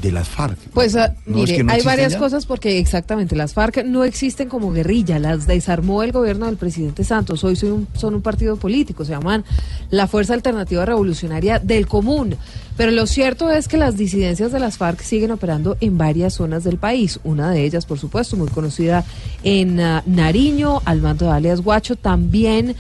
de 0.01 0.11
las 0.11 0.29
FARC? 0.29 0.57
Pues 0.73 0.95
ah, 0.95 1.13
¿No 1.25 1.37
es 1.37 1.41
mire, 1.43 1.57
que 1.57 1.63
no 1.63 1.73
hay 1.73 1.81
varias 1.81 2.13
ya? 2.13 2.19
cosas 2.19 2.45
porque 2.45 2.79
exactamente 2.79 3.35
las 3.35 3.53
FARC 3.53 3.83
no 3.85 4.03
existen 4.03 4.49
como 4.49 4.71
guerrilla, 4.71 5.19
las 5.19 5.47
desarmó 5.47 6.03
el 6.03 6.11
gobierno 6.11 6.47
del 6.47 6.57
presidente 6.57 7.03
Santos. 7.03 7.43
Hoy 7.43 7.55
son 7.55 7.71
un, 7.71 7.87
son 7.93 8.15
un 8.15 8.21
partido 8.21 8.57
político, 8.57 9.05
se 9.05 9.11
llaman 9.11 9.43
la 9.89 10.07
Fuerza 10.07 10.33
Alternativa 10.33 10.85
Revolucionaria 10.85 11.59
del 11.59 11.87
Común. 11.87 12.35
Pero 12.77 12.91
lo 12.91 13.05
cierto 13.05 13.51
es 13.51 13.67
que 13.67 13.77
las 13.77 13.97
disidencias 13.97 14.51
de 14.51 14.59
las 14.59 14.77
FARC 14.77 15.01
siguen 15.01 15.31
operando 15.31 15.77
en 15.81 15.97
varias 15.97 16.33
zonas 16.33 16.63
del 16.63 16.77
país. 16.77 17.19
Una 17.23 17.51
de 17.51 17.63
ellas, 17.63 17.85
por 17.85 17.99
supuesto, 17.99 18.37
muy 18.37 18.47
conocida 18.47 19.03
en 19.43 19.79
ah, 19.79 20.03
Nariño, 20.05 20.81
al 20.85 21.01
mando 21.01 21.25
de 21.25 21.31
alias 21.31 21.61
Guacho, 21.61 21.95
también 21.95 22.75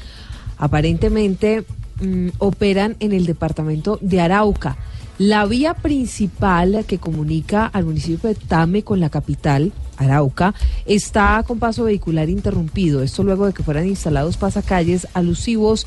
aparentemente 0.57 1.65
mm, 2.01 2.29
operan 2.37 2.95
en 2.99 3.11
el 3.13 3.25
departamento 3.25 3.99
de 4.01 4.21
Arauca. 4.21 4.77
La 5.23 5.45
vía 5.45 5.75
principal 5.75 6.83
que 6.87 6.97
comunica 6.97 7.67
al 7.67 7.85
municipio 7.85 8.27
de 8.27 8.33
Tame 8.33 8.81
con 8.81 8.99
la 8.99 9.11
capital, 9.11 9.71
Arauca, 9.97 10.55
está 10.87 11.43
con 11.45 11.59
paso 11.59 11.83
vehicular 11.83 12.27
interrumpido. 12.27 13.03
Esto 13.03 13.21
luego 13.21 13.45
de 13.45 13.53
que 13.53 13.61
fueran 13.61 13.87
instalados 13.87 14.37
pasacalles 14.37 15.07
alusivos 15.13 15.85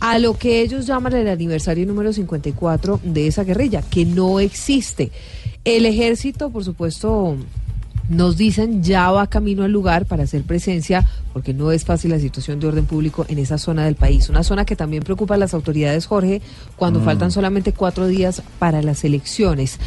a 0.00 0.18
lo 0.18 0.36
que 0.36 0.62
ellos 0.62 0.84
llaman 0.84 1.12
el 1.12 1.28
aniversario 1.28 1.86
número 1.86 2.12
54 2.12 2.98
de 3.04 3.28
esa 3.28 3.44
guerrilla, 3.44 3.82
que 3.82 4.04
no 4.04 4.40
existe. 4.40 5.12
El 5.64 5.86
ejército, 5.86 6.50
por 6.50 6.64
supuesto, 6.64 7.36
nos 8.08 8.36
dicen 8.36 8.82
ya 8.82 9.10
va 9.10 9.26
camino 9.26 9.64
al 9.64 9.72
lugar 9.72 10.06
para 10.06 10.24
hacer 10.24 10.42
presencia, 10.42 11.06
porque 11.32 11.54
no 11.54 11.72
es 11.72 11.84
fácil 11.84 12.10
la 12.10 12.18
situación 12.18 12.60
de 12.60 12.66
orden 12.66 12.86
público 12.86 13.24
en 13.28 13.38
esa 13.38 13.58
zona 13.58 13.84
del 13.84 13.94
país. 13.94 14.28
Una 14.28 14.42
zona 14.42 14.64
que 14.64 14.76
también 14.76 15.02
preocupa 15.02 15.34
a 15.34 15.38
las 15.38 15.54
autoridades, 15.54 16.06
Jorge, 16.06 16.42
cuando 16.76 17.00
Mm. 17.00 17.04
faltan 17.04 17.30
solamente 17.30 17.72
cuatro 17.72 18.06
días 18.06 18.42
para 18.58 18.82
las 18.82 19.04
elecciones. 19.04 19.78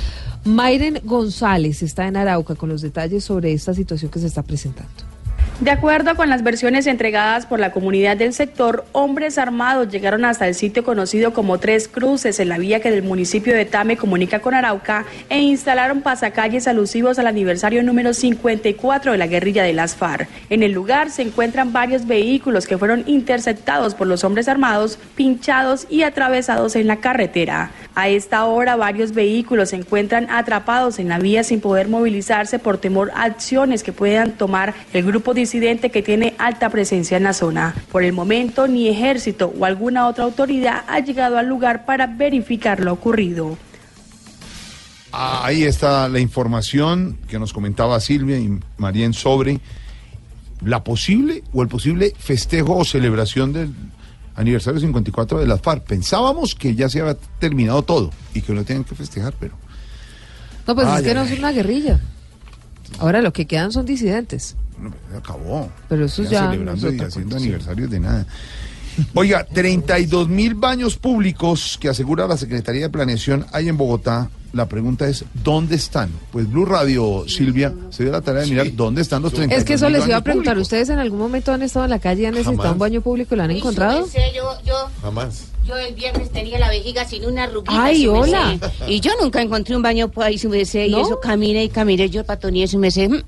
Mayren 0.44 1.02
González 1.04 1.82
está 1.82 2.08
en 2.08 2.18
Arauca 2.18 2.56
con 2.56 2.70
los 2.70 2.82
detalles 2.82 3.24
sobre 3.24 3.54
esta 3.54 3.74
situación 3.74 4.12
que 4.12 4.20
se 4.20 4.28
está 4.28 4.44
presentando. 4.44 5.15
De 5.62 5.72
acuerdo 5.72 6.18
con 6.18 6.30
las 6.30 6.44
versiones 6.44 6.86
entregadas 6.86 7.46
por 7.46 7.62
la 7.62 7.72
comunidad 7.72 8.18
del 8.18 8.34
sector, 8.34 8.84
hombres 8.92 9.38
armados 9.38 9.88
llegaron 9.88 10.26
hasta 10.26 10.50
el 10.50 10.54
sitio 10.54 10.84
conocido 10.84 11.32
como 11.32 11.60
Tres 11.60 11.88
Cruces 11.88 12.42
en 12.42 12.50
la 12.50 12.58
vía 12.58 12.82
que 12.82 12.92
del 12.92 13.04
municipio 13.04 13.56
de 13.56 13.64
Tame 13.64 13.96
comunica 13.96 14.40
con 14.40 14.54
Arauca 14.54 15.06
e 15.30 15.40
instalaron 15.40 16.02
pasacalles 16.02 16.68
alusivos 16.68 17.20
al 17.20 17.28
aniversario 17.28 17.84
número 17.84 18.14
54 18.14 19.14
de 19.14 19.18
la 19.18 19.28
guerrilla 19.28 19.64
de 19.64 19.72
las 19.72 19.96
FARC. 19.96 20.28
En 20.50 20.62
el 20.62 20.74
lugar 20.74 21.10
se 21.10 21.22
encuentran 21.22 21.72
varios 21.72 22.06
vehículos 22.06 22.68
que 22.68 22.78
fueron 22.78 23.06
interceptados 23.08 23.96
por 23.96 24.08
los 24.08 24.26
hombres 24.26 24.50
armados, 24.50 25.00
pinchados 25.16 25.88
y 25.90 26.04
atravesados 26.04 26.76
en 26.76 26.88
la 26.88 26.98
carretera. 26.98 27.72
A 27.96 28.10
esta 28.10 28.44
hora 28.44 28.76
varios 28.76 29.14
vehículos 29.14 29.70
se 29.70 29.78
encuentran 29.78 30.30
atrapados 30.30 31.00
en 31.00 31.08
la 31.08 31.18
vía 31.18 31.46
sin 31.46 31.62
poder 31.62 31.88
movilizarse 31.88 32.60
por 32.60 32.78
temor 32.78 33.10
a 33.16 33.24
acciones 33.24 33.84
que 33.84 33.94
puedan 33.94 34.32
tomar 34.34 34.74
el 34.92 35.06
grupo 35.06 35.25
disidente 35.34 35.90
que 35.90 36.02
tiene 36.02 36.36
alta 36.38 36.70
presencia 36.70 37.18
en 37.18 37.24
la 37.24 37.34
zona. 37.34 37.76
Por 37.92 38.04
el 38.04 38.14
momento 38.14 38.68
ni 38.68 38.88
ejército 38.88 39.54
o 39.58 39.66
alguna 39.66 40.08
otra 40.08 40.26
autoridad 40.26 40.84
ha 40.88 41.00
llegado 41.00 41.38
al 41.38 41.48
lugar 41.48 41.86
para 41.86 42.08
verificar 42.08 42.80
lo 42.80 42.94
ocurrido. 42.94 43.58
Ahí 45.12 45.64
está 45.64 46.10
la 46.10 46.20
información 46.20 47.18
que 47.30 47.40
nos 47.40 47.54
comentaba 47.54 48.00
Silvia 48.02 48.38
y 48.38 48.60
María 48.78 49.12
sobre 49.14 49.62
la 50.62 50.84
posible 50.84 51.44
o 51.54 51.62
el 51.62 51.70
posible 51.70 52.14
festejo 52.18 52.76
o 52.76 52.84
celebración 52.84 53.54
del 53.54 53.74
aniversario 54.36 54.80
54 54.80 55.40
de 55.40 55.48
las 55.48 55.62
FARC. 55.62 55.84
Pensábamos 55.84 56.56
que 56.56 56.76
ya 56.76 56.90
se 56.90 57.00
había 57.00 57.16
terminado 57.40 57.82
todo 57.84 58.12
y 58.34 58.42
que 58.42 58.54
no 58.54 58.64
tenían 58.66 58.84
que 58.84 58.96
festejar, 58.96 59.34
pero 59.40 59.56
No, 60.68 60.76
pues 60.76 60.88
Ay, 60.88 60.98
es 60.98 61.04
que 61.04 61.10
ay, 61.10 61.16
no 61.16 61.22
es 61.24 61.40
una 61.40 61.52
guerrilla. 61.52 62.00
Ahora 63.00 63.22
lo 63.22 63.34
que 63.34 63.46
quedan 63.46 63.72
son 63.72 63.86
disidentes. 63.86 64.56
no, 64.80 64.92
se 65.12 65.18
acabó. 65.18 65.70
Pero 65.90 66.06
eso 66.06 66.24
Ya 66.24 66.50
celebrando 66.52 66.92
y 66.92 67.00
haciendo 67.00 67.38
aniversarios 67.38 67.90
de 67.90 68.00
nada. 68.00 68.26
Oiga, 69.14 69.44
32 69.46 70.30
mil 70.30 70.56
baños 70.56 70.96
públicos 70.96 71.78
que 71.82 71.90
asegura 71.90 72.28
la 72.28 72.38
Secretaría 72.38 72.84
de 72.84 72.90
Planeación 72.90 73.46
hay 73.52 73.68
en 73.70 73.78
Bogotá. 73.78 74.30
La 74.54 74.68
pregunta 74.70 75.06
es, 75.10 75.26
¿dónde 75.44 75.76
están? 75.76 76.10
Pues 76.32 76.50
Blue 76.50 76.64
Radio, 76.64 77.26
Silvia, 77.28 77.74
se 77.90 78.04
dio 78.04 78.12
la 78.14 78.22
tarea 78.22 78.44
de 78.44 78.48
mirar 78.48 78.68
dónde 78.74 79.02
están 79.02 79.22
los 79.22 79.34
32 79.34 79.60
Es 79.60 79.66
que 79.66 79.74
eso 79.74 79.90
les 79.90 80.08
iba 80.08 80.16
a 80.16 80.22
preguntar. 80.22 80.54
públicos. 80.54 80.68
¿Ustedes 80.68 80.90
en 80.90 81.00
algún 81.00 81.20
momento 81.20 81.52
han 81.52 81.62
estado 81.62 81.84
en 81.84 81.92
la 81.92 82.00
calle 82.00 82.22
y 82.24 82.26
han 82.28 82.36
necesitado 82.36 82.58
Jamás. 82.60 82.74
un 82.74 82.80
baño 82.80 83.02
público 83.02 83.36
y 83.36 83.38
lo 83.38 83.44
han 83.44 83.52
encontrado? 83.52 84.08
Sí, 84.08 84.18
yo, 84.34 84.44
yo, 84.66 84.76
Jamás. 85.02 85.48
Yo 85.66 85.78
el 85.78 85.94
viernes 85.96 86.32
tenía 86.32 86.60
la 86.60 86.70
vejiga 86.70 87.06
sin 87.06 87.26
una 87.26 87.44
arruguita. 87.44 87.84
Ay, 87.84 88.08
hola. 88.08 88.58
Y 88.88 89.00
yo 89.00 89.12
nunca 89.22 89.42
encontré 89.42 89.76
un 89.76 89.82
baño 89.82 90.10
por 90.10 90.24
ahí, 90.26 90.38
su 90.38 90.50
merced, 90.50 90.88
¿No? 90.90 91.00
y 91.00 91.02
eso 91.02 91.20
caminé 91.20 91.64
y 91.64 91.70
caminé, 91.70 92.10
yo 92.10 92.24
patoneé, 92.24 92.68
su 92.68 92.78
merced. 92.78 93.10
Mm, 93.10 93.22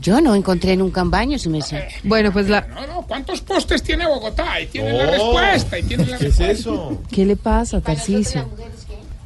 Yo 0.00 0.20
no 0.22 0.34
encontré 0.34 0.76
nunca 0.76 1.02
un 1.02 1.10
baño, 1.10 1.38
su 1.38 1.50
merced. 1.50 1.82
Bueno, 2.04 2.32
pues 2.32 2.48
la... 2.48 2.62
No, 2.62 2.86
no, 2.86 3.02
¿cuántos 3.06 3.42
postes 3.42 3.82
tiene 3.82 4.06
Bogotá? 4.06 4.52
Ahí 4.52 4.66
tienen 4.66 4.96
la 4.96 5.04
Oh. 5.04 5.10
respuesta. 5.38 5.76
Ahí 5.76 5.82
tienen 5.82 6.10
la 6.10 6.16
¿Qué 6.18 6.26
es 6.28 6.38
respuesta. 6.38 6.70
eso? 6.70 7.02
¿Qué 7.10 7.26
le 7.26 7.36
pasa, 7.36 7.80
Tarcisio? 7.82 8.48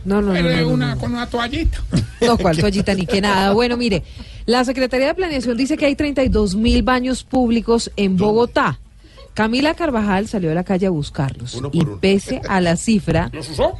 No, 0.05 0.21
no, 0.21 0.29
no, 0.29 0.33
Pero 0.33 0.51
no, 0.51 0.61
no, 0.63 0.69
una, 0.71 0.95
no. 0.97 1.01
con 1.01 1.13
una 1.15 1.27
toallita. 1.31 1.79
No, 2.21 2.37
cuál 2.37 2.59
toallita 2.59 2.93
ni 2.95 3.07
que 3.07 3.21
nada. 3.21 3.53
Bueno, 3.53 3.77
mire, 3.77 4.03
la 4.47 4.65
Secretaría 4.65 5.07
de 5.07 5.15
Planeación 5.15 5.57
dice 5.57 5.77
que 5.77 5.87
hay 5.87 5.95
32 5.95 6.57
mil 6.57 6.83
baños 6.83 7.23
públicos 7.23 7.91
en 7.97 8.17
Bogotá. 8.17 8.81
Camila 9.35 9.75
Carvajal 9.75 10.29
salió 10.29 10.53
a 10.53 10.55
la 10.55 10.63
calle 10.63 10.87
a 10.87 10.91
buscarlos 10.91 11.61
y 11.73 11.85
pese 12.01 12.41
a 12.49 12.61
la 12.61 12.77
cifra, 12.77 13.31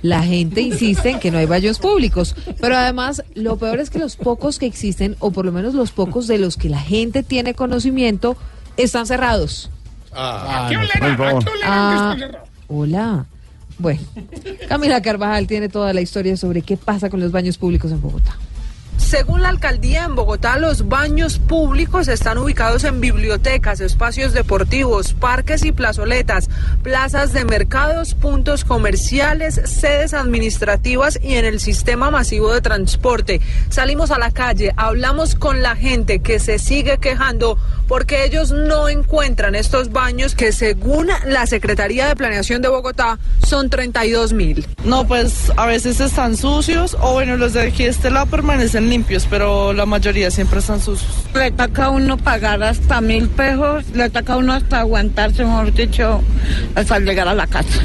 la 0.03 0.23
gente 0.23 0.61
insiste 0.61 1.11
en 1.11 1.21
que 1.21 1.31
no 1.31 1.39
hay 1.39 1.47
baños 1.47 1.79
públicos. 1.79 2.35
Pero 2.61 2.77
además, 2.77 3.23
lo 3.37 3.57
peor 3.57 3.79
es 3.79 3.89
que 3.89 4.01
los 4.01 4.17
pocos 4.17 4.59
que 4.59 4.67
existen, 4.67 5.15
o 5.21 5.31
por 5.31 5.45
lo 5.45 5.53
menos 5.53 5.75
los 5.75 5.93
pocos 5.93 6.27
de 6.27 6.39
los 6.39 6.57
que 6.57 6.69
la 6.69 6.81
gente 6.81 7.23
tiene 7.23 7.55
conocimiento, 7.55 8.37
están 8.77 9.07
cerrados. 9.07 9.71
Ah, 10.13 10.67
¿Qué 10.69 10.75
no, 10.75 10.81
olera? 10.83 11.01
por 11.01 11.17
favor. 11.17 11.43
¿A 11.43 11.45
qué 11.45 11.51
olera 11.51 11.67
Ah, 11.71 12.17
cerrado? 12.19 12.45
hola. 12.69 13.27
Bueno, 13.79 14.01
Camila 14.69 15.03
Carvajal 15.03 15.47
tiene 15.49 15.69
toda 15.69 15.93
la 15.93 16.01
historia 16.01 16.37
sobre 16.37 16.63
qué 16.63 16.77
pasa 16.77 17.11
con 17.11 17.19
los 17.21 17.33
baños 17.33 17.59
públicos 17.59 17.91
en 17.91 18.01
Bogotá. 18.01 18.37
Según 18.97 19.43
la 19.43 19.49
alcaldía 19.49 20.05
en 20.05 20.15
Bogotá, 20.15 20.59
los 20.59 20.89
baños 20.89 21.39
públicos 21.39 22.09
están 22.09 22.39
ubicados 22.39 22.85
en 22.85 23.01
bibliotecas, 23.01 23.81
espacios 23.81 24.33
deportivos, 24.33 25.13
parques 25.13 25.65
y 25.65 25.73
plazoletas, 25.73 26.49
plazas 26.83 27.33
de 27.33 27.45
mercados, 27.45 28.15
puntos 28.15 28.65
comerciales, 28.65 29.61
sedes 29.65 30.15
administrativas 30.15 31.19
y 31.23 31.35
en 31.35 31.45
el 31.45 31.61
sistema 31.61 32.11
masivo 32.11 32.53
de 32.53 32.61
transporte. 32.61 33.41
Salimos 33.69 34.11
a 34.11 34.19
la 34.19 34.31
calle, 34.31 34.73
hablamos 34.77 35.35
con 35.35 35.63
la 35.63 35.77
gente 35.77 36.21
que 36.21 36.39
se 36.39 36.59
sigue 36.59 36.99
quejando 36.99 37.59
porque 37.89 38.25
ellos 38.25 38.51
no 38.51 38.89
encuentran 38.89 39.55
estos 39.55 39.93
baños 39.93 40.35
que 40.35 40.53
según 40.53 41.09
la 41.27 41.47
Secretaría 41.47 42.07
de 42.09 42.17
Planeación 42.17 42.63
de 42.63 42.69
Bogotá 42.69 43.19
son 43.47 43.69
32 43.69 44.33
mil. 44.33 44.67
No, 44.85 45.07
pues 45.07 45.53
a 45.57 45.67
veces 45.67 46.01
están 46.01 46.37
sucios 46.37 46.97
o 47.01 47.13
bueno, 47.13 47.37
los 47.37 47.53
de 47.53 47.63
aquí 47.63 47.85
este 47.85 48.11
lado 48.11 48.27
permanecen 48.27 48.84
limpios, 48.89 49.27
pero 49.29 49.73
la 49.73 49.87
mayoría 49.87 50.31
siempre 50.31 50.59
están 50.61 50.81
sucios. 50.81 51.11
Le 51.35 51.51
toca 51.51 51.87
a 51.87 51.91
uno 51.91 52.17
pagar 52.17 52.63
hasta 52.63 53.01
mil 53.01 53.29
pesos, 53.29 53.85
le 53.95 54.11
toca 54.11 54.35
a 54.35 54.37
uno 54.37 54.53
hasta 54.53 54.81
aguantarse, 54.81 55.45
mejor 55.45 55.73
dicho, 55.73 56.23
hasta 56.75 56.99
llegar 56.99 57.29
a 57.29 57.35
la 57.35 57.47
casa. 57.47 57.81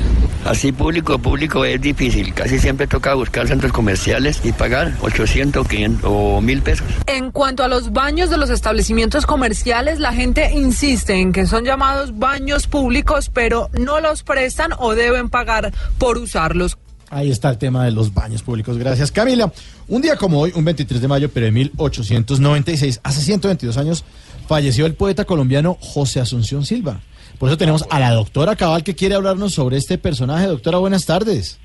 Así 0.45 0.71
público, 0.71 1.19
público 1.19 1.65
es 1.65 1.81
difícil. 1.81 2.33
Casi 2.33 2.59
siempre 2.59 2.87
toca 2.87 3.13
buscar 3.13 3.47
centros 3.47 3.71
comerciales 3.73 4.39
y 4.43 4.53
pagar 4.53 4.93
800, 5.01 5.67
500 5.67 6.01
o 6.05 6.41
1000 6.41 6.61
pesos. 6.61 6.87
En 7.07 7.31
cuanto 7.31 7.63
a 7.63 7.67
los 7.67 7.91
baños 7.91 8.29
de 8.29 8.37
los 8.37 8.49
establecimientos 8.49 9.25
comerciales, 9.25 9.99
la 9.99 10.13
gente 10.13 10.51
insiste 10.53 11.15
en 11.15 11.33
que 11.33 11.45
son 11.45 11.65
llamados 11.65 12.17
baños 12.17 12.67
públicos, 12.67 13.29
pero 13.33 13.69
no 13.77 13.99
los 13.99 14.23
prestan 14.23 14.71
o 14.77 14.95
deben 14.95 15.29
pagar 15.29 15.73
por 15.97 16.17
usarlos. 16.17 16.77
Ahí 17.09 17.31
está 17.31 17.49
el 17.49 17.57
tema 17.57 17.85
de 17.85 17.91
los 17.91 18.13
baños 18.13 18.43
públicos. 18.43 18.77
Gracias, 18.77 19.11
Camila. 19.11 19.51
Un 19.87 20.01
día 20.01 20.15
como 20.15 20.39
hoy, 20.39 20.51
un 20.55 20.63
23 20.63 21.01
de 21.01 21.07
mayo, 21.07 21.29
pero 21.31 21.47
de 21.47 21.51
1896, 21.51 23.01
hace 23.03 23.21
122 23.21 23.77
años, 23.77 24.05
falleció 24.47 24.85
el 24.85 24.93
poeta 24.93 25.25
colombiano 25.25 25.77
José 25.79 26.19
Asunción 26.19 26.65
Silva. 26.65 27.01
Por 27.39 27.49
eso 27.49 27.57
tenemos 27.57 27.85
a 27.89 27.99
la 27.99 28.11
doctora 28.11 28.55
Cabal 28.55 28.83
que 28.83 28.95
quiere 28.95 29.15
hablarnos 29.15 29.53
sobre 29.53 29.77
este 29.77 29.97
personaje. 29.97 30.45
Doctora, 30.45 30.77
buenas 30.77 31.05
tardes. 31.05 31.59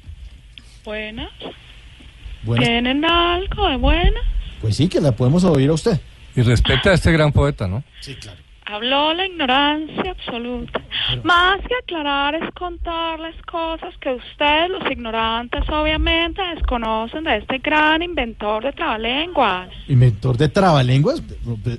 Buenas. 0.85 1.31
Buenas. 2.45 2.69
¿Tienen 2.69 3.05
algo 3.05 3.69
de 3.69 3.77
buena? 3.77 4.21
Pues 4.61 4.77
sí, 4.77 4.89
que 4.89 5.01
la 5.01 5.13
podemos 5.13 5.45
oír 5.45 5.71
a 5.71 5.75
usted. 5.75 6.01
Y 6.37 6.43
respeta 6.43 6.91
a 6.91 6.95
este 6.95 7.13
gran 7.13 7.33
poeta, 7.33 7.67
¿no? 7.69 7.85
Sí, 8.01 8.15
claro 8.15 8.44
habló 8.75 9.15
la 9.15 9.27
ignorancia 9.27 10.11
absoluta. 10.11 10.81
Más 11.23 11.61
que 11.61 11.75
aclarar 11.83 12.35
es 12.35 12.53
contarles 12.55 13.35
cosas 13.43 13.95
que 14.01 14.11
ustedes, 14.11 14.71
los 14.71 14.91
ignorantes, 14.91 15.63
obviamente 15.69 16.43
desconocen 16.55 17.25
de 17.25 17.39
este 17.39 17.59
gran 17.59 18.03
inventor 18.03 18.65
de 18.65 18.73
trabalenguas. 18.73 19.69
Inventor 19.89 20.37
de 20.37 20.49
trabalenguas, 20.49 21.23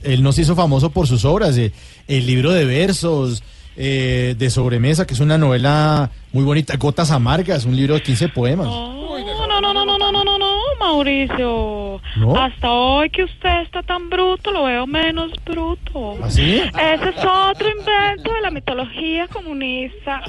él 0.04 0.24
nos 0.24 0.40
hizo 0.40 0.56
famoso 0.56 0.90
por 0.90 1.08
sus 1.08 1.26
obras, 1.26 1.58
eh, 1.58 1.72
el 2.08 2.26
libro 2.26 2.52
de 2.52 2.66
versos. 2.66 3.44
Eh, 3.78 4.36
de 4.38 4.50
sobremesa, 4.50 5.06
que 5.06 5.16
es 5.16 5.20
una 5.20 5.38
novela 5.38 6.10
muy 6.32 6.46
bonita, 6.46 6.78
Gotas 6.78 7.12
Amargas, 7.12 7.66
un 7.66 7.76
libro 7.76 7.96
de 7.96 8.04
15 8.04 8.30
poemas. 8.30 8.68
Oh, 8.70 9.18
no, 9.20 9.60
no, 9.60 9.74
no, 9.74 9.84
no, 9.84 9.98
no, 9.98 10.24
no. 10.24 10.38
no. 10.38 10.65
Mauricio. 10.80 12.02
¿No? 12.18 12.36
Hasta 12.38 12.72
hoy 12.72 13.10
que 13.10 13.24
usted 13.24 13.62
está 13.62 13.84
tan 13.84 14.10
bruto, 14.10 14.52
lo 14.52 14.64
veo 14.64 14.88
menos 14.88 15.32
bruto. 15.46 16.18
¿Ah, 16.22 16.30
sí? 16.30 16.62
Ese 16.62 17.10
es 17.10 17.26
otro 17.26 17.70
invento 17.70 18.34
de 18.34 18.42
la 18.42 18.52
mitología 18.52 19.28
comunista 19.28 20.22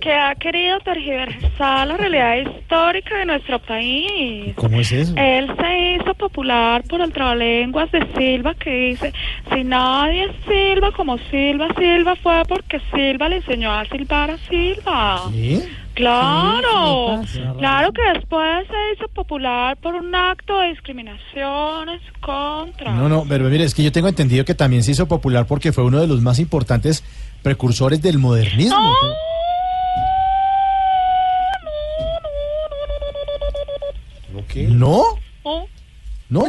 que 0.00 0.12
ha 0.12 0.34
querido 0.34 0.78
tergiversar 0.80 1.86
la 1.86 1.96
realidad 1.96 2.36
histórica 2.36 3.18
de 3.18 3.24
nuestro 3.26 3.58
país. 3.58 4.54
¿Cómo 4.56 4.80
es 4.80 4.92
eso? 4.92 5.14
Él 5.16 5.50
se 5.58 5.94
hizo 5.94 6.14
popular 6.14 6.82
por 6.88 7.00
el 7.00 7.12
trabalenguas 7.12 7.90
de 7.92 8.06
Silva 8.16 8.54
que 8.54 8.70
dice, 8.70 9.12
si 9.52 9.64
nadie 9.64 10.28
silba 10.46 10.92
como 10.92 11.18
Silva, 11.30 11.68
Silva 11.76 12.16
fue 12.16 12.42
porque 12.48 12.80
Silva 12.92 13.28
le 13.28 13.36
enseñó 13.36 13.72
a 13.72 13.84
silbar 13.86 14.30
a 14.30 14.38
Silva. 14.38 15.22
¿Sí? 15.32 15.62
Claro, 15.98 17.22
claro 17.58 17.92
que 17.92 18.02
después 18.14 18.68
se 18.68 18.94
hizo 18.94 19.08
popular 19.08 19.76
por 19.78 19.96
un 19.96 20.14
acto 20.14 20.60
de 20.60 20.68
discriminación 20.68 21.88
en 21.88 21.98
su 21.98 22.20
contra. 22.20 22.94
No, 22.94 23.08
no, 23.08 23.24
pero 23.28 23.48
mire, 23.48 23.64
es 23.64 23.74
que 23.74 23.82
yo 23.82 23.90
tengo 23.90 24.06
entendido 24.06 24.44
que 24.44 24.54
también 24.54 24.84
se 24.84 24.92
hizo 24.92 25.08
popular 25.08 25.46
porque 25.46 25.72
fue 25.72 25.82
uno 25.82 25.98
de 26.00 26.06
los 26.06 26.20
más 26.20 26.38
importantes 26.38 27.02
precursores 27.42 28.00
del 28.00 28.18
modernismo. 28.18 28.94
¿No? 34.68 35.02
Oh. 35.42 35.66
¿No? 36.28 36.44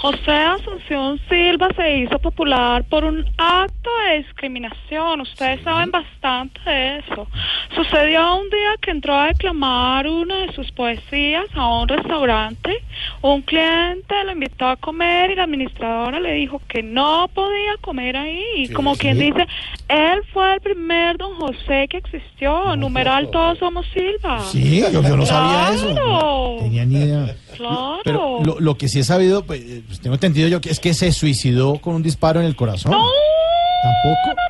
José 0.00 0.30
Asunción 0.30 1.18
Silva 1.28 1.68
se 1.74 1.98
hizo 1.98 2.20
popular 2.20 2.84
por 2.84 3.04
un 3.04 3.26
acto 3.36 3.90
de 4.06 4.18
discriminación. 4.18 5.22
Ustedes 5.22 5.60
saben 5.64 5.90
bastante 5.90 6.60
de 6.64 6.98
eso. 6.98 7.26
Sucedió 7.74 8.36
un 8.36 8.48
día 8.48 8.76
que 8.80 8.92
entró 8.92 9.16
a 9.16 9.26
declamar 9.26 10.06
una 10.06 10.46
de 10.46 10.52
sus 10.52 10.70
poesías 10.70 11.46
a 11.52 11.80
un 11.80 11.88
restaurante. 11.88 12.80
Un 13.22 13.42
cliente 13.42 14.14
lo 14.24 14.30
invitó 14.30 14.68
a 14.68 14.76
comer 14.76 15.32
y 15.32 15.34
la 15.34 15.42
administradora 15.42 16.20
le 16.20 16.32
dijo 16.34 16.62
que 16.68 16.80
no 16.80 17.26
podía 17.34 17.76
comer 17.80 18.18
ahí. 18.18 18.44
Y 18.54 18.68
como 18.68 18.94
sí. 18.94 19.00
quien 19.00 19.18
dice, 19.18 19.48
él 19.88 20.22
fue 20.32 20.54
el 20.54 20.60
primer 20.60 21.18
don 21.18 21.34
José 21.34 21.88
que 21.90 21.96
existió. 21.96 22.76
Numeral, 22.76 23.30
todos 23.32 23.58
somos 23.58 23.84
Silva. 23.92 24.44
Sí, 24.44 24.80
yo, 24.92 25.02
yo 25.02 25.16
no 25.16 25.26
sabía 25.26 25.74
eso. 25.74 25.92
No 25.92 26.56
tenía 26.60 26.84
ni 26.84 27.00
idea. 27.00 27.34
Claro. 27.58 28.00
Pero 28.04 28.40
lo, 28.44 28.60
lo 28.60 28.78
que 28.78 28.88
sí 28.88 29.00
he 29.00 29.04
sabido, 29.04 29.44
pues, 29.44 29.60
eh, 29.60 29.82
pues, 29.86 30.00
tengo 30.00 30.14
entendido 30.14 30.48
yo 30.48 30.60
que 30.60 30.70
es 30.70 30.78
que 30.80 30.94
se 30.94 31.12
suicidó 31.12 31.78
con 31.78 31.96
un 31.96 32.02
disparo 32.02 32.40
en 32.40 32.46
el 32.46 32.56
corazón. 32.56 32.92
Tampoco. 32.92 34.40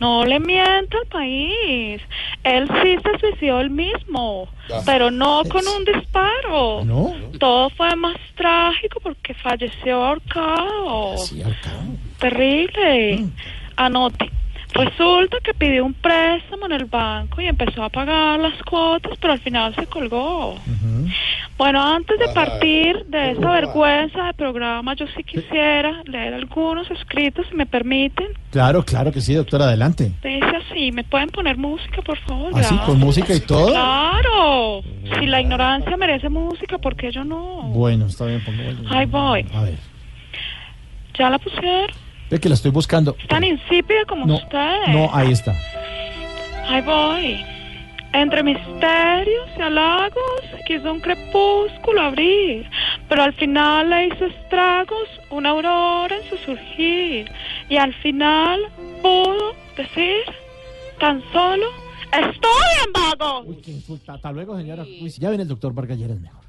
No 0.00 0.24
le 0.24 0.38
mienta 0.40 0.98
al 0.98 1.06
país. 1.06 2.02
Él 2.42 2.68
sí 2.82 2.96
se 3.02 3.18
suicidó 3.20 3.60
él 3.60 3.70
mismo, 3.70 4.48
pero 4.84 5.10
no 5.10 5.42
con 5.48 5.62
un 5.66 5.84
disparo. 5.84 6.84
No. 6.84 7.14
Todo 7.38 7.70
fue 7.70 7.94
más 7.96 8.16
trágico 8.34 9.00
porque 9.00 9.32
falleció 9.34 10.04
ahorcado. 10.04 11.14
Terrible. 12.18 13.24
Anote. 13.76 14.30
Resulta 14.74 15.38
que 15.42 15.54
pidió 15.54 15.84
un 15.84 15.94
préstamo 15.94 16.66
en 16.66 16.72
el 16.72 16.86
banco 16.86 17.40
y 17.40 17.46
empezó 17.46 17.84
a 17.84 17.88
pagar 17.88 18.40
las 18.40 18.60
cuotas, 18.64 19.12
pero 19.20 19.32
al 19.32 19.38
final 19.38 19.72
se 19.76 19.86
colgó. 19.86 20.58
Bueno, 21.56 21.80
antes 21.80 22.18
de 22.18 22.28
partir 22.30 23.04
de 23.06 23.30
esa 23.30 23.50
vergüenza 23.52 24.24
de 24.24 24.34
programa, 24.34 24.94
yo 24.96 25.06
sí 25.16 25.22
quisiera 25.22 26.02
leer 26.06 26.34
algunos 26.34 26.90
escritos, 26.90 27.46
si 27.48 27.54
me 27.54 27.66
permiten. 27.66 28.26
Claro, 28.50 28.84
claro 28.84 29.12
que 29.12 29.20
sí, 29.20 29.34
doctora, 29.34 29.66
adelante. 29.66 30.10
Dice 30.24 30.56
así, 30.68 30.90
¿me 30.90 31.04
pueden 31.04 31.28
poner 31.28 31.56
música, 31.56 32.02
por 32.02 32.18
favor? 32.18 32.48
¿Así, 32.54 32.74
Gracias. 32.74 32.80
con 32.80 32.98
música 32.98 33.32
y 33.32 33.40
todo? 33.40 33.68
Claro. 33.68 34.82
Si 35.20 35.26
la 35.26 35.40
ignorancia 35.40 35.96
merece 35.96 36.28
música, 36.28 36.78
¿por 36.78 36.96
qué 36.96 37.12
yo 37.12 37.22
no? 37.22 37.62
Bueno, 37.68 38.06
está 38.06 38.26
bien, 38.26 38.42
pongo. 38.44 38.90
Ahí 38.90 39.06
voy. 39.06 39.46
A 39.54 39.62
ver, 39.62 39.78
¿Ya 41.16 41.30
la 41.30 41.38
pusieron? 41.38 42.03
Ve 42.30 42.40
que 42.40 42.48
la 42.48 42.54
estoy 42.54 42.70
buscando. 42.70 43.16
Tan 43.28 43.44
insípida 43.44 44.04
como 44.08 44.26
No, 44.26 44.36
usted. 44.36 44.86
no, 44.88 45.10
ahí 45.14 45.32
está. 45.32 45.54
Ahí 46.68 46.80
voy. 46.82 47.44
Entre 48.12 48.44
misterios 48.44 49.48
y 49.58 49.60
halagos 49.60 50.40
quiso 50.68 50.92
un 50.92 51.00
crepúsculo 51.00 52.00
abrir, 52.00 52.64
pero 53.08 53.24
al 53.24 53.32
final 53.34 53.90
le 53.90 54.06
hizo 54.06 54.26
estragos 54.26 55.08
una 55.30 55.50
aurora 55.50 56.14
en 56.16 56.28
su 56.30 56.36
surgir, 56.36 57.28
y 57.68 57.76
al 57.76 57.92
final 57.94 58.60
pudo 59.02 59.52
decir 59.76 60.22
tan 61.00 61.20
solo 61.32 61.66
estoy 62.12 62.86
en 62.86 62.92
vago. 62.92 63.44
Hasta 64.06 64.30
luego, 64.30 64.56
señora. 64.56 64.84
Uy, 64.84 65.10
si 65.10 65.20
ya 65.20 65.28
viene 65.30 65.42
el 65.42 65.48
doctor 65.48 65.74
Vargas 65.74 65.98
Lleras 65.98 66.20
mejor. 66.20 66.40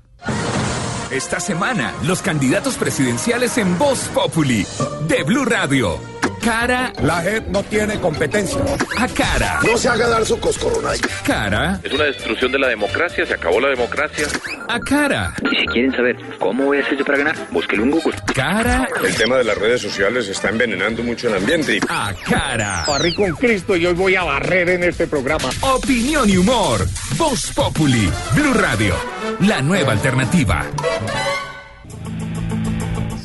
Esta 1.16 1.40
semana, 1.40 1.94
los 2.04 2.22
candidatos 2.22 2.76
presidenciales 2.76 3.58
en 3.58 3.80
Voz 3.80 4.10
Populi 4.14 4.68
de 5.08 5.24
Blue 5.24 5.46
Radio. 5.46 6.15
Cara 6.45 6.93
La 7.01 7.22
JEP 7.23 7.47
no 7.47 7.63
tiene 7.63 7.99
competencia. 7.99 8.59
a 8.99 9.07
cara. 9.07 9.59
No 9.65 9.76
se 9.77 9.89
haga 9.89 10.07
dar 10.07 10.23
su 10.26 10.39
coscoronay. 10.39 10.99
Cara 11.26 11.80
Es 11.84 11.91
una 11.91 12.03
destrucción 12.03 12.51
de 12.51 12.59
la 12.59 12.67
democracia, 12.67 13.26
se 13.26 13.34
acabó 13.34 13.59
la 13.59 13.69
democracia. 13.69 14.27
a 14.69 14.80
cara. 14.80 15.34
Y 15.51 15.55
si 15.55 15.65
quieren 15.65 15.91
saber 15.91 16.15
cómo 16.39 16.65
voy 16.65 16.77
a 16.77 16.81
hacer 16.81 16.97
yo 16.99 17.03
para 17.05 17.17
ganar, 17.17 17.35
búsquelo 17.49 17.84
en 17.84 17.91
Google. 17.91 18.13
Cara 18.35 18.88
El 19.03 19.15
tema 19.15 19.38
de 19.38 19.43
las 19.43 19.57
redes 19.57 19.81
sociales 19.81 20.27
está 20.27 20.49
envenenando 20.49 21.01
mucho 21.01 21.27
el 21.30 21.35
ambiente. 21.35 21.77
y- 21.77 21.80
a 21.89 22.13
cara. 22.30 22.85
Barrí 22.88 23.15
con 23.15 23.31
Cristo 23.31 23.76
y 23.76 23.85
hoy 23.88 23.93
voy 23.95 24.15
a 24.15 24.23
barrer 24.23 24.69
en 24.69 24.84
este 24.84 25.07
programa. 25.07 25.49
Opinión 25.61 26.30
y 26.30 26.38
humor. 26.38 26.85
Voz 27.17 27.51
Populi. 27.53 28.07
Blue 28.35 28.53
Radio. 28.53 28.95
La 29.39 29.61
nueva 29.63 29.93
alternativa. 29.93 30.63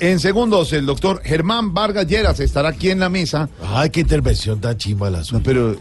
En 0.01 0.19
segundos, 0.19 0.73
el 0.73 0.87
doctor 0.87 1.21
Germán 1.23 1.75
Vargas 1.75 2.07
Lleras 2.07 2.41
estará 2.41 2.71
aquí 2.71 2.89
en 2.89 3.01
la 3.01 3.11
mesa. 3.11 3.51
Ay, 3.63 3.91
qué 3.91 4.01
intervención 4.01 4.59
tan 4.59 4.79
chimba 4.79 5.11
la 5.11 5.23
suya. 5.23 5.43
pero 5.45 5.77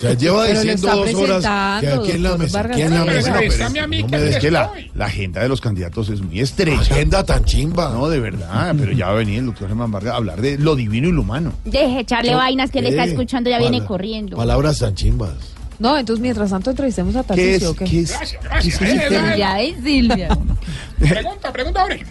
Ya 0.00 0.12
lleva 0.14 0.44
Pero 0.44 0.60
diciendo 0.60 0.88
dos 0.96 1.14
horas 1.14 1.80
que 1.80 1.88
aquí 1.88 2.10
en 2.10 2.22
la 2.24 2.36
mesa, 2.36 2.60
aquí 2.62 2.82
en 2.82 2.94
la 2.94 3.04
mesa. 3.04 3.32
Pero 3.38 3.52
es- 3.52 3.58
no 3.60 3.72
que 3.72 3.86
me 3.86 4.18
des 4.20 4.36
aquí 4.36 4.46
que 4.46 4.50
la, 4.50 4.72
agenda 4.98 5.40
de 5.42 5.48
los 5.48 5.60
candidatos 5.60 6.08
es 6.08 6.20
muy 6.20 6.40
estrecha. 6.40 6.80
Agenda 6.80 7.24
tan 7.24 7.44
chimba. 7.44 7.90
No, 7.92 8.08
de 8.08 8.18
verdad, 8.18 8.74
pero 8.76 8.90
ya 8.90 9.06
va 9.06 9.12
a 9.12 9.16
venir 9.16 9.38
el 9.38 9.46
doctor 9.46 9.68
Germán 9.68 9.92
Vargas 9.92 10.14
a 10.14 10.16
hablar 10.16 10.40
de 10.40 10.58
lo 10.58 10.74
divino 10.74 11.06
y 11.08 11.12
lo 11.12 11.20
humano. 11.22 11.52
Deje 11.64 12.00
echarle 12.00 12.34
vainas 12.34 12.72
que 12.72 12.82
le 12.82 12.88
está 12.88 13.04
Eh, 13.04 13.10
escuchando, 13.10 13.50
ya 13.50 13.58
viene 13.60 13.84
corriendo. 13.84 14.36
Palabras 14.36 14.80
tan 14.80 14.96
chimbas. 14.96 15.30
No, 15.78 15.96
entonces 15.96 16.20
mientras 16.20 16.50
tanto 16.50 16.70
entrevistemos 16.70 17.14
a 17.14 17.22
¿Qué 17.22 17.54
es? 17.54 17.62
Tarcisio. 17.62 17.70
¿o 17.70 17.74
qué? 17.74 17.84
¿Qué 17.86 18.00
es? 18.00 18.10
Gracias, 18.10 18.42
gracias. 18.42 18.78
¿Qué 18.78 18.84
es 18.84 19.00
Eh, 19.00 19.06
eh, 19.12 19.34
Ya 19.38 19.60
es 19.60 19.76
Silvia. 19.84 20.28
Pregunta, 20.98 21.52
pregunta, 21.52 21.82
hombre. 21.84 22.04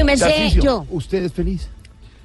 Su 0.00 0.04
merced, 0.04 0.26
Tarcisio, 0.26 0.62
yo. 0.62 0.86
¿Usted 0.90 1.24
es 1.24 1.32
feliz? 1.32 1.68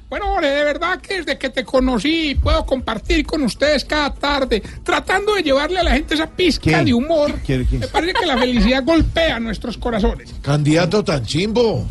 Bueno, 0.09 0.31
Ore, 0.35 0.47
de 0.49 0.63
verdad 0.63 1.01
que 1.01 1.17
desde 1.17 1.37
que 1.37 1.49
te 1.49 1.65
conocí 1.65 2.33
puedo 2.41 2.65
compartir 2.65 3.25
con 3.25 3.41
ustedes 3.41 3.83
cada 3.83 4.13
tarde, 4.13 4.63
tratando 4.81 5.35
de 5.35 5.43
llevarle 5.43 5.79
a 5.79 5.83
la 5.83 5.91
gente 5.91 6.13
esa 6.15 6.27
pizca 6.27 6.61
¿Qué? 6.79 6.85
de 6.85 6.93
humor. 6.93 7.33
¿Qué- 7.45 7.67
qué? 7.69 7.79
Me 7.79 7.87
parece 7.89 8.13
que 8.13 8.25
la 8.25 8.37
felicidad 8.37 8.85
golpea 8.85 9.37
nuestros 9.41 9.77
corazones. 9.77 10.33
Candidato 10.41 11.03
tan 11.03 11.25
chimbo. 11.25 11.85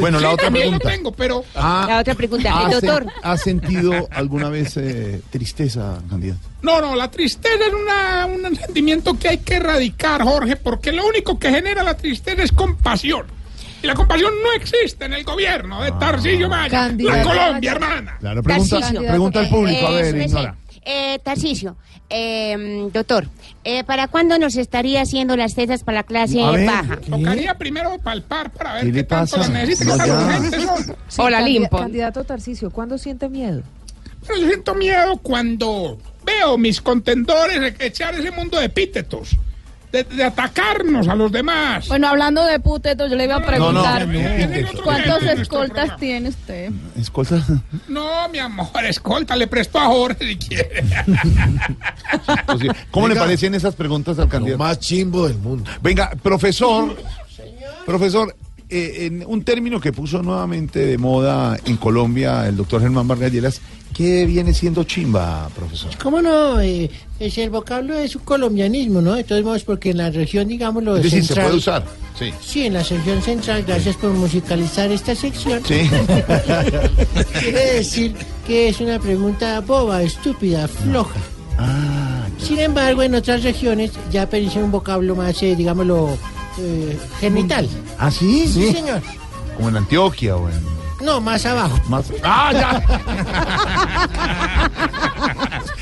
Bueno, 0.00 0.20
la 0.20 0.28
Sí, 0.28 0.34
otra 0.34 0.44
también 0.46 0.62
pregunta. 0.70 0.88
lo 0.88 0.94
tengo, 0.96 1.12
pero 1.12 1.44
Ah, 1.54 1.84
La 1.86 1.98
otra 2.00 2.14
pregunta, 2.14 2.50
¿ha, 2.50 2.64
el 2.64 2.70
doctor. 2.80 3.06
¿Ha 3.22 3.36
sentido 3.36 4.08
alguna 4.10 4.48
vez 4.48 4.78
eh, 4.78 5.20
tristeza, 5.28 5.98
candidato? 6.08 6.40
no, 6.62 6.80
no, 6.80 6.96
la 6.96 7.10
tristeza 7.10 7.56
es 7.66 7.74
una- 7.74 8.24
un 8.24 8.56
sentimiento 8.56 9.18
que 9.18 9.28
hay 9.28 9.38
que 9.38 9.56
erradicar, 9.56 10.22
Jorge, 10.22 10.56
porque 10.56 10.92
lo 10.92 11.06
único 11.06 11.38
que 11.38 11.50
genera 11.50 11.82
la 11.82 11.94
tristeza 11.94 12.42
es 12.42 12.52
compasión. 12.52 13.26
Y 13.82 13.86
la 13.86 13.94
compasión 13.94 14.32
no 14.42 14.52
existe 14.52 15.06
en 15.06 15.14
el 15.14 15.24
gobierno 15.24 15.82
de 15.82 15.92
Tarcillo 15.92 16.48
Maya. 16.48 16.64
La 16.82 16.88
Candidato 16.88 17.28
Colombia, 17.28 17.72
hermana. 17.72 18.16
Claro, 18.20 18.42
pregunta, 18.42 18.78
pregunta 19.08 19.40
al 19.40 19.48
público, 19.48 19.86
a 19.86 19.90
Eh, 19.90 19.94
ver, 20.02 20.14
merced, 20.14 20.28
ignora. 20.28 20.56
Eh, 20.82 21.18
Tarcisio, 21.22 21.76
eh, 22.08 22.88
doctor, 22.92 23.26
eh, 23.64 23.84
¿para 23.84 24.08
cuándo 24.08 24.38
nos 24.38 24.56
estaría 24.56 25.02
haciendo 25.02 25.36
las 25.36 25.54
tetas 25.54 25.84
para 25.84 25.98
la 25.98 26.02
clase 26.04 26.42
A 26.42 26.50
ver. 26.50 26.66
baja? 26.66 26.96
Tocaría 27.08 27.54
primero 27.58 27.98
palpar 27.98 28.50
para 28.50 28.74
ver 28.74 28.84
¿Qué 28.84 28.90
qué, 28.90 28.96
le 28.96 29.04
tanto 29.04 29.36
pasa? 29.36 29.50
las 29.52 29.68
necesita, 29.68 29.96
No, 30.06 30.76
son. 30.76 30.96
Sí, 31.08 31.20
Hola, 31.20 31.40
Limpo. 31.42 31.78
Candidato 31.78 32.24
Tarcisio, 32.24 32.70
¿cuándo 32.70 32.96
siente 32.98 33.28
miedo? 33.28 33.62
Pero 34.26 34.40
yo 34.40 34.46
siento 34.48 34.74
miedo 34.74 35.16
cuando 35.18 35.98
veo 36.24 36.56
mis 36.58 36.80
contendores 36.80 37.74
echar 37.78 38.14
ese 38.14 38.30
mundo 38.30 38.58
de 38.58 38.66
epítetos, 38.66 39.36
de, 39.92 40.04
de 40.04 40.24
atacarnos 40.24 41.08
a 41.08 41.14
los 41.14 41.32
demás. 41.32 41.88
Bueno, 41.88 42.08
hablando 42.08 42.44
de 42.44 42.60
putetos, 42.60 43.10
yo 43.10 43.16
le 43.16 43.24
iba 43.24 43.36
a 43.36 43.44
preguntar, 43.44 44.06
no, 44.06 44.18
otro 44.68 44.82
¿cuántos 44.82 45.22
escoltas 45.24 45.96
tiene 45.96 46.28
usted? 46.28 46.70
Escolta. 46.96 47.42
No, 47.88 48.28
mi 48.28 48.38
amor, 48.38 48.68
escolta, 48.84 49.36
le 49.36 49.46
presto 49.46 49.78
a 49.78 49.86
Jorge 49.86 50.26
si 50.26 50.36
quiere. 50.36 50.84
Pues. 52.46 52.60
¿Cómo 52.90 53.08
le 53.08 53.16
parecen 53.16 53.54
esas 53.54 53.74
preguntas 53.74 54.18
al 54.18 54.24
Lo 54.24 54.30
candidato? 54.30 54.58
más 54.58 54.78
chimbo 54.78 55.26
del 55.26 55.38
mundo. 55.38 55.70
Venga, 55.82 56.10
profesor, 56.22 56.96
profesor, 57.86 58.34
eh, 58.68 59.06
en 59.06 59.24
un 59.26 59.42
término 59.42 59.80
que 59.80 59.92
puso 59.92 60.22
nuevamente 60.22 60.86
de 60.86 60.98
moda 60.98 61.58
en 61.64 61.76
Colombia 61.76 62.46
el 62.46 62.56
doctor 62.56 62.80
Germán 62.80 63.08
Vargas 63.08 63.32
Lleras, 63.32 63.60
¿qué 63.94 64.26
viene 64.26 64.54
siendo 64.54 64.84
chimba, 64.84 65.48
profesor? 65.54 65.90
¿Cómo 66.02 66.20
no? 66.22 66.60
Eh, 66.60 66.90
es 67.18 67.38
el 67.38 67.50
vocablo 67.50 67.98
es 67.98 68.16
un 68.16 68.22
colombianismo, 68.22 69.00
¿no? 69.00 69.14
De 69.14 69.24
todos 69.24 69.44
modos, 69.44 69.62
porque 69.64 69.90
en 69.90 69.98
la 69.98 70.10
región, 70.10 70.48
digamos, 70.48 70.82
lo 70.82 70.96
Es 70.96 71.04
decir, 71.04 71.24
se 71.24 71.34
puede 71.34 71.56
usar. 71.56 71.84
Sí. 72.18 72.32
Sí, 72.40 72.66
en 72.66 72.74
la 72.74 72.82
región 72.82 73.22
central, 73.22 73.64
gracias 73.66 73.96
por 73.96 74.10
musicalizar 74.10 74.90
esta 74.90 75.14
sección. 75.14 75.62
Sí. 75.64 75.80
Quiere 77.40 77.74
decir 77.74 78.14
que 78.46 78.68
es 78.68 78.80
una 78.80 78.98
pregunta 78.98 79.60
boba, 79.60 80.02
estúpida, 80.02 80.68
floja. 80.68 81.20
Ah, 81.58 82.26
Sin 82.38 82.58
embargo, 82.58 83.02
en 83.02 83.14
otras 83.14 83.42
regiones 83.42 83.92
ya 84.10 84.22
aparece 84.22 84.62
un 84.62 84.70
vocablo 84.70 85.14
más, 85.14 85.42
eh, 85.42 85.54
digámoslo, 85.54 86.16
eh, 86.58 86.98
genital. 87.20 87.68
¿Ah, 87.98 88.10
sí? 88.10 88.46
Sí, 88.48 88.72
señor. 88.72 89.02
Como 89.56 89.68
en 89.68 89.76
Antioquia 89.76 90.36
o 90.36 90.48
en... 90.48 90.79
No, 91.02 91.20
más 91.20 91.44
abajo. 91.46 91.78
Más... 91.88 92.12
¡Ah, 92.22 92.50
ya! 92.52 92.82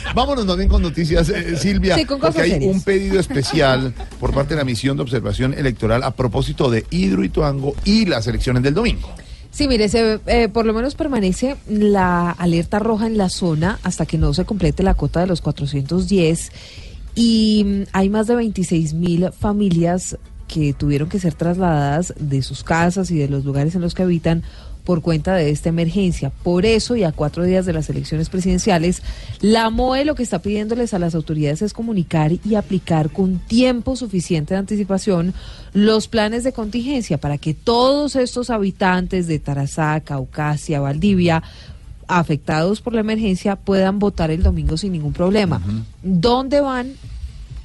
Vámonos 0.14 0.56
bien 0.56 0.68
con 0.68 0.82
noticias, 0.82 1.28
eh, 1.28 1.56
Silvia, 1.56 1.96
Sí, 1.96 2.04
con 2.04 2.20
porque 2.20 2.40
hay 2.40 2.50
serias. 2.52 2.74
un 2.74 2.82
pedido 2.82 3.20
especial 3.20 3.92
por 4.18 4.32
parte 4.32 4.54
de 4.54 4.58
la 4.58 4.64
misión 4.64 4.96
de 4.96 5.02
observación 5.02 5.54
electoral 5.54 6.02
a 6.02 6.12
propósito 6.12 6.70
de 6.70 6.86
Hidroituango 6.90 7.74
y 7.84 8.06
las 8.06 8.26
elecciones 8.26 8.62
del 8.62 8.74
domingo. 8.74 9.08
Sí, 9.50 9.66
mire, 9.68 9.88
se, 9.88 10.20
eh, 10.26 10.48
por 10.48 10.66
lo 10.66 10.72
menos 10.72 10.94
permanece 10.94 11.56
la 11.68 12.30
alerta 12.30 12.78
roja 12.78 13.06
en 13.06 13.16
la 13.18 13.28
zona 13.28 13.78
hasta 13.82 14.06
que 14.06 14.18
no 14.18 14.32
se 14.34 14.44
complete 14.44 14.82
la 14.82 14.94
cota 14.94 15.20
de 15.20 15.26
los 15.26 15.40
410 15.40 16.52
y 17.14 17.64
mm, 17.66 17.82
hay 17.92 18.08
más 18.10 18.26
de 18.26 18.36
26 18.36 18.94
mil 18.94 19.30
familias 19.32 20.16
que 20.46 20.72
tuvieron 20.72 21.08
que 21.08 21.18
ser 21.18 21.34
trasladadas 21.34 22.14
de 22.18 22.42
sus 22.42 22.64
casas 22.64 23.10
y 23.10 23.18
de 23.18 23.28
los 23.28 23.44
lugares 23.44 23.74
en 23.74 23.80
los 23.82 23.94
que 23.94 24.02
habitan 24.02 24.42
por 24.88 25.02
cuenta 25.02 25.34
de 25.34 25.50
esta 25.50 25.68
emergencia. 25.68 26.30
Por 26.30 26.64
eso, 26.64 26.96
y 26.96 27.04
a 27.04 27.12
cuatro 27.12 27.44
días 27.44 27.66
de 27.66 27.74
las 27.74 27.90
elecciones 27.90 28.30
presidenciales, 28.30 29.02
la 29.42 29.68
MOE 29.68 30.06
lo 30.06 30.14
que 30.14 30.22
está 30.22 30.38
pidiéndoles 30.38 30.94
a 30.94 30.98
las 30.98 31.14
autoridades 31.14 31.60
es 31.60 31.74
comunicar 31.74 32.32
y 32.32 32.54
aplicar 32.54 33.10
con 33.10 33.38
tiempo 33.38 33.96
suficiente 33.96 34.54
de 34.54 34.60
anticipación 34.60 35.34
los 35.74 36.08
planes 36.08 36.42
de 36.42 36.54
contingencia 36.54 37.18
para 37.18 37.36
que 37.36 37.52
todos 37.52 38.16
estos 38.16 38.48
habitantes 38.48 39.26
de 39.26 39.38
Tarazá, 39.38 40.00
Caucasia, 40.00 40.80
Valdivia, 40.80 41.42
afectados 42.06 42.80
por 42.80 42.94
la 42.94 43.00
emergencia, 43.00 43.56
puedan 43.56 43.98
votar 43.98 44.30
el 44.30 44.42
domingo 44.42 44.78
sin 44.78 44.92
ningún 44.92 45.12
problema. 45.12 45.60
¿Dónde 46.02 46.62
van 46.62 46.94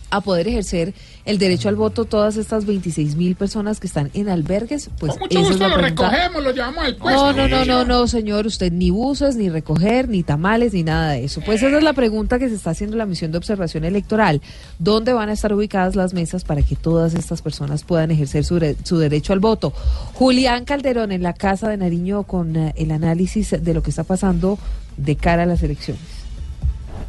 a 0.10 0.20
poder 0.20 0.50
ejercer 0.50 0.94
el 1.26 1.38
derecho 1.38 1.70
al 1.70 1.76
voto 1.76 2.06
todas 2.06 2.36
estas 2.38 2.66
26 2.66 3.16
mil 3.16 3.36
personas 3.36 3.80
que 3.80 3.88
están 3.88 4.12
en 4.14 4.28
albergues? 4.30 4.90
Pues 5.00 5.14
Con 5.14 5.22
mucho 5.22 5.40
esa 5.40 5.42
es 5.42 5.48
gusto 5.50 5.64
la 5.64 5.70
lo 5.70 5.82
pregunta. 5.82 6.10
recogemos, 6.10 6.44
lo 6.44 6.52
llevamos 6.52 6.84
al 6.84 6.96
puesto. 6.98 7.34
No, 7.34 7.34
no, 7.34 7.48
no, 7.48 7.66
no, 7.66 7.86
no, 7.86 8.08
señor, 8.08 8.46
usted 8.46 8.72
ni 8.72 8.90
buses, 8.90 9.36
ni 9.36 9.50
recoger, 9.50 10.10
ni 10.10 10.24
tamales, 10.24 10.74
ni 10.74 10.84
nada 10.84 11.12
de 11.12 11.24
eso. 11.26 11.42
Pues 11.46 11.64
esa 11.64 11.78
es 11.78 11.84
la 11.84 11.94
pregunta 11.94 12.40
que 12.40 12.50
se 12.50 12.56
está 12.56 12.72
haciendo 12.72 12.98
la 12.98 13.06
misión 13.06 13.32
de 13.32 13.38
observación 13.38 13.86
electoral. 13.86 14.42
¿Dónde 14.80 15.14
van 15.14 15.30
a 15.30 15.34
estar 15.34 15.54
ubicadas 15.54 15.96
las 15.96 16.14
mesas 16.14 16.44
para 16.44 16.62
que 16.62 16.76
todas 16.76 17.14
estas 17.14 17.42
personas 17.42 17.84
puedan 17.84 18.12
ejercer 18.12 18.44
su, 18.44 18.60
su 18.84 18.98
derecho 18.98 19.34
al 19.34 19.40
voto? 19.40 19.72
Julián 20.14 20.66
Calderón 20.66 21.12
en 21.12 21.24
la 21.24 21.34
Casa 21.34 21.70
de 21.70 21.78
Nariño 21.78 22.24
con 22.24 22.56
eh, 22.56 22.74
el 22.76 22.92
análisis 22.92 23.52
de 23.64 23.74
lo 23.74 23.82
que 23.82 23.90
está 23.92 24.04
pasando 24.04 24.60
de 24.98 25.16
cara 25.16 25.44
a 25.44 25.46
las 25.46 25.64
elecciones. 25.64 26.02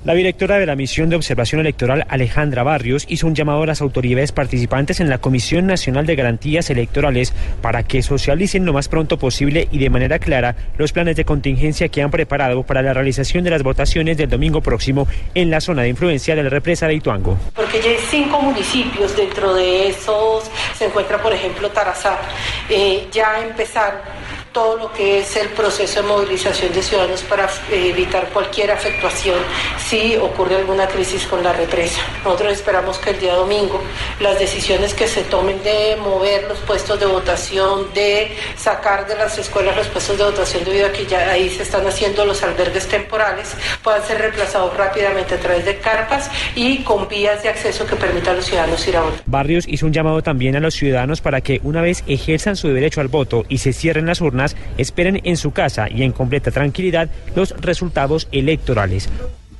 La 0.04 0.12
directora 0.12 0.58
de 0.58 0.66
la 0.66 0.76
misión 0.76 1.08
de 1.08 1.16
observación 1.16 1.62
electoral, 1.62 2.04
Alejandra 2.10 2.62
Barrios, 2.62 3.06
hizo 3.08 3.26
un 3.26 3.34
llamado 3.34 3.62
a 3.62 3.66
las 3.66 3.80
autoridades 3.80 4.32
participantes 4.32 5.00
en 5.00 5.08
la 5.08 5.16
Comisión 5.16 5.66
Nacional 5.66 6.04
de 6.04 6.14
Garantías 6.14 6.68
Electorales 6.68 7.32
para 7.62 7.84
que 7.84 8.02
socialicen 8.02 8.66
lo 8.66 8.74
más 8.74 8.88
pronto 8.88 9.18
posible 9.18 9.66
y 9.72 9.78
de 9.78 9.88
manera 9.88 10.18
clara 10.18 10.56
los 10.76 10.92
planes 10.92 11.16
de 11.16 11.24
contingencia 11.24 11.88
que 11.88 12.02
han 12.02 12.10
preparado 12.10 12.64
para 12.64 12.82
la 12.82 12.92
realización 12.92 13.44
de 13.44 13.50
las 13.50 13.62
votaciones 13.62 14.18
del 14.18 14.28
domingo 14.28 14.60
próximo 14.60 15.08
en 15.34 15.48
la 15.48 15.62
zona 15.62 15.80
de 15.80 15.88
influencia 15.88 16.36
de 16.36 16.42
la 16.42 16.50
represa 16.50 16.86
de 16.86 16.96
Ituango. 16.96 17.38
Porque 17.54 17.80
ya 17.80 17.88
hay 17.88 17.96
cinco 18.10 18.42
municipios, 18.42 19.16
dentro 19.16 19.54
de 19.54 19.88
esos 19.88 20.50
se 20.76 20.84
encuentra, 20.84 21.16
por 21.22 21.32
ejemplo, 21.32 21.70
Tarazá. 21.70 22.18
Eh, 22.68 23.08
ya 23.10 23.42
empezar 23.42 24.02
todo 24.54 24.76
lo 24.76 24.92
que 24.92 25.18
es 25.18 25.36
el 25.36 25.48
proceso 25.48 26.00
de 26.00 26.08
movilización 26.08 26.72
de 26.72 26.80
ciudadanos 26.80 27.22
para 27.24 27.46
eh, 27.70 27.88
evitar 27.90 28.30
cualquier 28.30 28.70
afectación 28.70 29.36
si 29.76 30.16
ocurre 30.16 30.54
alguna 30.54 30.86
crisis 30.86 31.26
con 31.26 31.42
la 31.42 31.52
represa. 31.52 32.00
Nosotros 32.24 32.52
esperamos 32.52 32.96
que 32.98 33.10
el 33.10 33.20
día 33.20 33.34
domingo 33.34 33.82
las 34.20 34.38
decisiones 34.38 34.94
que 34.94 35.08
se 35.08 35.22
tomen 35.24 35.60
de 35.64 35.96
mover 35.96 36.44
los 36.44 36.58
puestos 36.60 37.00
de 37.00 37.06
votación, 37.06 37.92
de 37.94 38.30
sacar 38.56 39.06
de 39.08 39.16
las 39.16 39.36
escuelas 39.36 39.76
los 39.76 39.88
puestos 39.88 40.16
de 40.16 40.24
votación 40.24 40.64
debido 40.64 40.86
a 40.86 40.92
que 40.92 41.04
ya 41.04 41.30
ahí 41.30 41.50
se 41.50 41.64
están 41.64 41.84
haciendo 41.86 42.24
los 42.24 42.42
albergues 42.44 42.86
temporales, 42.86 43.54
puedan 43.82 44.04
ser 44.04 44.18
reemplazados 44.18 44.76
rápidamente 44.76 45.34
a 45.34 45.38
través 45.38 45.64
de 45.64 45.78
carpas 45.78 46.30
y 46.54 46.78
con 46.84 47.08
vías 47.08 47.42
de 47.42 47.48
acceso 47.48 47.84
que 47.86 47.96
permitan 47.96 48.34
a 48.34 48.36
los 48.36 48.46
ciudadanos 48.46 48.86
ir 48.86 48.96
a 48.96 49.02
votar. 49.02 49.22
Barrios 49.26 49.66
hizo 49.66 49.86
un 49.86 49.92
llamado 49.92 50.22
también 50.22 50.54
a 50.54 50.60
los 50.60 50.74
ciudadanos 50.74 51.20
para 51.20 51.40
que 51.40 51.60
una 51.64 51.82
vez 51.82 52.04
ejerzan 52.06 52.54
su 52.54 52.68
derecho 52.68 53.00
al 53.00 53.08
voto 53.08 53.44
y 53.48 53.58
se 53.58 53.72
cierren 53.72 54.06
las 54.06 54.20
urnas, 54.20 54.43
esperen 54.78 55.20
en 55.24 55.36
su 55.36 55.52
casa 55.52 55.88
y 55.90 56.02
en 56.02 56.12
completa 56.12 56.50
tranquilidad 56.50 57.10
los 57.34 57.50
resultados 57.60 58.28
electorales. 58.32 59.08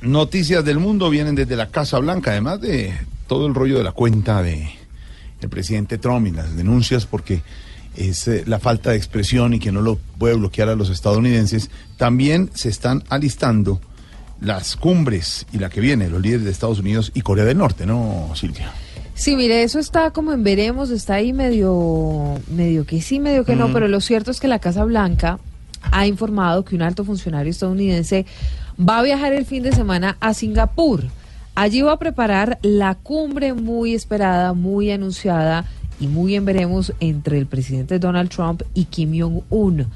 Noticias 0.01 0.63
del 0.63 0.79
mundo 0.79 1.09
vienen 1.09 1.35
desde 1.35 1.55
la 1.55 1.67
Casa 1.67 1.97
Blanca, 1.99 2.31
además 2.31 2.61
de 2.61 2.93
todo 3.27 3.47
el 3.47 3.55
rollo 3.55 3.77
de 3.77 3.83
la 3.83 3.91
cuenta 3.91 4.43
de 4.43 4.69
el 5.41 5.49
presidente 5.49 5.97
Trump 5.97 6.27
y 6.27 6.31
las 6.31 6.55
denuncias 6.55 7.05
porque 7.05 7.41
es 7.95 8.27
eh, 8.27 8.43
la 8.45 8.59
falta 8.59 8.91
de 8.91 8.97
expresión 8.97 9.53
y 9.53 9.59
que 9.59 9.71
no 9.71 9.81
lo 9.81 9.97
puede 10.17 10.35
bloquear 10.35 10.69
a 10.69 10.75
los 10.75 10.89
estadounidenses. 10.89 11.69
También 11.97 12.49
se 12.53 12.69
están 12.69 13.03
alistando 13.09 13.79
las 14.41 14.75
cumbres 14.75 15.45
y 15.53 15.59
la 15.59 15.69
que 15.69 15.81
viene, 15.81 16.09
los 16.09 16.21
líderes 16.21 16.45
de 16.45 16.51
Estados 16.51 16.79
Unidos 16.79 17.11
y 17.13 17.21
Corea 17.21 17.45
del 17.45 17.57
Norte, 17.57 17.85
¿no, 17.85 18.31
Silvia? 18.35 18.71
Sí, 19.15 19.37
mire, 19.37 19.63
eso 19.63 19.79
está 19.79 20.11
como 20.11 20.33
en 20.33 20.43
veremos, 20.43 20.89
está 20.89 21.15
ahí 21.15 21.31
medio, 21.31 22.35
medio 22.49 22.85
que 22.85 23.01
sí, 23.01 23.19
medio 23.19 23.45
que 23.45 23.55
no, 23.55 23.71
pero 23.71 23.87
lo 23.87 24.01
cierto 24.01 24.29
es 24.29 24.41
que 24.41 24.49
la 24.49 24.59
Casa 24.59 24.83
Blanca 24.83 25.39
ha 25.91 26.05
informado 26.05 26.65
que 26.65 26.75
un 26.75 26.81
alto 26.81 27.05
funcionario 27.05 27.49
estadounidense 27.49 28.25
va 28.77 28.99
a 28.99 29.03
viajar 29.03 29.31
el 29.31 29.45
fin 29.45 29.63
de 29.63 29.71
semana 29.71 30.17
a 30.19 30.33
Singapur. 30.33 31.05
Allí 31.55 31.81
va 31.81 31.93
a 31.93 31.99
preparar 31.99 32.59
la 32.61 32.95
cumbre 32.95 33.53
muy 33.53 33.93
esperada, 33.93 34.51
muy 34.51 34.91
anunciada 34.91 35.63
y 35.97 36.07
muy 36.07 36.35
en 36.35 36.43
veremos 36.43 36.91
entre 36.99 37.37
el 37.37 37.45
presidente 37.45 37.99
Donald 37.99 38.29
Trump 38.29 38.63
y 38.73 38.85
Kim 38.85 39.17
Jong-un. 39.17 39.87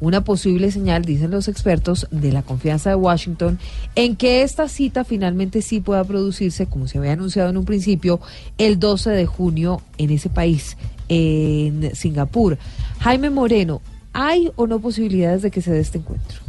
Una 0.00 0.24
posible 0.24 0.70
señal, 0.70 1.04
dicen 1.04 1.30
los 1.30 1.48
expertos, 1.48 2.06
de 2.10 2.30
la 2.30 2.42
confianza 2.42 2.90
de 2.90 2.96
Washington 2.96 3.58
en 3.94 4.16
que 4.16 4.42
esta 4.42 4.68
cita 4.68 5.04
finalmente 5.04 5.62
sí 5.62 5.80
pueda 5.80 6.04
producirse, 6.04 6.66
como 6.66 6.86
se 6.86 6.98
había 6.98 7.12
anunciado 7.12 7.48
en 7.48 7.56
un 7.56 7.64
principio, 7.64 8.20
el 8.58 8.78
12 8.78 9.10
de 9.10 9.26
junio 9.26 9.80
en 9.96 10.10
ese 10.10 10.28
país, 10.28 10.76
en 11.08 11.94
Singapur. 11.94 12.58
Jaime 13.00 13.30
Moreno, 13.30 13.80
¿hay 14.12 14.50
o 14.56 14.66
no 14.66 14.80
posibilidades 14.80 15.42
de 15.42 15.50
que 15.50 15.62
se 15.62 15.72
dé 15.72 15.80
este 15.80 15.98
encuentro? 15.98 16.40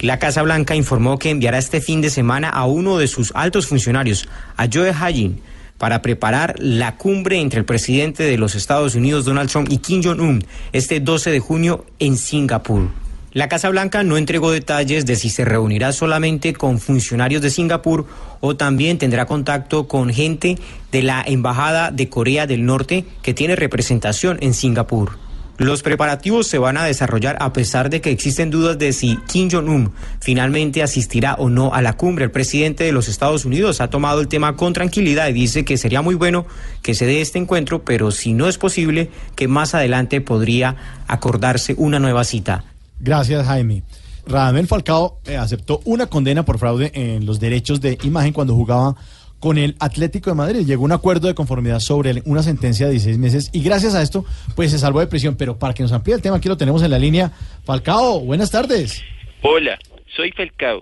La 0.00 0.18
Casa 0.18 0.42
Blanca 0.42 0.76
informó 0.76 1.18
que 1.18 1.30
enviará 1.30 1.58
este 1.58 1.80
fin 1.80 2.00
de 2.00 2.10
semana 2.10 2.48
a 2.48 2.66
uno 2.66 2.98
de 2.98 3.08
sus 3.08 3.32
altos 3.34 3.66
funcionarios, 3.66 4.28
a 4.56 4.68
Joe 4.72 4.90
Hajin, 4.90 5.40
para 5.84 6.00
preparar 6.00 6.54
la 6.60 6.96
cumbre 6.96 7.38
entre 7.40 7.58
el 7.58 7.66
presidente 7.66 8.22
de 8.22 8.38
los 8.38 8.54
Estados 8.54 8.94
Unidos, 8.94 9.26
Donald 9.26 9.50
Trump, 9.50 9.68
y 9.70 9.76
Kim 9.76 10.02
Jong-un, 10.02 10.42
este 10.72 10.98
12 10.98 11.30
de 11.30 11.40
junio 11.40 11.84
en 11.98 12.16
Singapur. 12.16 12.88
La 13.34 13.50
Casa 13.50 13.68
Blanca 13.68 14.02
no 14.02 14.16
entregó 14.16 14.50
detalles 14.50 15.04
de 15.04 15.14
si 15.16 15.28
se 15.28 15.44
reunirá 15.44 15.92
solamente 15.92 16.54
con 16.54 16.78
funcionarios 16.78 17.42
de 17.42 17.50
Singapur 17.50 18.06
o 18.40 18.56
también 18.56 18.96
tendrá 18.96 19.26
contacto 19.26 19.86
con 19.86 20.08
gente 20.08 20.56
de 20.90 21.02
la 21.02 21.22
Embajada 21.26 21.90
de 21.90 22.08
Corea 22.08 22.46
del 22.46 22.64
Norte 22.64 23.04
que 23.20 23.34
tiene 23.34 23.54
representación 23.54 24.38
en 24.40 24.54
Singapur. 24.54 25.18
Los 25.56 25.82
preparativos 25.82 26.48
se 26.48 26.58
van 26.58 26.76
a 26.76 26.84
desarrollar 26.84 27.36
a 27.40 27.52
pesar 27.52 27.88
de 27.88 28.00
que 28.00 28.10
existen 28.10 28.50
dudas 28.50 28.76
de 28.76 28.92
si 28.92 29.18
Kim 29.28 29.48
Jong-un 29.50 29.92
finalmente 30.20 30.82
asistirá 30.82 31.34
o 31.34 31.48
no 31.48 31.72
a 31.72 31.80
la 31.80 31.92
cumbre. 31.92 32.24
El 32.24 32.32
presidente 32.32 32.82
de 32.82 32.92
los 32.92 33.08
Estados 33.08 33.44
Unidos 33.44 33.80
ha 33.80 33.88
tomado 33.88 34.20
el 34.20 34.26
tema 34.26 34.56
con 34.56 34.72
tranquilidad 34.72 35.28
y 35.28 35.32
dice 35.32 35.64
que 35.64 35.76
sería 35.76 36.02
muy 36.02 36.16
bueno 36.16 36.44
que 36.82 36.94
se 36.94 37.06
dé 37.06 37.20
este 37.20 37.38
encuentro, 37.38 37.84
pero 37.84 38.10
si 38.10 38.32
no 38.32 38.48
es 38.48 38.58
posible, 38.58 39.10
que 39.36 39.46
más 39.46 39.74
adelante 39.76 40.20
podría 40.20 41.04
acordarse 41.06 41.74
una 41.78 42.00
nueva 42.00 42.24
cita. 42.24 42.64
Gracias, 42.98 43.46
Jaime. 43.46 43.84
Radamel 44.26 44.66
Falcao 44.66 45.20
eh, 45.26 45.36
aceptó 45.36 45.82
una 45.84 46.06
condena 46.06 46.44
por 46.44 46.58
fraude 46.58 46.90
en 46.94 47.26
los 47.26 47.38
derechos 47.40 47.80
de 47.80 47.98
imagen 48.02 48.32
cuando 48.32 48.54
jugaba 48.54 48.96
con 49.44 49.58
el 49.58 49.76
Atlético 49.78 50.30
de 50.30 50.36
Madrid. 50.36 50.66
Llegó 50.66 50.84
un 50.84 50.92
acuerdo 50.92 51.28
de 51.28 51.34
conformidad 51.34 51.78
sobre 51.78 52.22
una 52.24 52.42
sentencia 52.42 52.86
de 52.86 52.92
16 52.92 53.18
meses 53.18 53.50
y 53.52 53.60
gracias 53.62 53.94
a 53.94 54.00
esto, 54.00 54.24
pues 54.56 54.70
se 54.70 54.78
salvó 54.78 55.00
de 55.00 55.06
prisión. 55.06 55.36
Pero 55.36 55.58
para 55.58 55.74
que 55.74 55.82
nos 55.82 55.92
amplíe 55.92 56.14
el 56.14 56.22
tema, 56.22 56.36
aquí 56.38 56.48
lo 56.48 56.56
tenemos 56.56 56.82
en 56.82 56.90
la 56.90 56.98
línea. 56.98 57.30
Falcao, 57.62 58.20
buenas 58.20 58.50
tardes. 58.50 59.02
Hola, 59.42 59.78
soy 60.16 60.32
Falcao. 60.32 60.80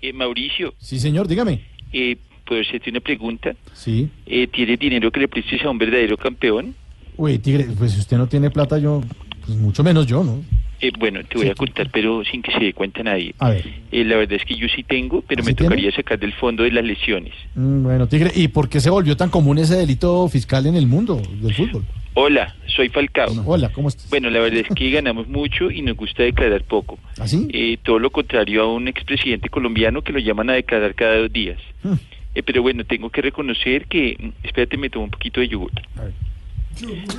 Eh, 0.00 0.12
Mauricio, 0.12 0.74
Sí, 0.78 1.00
señor, 1.00 1.26
dígame. 1.26 1.62
eh, 1.92 2.16
¿puedo 2.46 2.60
hacerte 2.62 2.88
una 2.90 3.00
pregunta? 3.00 3.50
Sí. 3.74 4.08
Eh, 4.26 4.46
¿Tiene 4.46 4.76
dinero 4.76 5.10
que 5.10 5.18
le 5.18 5.26
prestes 5.26 5.60
a 5.64 5.70
un 5.70 5.78
verdadero 5.78 6.16
campeón? 6.16 6.76
Uy, 7.16 7.36
Tigre, 7.40 7.66
pues 7.76 7.94
si 7.94 7.98
usted 7.98 8.16
no 8.16 8.28
tiene 8.28 8.48
plata, 8.48 8.78
yo, 8.78 9.02
pues 9.44 9.58
mucho 9.58 9.82
menos 9.82 10.06
yo, 10.06 10.22
¿no? 10.22 10.40
Eh, 10.80 10.92
bueno, 10.98 11.20
te 11.24 11.36
voy 11.38 11.48
a 11.48 11.54
contar, 11.54 11.90
pero 11.90 12.24
sin 12.24 12.40
que 12.42 12.52
se 12.52 12.60
dé 12.60 12.72
cuenta 12.72 13.02
nadie. 13.02 13.34
A 13.38 13.50
ver. 13.50 13.64
Eh, 13.90 14.04
la 14.04 14.16
verdad 14.16 14.34
es 14.34 14.44
que 14.44 14.54
yo 14.54 14.68
sí 14.68 14.82
tengo, 14.84 15.22
pero 15.22 15.42
me 15.42 15.54
tocaría 15.54 15.90
sacar 15.92 16.18
del 16.18 16.32
fondo 16.32 16.62
de 16.62 16.70
las 16.70 16.84
lesiones. 16.84 17.32
Mm, 17.54 17.82
bueno, 17.82 18.06
Tigre, 18.06 18.30
¿y 18.34 18.48
por 18.48 18.68
qué 18.68 18.80
se 18.80 18.90
volvió 18.90 19.16
tan 19.16 19.30
común 19.30 19.58
ese 19.58 19.76
delito 19.76 20.28
fiscal 20.28 20.66
en 20.66 20.76
el 20.76 20.86
mundo 20.86 21.20
del 21.40 21.54
fútbol? 21.54 21.84
Hola, 22.14 22.54
soy 22.66 22.88
Falcao. 22.88 23.32
Hola, 23.46 23.70
¿cómo 23.70 23.88
estás? 23.88 24.10
Bueno, 24.10 24.28
la 24.30 24.40
verdad 24.40 24.64
es 24.68 24.74
que 24.74 24.90
ganamos 24.90 25.28
mucho 25.28 25.70
y 25.70 25.82
nos 25.82 25.96
gusta 25.96 26.22
declarar 26.24 26.62
poco. 26.64 26.98
¿Así? 27.18 27.48
Eh, 27.52 27.78
todo 27.82 27.98
lo 27.98 28.10
contrario 28.10 28.62
a 28.62 28.72
un 28.72 28.88
expresidente 28.88 29.48
colombiano 29.48 30.02
que 30.02 30.12
lo 30.12 30.18
llaman 30.18 30.50
a 30.50 30.54
declarar 30.54 30.94
cada 30.94 31.16
dos 31.16 31.32
días. 31.32 31.58
Hmm. 31.82 31.94
Eh, 32.34 32.42
pero 32.42 32.62
bueno, 32.62 32.84
tengo 32.84 33.10
que 33.10 33.22
reconocer 33.22 33.86
que... 33.86 34.16
mm, 34.18 34.46
Espérate, 34.46 34.76
me 34.76 34.90
tomo 34.90 35.04
un 35.04 35.10
poquito 35.10 35.40
de 35.40 35.48
yogur. 35.48 35.70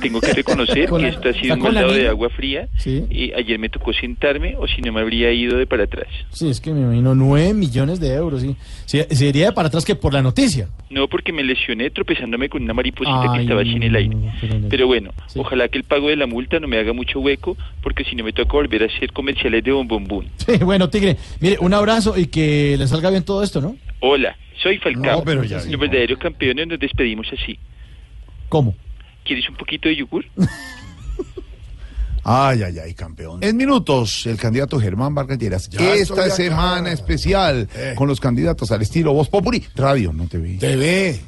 Tengo 0.00 0.20
que 0.20 0.32
reconocer 0.32 0.88
Con 0.88 1.02
que 1.02 1.08
esto 1.08 1.28
ha 1.28 1.32
sido 1.32 1.42
¿está 1.42 1.54
un 1.54 1.60
baldado 1.62 1.92
de 1.92 2.08
agua 2.08 2.28
fría. 2.30 2.68
Sí. 2.78 3.04
Y 3.10 3.32
ayer 3.32 3.58
me 3.58 3.68
tocó 3.68 3.92
sentarme 3.92 4.56
o 4.56 4.66
si 4.66 4.80
no 4.82 4.92
me 4.92 5.00
habría 5.00 5.30
ido 5.32 5.58
de 5.58 5.66
para 5.66 5.84
atrás. 5.84 6.08
Sí, 6.30 6.48
es 6.48 6.60
que 6.60 6.72
me 6.72 6.80
imagino 6.80 7.14
9 7.14 7.54
millones 7.54 8.00
de 8.00 8.14
euros, 8.14 8.42
sí. 8.42 8.56
Sería 8.86 9.46
de 9.46 9.52
para 9.52 9.68
atrás 9.68 9.84
que 9.84 9.94
por 9.94 10.12
la 10.14 10.22
noticia. 10.22 10.68
No, 10.88 11.08
porque 11.08 11.32
me 11.32 11.42
lesioné 11.44 11.90
tropezándome 11.90 12.48
con 12.48 12.62
una 12.62 12.74
mariposita 12.74 13.32
que 13.34 13.42
estaba 13.42 13.60
así 13.62 13.72
en 13.72 13.82
el 13.84 13.94
aire. 13.96 14.16
pero 14.40 14.58
no- 14.58 14.68
Pero 14.68 14.86
bueno, 14.86 15.10
ojalá 15.36 15.68
que 15.68 15.78
el 15.78 15.84
pago 15.84 16.08
de 16.08 16.16
la 16.16 16.26
multa 16.26 16.58
no 16.60 16.66
me 16.68 16.78
haga 16.78 16.92
mucho 16.92 17.20
hueco, 17.20 17.56
porque 17.82 18.04
si 18.04 18.16
no 18.16 18.24
me 18.24 18.32
toca 18.32 18.52
volver 18.52 18.82
a 18.82 18.86
hacer 18.86 19.12
comerciales 19.12 19.62
de 19.64 19.72
bombombún. 19.72 20.26
Sí, 20.36 20.56
bueno, 20.64 20.88
Tigre, 20.90 21.16
mire, 21.40 21.56
un 21.60 21.72
abrazo 21.74 22.18
y 22.18 22.26
que 22.26 22.76
le 22.78 22.86
salga 22.86 23.10
bien 23.10 23.22
todo 23.24 23.42
esto, 23.42 23.60
¿no? 23.60 23.76
Hola, 24.00 24.36
soy 24.62 24.78
Falcao. 24.78 25.18
No, 25.18 25.24
pero 25.24 25.44
ya- 25.44 25.58
Los 25.58 25.78
verdaderos 25.80 26.18
campeones 26.18 26.66
nos 26.66 26.78
despedimos 26.80 27.26
así. 27.32 27.58
¿Cómo? 28.48 28.74
¿Quieres 29.24 29.48
un 29.48 29.56
poquito 29.56 29.88
de 29.88 29.96
yogur? 29.96 30.24
Ay, 32.22 32.62
ay, 32.62 32.78
ay, 32.78 32.92
campeón. 32.94 33.42
En 33.42 33.56
minutos, 33.56 34.26
el 34.26 34.36
candidato 34.36 34.78
Germán 34.78 35.14
Vargas 35.14 35.38
Lleras. 35.38 35.70
Ya 35.70 35.94
Esta 35.94 36.24
acá. 36.26 36.30
semana 36.34 36.92
especial 36.92 37.66
Eh. 37.74 37.94
con 37.96 38.08
los 38.08 38.20
candidatos 38.20 38.70
al 38.72 38.82
estilo 38.82 39.14
Voz 39.14 39.30
Populi. 39.30 39.64
Radio, 39.74 40.12
no 40.12 40.26
te 40.28 40.36
vi. 40.36 40.58
TV. 40.58 41.18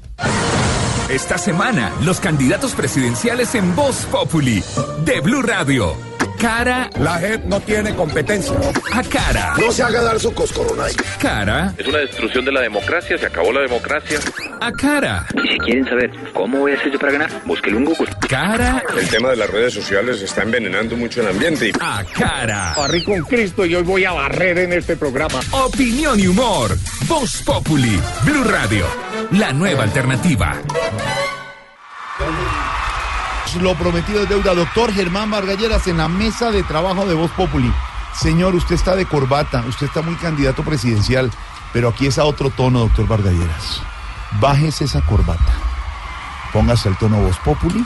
Esta 1.08 1.38
semana, 1.38 1.92
los 2.02 2.20
candidatos 2.20 2.72
presidenciales 2.74 3.54
en 3.54 3.74
Voz 3.74 4.04
Populi 4.10 4.62
de 5.06 5.20
Blue 5.22 5.40
Radio. 5.40 6.11
Cara 6.42 6.90
La 6.98 7.18
JEP 7.20 7.44
no 7.44 7.60
tiene 7.60 7.94
competencia. 7.94 8.52
a 8.92 9.02
cara. 9.04 9.54
No 9.60 9.70
se 9.70 9.80
haga 9.84 10.02
dar 10.02 10.18
su 10.18 10.34
coscoronay. 10.34 10.92
Cara 11.20 11.72
Es 11.78 11.86
una 11.86 11.98
destrucción 11.98 12.44
de 12.44 12.50
la 12.50 12.60
democracia, 12.60 13.16
se 13.16 13.26
acabó 13.26 13.52
la 13.52 13.60
democracia. 13.60 14.18
a 14.60 14.72
cara. 14.72 15.24
Y 15.44 15.46
si 15.52 15.58
quieren 15.60 15.84
saber 15.84 16.10
cómo 16.32 16.58
voy 16.58 16.72
a 16.72 16.74
hacer 16.74 16.90
yo 16.90 16.98
para 16.98 17.12
ganar, 17.12 17.30
búsquelo 17.44 17.78
en 17.78 17.84
Google. 17.84 18.10
Cara 18.28 18.82
El 18.98 19.08
tema 19.08 19.30
de 19.30 19.36
las 19.36 19.48
redes 19.50 19.72
sociales 19.72 20.20
está 20.20 20.42
envenenando 20.42 20.96
mucho 20.96 21.20
el 21.20 21.28
ambiente. 21.28 21.68
Y... 21.68 21.72
a 21.80 22.04
cara. 22.12 22.74
Barrí 22.76 23.04
con 23.04 23.20
Cristo 23.22 23.64
y 23.64 23.76
hoy 23.76 23.84
voy 23.84 24.04
a 24.04 24.10
barrer 24.10 24.58
en 24.58 24.72
este 24.72 24.96
programa. 24.96 25.38
Opinión 25.52 26.18
y 26.18 26.26
humor. 26.26 26.76
Voz 27.06 27.40
Populi. 27.42 28.00
Blue 28.24 28.42
Radio. 28.44 28.84
La 29.30 29.52
nueva 29.52 29.84
alternativa. 29.84 30.60
Lo 33.60 33.74
prometido 33.74 34.22
es 34.22 34.28
deuda. 34.28 34.54
Doctor 34.54 34.92
Germán 34.92 35.30
Vargas 35.30 35.58
Lleras 35.58 35.86
en 35.86 35.98
la 35.98 36.08
mesa 36.08 36.50
de 36.50 36.62
trabajo 36.62 37.06
de 37.06 37.14
Voz 37.14 37.30
Populi. 37.32 37.72
Señor, 38.14 38.54
usted 38.54 38.74
está 38.74 38.96
de 38.96 39.06
corbata, 39.06 39.64
usted 39.68 39.86
está 39.86 40.00
muy 40.02 40.14
candidato 40.16 40.62
presidencial, 40.62 41.30
pero 41.72 41.88
aquí 41.88 42.06
es 42.06 42.18
a 42.18 42.24
otro 42.24 42.50
tono, 42.50 42.80
doctor 42.80 43.06
Vargas 43.06 43.34
Lleras. 43.34 43.82
Bájese 44.40 44.84
esa 44.84 45.00
corbata. 45.02 45.52
Póngase 46.52 46.88
el 46.88 46.96
tono 46.96 47.20
Voz 47.20 47.38
Populi. 47.38 47.84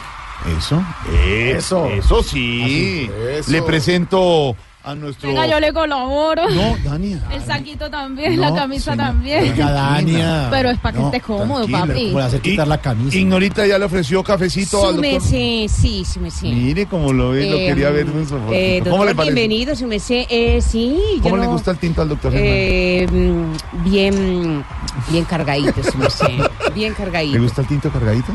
Eso. 0.58 0.82
Eso. 1.12 1.86
Eso 1.86 2.22
sí. 2.22 3.10
Le 3.48 3.62
presento 3.62 4.56
a 4.86 4.94
nuestro. 4.94 5.28
Venga, 5.28 5.46
yo 5.48 5.58
le 5.58 5.72
colaboro. 5.72 6.48
No, 6.48 6.76
Dania. 6.84 7.20
El 7.32 7.42
saquito 7.42 7.90
también, 7.90 8.36
No, 8.36 8.42
la 8.42 8.54
camisa 8.54 8.96
también. 8.96 9.42
Venga, 9.42 9.72
Dania. 9.72 10.46
Pero 10.50 10.70
es 10.70 10.78
para 10.78 10.92
que 10.96 11.00
No, 11.00 11.06
esté 11.08 11.20
cómodo, 11.20 11.66
papi. 11.68 12.06
¿Cómo 12.06 12.18
le 12.20 12.24
hace 12.24 12.40
quitar 12.40 12.68
la 12.68 12.78
camisa? 12.80 13.16
Ignorita 13.18 13.66
ya 13.66 13.78
le 13.78 13.84
ofreció 13.84 14.22
cafecito 14.22 14.86
al 14.86 14.96
doctor. 14.96 15.20
Súmese, 15.20 15.66
sí, 15.68 16.04
súmese. 16.04 16.46
Mire 16.46 16.86
cómo 16.86 17.12
lo 17.12 17.30
ve, 17.30 17.50
lo 17.50 17.56
Eh, 17.56 17.66
quería 17.66 17.90
ver 17.90 18.06
en 18.06 18.28
su 18.28 18.36
eh, 18.52 18.78
¿Cómo 18.84 18.90
doctor, 18.98 19.06
le 19.08 19.14
parece? 19.16 19.34
bienvenido, 19.34 19.74
súmese. 19.74 20.26
Eh, 20.30 20.60
sí, 20.62 20.96
yo 21.16 21.22
¿Cómo 21.22 21.36
le 21.36 21.44
no- 21.44 21.50
gusta 21.52 21.72
el 21.72 21.78
tinto 21.78 22.02
al 22.02 22.08
doctor? 22.08 22.32
Eh, 22.34 23.06
mm, 23.10 23.82
bien, 23.90 24.64
bien 25.10 25.24
cargadito, 25.24 25.82
súmese. 25.82 26.26
Bien 26.74 26.92
¿Le 26.92 26.96
cargadito. 26.96 27.42
gusta 27.42 27.62
el 27.62 27.66
tinto 27.66 27.90
cargadito? 27.90 28.32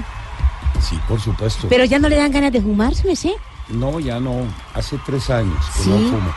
Sí, 0.81 0.99
por 1.07 1.21
supuesto. 1.21 1.67
Pero 1.69 1.85
ya 1.85 1.97
no 1.99 2.09
le 2.09 2.17
dan 2.17 2.31
ganas 2.31 2.51
de 2.51 2.59
fumar, 2.61 2.93
súmese. 2.93 3.33
No, 3.73 3.99
ya 3.99 4.19
no. 4.19 4.45
Hace 4.73 4.97
tres 5.05 5.29
años 5.29 5.57
que 5.77 5.83
¿Sí? 5.83 5.89
no 5.89 5.97
fumo. 5.97 6.33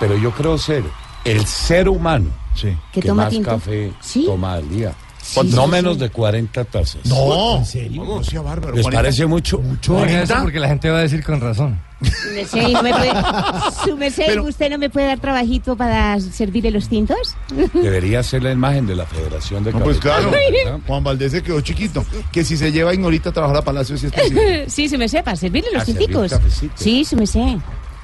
Pero 0.00 0.16
yo 0.16 0.30
creo 0.32 0.58
ser 0.58 0.84
el 1.24 1.44
ser 1.46 1.88
humano 1.88 2.30
¿Que 2.92 3.00
que 3.00 3.08
toma 3.08 3.24
más 3.24 3.30
tinto? 3.32 3.50
café 3.50 3.92
¿Sí? 4.00 4.24
toma 4.26 4.54
al 4.54 4.68
día. 4.68 4.94
Sí, 5.20 5.40
no 5.54 5.64
sí, 5.64 5.70
menos 5.70 5.94
sí. 5.94 6.00
de 6.00 6.10
40 6.10 6.64
tazas. 6.66 7.04
No. 7.04 7.56
¿En 7.56 7.66
serio? 7.66 8.04
No 8.04 8.22
sea 8.22 8.42
bárbaro. 8.42 8.74
¿Les 8.76 8.82
40. 8.84 9.02
parece 9.02 9.26
mucho? 9.26 9.60
Oiga, 9.88 10.22
eso 10.22 10.34
porque 10.42 10.60
la 10.60 10.68
gente 10.68 10.88
va 10.88 10.98
a 10.98 11.02
decir 11.02 11.24
con 11.24 11.40
razón. 11.40 11.80
Su 12.02 12.30
merced, 12.34 12.68
¿y 12.68 12.72
no 12.74 12.82
me 12.82 12.90
puede, 12.92 13.10
su 13.84 13.96
merced, 13.96 14.24
Pero- 14.26 14.44
¿usted 14.44 14.70
no 14.70 14.76
me 14.78 14.90
puede 14.90 15.06
dar 15.06 15.18
trabajito 15.18 15.76
para 15.76 16.20
servirle 16.20 16.70
los 16.70 16.88
tintos? 16.88 17.34
Debería 17.74 18.22
ser 18.22 18.42
la 18.42 18.52
imagen 18.52 18.86
de 18.86 18.94
la 18.96 19.06
Federación 19.06 19.64
de 19.64 19.72
No, 19.72 19.80
pues 19.80 19.98
claro. 19.98 20.30
Juan 20.86 21.02
Valdés 21.04 21.32
se 21.32 21.42
quedó 21.42 21.60
chiquito. 21.62 22.04
Que 22.32 22.44
si 22.44 22.56
se 22.56 22.70
lleva 22.70 22.90
a 22.90 22.94
Ignorita 22.94 23.30
a 23.30 23.32
trabajar 23.32 23.56
a 23.58 23.62
Palacio, 23.62 23.96
sí 23.96 24.06
es 24.06 24.12
posible. 24.12 24.68
Sí, 24.68 24.88
su 24.88 24.98
merced, 24.98 25.24
para 25.24 25.36
servirle 25.36 25.70
los 25.72 25.82
A 25.82 25.86
servir 25.86 26.00
tinticos. 26.00 26.30
cafecito. 26.32 26.74
Sí, 26.76 27.04
su 27.04 27.16
merced. 27.16 27.56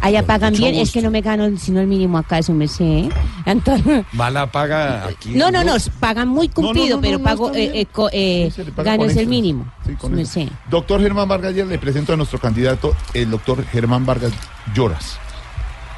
Allá 0.02 0.26
pagan 0.26 0.52
bien, 0.52 0.74
es 0.74 0.90
que 0.90 1.00
no 1.00 1.12
me 1.12 1.20
gano 1.20 1.56
sino 1.56 1.80
el 1.80 1.86
mínimo 1.86 2.18
acá, 2.18 2.42
su 2.42 2.52
merced. 2.52 2.84
¿eh? 2.84 3.08
Entonces, 3.46 4.04
Mala 4.12 4.50
paga 4.50 5.06
aquí. 5.06 5.30
no, 5.30 5.52
no, 5.52 5.62
no, 5.62 5.74
pagan 6.00 6.26
muy 6.28 6.48
cumplido, 6.48 6.88
no, 6.88 6.96
no, 6.96 7.00
pero 7.02 7.18
no, 7.18 7.24
pago, 7.24 7.54
eh, 7.54 7.70
eh, 7.82 7.86
co- 7.86 8.10
eh, 8.12 8.52
gano 8.78 9.04
es 9.04 9.16
el 9.16 9.28
mínimo. 9.28 9.72
Sí, 9.86 9.94
con 9.94 10.18
eso. 10.18 10.40
Doctor 10.68 11.00
Germán 11.00 11.28
Vargas 11.28 11.54
Lleras, 11.54 11.70
le 11.70 11.78
presento 11.78 12.12
a 12.12 12.16
nuestro 12.16 12.40
candidato, 12.40 12.96
el 13.14 13.30
doctor 13.30 13.64
Germán 13.64 14.04
Vargas 14.04 14.32
Lloras. 14.74 15.18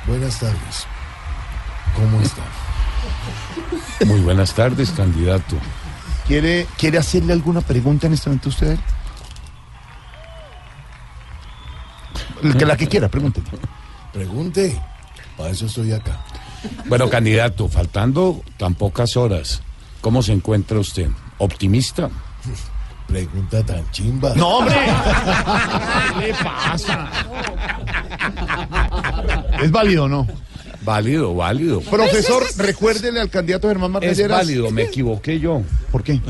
Buenas 0.07 0.39
tardes. 0.39 0.87
¿Cómo 1.97 2.21
está? 2.21 2.43
Muy 4.05 4.21
buenas 4.21 4.53
tardes, 4.53 4.91
candidato. 4.91 5.57
¿Quiere, 6.27 6.67
¿Quiere 6.77 6.99
hacerle 6.99 7.33
alguna 7.33 7.63
pregunta 7.63 8.07
en 8.07 8.13
este 8.13 8.29
momento 8.29 8.49
a 8.49 8.53
usted? 8.53 8.79
La 12.43 12.77
que 12.77 12.87
quiera, 12.87 13.09
pregúntele. 13.09 13.47
Pregunte. 14.15 14.81
Para 15.37 15.51
eso 15.51 15.67
estoy 15.67 15.93
acá. 15.93 16.21
Bueno, 16.87 17.11
candidato, 17.11 17.69
faltando 17.69 18.43
tan 18.57 18.75
pocas 18.75 19.17
horas, 19.17 19.61
¿cómo 20.01 20.23
se 20.23 20.33
encuentra 20.33 20.79
usted? 20.79 21.09
¿Optimista? 21.39 22.09
Pregunta 23.09 23.63
tan 23.65 23.91
chimba. 23.91 24.33
¡No, 24.35 24.59
hombre! 24.59 24.77
¿Qué 26.21 26.27
le 26.29 26.35
pasa? 26.35 27.09
¿Es 29.61 29.71
válido 29.71 30.05
o 30.05 30.09
no? 30.09 30.27
Válido, 30.85 31.35
válido. 31.35 31.81
Profesor, 31.81 32.45
recuérdele 32.59 33.21
al 33.21 33.31
candidato 33.31 33.69
Germán 33.69 33.93
Vargas 33.93 34.19
Es 34.19 34.29
válido, 34.29 34.71
me 34.71 34.83
equivoqué 34.83 35.41
yo. 35.41 35.63
¿Por 35.91 36.03
qué? 36.03 36.21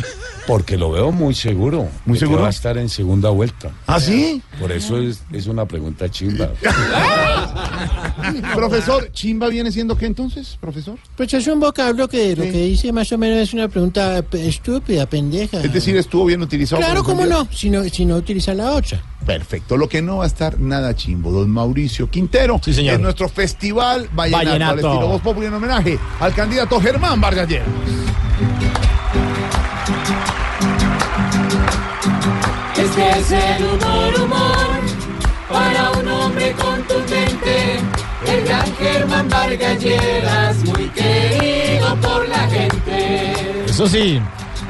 Porque 0.46 0.76
lo 0.76 0.90
veo 0.90 1.10
muy 1.10 1.34
seguro. 1.34 1.88
¿Muy 2.04 2.18
seguro? 2.18 2.42
va 2.42 2.48
a 2.48 2.50
estar 2.50 2.76
en 2.76 2.88
segunda 2.88 3.30
vuelta. 3.30 3.70
¿Ah, 3.86 3.98
sí? 3.98 4.42
Por 4.60 4.70
eso 4.72 4.98
es, 4.98 5.22
es 5.32 5.46
una 5.46 5.66
pregunta 5.66 6.10
chimba. 6.10 6.50
Profesor, 8.54 9.10
¿Chimba 9.12 9.48
viene 9.48 9.72
siendo 9.72 9.96
qué 9.96 10.06
entonces, 10.06 10.56
profesor? 10.60 10.98
Pues 11.16 11.32
es 11.34 11.46
un 11.46 11.60
vocablo 11.60 12.08
que 12.08 12.36
lo 12.36 12.42
que 12.42 12.52
dice 12.52 12.92
más 12.92 13.10
o 13.12 13.18
menos 13.18 13.38
es 13.38 13.54
una 13.54 13.68
pregunta 13.68 14.24
estúpida, 14.32 15.06
pendeja. 15.06 15.60
Es 15.60 15.72
decir, 15.72 15.96
estuvo 15.96 16.26
bien 16.26 16.42
utilizado. 16.42 16.80
Claro, 16.80 17.02
cómo 17.04 17.26
no, 17.26 17.48
si 17.52 17.70
no, 17.70 17.84
si 17.84 18.04
no 18.04 18.16
utiliza 18.16 18.54
la 18.54 18.72
otra. 18.72 19.02
Perfecto, 19.24 19.76
lo 19.76 19.88
que 19.88 20.02
no 20.02 20.18
va 20.18 20.24
a 20.24 20.26
estar 20.26 20.60
nada 20.60 20.94
chimbo, 20.94 21.32
don 21.32 21.48
Mauricio 21.50 22.10
Quintero. 22.10 22.60
Sí, 22.62 22.74
señor. 22.74 22.96
En 22.96 23.02
nuestro 23.02 23.28
festival 23.28 24.08
Vallenato, 24.12 24.43
Vallenato. 24.46 24.72
al 24.72 24.78
estilo 24.78 25.08
Voz 25.08 25.22
Populi 25.22 25.46
en 25.46 25.54
homenaje 25.54 25.98
al 26.20 26.34
candidato 26.34 26.80
Germán 26.80 27.20
Vargas 27.20 27.48
Lleras. 27.48 27.68
Este 32.76 33.10
es 33.18 33.30
el 33.32 33.64
humor, 33.64 34.20
humor, 34.20 34.80
para 35.48 35.90
un 35.92 36.08
hombre 36.08 36.52
contundente. 36.52 37.80
El 38.26 38.44
gran 38.44 38.76
Germán 38.76 39.28
Vargas 39.28 39.82
Lleras, 39.82 40.56
muy 40.64 40.88
querido 40.90 41.96
por 41.96 42.28
la 42.28 42.48
gente. 42.48 43.64
Eso 43.66 43.88
sí. 43.88 44.20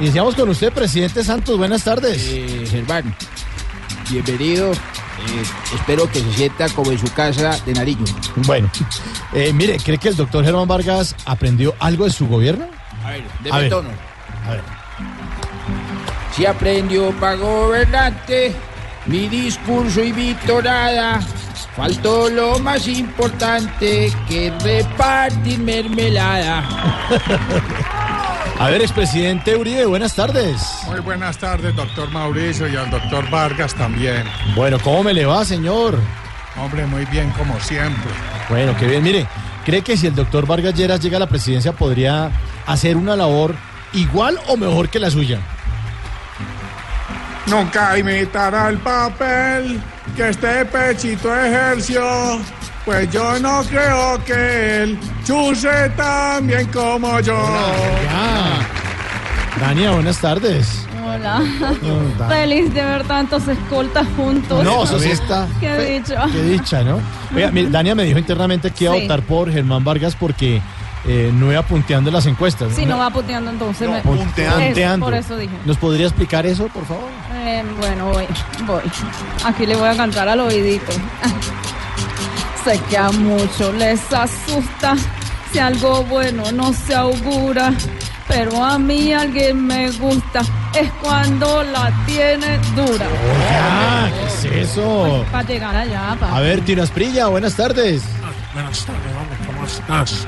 Iniciamos 0.01 0.35
con 0.35 0.49
usted, 0.49 0.73
presidente 0.73 1.23
Santos. 1.23 1.57
Buenas 1.57 1.85
tardes. 1.85 2.27
Eh, 2.29 2.67
Germán, 2.69 3.15
bienvenido. 4.11 4.73
Eh, 5.27 5.43
espero 5.75 6.09
que 6.11 6.21
se 6.21 6.33
sienta 6.33 6.69
como 6.71 6.93
en 6.93 6.99
su 6.99 7.13
casa 7.13 7.59
de 7.65 7.73
Nariño. 7.73 8.05
Bueno, 8.37 8.71
eh, 9.33 9.53
mire, 9.53 9.79
¿cree 9.79 9.99
que 9.99 10.09
el 10.11 10.17
doctor 10.17 10.45
Germán 10.45 10.69
Vargas 10.69 11.15
aprendió 11.25 11.75
algo 11.81 12.05
de 12.05 12.11
su 12.11 12.27
gobierno? 12.29 12.67
A 13.05 13.11
ver, 13.11 13.23
A 13.23 13.43
deme 13.43 13.59
ver. 13.61 13.71
tono. 13.71 13.89
A 14.47 14.51
ver. 14.51 14.63
Si 16.37 16.45
aprendió 16.47 17.11
para 17.13 17.37
gobernante, 17.37 18.55
mi 19.07 19.29
discurso 19.29 20.03
y 20.03 20.13
mi 20.13 20.35
tonada. 20.47 21.21
Faltó 21.77 22.29
lo 22.29 22.59
más 22.61 22.87
importante 22.87 24.13
que 24.29 24.53
repartir 24.63 25.59
mermelada. 25.59 26.63
A 28.59 28.71
ver, 28.71 28.83
expresidente 28.83 29.57
Uribe, 29.57 29.85
buenas 29.85 30.15
tardes. 30.15 30.63
Muy 30.87 31.01
buenas 31.01 31.37
tardes, 31.39 31.75
doctor 31.75 32.09
Mauricio, 32.11 32.69
y 32.69 32.77
al 32.77 32.89
doctor 32.89 33.29
Vargas 33.29 33.75
también. 33.75 34.25
Bueno, 34.55 34.79
¿cómo 34.79 35.03
me 35.03 35.13
le 35.13 35.27
va, 35.27 35.45
señor? 35.45 35.99
Hombre, 36.57 36.87
muy 36.87 37.05
bien, 37.07 37.31
como 37.31 37.59
siempre. 37.61 38.13
Bueno, 38.49 38.75
qué 38.79 38.87
bien. 38.87 39.03
Mire, 39.03 39.27
¿cree 39.65 39.83
que 39.83 39.97
si 39.97 40.07
el 40.07 40.15
doctor 40.15 40.47
Vargas 40.47 40.75
Lleras 40.75 41.01
llega 41.01 41.17
a 41.17 41.21
la 41.21 41.29
presidencia 41.29 41.73
podría 41.73 42.31
hacer 42.65 42.97
una 42.97 43.17
labor 43.17 43.57
igual 43.93 44.39
o 44.47 44.57
mejor 44.57 44.89
que 44.89 45.01
la 45.01 45.11
suya? 45.11 45.41
Nunca 47.47 47.99
imitará 47.99 48.69
el 48.69 48.79
papel 48.79 49.83
que 50.17 50.29
este 50.29 50.65
pechito 50.67 51.35
ejerció. 51.35 52.03
Pues 52.85 53.11
yo 53.11 53.39
no 53.41 53.63
creo 53.65 54.23
que 54.25 54.83
él 54.83 54.99
chuse 55.25 55.89
tan 55.97 56.47
bien 56.47 56.67
como 56.69 57.19
yo. 57.21 57.35
Dania, 59.61 59.93
buenas 59.93 60.19
tardes. 60.19 60.87
Hola. 61.07 61.39
No, 61.83 62.29
Feliz 62.29 62.73
de 62.75 62.83
ver 62.85 63.05
tantos 63.05 63.47
escoltas 63.49 64.07
juntos. 64.17 64.65
No, 64.65 64.85
eso 64.85 64.99
sí 64.99 65.11
está. 65.11 65.47
Qué 65.61 65.77
dicho. 66.01 66.15
Qué 66.33 66.43
dicha, 66.43 66.83
¿no? 66.83 66.99
Oiga, 67.35 67.51
Dania 67.71 67.95
me 67.95 68.05
dijo 68.05 68.19
internamente 68.19 68.71
que 68.71 68.85
iba 68.85 68.95
a 68.95 68.97
Sí. 68.97 69.03
votar 69.03 69.23
por 69.23 69.51
Germán 69.53 69.85
Vargas 69.85 70.17
porque 70.17 70.61
eh, 71.07 71.31
no 71.35 71.53
iba 71.53 71.63
punteando 71.63 72.11
las 72.11 72.27
encuestas. 72.27 72.75
Si 72.75 72.87
no 72.87 72.99
va 72.99 73.11
puteando 73.11 73.51
entonces. 73.51 73.89
me- 73.89 74.01
punteando. 74.01 75.07
Por 75.07 75.15
eso 75.15 75.37
dije. 75.37 75.55
¿Nos 75.65 75.77
podría 75.77 76.07
explicar 76.07 76.47
eso, 76.47 76.69
por 76.69 76.85
favor? 76.87 77.09
Eh, 77.35 77.63
bueno, 77.79 78.07
voy, 78.07 78.25
voy. 78.67 78.83
Aquí 79.45 79.67
le 79.67 79.77
voy 79.77 79.89
a 79.89 79.97
cantar 79.97 80.29
al 80.29 80.41
oídito. 80.41 80.93
sé 82.65 82.81
que 82.89 82.97
a 82.97 83.11
muchos 83.11 83.75
les 83.75 84.01
asusta 84.13 84.95
si 85.53 85.59
algo 85.59 86.03
bueno 86.05 86.45
no 86.53 86.73
se 86.73 86.95
augura. 86.95 87.73
Pero 88.27 88.65
a 88.65 88.79
mí 88.79 89.13
alguien 89.13 89.67
me 89.67 89.91
gusta, 89.91 90.41
es 90.75 90.91
cuando 91.03 91.63
la 91.63 91.93
tiene 92.07 92.59
dura. 92.75 93.05
Ah, 93.53 94.09
¿qué 94.43 94.49
es 94.61 94.71
eso? 94.71 95.27
Para 95.31 95.47
llegar 95.47 95.77
allá, 95.77 96.17
pa. 96.19 96.35
A 96.35 96.41
ver, 96.41 96.63
Tino 96.63 96.83
Asprilla, 96.83 97.27
buenas 97.27 97.55
tardes. 97.55 98.03
Buenas 98.55 98.87
tardes, 98.87 99.03
hombre, 99.15 99.37
¿cómo 99.47 99.67
estás? 99.67 100.27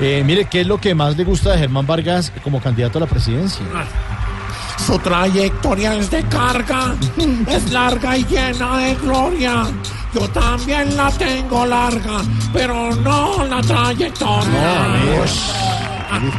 Eh, 0.00 0.22
mire, 0.24 0.46
¿qué 0.46 0.62
es 0.62 0.66
lo 0.66 0.78
que 0.80 0.94
más 0.94 1.16
le 1.16 1.24
gusta 1.24 1.52
de 1.52 1.58
Germán 1.58 1.86
Vargas 1.86 2.32
como 2.42 2.60
candidato 2.60 2.98
a 2.98 3.02
la 3.02 3.06
presidencia? 3.06 3.64
Su 4.84 4.98
trayectoria 4.98 5.94
es 5.94 6.10
de 6.10 6.22
carga, 6.24 6.94
es 7.48 7.70
larga 7.72 8.16
y 8.16 8.24
llena 8.24 8.78
de 8.78 8.94
gloria. 8.96 9.64
Yo 10.14 10.28
también 10.30 10.96
la 10.96 11.10
tengo 11.10 11.66
larga, 11.66 12.22
pero 12.52 12.94
no 12.96 13.44
la 13.44 13.60
trayectoria. 13.62 14.94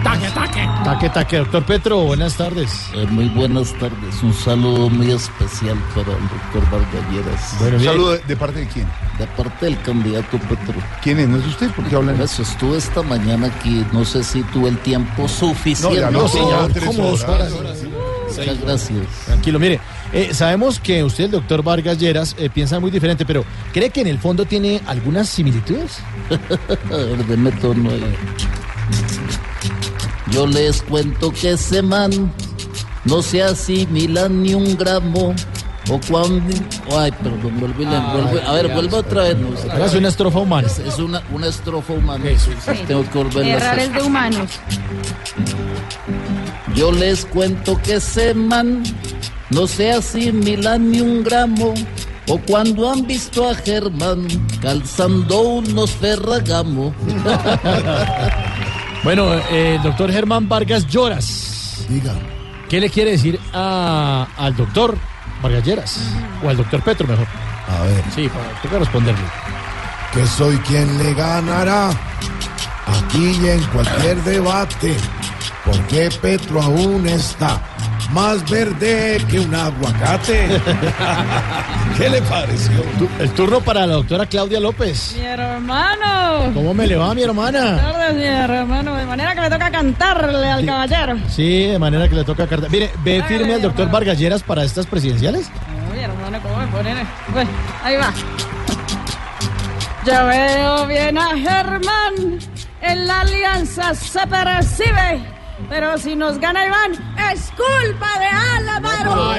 Taque, 0.03 0.29
taque. 0.29 0.69
Taque, 0.83 1.09
taque, 1.09 1.37
doctor 1.37 1.63
Petro, 1.65 1.99
buenas 1.99 2.35
tardes. 2.35 2.89
Eh, 2.95 3.05
muy 3.09 3.27
buenas 3.29 3.73
tardes. 3.73 4.23
Un 4.23 4.33
saludo 4.33 4.89
muy 4.89 5.11
especial 5.11 5.77
para 5.93 6.13
el 6.13 6.29
doctor 6.29 6.63
Vargas 6.71 7.11
Lleras. 7.11 7.73
¿Un 7.73 7.83
saludo 7.83 8.11
de, 8.13 8.19
de 8.19 8.37
parte 8.37 8.59
de 8.59 8.67
quién? 8.67 8.87
De 9.19 9.25
parte 9.35 9.65
del 9.65 9.81
candidato 9.81 10.37
Petro. 10.37 10.75
¿Quién 11.01 11.19
es? 11.19 11.27
¿No 11.27 11.37
es 11.37 11.47
usted? 11.47 11.71
¿Por 11.71 11.85
qué 11.85 11.95
hablan? 11.95 12.21
Eso 12.21 12.43
estuve 12.43 12.77
esta 12.77 13.01
mañana 13.01 13.47
aquí. 13.47 13.83
No 13.91 14.05
sé 14.05 14.23
si 14.23 14.43
tuve 14.43 14.69
el 14.69 14.77
tiempo 14.79 15.27
suficiente. 15.27 15.99
No, 15.99 16.01
ya 16.01 16.11
no, 16.11 16.27
sí, 16.27 16.37
ya 16.47 16.67
tres 16.67 16.85
como 16.85 17.03
dos 17.09 17.23
horas. 17.23 17.51
horas. 17.51 17.77
Muchas 18.37 18.61
gracias. 18.61 18.99
Tranquilo, 19.25 19.59
mire, 19.59 19.79
eh, 20.13 20.29
sabemos 20.33 20.79
que 20.79 21.03
usted, 21.03 21.25
el 21.25 21.31
doctor 21.31 21.63
Vargas 21.63 21.97
Lleras, 21.97 22.35
eh, 22.37 22.49
piensa 22.49 22.79
muy 22.79 22.91
diferente, 22.91 23.25
pero 23.25 23.43
¿cree 23.73 23.89
que 23.89 24.01
en 24.01 24.07
el 24.07 24.19
fondo 24.19 24.45
tiene 24.45 24.81
algunas 24.85 25.27
similitudes? 25.29 25.97
A 26.91 26.95
ver, 26.95 27.25
deme 27.25 27.51
tono 27.53 27.89
ahí. 27.89 28.15
Yo 30.31 30.45
les 30.45 30.81
cuento 30.83 31.31
que 31.31 31.51
ese 31.51 31.81
man 31.81 32.31
no 33.05 33.21
se 33.21 33.41
asimila 33.41 34.29
ni 34.29 34.53
un 34.53 34.77
gramo. 34.77 35.33
O 35.89 35.99
cuando. 36.09 36.53
Ay, 36.97 37.11
perdón, 37.11 37.59
vuelve, 37.59 37.83
y 37.83 37.85
le- 37.85 37.95
a 37.95 38.51
ver, 38.53 38.67
ya, 38.67 38.73
vuelve 38.73 38.95
otra 38.97 39.23
vez. 39.23 39.37
no. 39.37 39.49
Hágase 39.71 39.97
una 39.99 40.09
estrofa 40.09 40.39
humana. 40.39 40.67
Es, 40.67 40.79
es 40.79 40.99
una, 40.99 41.21
una 41.31 41.47
estrofa 41.47 41.93
humana. 41.93 42.23
Sí. 42.37 42.51
Tengo 42.87 43.03
que 43.09 43.17
volverla 43.17 43.53
a 43.53 43.57
Errar 43.57 43.79
hacer. 43.79 43.89
es 43.89 43.93
de 43.93 44.01
humanos. 44.01 44.49
Yo 46.75 46.91
les 46.91 47.25
cuento 47.25 47.79
que 47.81 47.95
ese 47.95 48.33
man 48.33 48.83
no 49.49 49.65
se 49.67 49.91
asimila 49.91 50.77
ni 50.77 50.99
un 51.01 51.23
gramo. 51.23 51.73
O 52.29 52.37
cuando 52.39 52.91
han 52.91 53.07
visto 53.07 53.49
a 53.49 53.55
Germán 53.55 54.27
calzando 54.61 55.41
unos 55.41 55.91
ferragamo. 55.91 56.93
Bueno, 59.03 59.33
eh, 59.51 59.75
el 59.75 59.83
doctor 59.83 60.11
Germán 60.11 60.49
Vargas 60.49 60.85
Lloras. 60.87 61.85
Diga. 61.87 62.13
¿Qué 62.67 62.81
le 62.81 62.89
quiere 62.89 63.11
decir 63.11 63.39
a- 63.53 64.27
al 64.35 64.55
doctor 64.55 64.97
Vargas 65.41 65.63
Lleras? 65.63 65.99
O 66.43 66.49
al 66.49 66.57
doctor 66.57 66.81
Petro, 66.81 67.07
mejor. 67.07 67.27
A 67.67 67.83
ver. 67.83 68.03
Sí, 68.13 68.29
toca 68.61 68.79
responderle. 68.79 69.23
Que 70.13 70.25
soy 70.25 70.57
quien 70.59 70.97
le 70.97 71.13
ganará 71.13 71.89
aquí 71.89 73.39
y 73.41 73.47
en 73.47 73.63
cualquier 73.65 74.23
debate. 74.23 74.95
Porque 75.65 76.09
Petro 76.21 76.61
aún 76.61 77.07
está 77.07 77.59
más 78.11 78.49
verde 78.49 79.17
que 79.29 79.39
un 79.39 79.53
aguacate. 79.53 80.47
¿Qué 81.97 82.09
le 82.09 82.21
pareció? 82.23 82.73
El 83.19 83.29
turno 83.31 83.61
para 83.61 83.85
la 83.85 83.93
doctora 83.93 84.25
Claudia 84.25 84.59
López. 84.59 85.15
Mi 85.17 85.25
hermano. 85.25 86.51
¿Cómo 86.53 86.73
me 86.73 86.87
le 86.87 86.95
va, 86.95 87.13
mi 87.13 87.25
Buenas 87.25 87.53
hermana? 87.53 87.77
tardes, 87.81 88.15
mi 88.15 88.23
hermano. 88.23 88.95
De 88.95 89.05
manera 89.05 89.35
que 89.35 89.41
le 89.41 89.49
toca 89.49 89.71
cantarle 89.71 90.47
al 90.49 90.65
caballero. 90.65 91.17
Sí, 91.29 91.65
de 91.67 91.79
manera 91.79 92.07
que 92.07 92.15
le 92.15 92.23
toca 92.23 92.47
carta. 92.47 92.67
Mire, 92.69 92.91
¿ve 93.03 93.23
firme 93.27 93.55
al 93.55 93.61
doctor 93.61 93.89
Vargas 93.89 94.17
Lleras 94.17 94.43
para 94.43 94.63
estas 94.63 94.85
presidenciales? 94.85 95.49
Uy, 95.91 95.99
hermano, 95.99 96.39
¿cómo 96.41 96.57
me 96.57 96.67
ponen? 96.67 96.97
Bueno, 97.33 97.49
ahí 97.83 97.95
va. 97.97 98.13
Yo 100.05 100.25
veo 100.27 100.87
bien 100.87 101.17
a 101.17 101.29
Germán. 101.35 102.39
En 102.81 103.07
la 103.07 103.21
alianza 103.21 103.93
se 103.95 104.25
percibe. 104.27 105.36
Pero 105.69 105.97
si 105.97 106.15
nos 106.15 106.39
gana 106.39 106.65
Iván, 106.65 106.93
es 107.31 107.51
culpa 107.51 108.19
de 108.19 108.25
Álvaro. 108.25 109.35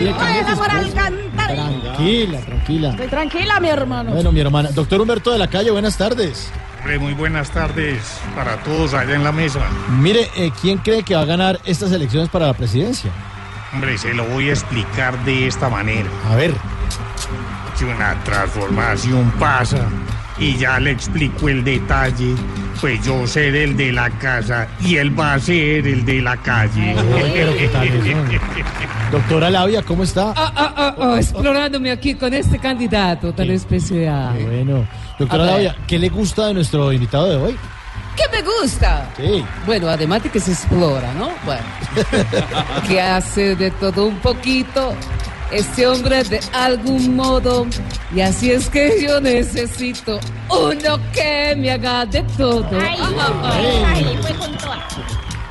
Y 0.00 0.56
por 0.56 0.70
alcantar. 0.70 1.54
Tranquila, 1.54 2.40
tranquila. 2.40 2.90
Estoy 2.90 3.08
tranquila, 3.08 3.60
mi 3.60 3.68
hermano. 3.68 4.12
Bueno, 4.12 4.32
mi 4.32 4.40
hermana. 4.40 4.70
Doctor 4.72 5.00
Humberto 5.00 5.30
de 5.32 5.38
la 5.38 5.48
Calle, 5.48 5.70
buenas 5.70 5.98
tardes. 5.98 6.50
Hombre, 6.78 6.98
muy 6.98 7.14
buenas 7.14 7.50
tardes 7.50 8.20
para 8.34 8.56
todos 8.62 8.94
allá 8.94 9.14
en 9.14 9.24
la 9.24 9.32
mesa. 9.32 9.60
Mire, 10.00 10.30
eh, 10.36 10.50
¿quién 10.60 10.78
cree 10.78 11.02
que 11.02 11.14
va 11.14 11.22
a 11.22 11.26
ganar 11.26 11.60
estas 11.64 11.92
elecciones 11.92 12.28
para 12.28 12.46
la 12.46 12.54
presidencia? 12.54 13.10
Hombre, 13.72 13.98
se 13.98 14.14
lo 14.14 14.24
voy 14.26 14.48
a 14.48 14.52
explicar 14.52 15.22
de 15.24 15.46
esta 15.46 15.68
manera. 15.68 16.08
A 16.30 16.36
ver. 16.36 16.54
Si 17.74 17.84
una 17.84 18.22
transformación 18.22 19.32
pasa 19.32 19.88
y 20.38 20.56
ya 20.56 20.80
le 20.80 20.92
explico 20.92 21.48
el 21.48 21.62
detalle, 21.64 22.34
pues 22.80 23.04
yo 23.04 23.26
seré 23.26 23.64
el 23.64 23.76
de 23.76 23.92
la 23.92 24.10
casa 24.10 24.68
y 24.80 24.96
él 24.96 25.18
va 25.18 25.34
a 25.34 25.40
ser 25.40 25.86
el 25.86 26.04
de 26.04 26.20
la 26.20 26.36
calle. 26.36 26.94
pero 27.32 27.56
¿qué 27.56 27.68
tal 27.68 27.88
eso? 27.88 28.18
Doctora 29.12 29.50
Labia, 29.50 29.82
¿cómo 29.82 30.02
está? 30.02 30.32
Ah, 30.36 30.52
ah, 30.56 30.74
ah, 30.76 30.94
ah, 30.98 31.16
explorándome 31.18 31.90
aquí 31.90 32.14
con 32.14 32.34
este 32.34 32.58
candidato 32.58 33.32
tan 33.32 33.48
especial. 33.50 34.36
Bueno, 34.42 34.86
doctora. 35.18 35.46
Labia, 35.46 35.76
¿qué 35.86 35.98
le 35.98 36.08
gusta 36.08 36.48
de 36.48 36.54
nuestro 36.54 36.92
invitado 36.92 37.28
de 37.28 37.36
hoy? 37.36 37.56
¿Qué 38.16 38.24
me 38.32 38.42
gusta? 38.42 39.08
Sí. 39.16 39.44
Bueno, 39.66 39.88
además 39.88 40.22
de 40.22 40.30
que 40.30 40.40
se 40.40 40.52
explora, 40.52 41.12
¿no? 41.14 41.30
Bueno, 41.44 41.62
que 42.88 43.00
hace 43.00 43.54
de 43.56 43.70
todo 43.72 44.06
un 44.06 44.18
poquito 44.18 44.94
este 45.54 45.86
hombre 45.86 46.22
de 46.24 46.40
algún 46.52 47.16
modo. 47.16 47.66
Y 48.14 48.20
así 48.20 48.50
es 48.50 48.68
que 48.68 49.02
yo 49.06 49.20
necesito 49.20 50.20
uno 50.50 50.98
que 51.12 51.54
me 51.56 51.70
haga 51.72 52.04
de 52.06 52.22
todo. 52.36 52.66
Ay, 52.80 54.18
fue 54.22 54.34
con 54.34 54.56
toda. 54.58 54.86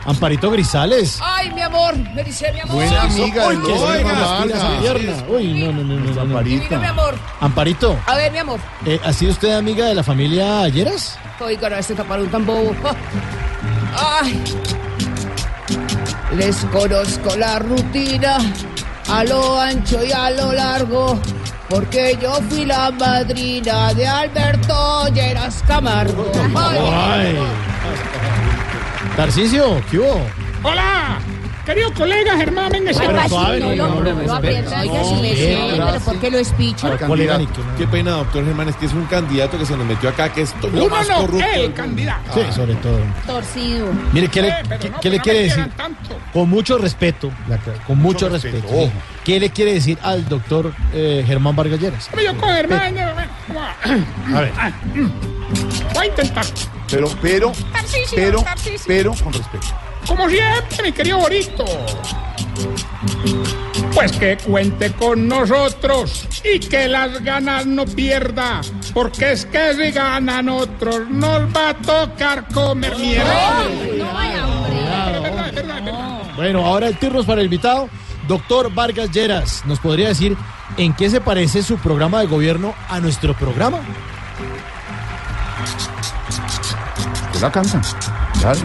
Amparito 0.05 0.51
Grisales. 0.51 1.17
Ay, 1.21 1.49
mi 1.51 1.61
amor, 1.61 1.95
me 2.13 2.23
dice 2.25 2.51
mi 2.51 2.59
amor. 2.59 2.75
Buena 2.75 3.03
amiga 3.03 3.47
Uy, 3.47 3.57
que 3.57 3.71
Vargas. 3.71 4.79
pierna. 4.81 5.23
Uy, 5.29 5.53
no, 5.53 5.71
no, 5.71 5.83
no, 5.83 5.95
no, 6.13 6.25
no. 6.25 6.43
Divino, 6.43 6.77
mi 6.79 6.85
amor. 6.87 7.15
Amparito, 7.39 7.97
A 8.05 8.15
ver, 8.15 8.31
mi 8.33 8.37
amor. 8.39 8.59
eh, 8.85 8.99
¿ha 9.01 9.13
sido 9.13 9.31
usted 9.31 9.51
amiga 9.55 9.85
de 9.85 9.95
la 9.95 10.03
familia 10.03 10.67
Lleras? 10.67 11.17
Oiga, 11.39 11.69
no, 11.69 11.77
este 11.77 11.95
taparón 11.95 12.27
tan 12.29 12.45
bobo. 12.45 12.75
Ay. 13.97 14.43
Les 16.35 16.57
conozco 16.65 17.35
la 17.37 17.59
rutina 17.59 18.37
a 19.09 19.23
lo 19.23 19.59
ancho 19.59 20.03
y 20.03 20.11
a 20.11 20.29
lo 20.31 20.53
largo. 20.53 21.19
Porque 21.69 22.17
yo 22.21 22.33
fui 22.49 22.65
la 22.65 22.91
madrina 22.91 23.93
de 23.93 24.07
Alberto 24.07 25.07
Lleras 25.13 25.63
Camargo. 25.67 26.31
Ay. 26.55 27.37
Tarcisio, 29.15 29.81
¿qué 29.89 29.99
hubo? 29.99 30.21
¡Hola! 30.63 31.19
Querido 31.65 31.93
colega 31.93 32.35
Germán 32.35 32.71
pero 34.41 35.99
¿por 36.03 36.19
qué 36.19 36.29
lo 36.29 36.37
espicho? 36.39 36.97
Candidato. 36.97 37.47
Qué 37.77 37.87
pena, 37.87 38.11
doctor 38.11 38.43
Germán, 38.45 38.67
es 38.69 38.75
que 38.75 38.85
es 38.85 38.93
un 38.93 39.05
candidato 39.05 39.57
que 39.57 39.65
se 39.65 39.77
nos 39.77 39.85
metió 39.85 40.09
acá, 40.09 40.27
que 40.33 40.41
es 40.41 40.53
lo 40.73 40.89
más 40.89 41.07
no, 41.07 41.15
corrupto. 41.21 41.45
el 41.53 41.61
del- 41.61 41.73
candidato. 41.73 42.33
Sí, 42.33 42.41
sobre 42.53 42.75
todo. 42.75 42.99
Torcido. 43.25 43.87
Mire, 44.11 44.27
¿qué 44.27 44.41
le, 44.41 44.47
Eh, 44.49 44.53
qué- 45.01 45.19
quiere 45.19 45.39
decir? 45.43 45.69
Con 46.33 46.49
mucho 46.49 46.77
respeto, 46.77 47.31
con 47.87 47.97
mucho, 47.97 48.27
respeto. 48.27 48.67
¿Qué 49.23 49.39
le 49.39 49.49
quiere 49.51 49.73
decir 49.73 49.97
al 50.01 50.27
doctor 50.27 50.73
eh, 50.93 51.23
Germán 51.25 51.55
Vargas 51.55 51.79
Lleras? 51.79 52.07
Hombre, 52.07 52.25
Yo 52.25 52.37
con 52.37 52.49
Germán. 52.49 52.97
A 54.35 54.41
ver. 54.41 54.51
Voy 55.93 56.03
a 56.03 56.05
intentar. 56.07 56.45
Pero, 56.89 57.09
pero, 57.21 57.51
pero, 58.13 58.43
pero, 58.85 59.13
con 59.15 59.31
respeto. 59.33 59.67
Como 60.07 60.29
siempre, 60.29 60.83
mi 60.83 60.91
querido 60.91 61.17
Borito. 61.19 61.65
Pues 63.93 64.11
que 64.13 64.37
cuente 64.37 64.91
con 64.93 65.27
nosotros 65.27 66.27
y 66.43 66.59
que 66.59 66.87
las 66.87 67.23
ganas 67.23 67.65
no 67.65 67.85
pierda, 67.85 68.61
porque 68.93 69.33
es 69.33 69.45
que 69.45 69.73
si 69.75 69.91
ganan 69.91 70.49
otros 70.49 71.07
nos 71.09 71.41
va 71.55 71.69
a 71.69 71.73
tocar 71.75 72.47
comer 72.53 72.97
mierda. 72.97 73.63
Bueno, 76.35 76.65
ahora 76.65 76.87
el 76.87 76.97
turno 76.97 77.19
es 77.21 77.25
para 77.25 77.41
el 77.41 77.45
invitado, 77.45 77.87
doctor 78.27 78.73
Vargas 78.73 79.11
Lleras. 79.11 79.63
¿Nos 79.65 79.79
podría 79.79 80.07
decir 80.07 80.35
en 80.77 80.93
qué 80.93 81.09
se 81.09 81.21
parece 81.21 81.61
su 81.61 81.77
programa 81.77 82.19
de 82.21 82.25
gobierno 82.27 82.73
a 82.89 82.99
nuestro 82.99 83.35
programa? 83.35 83.79
¿Qué 87.31 87.39
la 87.39 87.51
cantan? 87.51 87.81
Claro. 88.39 88.59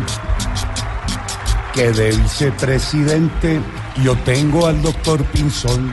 Que 1.78 1.92
de 1.92 2.10
vicepresidente 2.10 3.60
yo 4.02 4.16
tengo 4.24 4.66
al 4.66 4.82
doctor 4.82 5.22
Pinzón 5.26 5.92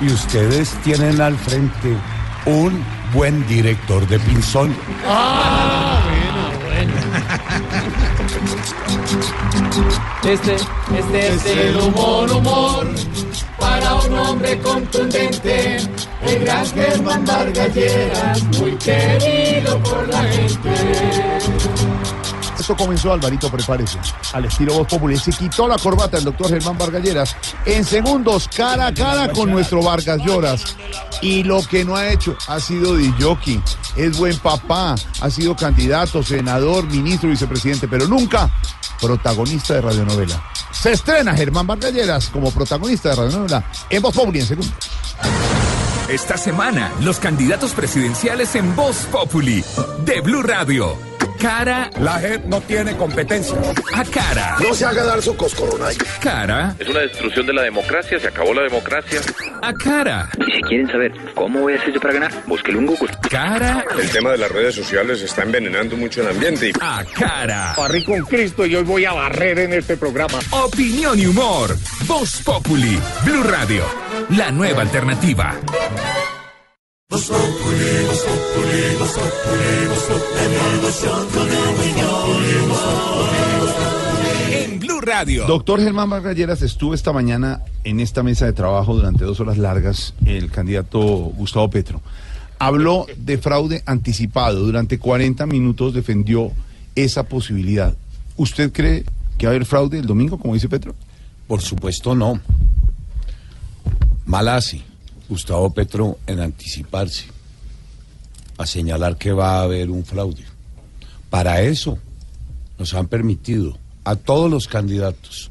y 0.00 0.06
ustedes 0.06 0.70
tienen 0.82 1.20
al 1.20 1.36
frente 1.36 1.96
un 2.44 2.84
buen 3.14 3.46
director 3.46 4.04
de 4.08 4.18
Pinzón. 4.18 4.74
Ah, 5.06 6.00
bueno, 6.64 6.92
Este, 10.24 10.56
este 10.56 11.28
es 11.28 11.46
el 11.46 11.76
humor, 11.76 12.28
humor, 12.32 12.88
para 13.60 13.94
un 13.94 14.18
hombre 14.18 14.58
contundente. 14.58 15.76
El 16.26 16.40
gran 16.40 16.66
Germán 16.66 17.24
Vargas 17.24 17.72
Lleras, 17.72 18.42
muy 18.58 18.72
querido 18.72 19.78
por 19.84 20.08
la 20.08 20.24
gente. 20.24 22.01
Esto 22.62 22.76
comenzó, 22.76 23.12
Alvarito, 23.12 23.50
prepárese. 23.50 23.98
Al 24.34 24.44
estilo 24.44 24.74
Voz 24.74 24.86
Populi. 24.86 25.18
Se 25.18 25.32
quitó 25.32 25.66
la 25.66 25.76
corbata 25.78 26.16
el 26.16 26.22
doctor 26.22 26.48
Germán 26.48 26.78
Vargas 26.78 27.02
Lleras. 27.02 27.36
En 27.66 27.84
segundos, 27.84 28.48
cara 28.56 28.86
a 28.86 28.94
cara 28.94 29.32
con 29.32 29.50
nuestro 29.50 29.82
Vargas 29.82 30.20
Lloras. 30.24 30.76
Y 31.22 31.42
lo 31.42 31.60
que 31.64 31.84
no 31.84 31.96
ha 31.96 32.12
hecho 32.12 32.36
ha 32.46 32.60
sido 32.60 32.94
de 32.94 33.10
jockey. 33.20 33.60
Es 33.96 34.16
buen 34.16 34.38
papá. 34.38 34.94
Ha 35.20 35.28
sido 35.28 35.56
candidato, 35.56 36.22
senador, 36.22 36.86
ministro, 36.86 37.30
vicepresidente, 37.30 37.88
pero 37.88 38.06
nunca 38.06 38.48
protagonista 39.00 39.74
de 39.74 39.80
radionovela. 39.80 40.40
Se 40.70 40.92
estrena 40.92 41.34
Germán 41.34 41.66
Vargas 41.66 41.92
Lleras 41.92 42.28
como 42.28 42.52
protagonista 42.52 43.08
de 43.08 43.16
radionovela 43.16 43.64
en 43.90 44.02
Voz 44.02 44.14
Populi 44.14 44.38
en 44.38 44.46
segundos. 44.46 44.74
Esta 46.08 46.36
semana, 46.36 46.92
los 47.00 47.18
candidatos 47.18 47.72
presidenciales 47.72 48.54
en 48.54 48.76
Voz 48.76 48.98
Populi 49.10 49.64
de 50.04 50.20
Blue 50.20 50.44
Radio. 50.44 51.11
Cara 51.42 51.90
La 51.98 52.20
JEP 52.20 52.44
no 52.44 52.60
tiene 52.60 52.96
competencia. 52.96 53.56
a 53.94 54.04
cara. 54.04 54.56
No 54.62 54.72
se 54.74 54.84
haga 54.84 55.02
dar 55.04 55.20
su 55.20 55.36
coscoronay. 55.36 55.96
Cara 56.22 56.76
Es 56.78 56.88
una 56.88 57.00
destrucción 57.00 57.44
de 57.46 57.52
la 57.52 57.62
democracia, 57.62 58.20
se 58.20 58.28
acabó 58.28 58.54
la 58.54 58.62
democracia. 58.62 59.20
a 59.60 59.72
cara. 59.74 60.30
Y 60.38 60.52
si 60.52 60.62
quieren 60.62 60.86
saber 60.86 61.12
cómo 61.34 61.60
voy 61.62 61.74
a 61.74 61.76
hacer 61.80 61.92
yo 61.94 62.00
para 62.00 62.14
ganar, 62.14 62.32
búsquelo 62.46 62.78
en 62.78 62.86
Google. 62.86 63.10
Cara 63.28 63.84
El 63.98 64.08
tema 64.10 64.30
de 64.30 64.38
las 64.38 64.52
redes 64.52 64.74
sociales 64.76 65.20
está 65.22 65.42
envenenando 65.42 65.96
mucho 65.96 66.20
el 66.22 66.28
ambiente. 66.28 66.72
a 66.80 67.02
cara. 67.18 67.74
Barrí 67.76 68.04
con 68.04 68.20
Cristo 68.20 68.64
y 68.64 68.76
hoy 68.76 68.84
voy 68.84 69.04
a 69.04 69.12
barrer 69.12 69.58
en 69.58 69.72
este 69.72 69.96
programa. 69.96 70.38
Opinión 70.50 71.18
y 71.18 71.26
humor. 71.26 71.76
Voz 72.06 72.40
Populi. 72.44 72.98
Blue 73.24 73.42
Radio. 73.42 73.82
La 74.30 74.52
nueva 74.52 74.82
alternativa. 74.82 75.56
En 84.50 84.80
Blue 84.80 85.02
Radio. 85.02 85.44
Doctor 85.46 85.82
Germán 85.82 86.08
Vargas 86.08 86.34
Lleras 86.34 86.62
estuvo 86.62 86.94
esta 86.94 87.12
mañana 87.12 87.60
en 87.84 88.00
esta 88.00 88.22
mesa 88.22 88.46
de 88.46 88.54
trabajo 88.54 88.94
durante 88.94 89.26
dos 89.26 89.40
horas 89.40 89.58
largas 89.58 90.14
el 90.24 90.50
candidato 90.50 90.98
Gustavo 91.00 91.68
Petro. 91.68 92.00
Habló 92.58 93.04
de 93.18 93.36
fraude 93.36 93.82
anticipado. 93.84 94.60
Durante 94.60 94.98
40 94.98 95.44
minutos 95.44 95.92
defendió 95.92 96.50
esa 96.94 97.24
posibilidad. 97.24 97.94
¿Usted 98.38 98.72
cree 98.72 99.04
que 99.36 99.44
va 99.44 99.52
a 99.52 99.54
haber 99.54 99.66
fraude 99.66 99.98
el 99.98 100.06
domingo, 100.06 100.38
como 100.38 100.54
dice 100.54 100.70
Petro? 100.70 100.94
Por 101.46 101.60
supuesto 101.60 102.14
no. 102.14 102.40
Malasi. 104.24 104.82
Gustavo 105.32 105.72
Petro 105.72 106.18
en 106.26 106.40
anticiparse, 106.40 107.24
a 108.58 108.66
señalar 108.66 109.16
que 109.16 109.32
va 109.32 109.56
a 109.56 109.62
haber 109.62 109.90
un 109.90 110.04
fraude. 110.04 110.44
Para 111.30 111.62
eso 111.62 111.98
nos 112.78 112.92
han 112.92 113.08
permitido 113.08 113.78
a 114.04 114.14
todos 114.14 114.50
los 114.50 114.68
candidatos 114.68 115.48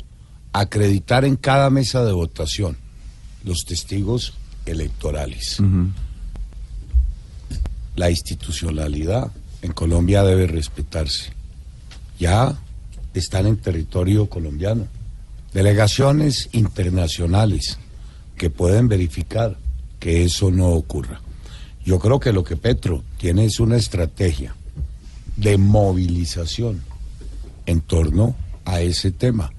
acreditar 0.53 1.25
en 1.25 1.35
cada 1.35 1.71
mesa 1.71 2.05
de 2.05 2.11
votación 2.11 2.77
los 3.43 3.65
testigos 3.65 4.33
electorales. 4.67 5.57
La 7.95 8.11
institucionalidad 8.11 9.31
en 9.63 9.71
Colombia 9.71 10.21
debe 10.21 10.45
respetarse. 10.45 11.33
Ya 12.19 12.55
están 13.15 13.47
en 13.47 13.57
territorio 13.57 14.29
colombiano. 14.29 14.85
Delegaciones 15.55 16.49
internacionales 16.51 17.79
que 18.37 18.51
pueden 18.51 18.87
verificar 18.87 19.57
que 20.01 20.25
eso 20.25 20.51
no 20.51 20.67
ocurra. 20.71 21.21
Yo 21.85 21.97
creo 21.99 22.19
que 22.19 22.33
lo 22.33 22.43
que 22.43 22.57
Petro 22.57 23.03
tiene 23.17 23.45
es 23.45 23.61
una 23.61 23.77
estrategia 23.77 24.53
de 25.37 25.57
movilización 25.57 26.81
en 27.65 27.79
torno 27.81 28.35
a 28.65 28.81
ese 28.81 29.11
tema, 29.11 29.53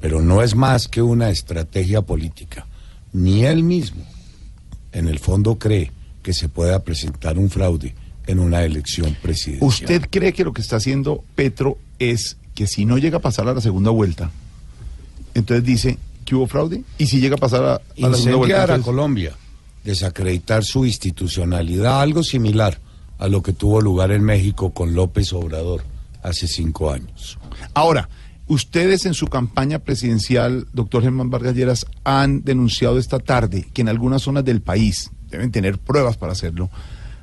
pero 0.00 0.22
no 0.22 0.42
es 0.42 0.54
más 0.54 0.88
que 0.88 1.02
una 1.02 1.28
estrategia 1.30 2.00
política. 2.02 2.66
Ni 3.12 3.44
él 3.44 3.62
mismo, 3.64 4.02
en 4.92 5.08
el 5.08 5.18
fondo, 5.18 5.58
cree 5.58 5.90
que 6.22 6.32
se 6.32 6.48
pueda 6.48 6.82
presentar 6.84 7.36
un 7.36 7.50
fraude 7.50 7.94
en 8.26 8.38
una 8.38 8.62
elección 8.62 9.16
presidencial. 9.20 9.68
¿Usted 9.68 10.06
cree 10.08 10.32
que 10.32 10.44
lo 10.44 10.52
que 10.52 10.62
está 10.62 10.76
haciendo 10.76 11.24
Petro 11.34 11.78
es 11.98 12.36
que 12.54 12.66
si 12.68 12.84
no 12.84 12.96
llega 12.98 13.18
a 13.18 13.20
pasar 13.22 13.48
a 13.48 13.54
la 13.54 13.60
segunda 13.60 13.90
vuelta, 13.90 14.30
entonces 15.34 15.64
dice 15.64 15.98
que 16.24 16.34
hubo 16.36 16.46
fraude? 16.46 16.84
Y 16.98 17.06
si 17.06 17.20
llega 17.20 17.34
a 17.34 17.38
pasar 17.38 17.64
a, 17.64 17.74
a 17.74 17.78
la 17.78 17.80
segunda 17.82 18.06
vuelta, 18.06 18.26
Incendiar 18.28 18.58
a 18.60 18.62
entonces- 18.74 18.84
Colombia, 18.84 19.36
desacreditar 19.84 20.64
su 20.64 20.84
institucionalidad, 20.86 22.00
algo 22.00 22.22
similar 22.22 22.78
a 23.18 23.28
lo 23.28 23.42
que 23.42 23.52
tuvo 23.52 23.80
lugar 23.80 24.12
en 24.12 24.22
México 24.22 24.72
con 24.72 24.94
López 24.94 25.32
Obrador 25.32 25.82
hace 26.22 26.46
cinco 26.46 26.90
años. 26.90 27.38
Ahora, 27.74 28.08
ustedes 28.46 29.06
en 29.06 29.14
su 29.14 29.26
campaña 29.26 29.78
presidencial, 29.78 30.66
doctor 30.72 31.02
Germán 31.02 31.30
Vargas 31.30 31.54
Lleras, 31.54 31.86
han 32.04 32.42
denunciado 32.44 32.98
esta 32.98 33.18
tarde 33.18 33.68
que 33.72 33.82
en 33.82 33.88
algunas 33.88 34.22
zonas 34.22 34.44
del 34.44 34.60
país, 34.60 35.10
deben 35.30 35.52
tener 35.52 35.78
pruebas 35.78 36.16
para 36.16 36.32
hacerlo, 36.32 36.70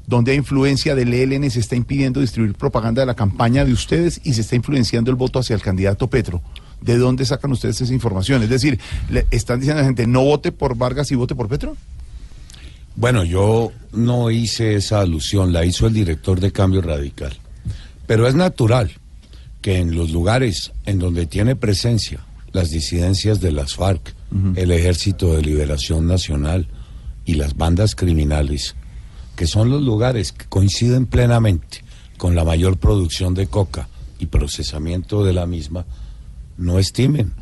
donde 0.05 0.31
hay 0.31 0.37
influencia 0.37 0.95
del 0.95 1.13
ELN 1.13 1.51
se 1.51 1.59
está 1.59 1.75
impidiendo 1.75 2.21
distribuir 2.21 2.55
propaganda 2.55 3.01
de 3.01 3.05
la 3.05 3.13
campaña 3.13 3.65
de 3.65 3.73
ustedes 3.73 4.21
y 4.23 4.33
se 4.33 4.41
está 4.41 4.55
influenciando 4.55 5.11
el 5.11 5.17
voto 5.17 5.39
hacia 5.39 5.53
el 5.53 5.61
candidato 5.61 6.07
Petro. 6.07 6.41
¿De 6.79 6.97
dónde 6.97 7.25
sacan 7.25 7.51
ustedes 7.51 7.81
esa 7.81 7.93
información? 7.93 8.41
Es 8.43 8.49
decir, 8.49 8.79
¿le 9.09 9.27
están 9.31 9.59
diciendo 9.59 9.79
a 9.79 9.81
la 9.81 9.87
gente 9.87 10.07
no 10.07 10.23
vote 10.23 10.51
por 10.51 10.77
Vargas 10.77 11.11
y 11.11 11.15
vote 11.15 11.35
por 11.35 11.49
Petro? 11.49 11.75
Bueno, 12.97 13.23
yo 13.23 13.71
no 13.91 14.31
hice 14.31 14.73
esa 14.73 15.01
alusión, 15.01 15.53
la 15.53 15.63
hizo 15.63 15.85
el 15.85 15.93
director 15.93 16.39
de 16.39 16.51
Cambio 16.51 16.81
Radical. 16.81 17.31
Pero 18.07 18.27
es 18.27 18.33
natural 18.33 18.91
que 19.61 19.77
en 19.77 19.95
los 19.95 20.09
lugares 20.09 20.71
en 20.87 20.97
donde 20.97 21.27
tiene 21.27 21.55
presencia 21.55 22.25
las 22.53 22.71
disidencias 22.71 23.39
de 23.39 23.51
las 23.51 23.75
FARC, 23.75 24.15
el 24.55 24.71
Ejército 24.71 25.35
de 25.35 25.43
Liberación 25.43 26.07
Nacional 26.07 26.67
y 27.23 27.35
las 27.35 27.55
bandas 27.55 27.93
criminales, 27.93 28.75
que 29.35 29.45
son 29.45 29.69
los 29.69 29.83
lugares 29.83 30.31
que 30.31 30.45
coinciden 30.45 31.05
plenamente 31.05 31.83
con 32.17 32.33
la 32.33 32.43
mayor 32.43 32.77
producción 32.77 33.35
de 33.35 33.45
coca 33.45 33.89
y 34.17 34.25
procesamiento 34.25 35.23
de 35.23 35.33
la 35.33 35.45
misma, 35.45 35.85
no 36.57 36.79
estimen 36.79 37.33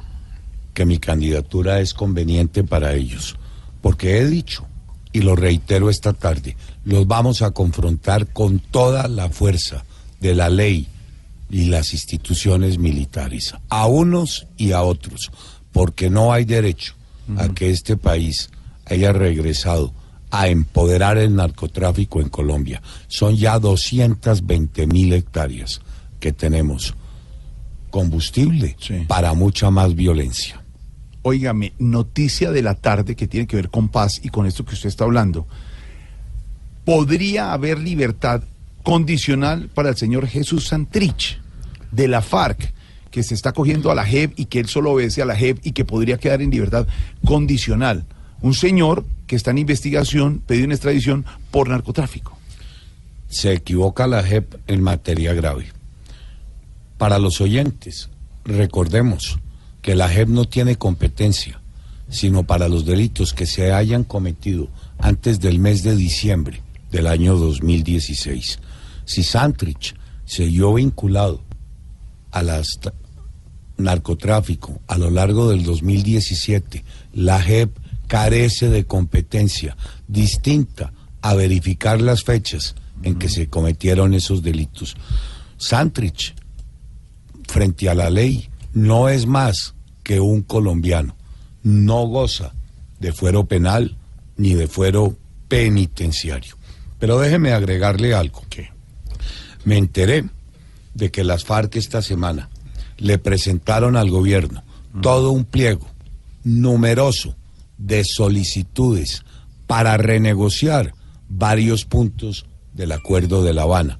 que 0.73 0.85
mi 0.85 0.97
candidatura 0.97 1.79
es 1.79 1.93
conveniente 1.93 2.65
para 2.65 2.93
ellos, 2.93 3.37
porque 3.81 4.17
he 4.17 4.25
dicho, 4.25 4.67
y 5.15 5.21
lo 5.21 5.37
reitero 5.37 5.89
esta 5.89 6.11
tarde, 6.11 6.57
los 6.83 7.07
vamos 7.07 7.41
a 7.41 7.51
confrontar 7.51 8.27
con 8.27 8.59
toda 8.59 9.07
la 9.07 9.29
fuerza 9.29 9.85
de 10.19 10.35
la 10.35 10.49
ley 10.49 10.89
y 11.49 11.67
las 11.67 11.93
instituciones 11.93 12.79
militares, 12.79 13.53
a 13.69 13.87
unos 13.87 14.45
y 14.57 14.73
a 14.73 14.81
otros, 14.81 15.31
porque 15.71 16.09
no 16.09 16.33
hay 16.33 16.43
derecho 16.43 16.95
a 17.37 17.47
que 17.47 17.69
este 17.69 17.95
país 17.95 18.49
haya 18.83 19.13
regresado 19.13 19.93
a 20.31 20.49
empoderar 20.49 21.17
el 21.17 21.33
narcotráfico 21.33 22.19
en 22.19 22.27
Colombia. 22.27 22.81
Son 23.07 23.37
ya 23.37 23.57
220 23.57 24.85
mil 24.85 25.13
hectáreas 25.13 25.79
que 26.19 26.33
tenemos 26.33 26.93
combustible 27.89 28.75
para 29.07 29.33
mucha 29.33 29.69
más 29.71 29.95
violencia. 29.95 30.64
Óigame, 31.27 31.73
noticia 31.79 32.51
de 32.51 32.61
la 32.61 32.75
tarde 32.75 33.15
que 33.15 33.25
tiene 33.25 33.47
que 33.47 33.55
ver 33.55 33.71
con 33.71 33.89
paz 33.89 34.21
y 34.21 34.29
con 34.29 34.45
esto 34.45 34.63
que 34.63 34.75
usted 34.75 34.89
está 34.89 35.05
hablando. 35.05 35.47
¿Podría 36.85 37.51
haber 37.51 37.79
libertad 37.79 38.43
condicional 38.83 39.71
para 39.73 39.89
el 39.89 39.97
señor 39.97 40.27
Jesús 40.27 40.67
Santrich 40.67 41.41
de 41.91 42.07
la 42.07 42.21
FARC, 42.21 42.71
que 43.09 43.23
se 43.23 43.33
está 43.33 43.53
cogiendo 43.53 43.89
a 43.89 43.95
la 43.95 44.05
JEP 44.05 44.33
y 44.37 44.45
que 44.45 44.59
él 44.59 44.67
solo 44.67 44.91
obedece 44.91 45.23
a 45.23 45.25
la 45.25 45.35
JEP 45.35 45.65
y 45.65 45.71
que 45.71 45.83
podría 45.83 46.19
quedar 46.19 46.43
en 46.43 46.51
libertad 46.51 46.85
condicional? 47.25 48.05
Un 48.41 48.53
señor 48.53 49.03
que 49.25 49.35
está 49.35 49.49
en 49.49 49.57
investigación, 49.57 50.43
pedido 50.45 50.65
en 50.65 50.73
extradición 50.73 51.25
por 51.49 51.69
narcotráfico. 51.69 52.37
se 53.29 53.51
equivoca 53.51 54.05
la 54.05 54.21
JEP 54.21 54.57
en 54.67 54.83
materia 54.83 55.33
grave. 55.33 55.65
Para 56.99 57.17
los 57.17 57.41
oyentes, 57.41 58.11
recordemos 58.43 59.39
que 59.85 59.93
la 59.93 60.09
JEP 60.09 60.29
no 60.29 60.45
tiene 60.45 60.77
competencia, 60.77 61.61
sino 62.09 62.41
para 62.41 62.67
los 62.67 62.87
delitos 62.87 63.33
que 63.33 63.45
se 63.45 63.71
hayan 63.71 64.03
cometido 64.03 64.67
antes 64.97 65.39
del 65.39 65.59
mes 65.59 65.83
de 65.83 65.95
diciembre 65.95 66.63
del 66.89 67.05
año 67.05 67.35
2016. 67.37 68.57
Si 69.05 69.21
Santrich 69.21 69.93
se 70.25 70.45
vio 70.45 70.73
vinculado 70.73 71.39
a 72.31 72.41
las 72.41 72.79
narcotráfico 73.77 74.81
a 74.87 74.97
lo 74.97 75.11
largo 75.11 75.51
del 75.51 75.61
2017, 75.61 76.83
la 77.13 77.39
JEP 77.39 77.77
carece 78.07 78.69
de 78.69 78.85
competencia 78.85 79.77
distinta 80.07 80.93
a 81.21 81.35
verificar 81.35 82.01
las 82.01 82.23
fechas 82.23 82.73
en 83.03 83.19
que 83.19 83.29
se 83.29 83.49
cometieron 83.49 84.15
esos 84.15 84.41
delitos. 84.41 84.95
Santrich, 85.57 86.33
frente 87.47 87.87
a 87.87 87.93
la 87.93 88.09
ley, 88.09 88.49
no 88.73 89.09
es 89.09 89.27
más 89.27 89.74
que 90.05 90.19
un 90.21 90.43
colombiano. 90.43 91.17
No 91.63 92.05
goza 92.07 92.53
de 92.99 93.11
fuero 93.11 93.45
penal 93.45 93.97
ni 94.37 94.53
de 94.53 94.67
fuero 94.67 95.17
penitenciario. 95.49 96.55
Pero 96.99 97.19
déjeme 97.19 97.51
agregarle 97.51 98.13
algo. 98.13 98.43
Me 99.65 99.77
enteré 99.77 100.25
de 100.93 101.09
que 101.09 101.23
las 101.23 101.43
FARC 101.43 101.75
esta 101.75 102.03
semana 102.03 102.49
le 102.97 103.17
presentaron 103.17 103.97
al 103.97 104.11
gobierno 104.11 104.63
todo 105.01 105.31
un 105.31 105.43
pliego 105.43 105.87
numeroso 106.43 107.35
de 107.77 108.03
solicitudes 108.05 109.23
para 109.65 109.97
renegociar 109.97 110.93
varios 111.27 111.83
puntos 111.85 112.45
del 112.73 112.91
acuerdo 112.91 113.43
de 113.43 113.53
La 113.53 113.63
Habana, 113.63 113.99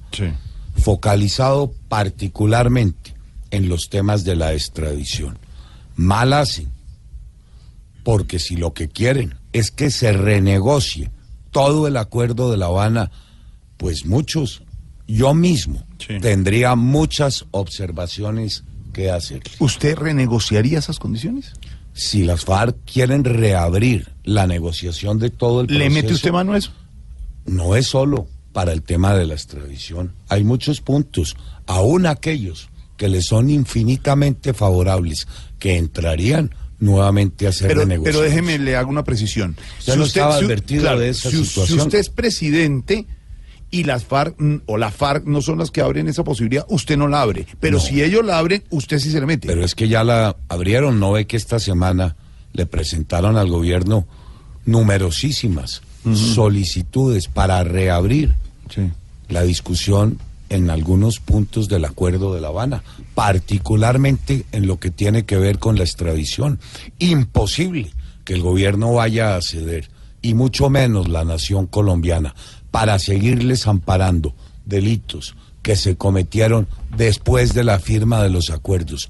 focalizado 0.76 1.74
particularmente 1.88 3.14
en 3.50 3.68
los 3.68 3.88
temas 3.90 4.24
de 4.24 4.36
la 4.36 4.54
extradición. 4.54 5.38
Mal 5.96 6.32
hacen, 6.32 6.70
porque 8.04 8.38
si 8.38 8.56
lo 8.56 8.72
que 8.72 8.88
quieren 8.88 9.34
es 9.52 9.70
que 9.70 9.90
se 9.90 10.12
renegocie 10.12 11.10
todo 11.50 11.88
el 11.88 11.96
acuerdo 11.96 12.50
de 12.50 12.58
La 12.58 12.66
Habana, 12.66 13.10
pues 13.78 14.06
muchos, 14.06 14.62
yo 15.08 15.34
mismo, 15.34 15.82
tendría 16.20 16.76
muchas 16.76 17.46
observaciones 17.50 18.64
que 18.92 19.10
hacer. 19.10 19.42
¿Usted 19.58 19.96
renegociaría 19.96 20.78
esas 20.78 20.98
condiciones? 20.98 21.52
Si 21.94 22.24
las 22.24 22.44
FARC 22.44 22.76
quieren 22.84 23.24
reabrir 23.24 24.12
la 24.22 24.46
negociación 24.46 25.18
de 25.18 25.30
todo 25.30 25.62
el 25.62 25.66
¿Le 25.66 25.86
proceso... 25.86 25.94
mete 25.94 26.14
usted 26.14 26.30
mano 26.30 26.52
a 26.52 26.58
eso? 26.58 26.72
No 27.46 27.74
es 27.74 27.86
solo 27.86 28.28
para 28.52 28.72
el 28.72 28.82
tema 28.82 29.14
de 29.14 29.26
la 29.26 29.34
extradición. 29.34 30.14
Hay 30.28 30.44
muchos 30.44 30.80
puntos, 30.80 31.36
aún 31.66 32.06
aquellos 32.06 32.68
que 32.96 33.08
le 33.08 33.22
son 33.22 33.50
infinitamente 33.50 34.54
favorables, 34.54 35.26
que 35.58 35.76
entrarían 35.76 36.50
nuevamente 36.78 37.46
a 37.46 37.52
ser 37.52 37.68
Pero, 37.68 37.86
pero 38.02 38.20
déjeme, 38.20 38.58
le 38.58 38.76
hago 38.76 38.90
una 38.90 39.04
precisión. 39.04 39.56
Ya 39.86 39.96
no 39.96 40.04
estaba 40.04 40.36
advertido 40.36 40.98
de 40.98 41.08
esa 41.08 41.30
si, 41.30 41.44
situación. 41.44 41.78
si 41.80 41.84
usted 41.86 41.98
es 41.98 42.10
presidente 42.10 43.06
y 43.70 43.84
las 43.84 44.04
FARC 44.04 44.36
o 44.66 44.76
la 44.78 44.90
FARC 44.90 45.24
no 45.26 45.40
son 45.42 45.58
las 45.58 45.70
que 45.70 45.80
abren 45.80 46.06
esa 46.08 46.22
posibilidad, 46.22 46.64
usted 46.68 46.96
no 46.96 47.08
la 47.08 47.22
abre. 47.22 47.46
Pero 47.60 47.78
No. 47.78 47.82
si 47.82 48.02
ellos 48.02 48.24
la 48.24 48.38
abren, 48.38 48.62
usted 48.70 48.98
sí 48.98 49.10
se 49.10 49.20
le 49.20 49.26
mete. 49.26 49.48
Pero 49.48 49.64
es 49.64 49.74
que 49.74 49.88
ya 49.88 50.04
la 50.04 50.36
abrieron, 50.48 51.00
¿no 51.00 51.12
ve 51.12 51.26
que 51.26 51.36
esta 51.36 51.58
semana 51.58 52.14
le 52.52 52.66
presentaron 52.66 53.36
al 53.36 53.48
gobierno 53.48 54.06
numerosísimas 54.64 55.82
solicitudes 56.14 57.26
para 57.26 57.64
reabrir 57.64 58.34
la 59.28 59.42
discusión 59.42 60.18
en 60.48 60.70
algunos 60.70 61.18
puntos 61.20 61.68
del 61.68 61.84
acuerdo 61.84 62.34
de 62.34 62.40
La 62.40 62.48
Habana, 62.48 62.82
particularmente 63.14 64.46
en 64.52 64.66
lo 64.66 64.78
que 64.78 64.90
tiene 64.90 65.24
que 65.24 65.36
ver 65.36 65.58
con 65.58 65.76
la 65.76 65.84
extradición. 65.84 66.60
Imposible 66.98 67.92
que 68.24 68.34
el 68.34 68.42
gobierno 68.42 68.92
vaya 68.92 69.36
a 69.36 69.42
ceder 69.42 69.88
y 70.22 70.34
mucho 70.34 70.70
menos 70.70 71.08
la 71.08 71.24
nación 71.24 71.66
colombiana, 71.66 72.34
para 72.70 72.98
seguirles 72.98 73.66
amparando 73.66 74.34
delitos 74.64 75.34
que 75.62 75.76
se 75.76 75.96
cometieron 75.96 76.68
después 76.96 77.54
de 77.54 77.64
la 77.64 77.78
firma 77.78 78.22
de 78.22 78.30
los 78.30 78.50
acuerdos. 78.50 79.08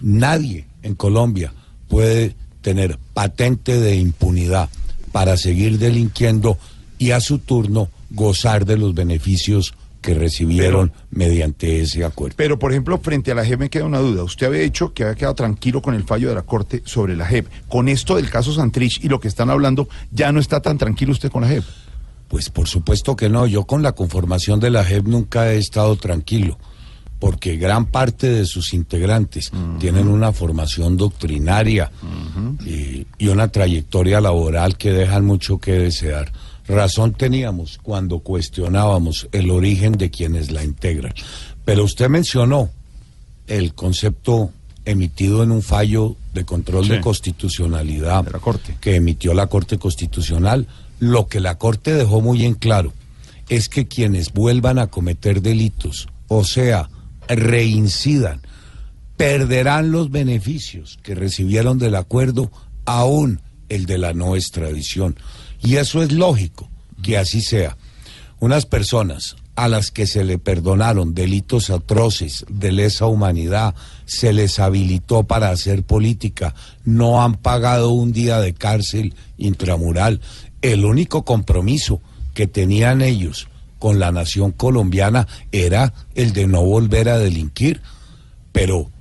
Nadie 0.00 0.66
en 0.82 0.94
Colombia 0.94 1.52
puede 1.88 2.36
tener 2.60 2.98
patente 3.14 3.80
de 3.80 3.96
impunidad 3.96 4.68
para 5.12 5.36
seguir 5.36 5.78
delinquiendo 5.78 6.58
y 6.98 7.12
a 7.12 7.20
su 7.20 7.38
turno 7.38 7.88
gozar 8.10 8.66
de 8.66 8.76
los 8.76 8.94
beneficios 8.94 9.74
que 10.06 10.14
recibieron 10.14 10.92
mediante 11.10 11.80
ese 11.80 12.04
acuerdo. 12.04 12.36
Pero, 12.36 12.60
por 12.60 12.70
ejemplo, 12.70 12.96
frente 12.98 13.32
a 13.32 13.34
la 13.34 13.44
JEP 13.44 13.58
me 13.58 13.70
queda 13.70 13.86
una 13.86 13.98
duda. 13.98 14.22
Usted 14.22 14.46
había 14.46 14.60
dicho 14.60 14.94
que 14.94 15.02
había 15.02 15.16
quedado 15.16 15.34
tranquilo 15.34 15.82
con 15.82 15.94
el 15.94 16.04
fallo 16.04 16.28
de 16.28 16.36
la 16.36 16.42
Corte 16.42 16.80
sobre 16.84 17.16
la 17.16 17.26
JEP. 17.26 17.48
Con 17.66 17.88
esto 17.88 18.14
del 18.14 18.30
caso 18.30 18.52
Santrich 18.52 19.02
y 19.02 19.08
lo 19.08 19.18
que 19.18 19.26
están 19.26 19.50
hablando, 19.50 19.88
¿ya 20.12 20.30
no 20.30 20.38
está 20.38 20.62
tan 20.62 20.78
tranquilo 20.78 21.10
usted 21.10 21.28
con 21.28 21.42
la 21.42 21.48
JEP? 21.48 21.64
Pues 22.28 22.50
por 22.50 22.68
supuesto 22.68 23.16
que 23.16 23.28
no. 23.28 23.48
Yo 23.48 23.64
con 23.64 23.82
la 23.82 23.92
conformación 23.96 24.60
de 24.60 24.70
la 24.70 24.84
JEP 24.84 25.08
nunca 25.08 25.52
he 25.52 25.58
estado 25.58 25.96
tranquilo, 25.96 26.56
porque 27.18 27.56
gran 27.56 27.86
parte 27.86 28.30
de 28.30 28.46
sus 28.46 28.74
integrantes 28.74 29.50
tienen 29.80 30.06
una 30.06 30.32
formación 30.32 30.96
doctrinaria 30.96 31.90
y, 32.64 33.08
y 33.18 33.26
una 33.26 33.48
trayectoria 33.48 34.20
laboral 34.20 34.76
que 34.76 34.92
dejan 34.92 35.24
mucho 35.24 35.58
que 35.58 35.72
desear. 35.72 36.30
Razón 36.68 37.14
teníamos 37.14 37.78
cuando 37.82 38.20
cuestionábamos 38.20 39.28
el 39.32 39.50
origen 39.50 39.92
de 39.92 40.10
quienes 40.10 40.50
la 40.50 40.64
integran. 40.64 41.14
Pero 41.64 41.84
usted 41.84 42.08
mencionó 42.08 42.70
el 43.46 43.74
concepto 43.74 44.50
emitido 44.84 45.42
en 45.42 45.50
un 45.50 45.62
fallo 45.62 46.16
de 46.32 46.44
control 46.44 46.88
de 46.88 47.00
constitucionalidad 47.00 48.24
que 48.80 48.96
emitió 48.96 49.34
la 49.34 49.48
Corte 49.48 49.78
Constitucional. 49.78 50.66
Lo 50.98 51.28
que 51.28 51.40
la 51.40 51.58
Corte 51.58 51.92
dejó 51.92 52.20
muy 52.20 52.44
en 52.44 52.54
claro 52.54 52.92
es 53.48 53.68
que 53.68 53.86
quienes 53.86 54.32
vuelvan 54.32 54.78
a 54.78 54.88
cometer 54.88 55.42
delitos, 55.42 56.08
o 56.28 56.44
sea, 56.44 56.88
reincidan, 57.28 58.40
perderán 59.16 59.90
los 59.90 60.10
beneficios 60.10 60.98
que 61.02 61.14
recibieron 61.14 61.78
del 61.78 61.94
acuerdo, 61.94 62.50
aún 62.84 63.40
el 63.68 63.86
de 63.86 63.98
la 63.98 64.14
no 64.14 64.36
extradición. 64.36 65.16
Y 65.66 65.78
eso 65.78 66.00
es 66.00 66.12
lógico 66.12 66.68
que 67.02 67.18
así 67.18 67.40
sea. 67.40 67.76
Unas 68.38 68.66
personas 68.66 69.34
a 69.56 69.66
las 69.66 69.90
que 69.90 70.06
se 70.06 70.22
le 70.22 70.38
perdonaron 70.38 71.12
delitos 71.12 71.70
atroces 71.70 72.44
de 72.48 72.70
lesa 72.70 73.06
humanidad, 73.06 73.74
se 74.04 74.32
les 74.32 74.60
habilitó 74.60 75.24
para 75.24 75.50
hacer 75.50 75.82
política, 75.82 76.54
no 76.84 77.20
han 77.20 77.34
pagado 77.34 77.90
un 77.90 78.12
día 78.12 78.38
de 78.38 78.54
cárcel 78.54 79.16
intramural. 79.38 80.20
El 80.62 80.84
único 80.84 81.24
compromiso 81.24 82.00
que 82.32 82.46
tenían 82.46 83.02
ellos 83.02 83.48
con 83.80 83.98
la 83.98 84.12
nación 84.12 84.52
colombiana 84.52 85.26
era 85.50 85.94
el 86.14 86.32
de 86.32 86.46
no 86.46 86.62
volver 86.62 87.08
a 87.08 87.18
delinquir. 87.18 87.82
Pero 88.52 88.92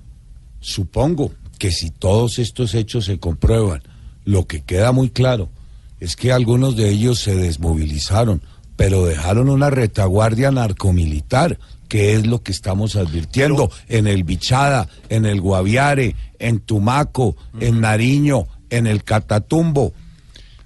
supongo 0.62 1.32
que 1.60 1.72
si 1.72 1.92
todos 1.92 2.40
estos 2.40 2.74
hechos 2.74 3.06
se 3.06 3.20
comprueban, 3.20 3.84
lo 4.24 4.48
que 4.48 4.64
queda 4.64 4.92
muy 4.92 5.12
claro 5.12 5.52
es 6.00 6.16
que 6.16 6.32
algunos 6.32 6.76
de 6.76 6.90
ellos 6.90 7.20
se 7.20 7.36
desmovilizaron, 7.36 8.42
pero 8.76 9.06
dejaron 9.06 9.50
una 9.50 9.70
retaguardia 9.70 10.52
narcomilitar, 10.52 11.60
que 11.88 12.16
es 12.16 12.26
lo 12.26 12.42
que 12.42 12.52
estamos 12.52 12.96
advirtiendo 12.96 13.72
en 13.88 14.08
el 14.08 14.24
Bichada, 14.24 14.90
en 15.10 15.26
el 15.26 15.40
Guaviare, 15.40 16.16
en 16.40 16.60
Tumaco, 16.60 17.36
en 17.60 17.80
Nariño, 17.82 18.48
en 18.70 18.88
el 18.88 19.04
Catatumbo, 19.04 19.94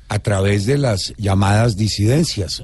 a 0.07 0.19
través 0.19 0.65
de 0.65 0.77
las 0.77 1.13
llamadas 1.17 1.75
disidencias. 1.75 2.63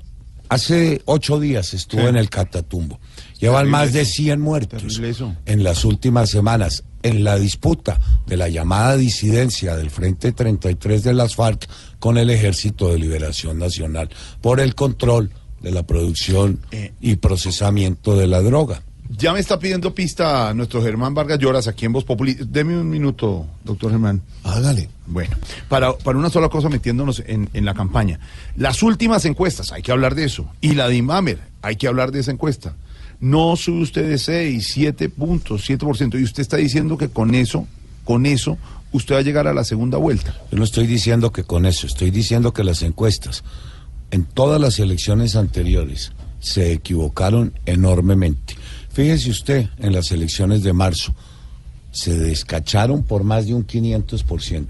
Hace 0.49 1.01
ocho 1.05 1.39
días 1.39 1.73
estuve 1.73 2.03
Sí. 2.03 2.07
en 2.07 2.15
el 2.15 2.29
Catatumbo. 2.29 2.99
Llevan 3.39 3.67
más 3.69 3.93
de 3.93 4.01
eso. 4.01 4.13
100 4.13 4.39
muertos 4.41 5.01
en 5.45 5.63
las 5.63 5.85
últimas 5.85 6.29
semanas 6.29 6.83
en 7.05 7.23
la 7.23 7.37
disputa 7.37 7.99
de 8.25 8.35
la 8.35 8.49
llamada 8.49 8.97
disidencia 8.97 9.75
del 9.75 9.91
Frente 9.91 10.31
33 10.31 11.03
de 11.03 11.13
las 11.13 11.35
FARC 11.35 11.69
con 11.99 12.17
el 12.17 12.31
Ejército 12.31 12.89
de 12.89 12.97
Liberación 12.97 13.59
Nacional 13.59 14.09
por 14.41 14.59
el 14.59 14.73
control 14.73 15.29
de 15.61 15.71
la 15.71 15.83
producción 15.83 16.59
y 16.99 17.17
procesamiento 17.17 18.17
de 18.17 18.25
la 18.25 18.41
droga. 18.41 18.81
Ya 19.07 19.33
me 19.33 19.39
está 19.39 19.59
pidiendo 19.59 19.93
pista 19.93 20.51
nuestro 20.55 20.81
Germán 20.81 21.13
Vargas 21.13 21.37
Lloras 21.37 21.67
aquí 21.67 21.85
en 21.85 21.93
Voz 21.93 22.03
Populi. 22.03 22.33
Deme 22.33 22.75
un 22.75 22.89
minuto, 22.89 23.45
doctor 23.63 23.91
Germán. 23.91 24.23
Hágale. 24.43 24.89
Bueno, 25.05 25.37
para, 25.69 25.95
para 25.95 26.17
una 26.17 26.31
sola 26.31 26.49
cosa 26.49 26.69
metiéndonos 26.69 27.21
en, 27.27 27.47
en 27.53 27.65
la 27.65 27.75
campaña. 27.75 28.19
Las 28.55 28.81
últimas 28.81 29.25
encuestas, 29.25 29.71
hay 29.71 29.83
que 29.83 29.91
hablar 29.91 30.15
de 30.15 30.23
eso. 30.23 30.47
Y 30.59 30.73
la 30.73 30.87
de 30.87 30.95
Imamer, 30.95 31.37
hay 31.61 31.75
que 31.75 31.87
hablar 31.87 32.11
de 32.11 32.21
esa 32.21 32.31
encuesta. 32.31 32.75
No 33.19 33.55
sube 33.55 33.81
usted 33.81 34.09
de 34.09 34.17
6, 34.17 34.67
7 34.67 35.09
puntos, 35.09 35.69
7%. 35.69 36.19
Y 36.19 36.23
usted 36.23 36.41
está 36.41 36.57
diciendo 36.57 36.97
que 36.97 37.09
con 37.09 37.33
eso, 37.35 37.67
con 38.03 38.25
eso, 38.25 38.57
usted 38.91 39.15
va 39.15 39.19
a 39.19 39.23
llegar 39.23 39.47
a 39.47 39.53
la 39.53 39.63
segunda 39.63 39.97
vuelta. 39.97 40.35
Yo 40.51 40.57
no 40.57 40.63
estoy 40.63 40.87
diciendo 40.87 41.31
que 41.31 41.43
con 41.43 41.65
eso, 41.65 41.87
estoy 41.87 42.11
diciendo 42.11 42.53
que 42.53 42.63
las 42.63 42.81
encuestas 42.81 43.43
en 44.11 44.23
todas 44.23 44.61
las 44.61 44.79
elecciones 44.79 45.35
anteriores 45.35 46.11
se 46.39 46.71
equivocaron 46.71 47.53
enormemente. 47.65 48.55
Fíjese 48.91 49.29
usted, 49.29 49.69
en 49.79 49.93
las 49.93 50.11
elecciones 50.11 50.63
de 50.63 50.73
marzo 50.73 51.13
se 51.91 52.17
descacharon 52.17 53.03
por 53.03 53.23
más 53.23 53.47
de 53.47 53.53
un 53.53 53.65
500% 53.65 54.67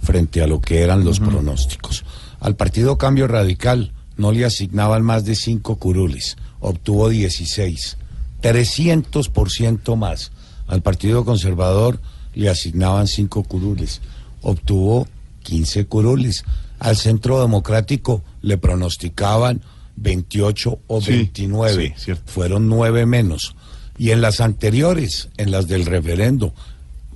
frente 0.00 0.42
a 0.42 0.46
lo 0.46 0.60
que 0.60 0.80
eran 0.82 1.04
los 1.04 1.20
pronósticos. 1.20 2.04
Al 2.40 2.56
Partido 2.56 2.98
Cambio 2.98 3.26
Radical 3.26 3.92
no 4.16 4.32
le 4.32 4.44
asignaban 4.44 5.02
más 5.02 5.24
de 5.24 5.34
5 5.34 5.76
curules, 5.76 6.36
obtuvo 6.60 7.08
16, 7.08 7.96
300% 8.42 9.96
más. 9.96 10.32
Al 10.66 10.82
Partido 10.82 11.24
Conservador 11.24 12.00
le 12.34 12.48
asignaban 12.50 13.06
5 13.06 13.42
curules, 13.44 14.00
obtuvo 14.42 15.06
15 15.42 15.86
curules. 15.86 16.44
Al 16.78 16.96
Centro 16.96 17.40
Democrático 17.40 18.22
le 18.42 18.58
pronosticaban 18.58 19.62
28 19.96 20.78
o 20.86 21.00
Sí, 21.00 21.12
29, 21.12 21.94
sí, 21.96 22.04
cierto. 22.04 22.22
fueron 22.30 22.68
9 22.68 23.06
menos. 23.06 23.56
Y 23.96 24.10
en 24.12 24.20
las 24.20 24.40
anteriores, 24.40 25.28
en 25.38 25.50
las 25.50 25.66
del 25.66 25.86
referendo, 25.86 26.54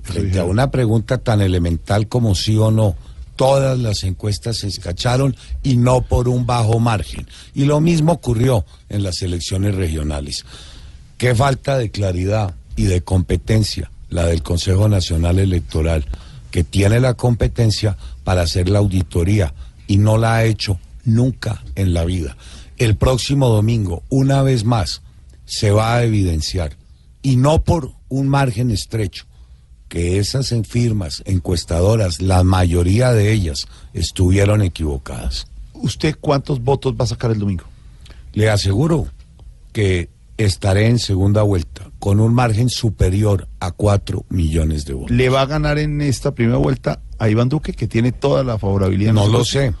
frente 0.01 0.39
a 0.39 0.43
una 0.43 0.69
pregunta 0.69 1.19
tan 1.19 1.41
elemental 1.41 2.09
como 2.09 2.35
sí 2.35 2.57
o 2.57 2.71
no, 2.71 2.95
todas 3.35 3.79
las 3.79 4.03
encuestas 4.03 4.57
se 4.57 4.67
escacharon 4.67 5.35
y 5.63 5.77
no 5.77 6.01
por 6.01 6.27
un 6.27 6.45
bajo 6.45 6.79
margen. 6.79 7.27
Y 7.53 7.65
lo 7.65 7.81
mismo 7.81 8.13
ocurrió 8.13 8.65
en 8.89 9.03
las 9.03 9.21
elecciones 9.21 9.75
regionales. 9.75 10.45
Qué 11.17 11.35
falta 11.35 11.77
de 11.77 11.91
claridad 11.91 12.55
y 12.75 12.83
de 12.83 13.01
competencia 13.01 13.89
la 14.13 14.27
del 14.27 14.43
Consejo 14.43 14.87
Nacional 14.87 15.39
Electoral, 15.39 16.05
que 16.51 16.63
tiene 16.63 16.99
la 16.99 17.15
competencia 17.15 17.97
para 18.23 18.43
hacer 18.43 18.69
la 18.69 18.79
auditoría 18.79 19.53
y 19.87 19.97
no 19.97 20.17
la 20.17 20.35
ha 20.35 20.45
hecho 20.45 20.79
nunca 21.03 21.63
en 21.75 21.93
la 21.93 22.05
vida. 22.05 22.37
El 22.77 22.95
próximo 22.95 23.49
domingo, 23.49 24.03
una 24.09 24.43
vez 24.43 24.63
más, 24.63 25.01
se 25.45 25.71
va 25.71 25.95
a 25.95 26.03
evidenciar, 26.03 26.77
y 27.23 27.37
no 27.37 27.63
por 27.63 27.91
un 28.07 28.27
margen 28.27 28.69
estrecho, 28.69 29.25
que 29.93 30.17
esas 30.17 30.51
firmas 30.67 31.21
encuestadoras, 31.27 32.19
la 32.19 32.43
mayoría 32.43 33.11
de 33.11 33.31
ellas, 33.31 33.67
estuvieron 33.93 34.63
equivocadas. 34.63 35.45
¿Usted 35.73 36.15
cuántos 36.19 36.63
votos 36.63 36.95
va 36.99 37.03
a 37.03 37.09
sacar 37.09 37.29
el 37.29 37.37
domingo? 37.37 37.65
Le 38.33 38.49
aseguro 38.49 39.05
que 39.71 40.09
estaré 40.37 40.87
en 40.87 40.97
segunda 40.97 41.43
vuelta 41.43 41.91
con 41.99 42.19
un 42.19 42.33
margen 42.33 42.71
superior 42.71 43.47
a 43.59 43.69
4 43.69 44.25
millones 44.29 44.85
de 44.85 44.95
votos. 44.95 45.11
¿Le 45.11 45.29
va 45.29 45.41
a 45.41 45.45
ganar 45.45 45.77
en 45.77 46.01
esta 46.01 46.33
primera 46.33 46.57
vuelta 46.57 46.99
a 47.19 47.29
Iván 47.29 47.49
Duque, 47.49 47.73
que 47.73 47.85
tiene 47.85 48.11
toda 48.11 48.43
la 48.43 48.57
favorabilidad? 48.57 49.13
No 49.13 49.27
lo 49.27 49.45
sé, 49.45 49.75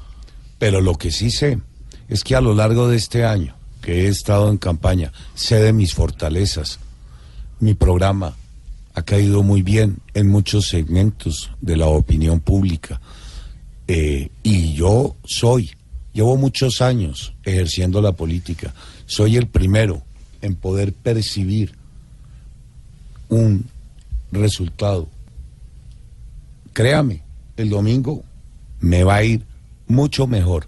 pero 0.59 0.79
lo 0.79 0.93
que 0.93 1.09
sí 1.09 1.31
sé 1.31 1.59
es 2.07 2.23
que 2.23 2.35
a 2.35 2.41
lo 2.41 2.53
largo 2.53 2.87
de 2.87 2.97
este 2.97 3.25
año 3.25 3.55
que 3.81 4.05
he 4.05 4.09
estado 4.09 4.51
en 4.51 4.59
campaña, 4.59 5.11
sé 5.33 5.55
de 5.55 5.73
mis 5.73 5.95
fortalezas. 5.95 6.77
Mi 7.59 7.73
programa 7.73 8.35
ha 8.93 9.01
caído 9.01 9.43
muy 9.43 9.61
bien 9.61 9.97
en 10.13 10.29
muchos 10.29 10.67
segmentos 10.67 11.51
de 11.61 11.77
la 11.77 11.87
opinión 11.87 12.39
pública. 12.39 13.01
Eh, 13.87 14.29
y 14.43 14.73
yo 14.73 15.15
soy, 15.25 15.71
llevo 16.13 16.37
muchos 16.37 16.81
años 16.81 17.33
ejerciendo 17.43 18.01
la 18.01 18.13
política, 18.13 18.73
soy 19.05 19.37
el 19.37 19.47
primero 19.47 20.03
en 20.41 20.55
poder 20.55 20.93
percibir 20.93 21.73
un 23.29 23.65
resultado. 24.31 25.07
Créame, 26.71 27.23
el 27.57 27.69
domingo 27.69 28.23
me 28.79 29.03
va 29.03 29.15
a 29.15 29.23
ir 29.23 29.43
mucho 29.87 30.27
mejor 30.27 30.67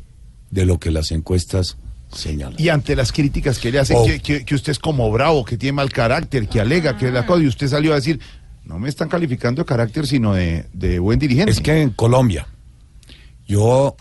de 0.52 0.66
lo 0.66 0.80
que 0.80 0.92
las 0.92 1.12
encuestas 1.12 1.78
Y 2.58 2.70
ante 2.70 2.96
las 2.96 3.12
críticas 3.12 3.60
que 3.60 3.72
le 3.72 3.80
hacen, 3.80 3.98
Oh. 4.00 4.06
que, 4.06 4.20
que- 4.20 4.46
que 4.46 4.56
usted 4.56 4.72
es 4.72 4.80
como 4.80 5.12
bravo, 5.12 5.44
que 5.46 5.58
tiene 5.58 5.74
mal 5.74 5.92
carácter, 5.92 6.48
que 6.48 6.62
alega, 6.62 6.98
que 6.98 7.12
la 7.12 7.26
cosa, 7.26 7.44
y 7.44 7.48
usted 7.48 7.68
salió 7.68 7.92
a 7.94 7.96
decir, 7.96 8.20
no 8.64 8.80
me 8.80 8.90
están 8.90 9.10
calificando 9.10 9.62
de 9.62 9.66
carácter, 9.66 10.08
sino 10.08 10.34
de, 10.34 10.66
de 10.74 11.00
buen 11.00 11.20
dirigente. 11.20 11.52
Es 11.52 11.60
que 11.60 11.82
en 11.82 11.90
Colombia, 11.92 12.48
yo 13.48 13.96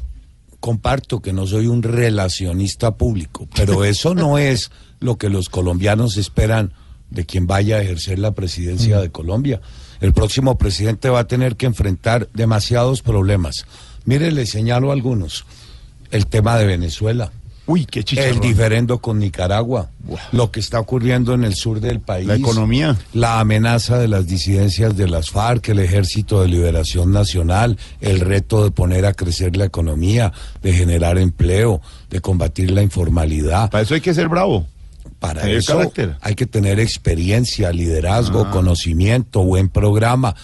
comparto 0.60 1.20
que 1.20 1.32
no 1.32 1.46
soy 1.46 1.66
un 1.66 1.82
relacionista 1.82 2.96
público, 2.96 3.48
pero 3.54 3.84
eso 3.84 4.14
no 4.14 4.38
es 4.38 4.70
lo 5.00 5.16
que 5.18 5.28
los 5.28 5.48
colombianos 5.48 6.16
esperan 6.16 6.72
de 7.10 7.26
quien 7.26 7.46
vaya 7.46 7.76
a 7.76 7.82
ejercer 7.82 8.18
la 8.18 8.32
presidencia 8.32 9.00
de 9.00 9.10
Colombia. 9.10 9.60
El 10.00 10.12
próximo 10.12 10.56
presidente 10.58 11.10
va 11.10 11.20
a 11.20 11.26
tener 11.28 11.56
que 11.56 11.66
enfrentar 11.66 12.28
demasiados 12.32 13.02
problemas. 13.02 13.66
Mire, 14.04 14.32
le 14.32 14.46
señalo 14.46 14.90
algunos. 14.90 15.44
El 16.10 16.26
tema 16.26 16.56
de 16.58 16.66
Venezuela. 16.66 17.30
Uy, 17.66 17.86
qué 17.86 18.00
El 18.00 18.04
chicharrón. 18.04 18.40
diferendo 18.40 18.98
con 18.98 19.18
Nicaragua, 19.18 19.90
lo 20.32 20.50
que 20.50 20.60
está 20.60 20.78
ocurriendo 20.80 21.32
en 21.32 21.44
el 21.44 21.54
sur 21.54 21.80
del 21.80 22.00
país, 22.00 22.26
La 22.26 22.34
economía. 22.36 22.94
la 23.14 23.40
amenaza 23.40 23.98
de 23.98 24.06
las 24.08 24.26
disidencias 24.26 24.96
de 24.96 25.08
las 25.08 25.30
FARC, 25.30 25.70
el 25.70 25.78
Ejército 25.78 26.42
de 26.42 26.48
Liberación 26.48 27.10
Nacional, 27.10 27.78
el 28.02 28.20
reto 28.20 28.64
de 28.64 28.70
poner 28.70 29.06
a 29.06 29.14
crecer 29.14 29.56
la 29.56 29.64
economía, 29.64 30.32
de 30.62 30.74
generar 30.74 31.16
empleo, 31.16 31.80
de 32.10 32.20
combatir 32.20 32.70
la 32.70 32.82
informalidad. 32.82 33.70
Para 33.70 33.82
eso 33.82 33.94
hay 33.94 34.02
que 34.02 34.12
ser 34.12 34.28
bravo. 34.28 34.66
Para 35.18 35.48
eso 35.48 35.78
carácter. 35.78 36.16
hay 36.20 36.34
que 36.34 36.44
tener 36.44 36.78
experiencia, 36.80 37.72
liderazgo, 37.72 38.44
Ah. 38.46 38.50
conocimiento, 38.50 39.42
buen 39.42 39.70
programa. 39.70 40.34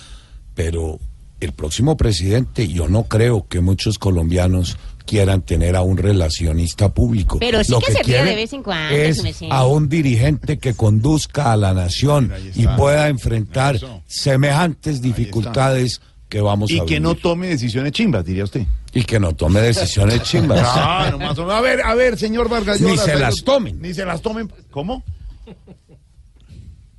Pero 0.55 0.99
el 1.41 1.53
próximo 1.53 1.97
presidente, 1.99 2.67
yo 2.69 2.89
no 2.89 3.03
creo 3.05 3.47
que 3.47 3.61
muchos 3.61 3.99
colombianos 3.99 4.79
quieran 5.11 5.43
tener 5.43 5.75
a 5.75 5.83
un 5.83 5.97
relacionista 5.97 6.95
público. 6.95 7.39
Pero 7.41 7.65
sí 7.65 7.73
Lo 7.73 7.81
que 7.81 7.87
se 7.91 7.99
ríe 7.99 8.05
quieren 8.05 8.27
de 8.27 8.35
vez 8.37 8.53
en 8.53 8.63
cuando, 8.63 8.95
Es 8.95 9.21
a 9.51 9.67
un 9.67 9.89
dirigente 9.89 10.59
que 10.61 10.75
conduzca 10.75 11.51
a 11.53 11.57
la 11.57 11.75
nación 11.75 12.33
y 12.55 12.65
pueda 12.69 13.09
enfrentar 13.09 13.81
semejantes 14.07 15.03
dificultades 15.03 16.01
que 16.29 16.41
vamos 16.41 16.71
a 16.71 16.75
Y 16.75 16.77
que 16.79 16.85
vivir. 16.85 17.03
no 17.03 17.17
tome 17.17 17.49
decisiones 17.49 17.91
chimbas, 17.91 18.25
diría 18.25 18.45
usted. 18.45 18.65
Y 18.95 19.03
que 19.03 19.19
no 19.19 19.35
tome 19.35 19.61
decisiones 19.61 20.23
chimbas. 20.23 20.61
No, 21.11 21.19
más. 21.19 21.37
A 21.39 21.61
ver, 21.61 21.81
a 21.83 21.95
ver, 21.97 22.17
señor 22.17 22.49
Vargas. 22.49 22.81
Ni 22.81 22.97
se 22.97 23.07
pero- 23.07 23.19
las 23.19 23.43
tomen. 23.43 23.81
Ni 23.83 23.93
se 23.93 24.05
las 24.05 24.23
tomen. 24.23 24.49
¿Cómo? 24.71 25.03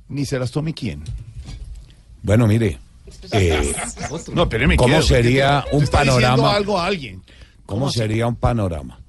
Ni 0.08 0.26
se 0.26 0.38
las 0.38 0.50
tome 0.50 0.74
quién. 0.74 1.02
Bueno, 2.22 2.46
mire. 2.46 2.78
eh, 3.32 3.72
No, 4.34 4.42
espéreme. 4.42 4.76
¿Cómo 4.76 4.88
quiero, 4.88 5.02
sería 5.02 5.64
un 5.72 5.86
panorama? 5.86 6.54
algo 6.54 6.78
a 6.78 6.86
alguien. 6.86 7.22
¿Cómo 7.72 7.90
sería 7.90 8.26
un 8.26 8.36
panorama? 8.36 9.00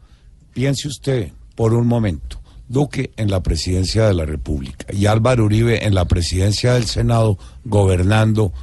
Piense 0.54 0.88
usted 0.88 1.34
por 1.54 1.74
un 1.74 1.86
momento, 1.86 2.40
Duque 2.70 3.12
en 3.18 3.30
la 3.30 3.44
presidencia 3.44 4.08
de 4.08 4.14
la 4.14 4.24
República 4.24 4.86
y 4.94 5.06
Álvaro 5.06 5.44
Uribe 5.44 5.86
en 5.86 5.94
la 5.94 6.06
presidencia 6.06 6.76
del 6.76 6.86
Senado 6.86 7.38
gobernando, 7.66 8.54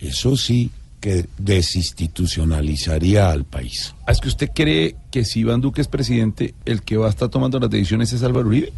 eso 0.00 0.36
sí 0.36 0.72
que 0.98 1.26
desinstitucionalizaría 1.38 3.30
al 3.30 3.44
país. 3.44 3.94
¿Es 4.08 4.20
que 4.20 4.26
usted 4.26 4.50
cree 4.52 4.96
que 5.12 5.24
si 5.24 5.40
Iván 5.40 5.60
Duque 5.60 5.82
es 5.82 5.86
presidente, 5.86 6.56
el 6.64 6.82
que 6.82 6.96
va 6.96 7.06
a 7.06 7.10
estar 7.10 7.28
tomando 7.28 7.60
las 7.60 7.70
decisiones 7.70 8.12
es 8.12 8.24
Álvaro 8.24 8.48
Uribe? 8.48 8.72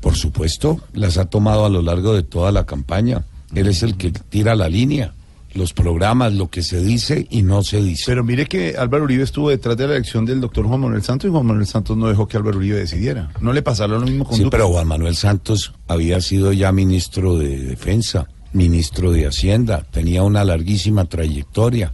Por 0.00 0.16
supuesto, 0.16 0.80
las 0.92 1.18
ha 1.18 1.26
tomado 1.26 1.66
a 1.66 1.70
lo 1.70 1.82
largo 1.82 2.14
de 2.14 2.24
toda 2.24 2.50
la 2.50 2.66
campaña. 2.66 3.26
Él 3.54 3.68
es 3.68 3.84
el 3.84 3.96
que 3.96 4.10
tira 4.10 4.56
la 4.56 4.68
línea, 4.68 5.14
los 5.54 5.72
programas, 5.72 6.32
lo 6.32 6.48
que 6.48 6.62
se 6.62 6.80
dice 6.82 7.26
y 7.30 7.42
no 7.42 7.62
se 7.62 7.80
dice. 7.82 8.04
Pero 8.06 8.24
mire 8.24 8.46
que 8.46 8.76
Álvaro 8.76 9.04
Uribe 9.04 9.22
estuvo 9.22 9.50
detrás 9.50 9.76
de 9.76 9.86
la 9.86 9.94
elección 9.94 10.24
del 10.24 10.40
doctor 10.40 10.66
Juan 10.66 10.80
Manuel 10.80 11.02
Santos 11.02 11.28
y 11.28 11.32
Juan 11.32 11.46
Manuel 11.46 11.66
Santos 11.66 11.96
no 11.96 12.08
dejó 12.08 12.26
que 12.28 12.36
Álvaro 12.36 12.58
Uribe 12.58 12.76
decidiera. 12.78 13.30
No 13.40 13.52
le 13.52 13.62
pasará 13.62 13.94
lo 13.98 14.00
mismo 14.06 14.24
con 14.24 14.36
Sí, 14.36 14.42
Duque. 14.42 14.56
pero 14.56 14.68
Juan 14.68 14.86
Manuel 14.88 15.16
Santos 15.16 15.72
había 15.86 16.20
sido 16.20 16.52
ya 16.52 16.72
ministro 16.72 17.38
de 17.38 17.58
Defensa, 17.58 18.28
ministro 18.52 19.12
de 19.12 19.26
Hacienda, 19.26 19.86
tenía 19.90 20.22
una 20.22 20.44
larguísima 20.44 21.04
trayectoria. 21.06 21.92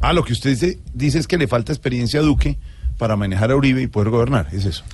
Ah, 0.00 0.12
lo 0.12 0.24
que 0.24 0.32
usted 0.32 0.50
dice, 0.50 0.78
dice 0.92 1.18
es 1.18 1.26
que 1.26 1.38
le 1.38 1.48
falta 1.48 1.72
experiencia 1.72 2.20
a 2.20 2.22
Duque 2.22 2.58
para 2.98 3.16
manejar 3.16 3.50
a 3.50 3.56
Uribe 3.56 3.82
y 3.82 3.86
poder 3.86 4.10
gobernar, 4.10 4.48
es 4.52 4.64
eso. 4.66 4.84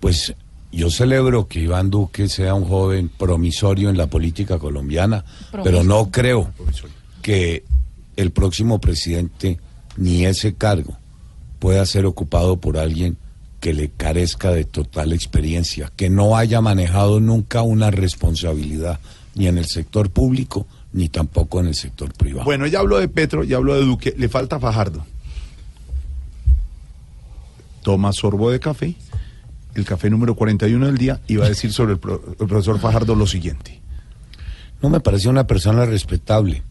Pues 0.00 0.34
yo 0.70 0.90
celebro 0.90 1.48
que 1.48 1.60
Iván 1.60 1.88
Duque 1.90 2.28
sea 2.28 2.52
un 2.54 2.64
joven 2.64 3.08
promisorio 3.08 3.88
en 3.90 3.96
la 3.96 4.06
política 4.06 4.58
colombiana, 4.58 5.24
pero 5.64 5.82
no 5.82 6.10
creo 6.10 6.52
que 7.22 7.64
el 8.16 8.30
próximo 8.30 8.80
presidente 8.80 9.58
ni 9.96 10.24
ese 10.24 10.54
cargo 10.54 10.96
pueda 11.58 11.84
ser 11.86 12.06
ocupado 12.06 12.56
por 12.58 12.78
alguien 12.78 13.16
que 13.60 13.72
le 13.74 13.88
carezca 13.90 14.52
de 14.52 14.64
total 14.64 15.12
experiencia, 15.12 15.90
que 15.96 16.08
no 16.10 16.36
haya 16.36 16.60
manejado 16.60 17.18
nunca 17.20 17.62
una 17.62 17.90
responsabilidad 17.90 19.00
ni 19.34 19.46
en 19.48 19.58
el 19.58 19.66
sector 19.66 20.10
público 20.10 20.66
ni 20.92 21.08
tampoco 21.08 21.60
en 21.60 21.66
el 21.66 21.74
sector 21.74 22.12
privado. 22.14 22.44
Bueno, 22.44 22.66
ya 22.66 22.78
habló 22.78 22.98
de 22.98 23.08
Petro, 23.08 23.42
ya 23.44 23.56
habló 23.56 23.74
de 23.74 23.82
Duque, 23.84 24.14
le 24.16 24.28
falta 24.28 24.58
Fajardo. 24.60 25.04
Toma 27.82 28.12
sorbo 28.12 28.50
de 28.50 28.60
café, 28.60 28.94
el 29.74 29.84
café 29.84 30.10
número 30.10 30.34
41 30.34 30.86
del 30.86 30.98
día, 30.98 31.20
y 31.26 31.36
va 31.36 31.46
a 31.46 31.48
decir 31.48 31.72
sobre 31.72 31.92
el, 31.92 31.98
pro- 31.98 32.22
el 32.38 32.46
profesor 32.46 32.78
Fajardo 32.80 33.14
lo 33.14 33.26
siguiente. 33.26 33.80
No 34.82 34.88
me 34.90 35.00
parece 35.00 35.28
una 35.28 35.46
persona 35.46 35.84
respetable, 35.86 36.62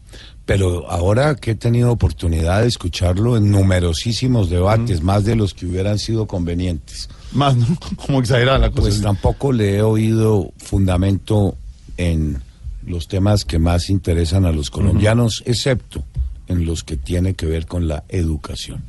pero 0.48 0.90
ahora 0.90 1.34
que 1.34 1.50
he 1.50 1.54
tenido 1.54 1.92
oportunidad 1.92 2.62
de 2.62 2.68
escucharlo 2.68 3.36
en 3.36 3.50
numerosísimos 3.50 4.48
debates, 4.48 5.02
más 5.02 5.26
de 5.26 5.36
los 5.36 5.52
que 5.52 5.66
hubieran 5.66 5.98
sido 5.98 6.24
convenientes. 6.26 7.10
Más, 7.32 7.54
¿no? 7.54 7.66
Como 8.06 8.20
exagerada 8.20 8.56
la 8.56 8.70
cosa. 8.70 8.80
Pues 8.80 9.02
tampoco 9.02 9.52
le 9.52 9.76
he 9.76 9.82
oído 9.82 10.50
fundamento 10.56 11.54
en 11.98 12.40
los 12.86 13.08
temas 13.08 13.44
que 13.44 13.58
más 13.58 13.90
interesan 13.90 14.46
a 14.46 14.50
los 14.50 14.70
colombianos, 14.70 15.42
excepto 15.44 16.02
en 16.46 16.64
los 16.64 16.82
que 16.82 16.96
tiene 16.96 17.34
que 17.34 17.44
ver 17.44 17.66
con 17.66 17.86
la 17.86 18.04
educación. 18.08 18.82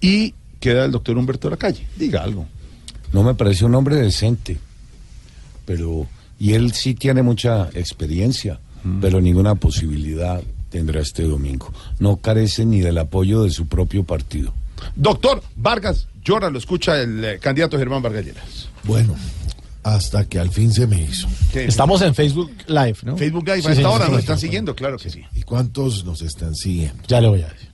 Y 0.00 0.32
queda 0.60 0.86
el 0.86 0.92
doctor 0.92 1.18
Humberto 1.18 1.48
de 1.48 1.56
la 1.56 1.58
calle. 1.58 1.86
Diga 1.98 2.22
algo. 2.22 2.46
No 3.12 3.22
me 3.22 3.34
parece 3.34 3.66
un 3.66 3.74
hombre 3.74 3.96
decente, 3.96 4.56
pero 5.66 6.06
y 6.40 6.54
él 6.54 6.72
sí 6.72 6.94
tiene 6.94 7.22
mucha 7.22 7.68
experiencia, 7.74 8.60
pero 9.02 9.20
ninguna 9.20 9.56
posibilidad 9.56 10.42
tendrá 10.76 11.00
este 11.00 11.22
domingo. 11.22 11.72
No 11.98 12.18
carece 12.18 12.66
ni 12.66 12.80
del 12.80 12.98
apoyo 12.98 13.44
de 13.44 13.50
su 13.50 13.66
propio 13.66 14.04
partido. 14.04 14.52
Doctor 14.94 15.42
Vargas 15.56 16.06
Llora, 16.22 16.50
lo 16.50 16.58
escucha 16.58 17.00
el 17.00 17.24
eh, 17.24 17.38
candidato 17.38 17.78
Germán 17.78 18.02
Vargas 18.02 18.26
Lleras. 18.26 18.68
Bueno, 18.84 19.14
hasta 19.82 20.26
que 20.26 20.38
al 20.38 20.50
fin 20.50 20.70
se 20.70 20.86
me 20.86 21.00
hizo. 21.00 21.28
Estamos 21.54 22.02
en 22.02 22.14
Facebook 22.14 22.50
Live, 22.66 22.98
¿no? 23.04 23.16
Facebook 23.16 23.46
Live, 23.46 23.62
Sí, 23.62 23.68
a 23.68 23.70
esta 23.70 23.74
señor, 23.76 23.92
hora 23.94 24.04
sí, 24.04 24.10
nos 24.10 24.20
sí. 24.20 24.24
están 24.24 24.38
siguiendo, 24.38 24.76
claro 24.76 24.98
que 24.98 25.08
sí. 25.08 25.24
¿Y 25.34 25.42
cuántos 25.42 26.04
nos 26.04 26.20
están 26.20 26.54
siguiendo? 26.54 27.02
Ya 27.08 27.22
le 27.22 27.28
voy 27.28 27.40
a 27.40 27.48
decir. 27.48 27.70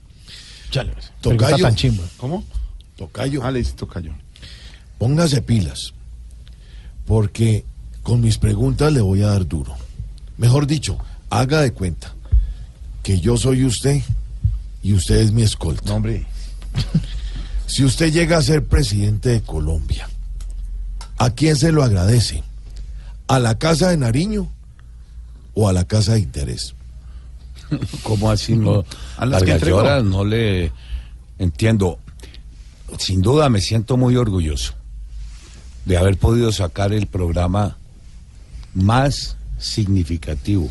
Ya 0.71 0.85
le 0.85 0.91
voy 0.91 0.99
a 0.99 1.01
decir. 1.01 1.15
Tocayo. 1.21 1.65
tan 1.65 1.75
chimba. 1.75 2.05
¿Cómo? 2.19 2.45
Tocayo. 2.97 3.43
Ah, 3.43 3.51
le 3.51 3.59
dice 3.59 3.73
Tocayo. 3.73 4.13
Póngase 4.99 5.43
pilas, 5.43 5.93
porque 7.05 7.65
con 8.05 8.21
mis 8.21 8.39
preguntas 8.39 8.93
le 8.93 9.01
voy 9.01 9.23
a 9.23 9.27
dar 9.29 9.49
duro. 9.49 9.75
Mejor 10.39 10.69
dicho, 10.69 10.99
haga 11.31 11.63
de 11.63 11.73
cuenta 11.73 12.15
que 13.03 13.21
yo 13.21 13.37
soy 13.37 13.65
usted 13.65 14.03
y 14.83 14.95
usted 14.95 15.17
es 15.17 15.33
mi 15.33 15.43
escolta. 15.43 15.83
No, 15.87 15.97
hombre. 15.97 16.27
Si 17.67 17.85
usted 17.85 18.13
llega 18.13 18.39
a 18.39 18.43
ser 18.43 18.65
presidente 18.67 19.31
de 19.31 19.43
Colombia, 19.43 20.09
¿a 21.19 21.31
quién 21.31 21.57
se 21.57 21.73
lo 21.73 21.83
agradece? 21.83 22.43
¿A 23.29 23.39
la 23.39 23.59
Casa 23.59 23.91
de 23.91 23.97
Nariño 23.97 24.51
o 25.55 25.69
a 25.69 25.73
la 25.73 25.85
Casa 25.85 26.15
de 26.15 26.21
Interés? 26.21 26.75
¿Cómo 28.03 28.31
así 28.31 28.57
no? 28.57 28.85
A 29.17 29.27
las 29.27 29.43
que. 29.43 29.59
Llosa, 29.59 30.03
no 30.03 30.25
le 30.25 30.73
entiendo. 31.39 31.99
Sin 32.99 33.23
duda 33.23 33.49
me 33.49 33.63
siento 33.63 33.97
muy 33.97 34.17
orgulloso 34.17 34.75
de 35.87 35.97
haber 35.97 36.19
podido 36.19 36.53
sacar 36.53 36.93
el 36.93 37.07
programa 37.07 37.79
más 38.75 39.37
significativo 39.59 40.71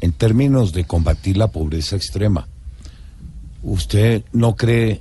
en 0.00 0.12
términos 0.12 0.72
de 0.72 0.84
combatir 0.84 1.36
la 1.36 1.48
pobreza 1.48 1.96
extrema. 1.96 2.48
¿Usted 3.62 4.24
no 4.32 4.56
cree 4.56 5.00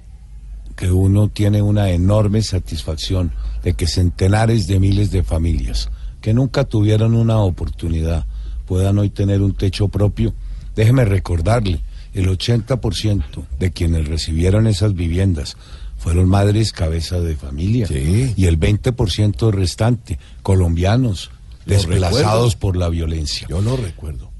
que 0.75 0.91
uno 0.91 1.29
tiene 1.29 1.61
una 1.61 1.89
enorme 1.91 2.41
satisfacción 2.41 3.31
de 3.63 3.73
que 3.73 3.87
centenares 3.87 4.67
de 4.67 4.79
miles 4.79 5.11
de 5.11 5.23
familias 5.23 5.89
que 6.21 6.33
nunca 6.33 6.63
tuvieron 6.63 7.13
una 7.15 7.37
oportunidad 7.37 8.25
puedan 8.65 8.97
hoy 8.97 9.09
tener 9.09 9.41
un 9.41 9.53
techo 9.53 9.87
propio? 9.87 10.33
Déjeme 10.75 11.05
recordarle, 11.05 11.81
el 12.13 12.27
80% 12.27 13.45
de 13.59 13.71
quienes 13.71 14.07
recibieron 14.07 14.67
esas 14.67 14.95
viviendas 14.95 15.57
fueron 15.97 16.27
madres 16.27 16.71
cabeza 16.71 17.19
de 17.19 17.35
familia 17.35 17.87
y 17.89 18.45
el 18.45 18.59
20% 18.59 19.51
restante 19.51 20.19
colombianos 20.41 21.31
Lo 21.65 21.73
desplazados 21.75 22.53
recuerdo. 22.53 22.59
por 22.59 22.77
la 22.77 22.89
violencia. 22.89 23.47
Yo 23.49 23.61
lo 23.61 23.77
recuerdo. 23.77 24.34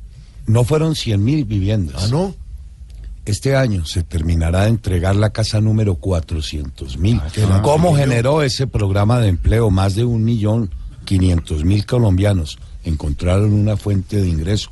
No 0.48 0.64
fueron 0.64 0.96
100 0.96 1.24
mil 1.24 1.46
viviendas. 1.46 2.06
Ah, 2.06 2.08
no. 2.10 2.36
Este 3.26 3.56
año 3.56 3.86
se 3.86 4.04
terminará 4.04 4.64
de 4.64 4.70
entregar 4.70 5.16
la 5.16 5.32
casa 5.32 5.60
número 5.60 5.96
400 5.96 6.98
mil. 7.00 7.20
qué 7.34 7.44
¿Cómo 7.64 7.96
generó 7.96 8.44
ese 8.44 8.68
programa 8.68 9.20
de 9.20 9.30
empleo? 9.30 9.72
Más 9.72 9.96
de 9.96 10.04
un 10.04 10.24
millón 10.24 10.70
quinientos 11.06 11.64
mil 11.64 11.86
colombianos 11.86 12.60
encontraron 12.84 13.54
una 13.54 13.78
fuente 13.78 14.22
de 14.22 14.28
ingreso 14.28 14.72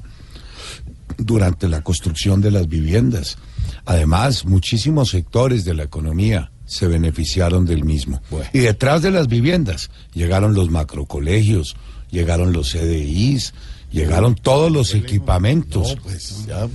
durante 1.18 1.68
la 1.68 1.82
construcción 1.82 2.42
de 2.42 2.52
las 2.52 2.68
viviendas. 2.68 3.38
Además, 3.86 4.46
muchísimos 4.46 5.10
sectores 5.10 5.66
de 5.66 5.74
la 5.74 5.84
economía 5.84 6.52
se 6.66 6.88
beneficiaron 6.88 7.66
del 7.66 7.84
mismo. 7.84 8.22
Y 8.52 8.60
detrás 8.60 9.02
de 9.02 9.12
las 9.12 9.28
viviendas 9.28 9.90
llegaron 10.14 10.54
los 10.54 10.70
macrocolegios, 10.70 11.76
llegaron 12.10 12.54
los 12.54 12.72
CDIs, 12.72 13.54
llegaron 13.94 14.36
todos 14.36 14.70
los 14.72 14.94
equipamientos. 14.94 15.96
No, 15.96 16.02
pues 16.02 16.46
ya, 16.46 16.68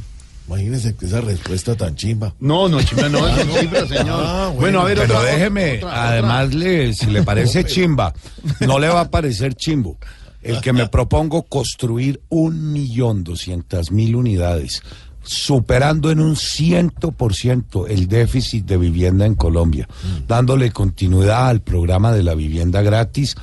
imagínese 0.47 0.95
que 0.95 1.05
esa 1.07 1.21
respuesta 1.21 1.75
tan 1.75 1.95
chimba. 1.97 2.35
No, 2.41 2.69
no, 2.69 2.81
chimba, 2.83 3.09
no, 3.11 3.25
Ah, 3.27 3.37
es 3.39 3.61
chimba, 3.61 3.87
señor. 3.87 4.23
Ah, 4.25 4.53
Bueno, 4.57 4.81
a 4.81 4.85
ver, 4.85 4.99
Pero 4.99 5.19
otra- 5.19 5.31
déjeme, 5.33 5.77
otra- 5.79 6.09
además 6.11 6.55
le, 6.55 6.95
si 6.95 7.07
le 7.07 7.23
parece 7.23 7.65
chimba, 7.65 8.15
no 8.61 8.79
le 8.79 8.89
va 8.89 9.01
a 9.03 9.11
parecer 9.11 9.55
chimbo. 9.55 9.99
El 10.41 10.61
que 10.61 10.73
me 10.73 10.89
propongo 10.89 11.43
construir 11.43 12.21
un 12.29 12.73
millón 12.73 13.25
doscientas 13.25 13.91
mil 13.91 14.15
unidades, 14.17 14.83
superando 15.23 16.11
en 16.11 16.21
un 16.21 16.37
ciento 16.37 17.11
por 17.13 17.35
ciento 17.35 17.87
el 17.87 18.07
déficit 18.09 18.65
de 18.65 18.79
vivienda 18.79 19.27
en 19.27 19.35
Colombia, 19.35 19.89
dándole 20.27 20.71
continuidad 20.71 21.49
al 21.49 21.61
programa 21.61 22.13
de 22.13 22.23
la 22.23 22.35
vivienda 22.35 22.81
gratis, 22.83 23.35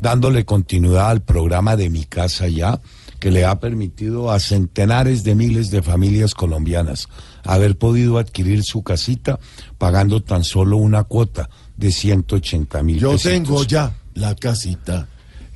dándole 0.00 0.44
continuidad 0.44 1.10
al 1.10 1.20
programa 1.20 1.76
de 1.76 1.90
Mi 1.90 2.04
Casa 2.06 2.48
Ya, 2.48 2.80
que 3.18 3.30
le 3.30 3.44
ha 3.44 3.58
permitido 3.58 4.30
a 4.30 4.40
centenares 4.40 5.24
de 5.24 5.34
miles 5.34 5.70
de 5.70 5.82
familias 5.82 6.34
colombianas 6.34 7.08
haber 7.44 7.76
podido 7.76 8.18
adquirir 8.18 8.62
su 8.62 8.82
casita 8.82 9.38
pagando 9.78 10.22
tan 10.22 10.44
solo 10.44 10.76
una 10.76 11.04
cuota 11.04 11.48
de 11.76 11.92
180 11.92 12.82
mil 12.82 12.98
Yo 12.98 13.16
tengo 13.16 13.64
ya 13.64 13.94
la 14.14 14.34
casita. 14.34 15.08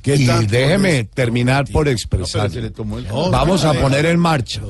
¿Qué 0.03 0.15
y 0.17 0.27
tal? 0.27 0.47
déjeme 0.47 1.05
terminar 1.05 1.65
por 1.71 1.87
expresar. 1.87 2.51
Vamos 3.31 3.63
a 3.63 3.73
poner 3.73 4.05
en 4.05 4.19
marcha 4.19 4.61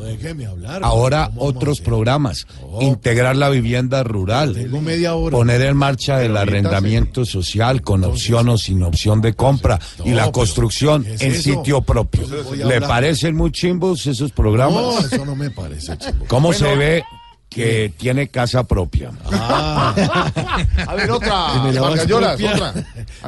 hablar. 0.49 0.81
ahora 0.83 1.31
otros 1.37 1.81
programas. 1.81 2.45
Integrar 2.79 3.35
la 3.35 3.49
vivienda 3.49 4.03
rural. 4.03 4.53
Tengo 4.53 4.79
media 4.79 5.15
hora. 5.15 5.35
Poner 5.35 5.61
en 5.61 5.75
marcha 5.75 6.23
el 6.23 6.37
arrendamiento 6.37 7.25
social 7.25 7.81
con 7.81 8.03
opción 8.03 8.47
o 8.49 8.57
sin 8.59 8.83
opción 8.83 9.21
de 9.21 9.33
compra 9.33 9.79
y 10.05 10.11
la 10.11 10.31
construcción 10.31 11.03
¿qué 11.03 11.15
es 11.15 11.21
en 11.21 11.31
eso? 11.31 11.41
sitio 11.41 11.81
propio. 11.81 12.27
¿Le 12.55 12.79
parecen 12.81 13.35
muy 13.35 13.51
chimbos 13.51 14.05
esos 14.05 14.31
programas? 14.31 14.83
No, 14.83 14.99
eso 14.99 15.25
no 15.25 15.35
me 15.35 15.49
parece, 15.49 15.97
chico. 15.97 16.25
¿Cómo 16.27 16.49
Bueno, 16.49 16.59
se 16.67 16.75
ve 16.75 17.03
que 17.49 17.91
tiene 17.97 18.27
casa 18.27 18.63
propia? 18.65 19.11
A 19.31 20.93
ver, 20.95 21.09
otra. 21.11 21.53
Vargas 21.81 22.07
Lloras, 22.07 22.39
otra. 22.41 22.73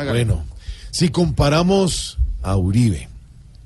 Bueno, 0.08 0.46
si 0.96 1.10
comparamos 1.10 2.18
a 2.42 2.56
Uribe, 2.56 3.10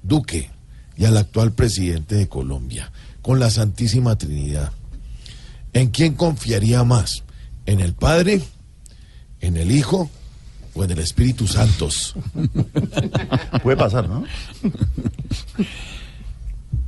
Duque 0.01 0.49
y 0.97 1.05
al 1.05 1.15
actual 1.15 1.51
presidente 1.51 2.15
de 2.15 2.27
Colombia 2.27 2.91
con 3.21 3.39
la 3.39 3.51
Santísima 3.51 4.17
Trinidad, 4.17 4.71
¿en 5.73 5.89
quién 5.89 6.15
confiaría 6.15 6.83
más? 6.83 7.23
¿En 7.67 7.81
el 7.81 7.93
Padre? 7.93 8.41
¿En 9.41 9.57
el 9.57 9.69
Hijo? 9.69 10.09
¿O 10.73 10.83
en 10.83 10.89
el 10.89 10.97
Espíritu 10.97 11.45
Santos? 11.45 12.15
Puede 13.61 13.77
pasar, 13.77 14.09
¿no? 14.09 14.23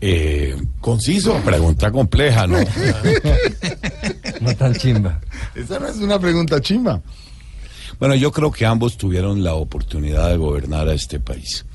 Eh, 0.03 0.59
Conciso. 0.80 1.39
Pregunta 1.45 1.91
compleja, 1.91 2.47
¿no? 2.47 2.57
No 4.41 4.55
tan 4.55 4.73
chimba. 4.73 5.22
Esa 5.53 5.77
no 5.77 5.88
es 5.88 5.97
una 5.97 6.18
pregunta 6.18 6.59
chimba. 6.59 6.99
Bueno, 8.01 8.15
yo 8.15 8.31
creo 8.31 8.51
que 8.51 8.65
ambos 8.65 8.97
tuvieron 8.97 9.43
la 9.43 9.53
oportunidad 9.53 10.31
de 10.31 10.37
gobernar 10.37 10.89
a 10.89 10.95
este 10.95 11.19
país. 11.19 11.67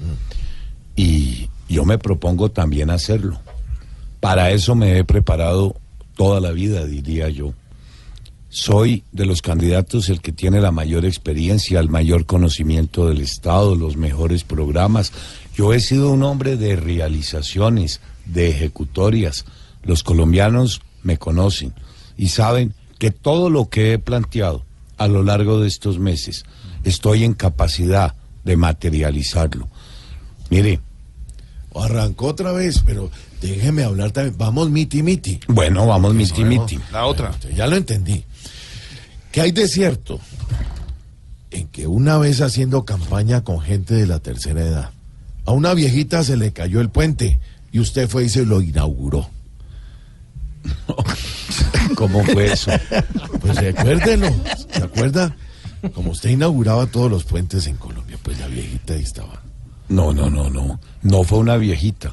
Y 0.96 1.48
yo 1.68 1.84
me 1.84 1.98
propongo 1.98 2.50
también 2.50 2.90
hacerlo. 2.90 3.38
Para 4.18 4.50
eso 4.50 4.74
me 4.74 4.98
he 4.98 5.04
preparado 5.04 5.76
toda 6.16 6.40
la 6.40 6.50
vida, 6.50 6.84
diría 6.84 7.28
yo. 7.28 7.54
Soy 8.48 9.04
de 9.12 9.24
los 9.24 9.40
candidatos 9.40 10.08
el 10.08 10.20
que 10.20 10.32
tiene 10.32 10.60
la 10.60 10.72
mayor 10.72 11.04
experiencia, 11.04 11.78
el 11.78 11.90
mayor 11.90 12.26
conocimiento 12.26 13.06
del 13.06 13.20
Estado, 13.20 13.76
los 13.76 13.96
mejores 13.96 14.42
programas. 14.42 15.12
Yo 15.54 15.72
he 15.74 15.78
sido 15.78 16.10
un 16.10 16.24
hombre 16.24 16.56
de 16.56 16.74
realizaciones, 16.74 18.00
de 18.24 18.48
ejecutorias. 18.48 19.44
Los 19.84 20.02
colombianos 20.02 20.82
me 21.04 21.18
conocen 21.18 21.72
y 22.18 22.30
saben 22.30 22.74
que 22.98 23.12
todo 23.12 23.48
lo 23.48 23.68
que 23.68 23.92
he 23.92 24.00
planteado 24.00 24.65
a 24.96 25.08
lo 25.08 25.22
largo 25.22 25.60
de 25.60 25.68
estos 25.68 25.98
meses 25.98 26.44
estoy 26.84 27.24
en 27.24 27.34
capacidad 27.34 28.14
de 28.44 28.56
materializarlo. 28.56 29.68
Mire, 30.50 30.80
Arrancó 31.82 32.28
otra 32.28 32.52
vez, 32.52 32.82
pero 32.84 33.10
déjeme 33.40 33.82
hablar 33.82 34.10
también. 34.10 34.36
Vamos 34.38 34.70
miti 34.70 35.02
miti. 35.02 35.40
bueno, 35.48 35.86
vamos 35.86 36.14
miti 36.14 36.44
miti. 36.44 36.78
La 36.92 37.06
otra. 37.06 37.34
Ya 37.54 37.66
lo 37.66 37.76
entendí. 37.76 38.24
¿Qué 39.30 39.42
hay 39.42 39.52
de 39.52 39.68
cierto? 39.68 40.20
En 41.50 41.68
que 41.68 41.86
una 41.86 42.18
vez 42.18 42.40
haciendo 42.40 42.84
campaña 42.84 43.44
con 43.44 43.60
gente 43.60 43.94
de 43.94 44.06
la 44.06 44.20
tercera 44.20 44.62
edad, 44.62 44.90
a 45.44 45.52
una 45.52 45.74
viejita 45.74 46.24
se 46.24 46.36
le 46.36 46.52
cayó 46.52 46.80
el 46.80 46.88
puente 46.88 47.40
y 47.72 47.80
usted 47.80 48.08
fue 48.08 48.24
y 48.24 48.28
se 48.28 48.46
lo 48.46 48.62
inauguró. 48.62 49.28
¿Cómo 51.94 52.24
fue 52.24 52.52
eso? 52.52 52.70
Pues 53.40 53.56
recuérdelo, 53.56 54.28
¿se 54.70 54.82
acuerda? 54.82 55.36
Como 55.94 56.10
usted 56.10 56.30
inauguraba 56.30 56.86
todos 56.86 57.10
los 57.10 57.24
puentes 57.24 57.66
en 57.66 57.76
Colombia, 57.76 58.18
pues 58.22 58.38
la 58.38 58.46
viejita 58.48 58.94
ahí 58.94 59.02
estaba. 59.02 59.42
No, 59.88 60.12
no, 60.12 60.28
no, 60.30 60.50
no. 60.50 60.80
No 61.02 61.22
fue 61.24 61.38
una 61.38 61.56
viejita. 61.56 62.12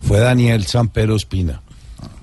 Fue 0.00 0.18
Daniel 0.20 0.66
Sampero 0.66 1.16
Espina, 1.16 1.62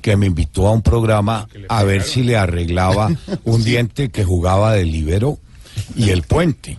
que 0.02 0.16
me 0.16 0.28
invitó 0.28 0.68
a 0.68 0.72
un 0.74 0.84
programa 0.84 1.48
a 1.70 1.84
ver 1.84 2.04
si 2.04 2.22
le 2.24 2.38
arreglaba 2.38 3.10
un 3.44 3.64
diente 3.64 4.10
que 4.10 4.24
jugaba 4.24 4.74
de 4.74 4.86
libero 4.86 5.40
y 5.96 6.10
el 6.12 6.22
puente. 6.22 6.78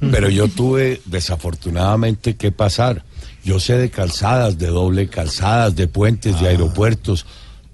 Pero 0.00 0.28
yo 0.30 0.48
tuve 0.48 1.02
desafortunadamente 1.04 2.36
que 2.36 2.50
pasar. 2.52 3.04
Yo 3.44 3.60
sé 3.60 3.76
de 3.76 3.90
calzadas, 3.90 4.58
de 4.58 4.68
doble 4.68 5.08
calzadas, 5.08 5.76
de 5.76 5.88
puentes, 5.88 6.36
Ah. 6.36 6.42
de 6.42 6.48
aeropuertos, 6.48 7.26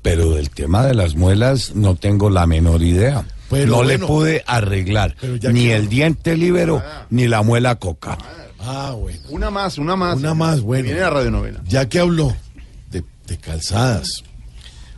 pero 0.07 0.37
del 0.37 0.51
tema 0.51 0.87
de 0.87 0.95
las 0.95 1.17
muelas 1.17 1.75
no 1.75 1.97
tengo 1.97 2.31
la 2.31 2.47
menor 2.47 2.81
idea. 2.85 3.27
Pero 3.51 3.79
no 3.79 3.83
le 3.83 3.99
pude 3.99 4.45
arreglar 4.47 5.17
ni 5.53 5.71
el 5.71 5.89
diente 5.89 6.37
libero 6.37 6.81
ni 7.11 7.27
la 7.27 7.43
muela 7.43 7.75
coca. 7.75 8.17
Ah, 8.61 8.95
bueno. 8.97 9.19
Una 9.31 9.51
más, 9.51 9.79
una 9.79 9.97
más. 9.97 10.17
Una 10.19 10.33
más, 10.33 10.61
bueno. 10.61 10.85
Viene 10.85 11.01
la 11.01 11.11
radionovela. 11.11 11.61
Ya 11.67 11.89
que 11.89 11.99
habló 11.99 12.33
de, 12.93 13.03
de 13.27 13.37
calzadas, 13.39 14.23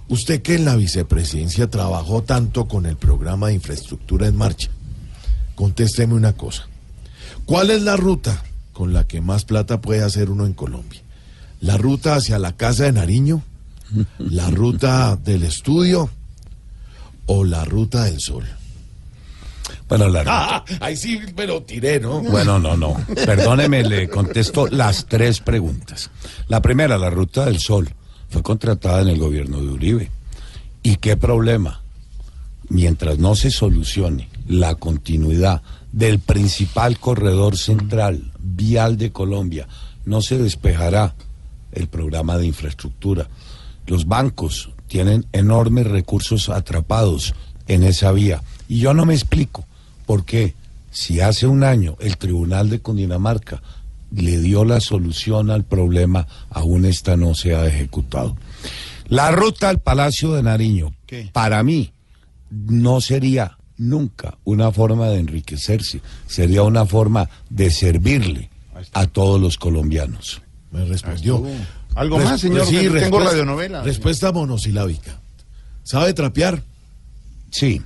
usted 0.09 0.43
que 0.43 0.57
en 0.57 0.67
la 0.67 0.77
vicepresidencia 0.77 1.71
trabajó 1.71 2.23
tanto 2.23 2.69
con 2.69 2.85
el 2.85 2.99
programa 2.99 3.49
de 3.49 3.55
infraestructura 3.55 4.27
en 4.27 4.37
marcha, 4.37 4.69
contésteme 5.55 6.13
una 6.13 6.35
cosa. 6.35 6.69
¿Cuál 7.47 7.71
es 7.71 7.81
la 7.81 7.97
ruta 7.97 8.45
con 8.75 8.93
la 8.93 9.07
que 9.07 9.23
más 9.23 9.47
plata 9.47 9.81
puede 9.81 10.03
hacer 10.03 10.29
uno 10.29 10.45
en 10.45 10.53
Colombia? 10.53 11.01
¿La 11.63 11.79
ruta 11.79 12.15
hacia 12.15 12.39
la 12.39 12.53
casa 12.53 12.85
de 12.85 12.93
Nariño? 12.93 13.43
¿La 14.19 14.51
ruta 14.51 15.16
del 15.16 15.44
estudio? 15.44 16.10
¿O 17.27 17.44
la 17.44 17.65
ruta 17.65 18.05
del 18.05 18.20
sol? 18.20 18.44
Bueno, 19.89 20.09
la 20.09 20.24
Ah, 20.27 20.65
ahí 20.81 20.97
sí 20.97 21.20
me 21.36 21.47
lo 21.47 21.62
tiré, 21.62 21.98
¿no? 22.01 22.20
Bueno, 22.20 22.59
no, 22.59 22.77
no. 22.77 22.97
Perdóneme, 23.15 23.82
le 23.82 24.09
contesto 24.09 24.66
las 24.66 25.06
tres 25.06 25.40
preguntas. 25.40 26.10
La 26.48 26.60
primera, 26.60 26.98
la 26.98 27.10
Ruta 27.10 27.47
del 27.47 27.59
Sol, 27.59 27.89
fue 28.28 28.43
contratada 28.43 29.02
en 29.02 29.09
el 29.09 29.19
gobierno 29.19 29.59
de 29.59 29.69
Uribe. 29.69 30.10
¿Y 30.82 30.97
qué 30.97 31.16
problema? 31.16 31.82
Mientras 32.69 33.19
no 33.19 33.35
se 33.35 33.51
solucione 33.51 34.28
la 34.47 34.74
continuidad 34.74 35.62
del 35.93 36.19
principal 36.19 36.98
corredor 36.98 37.56
central 37.56 38.32
vial 38.39 38.98
de 38.98 39.10
Colombia, 39.10 39.69
no 40.05 40.20
se 40.20 40.36
despejará 40.39 41.15
el 41.73 41.89
programa 41.89 42.36
de 42.36 42.47
infraestructura. 42.47 43.28
Los 43.89 44.06
bancos 44.06 44.70
tienen 44.86 45.27
enormes 45.32 45.86
recursos 45.86 46.51
atrapados 46.51 47.35
en 47.66 47.82
esa 47.82 48.12
vía. 48.12 48.43
Y 48.69 48.81
yo 48.81 48.93
no 48.93 49.06
me 49.06 49.15
explico 49.15 49.65
por 50.06 50.24
qué, 50.24 50.55
si 50.90 51.20
hace 51.20 51.47
un 51.47 51.65
año 51.65 51.97
el 52.01 52.19
Tribunal 52.19 52.70
de 52.70 52.81
Cundinamarca 52.81 53.62
le 54.10 54.39
dio 54.40 54.65
la 54.65 54.81
solución 54.81 55.51
al 55.51 55.65
problema, 55.65 56.27
aún 56.51 56.85
esta 56.85 57.16
no 57.16 57.35
se 57.35 57.55
ha 57.55 57.66
ejecutado. 57.66 58.36
La 59.09 59.31
ruta 59.31 59.70
al 59.70 59.81
Palacio 59.81 60.32
de 60.32 60.43
Nariño, 60.43 60.94
para 61.32 61.62
mí, 61.62 61.93
no 62.51 63.01
sería 63.01 63.56
nunca 63.78 64.36
una 64.44 64.70
forma 64.70 65.09
de 65.09 65.20
enriquecerse, 65.20 66.02
sería 66.27 66.62
una 66.62 66.85
forma 66.85 67.28
de 67.48 67.70
servirle 67.70 68.51
a 68.93 69.06
todos 69.06 69.40
los 69.40 69.56
colombianos. 69.56 70.43
Me 70.70 70.85
respondió. 70.85 71.43
¿Algo 71.99 72.19
más, 72.19 72.41
señor? 72.41 72.66
Sí, 72.66 72.77
Tengo 72.77 72.95
respuesta- 72.95 73.31
radionovela. 73.31 73.83
Respuesta 73.83 74.33
monosilábica. 74.33 75.20
¿Sabe 75.85 76.12
trapear? 76.15 76.62
Sí. 77.51 77.83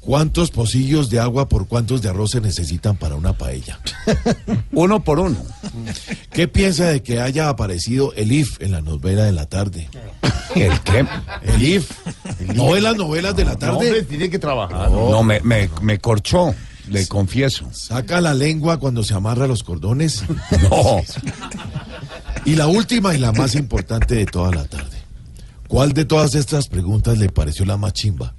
¿Cuántos 0.00 0.50
pocillos 0.50 1.10
de 1.10 1.20
agua 1.20 1.48
por 1.50 1.68
cuántos 1.68 2.00
de 2.00 2.08
arroz 2.08 2.30
se 2.30 2.40
necesitan 2.40 2.96
para 2.96 3.14
una 3.16 3.34
paella? 3.34 3.78
uno 4.72 5.04
por 5.04 5.18
uno. 5.18 5.36
¿Qué 6.32 6.48
piensa 6.48 6.86
de 6.86 7.02
que 7.02 7.20
haya 7.20 7.48
aparecido 7.50 8.14
el 8.14 8.32
IF 8.32 8.60
en 8.62 8.72
la 8.72 8.80
novela 8.80 9.24
de 9.24 9.32
la 9.32 9.46
tarde? 9.46 9.88
¿El 10.54 10.80
qué? 10.80 11.06
El 11.42 11.62
IF. 11.62 11.90
¿No 12.54 12.70
ve 12.72 12.80
las 12.80 12.96
novelas 12.96 13.36
de 13.36 13.44
la 13.44 13.56
tarde? 13.56 13.74
hombre, 13.76 14.02
tiene 14.04 14.30
que 14.30 14.38
trabajar. 14.38 14.90
No, 14.90 15.22
me, 15.22 15.40
me, 15.40 15.68
me 15.82 15.98
corchó, 15.98 16.54
le 16.88 17.06
confieso. 17.06 17.68
Saca 17.72 18.22
la 18.22 18.32
lengua 18.32 18.78
cuando 18.78 19.02
se 19.04 19.12
amarra 19.12 19.46
los 19.46 19.62
cordones. 19.62 20.22
No. 20.70 21.02
Y 22.48 22.54
la 22.54 22.66
última 22.66 23.14
y 23.14 23.18
la 23.18 23.30
más 23.30 23.54
importante 23.54 24.14
de 24.14 24.24
toda 24.24 24.50
la 24.50 24.64
tarde. 24.64 24.96
¿Cuál 25.68 25.92
de 25.92 26.06
todas 26.06 26.34
estas 26.34 26.68
preguntas 26.68 27.18
le 27.18 27.28
pareció 27.28 27.66
la 27.66 27.76
más 27.76 27.92
chimba? 27.92 28.34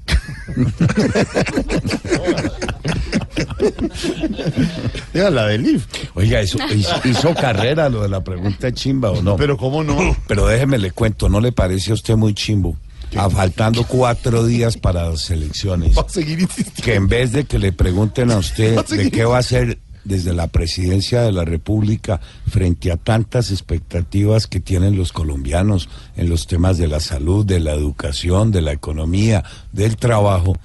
Era 5.13 5.29
la 5.29 5.45
del 5.45 5.75
IF. 5.75 5.85
Oiga, 6.15 6.41
hizo, 6.41 6.57
hizo, 6.73 6.95
hizo 7.03 7.35
carrera 7.35 7.87
lo 7.87 8.01
de 8.01 8.09
la 8.09 8.23
pregunta 8.23 8.71
chimba 8.71 9.11
o 9.11 9.21
no. 9.21 9.35
Pero 9.35 9.57
cómo 9.57 9.83
no. 9.83 10.17
Pero 10.27 10.47
déjeme 10.47 10.79
le 10.79 10.89
cuento, 10.89 11.29
¿no 11.29 11.39
le 11.39 11.51
parece 11.51 11.91
a 11.91 11.93
usted 11.93 12.15
muy 12.15 12.33
chimbo? 12.33 12.75
A 13.15 13.29
faltando 13.29 13.83
cuatro 13.83 14.43
días 14.43 14.77
para 14.77 15.07
las 15.07 15.29
elecciones. 15.29 15.95
Va 15.95 16.01
a 16.01 16.09
seguir 16.09 16.39
insistiendo. 16.39 16.81
Que 16.81 16.95
en 16.95 17.07
vez 17.07 17.31
de 17.31 17.43
que 17.43 17.59
le 17.59 17.73
pregunten 17.73 18.31
a 18.31 18.37
usted 18.37 18.83
de 18.87 19.11
qué 19.11 19.23
va 19.23 19.35
a 19.35 19.41
hacer 19.41 19.77
desde 20.03 20.33
la 20.33 20.47
presidencia 20.47 21.21
de 21.21 21.31
la 21.31 21.45
República 21.45 22.19
frente 22.47 22.91
a 22.91 22.97
tantas 22.97 23.51
expectativas 23.51 24.47
que 24.47 24.59
tienen 24.59 24.97
los 24.97 25.11
colombianos 25.11 25.89
en 26.15 26.29
los 26.29 26.47
temas 26.47 26.77
de 26.77 26.87
la 26.87 26.99
salud, 26.99 27.45
de 27.45 27.59
la 27.59 27.73
educación, 27.73 28.51
de 28.51 28.61
la 28.61 28.71
economía, 28.71 29.43
del 29.71 29.97
trabajo, 29.97 30.57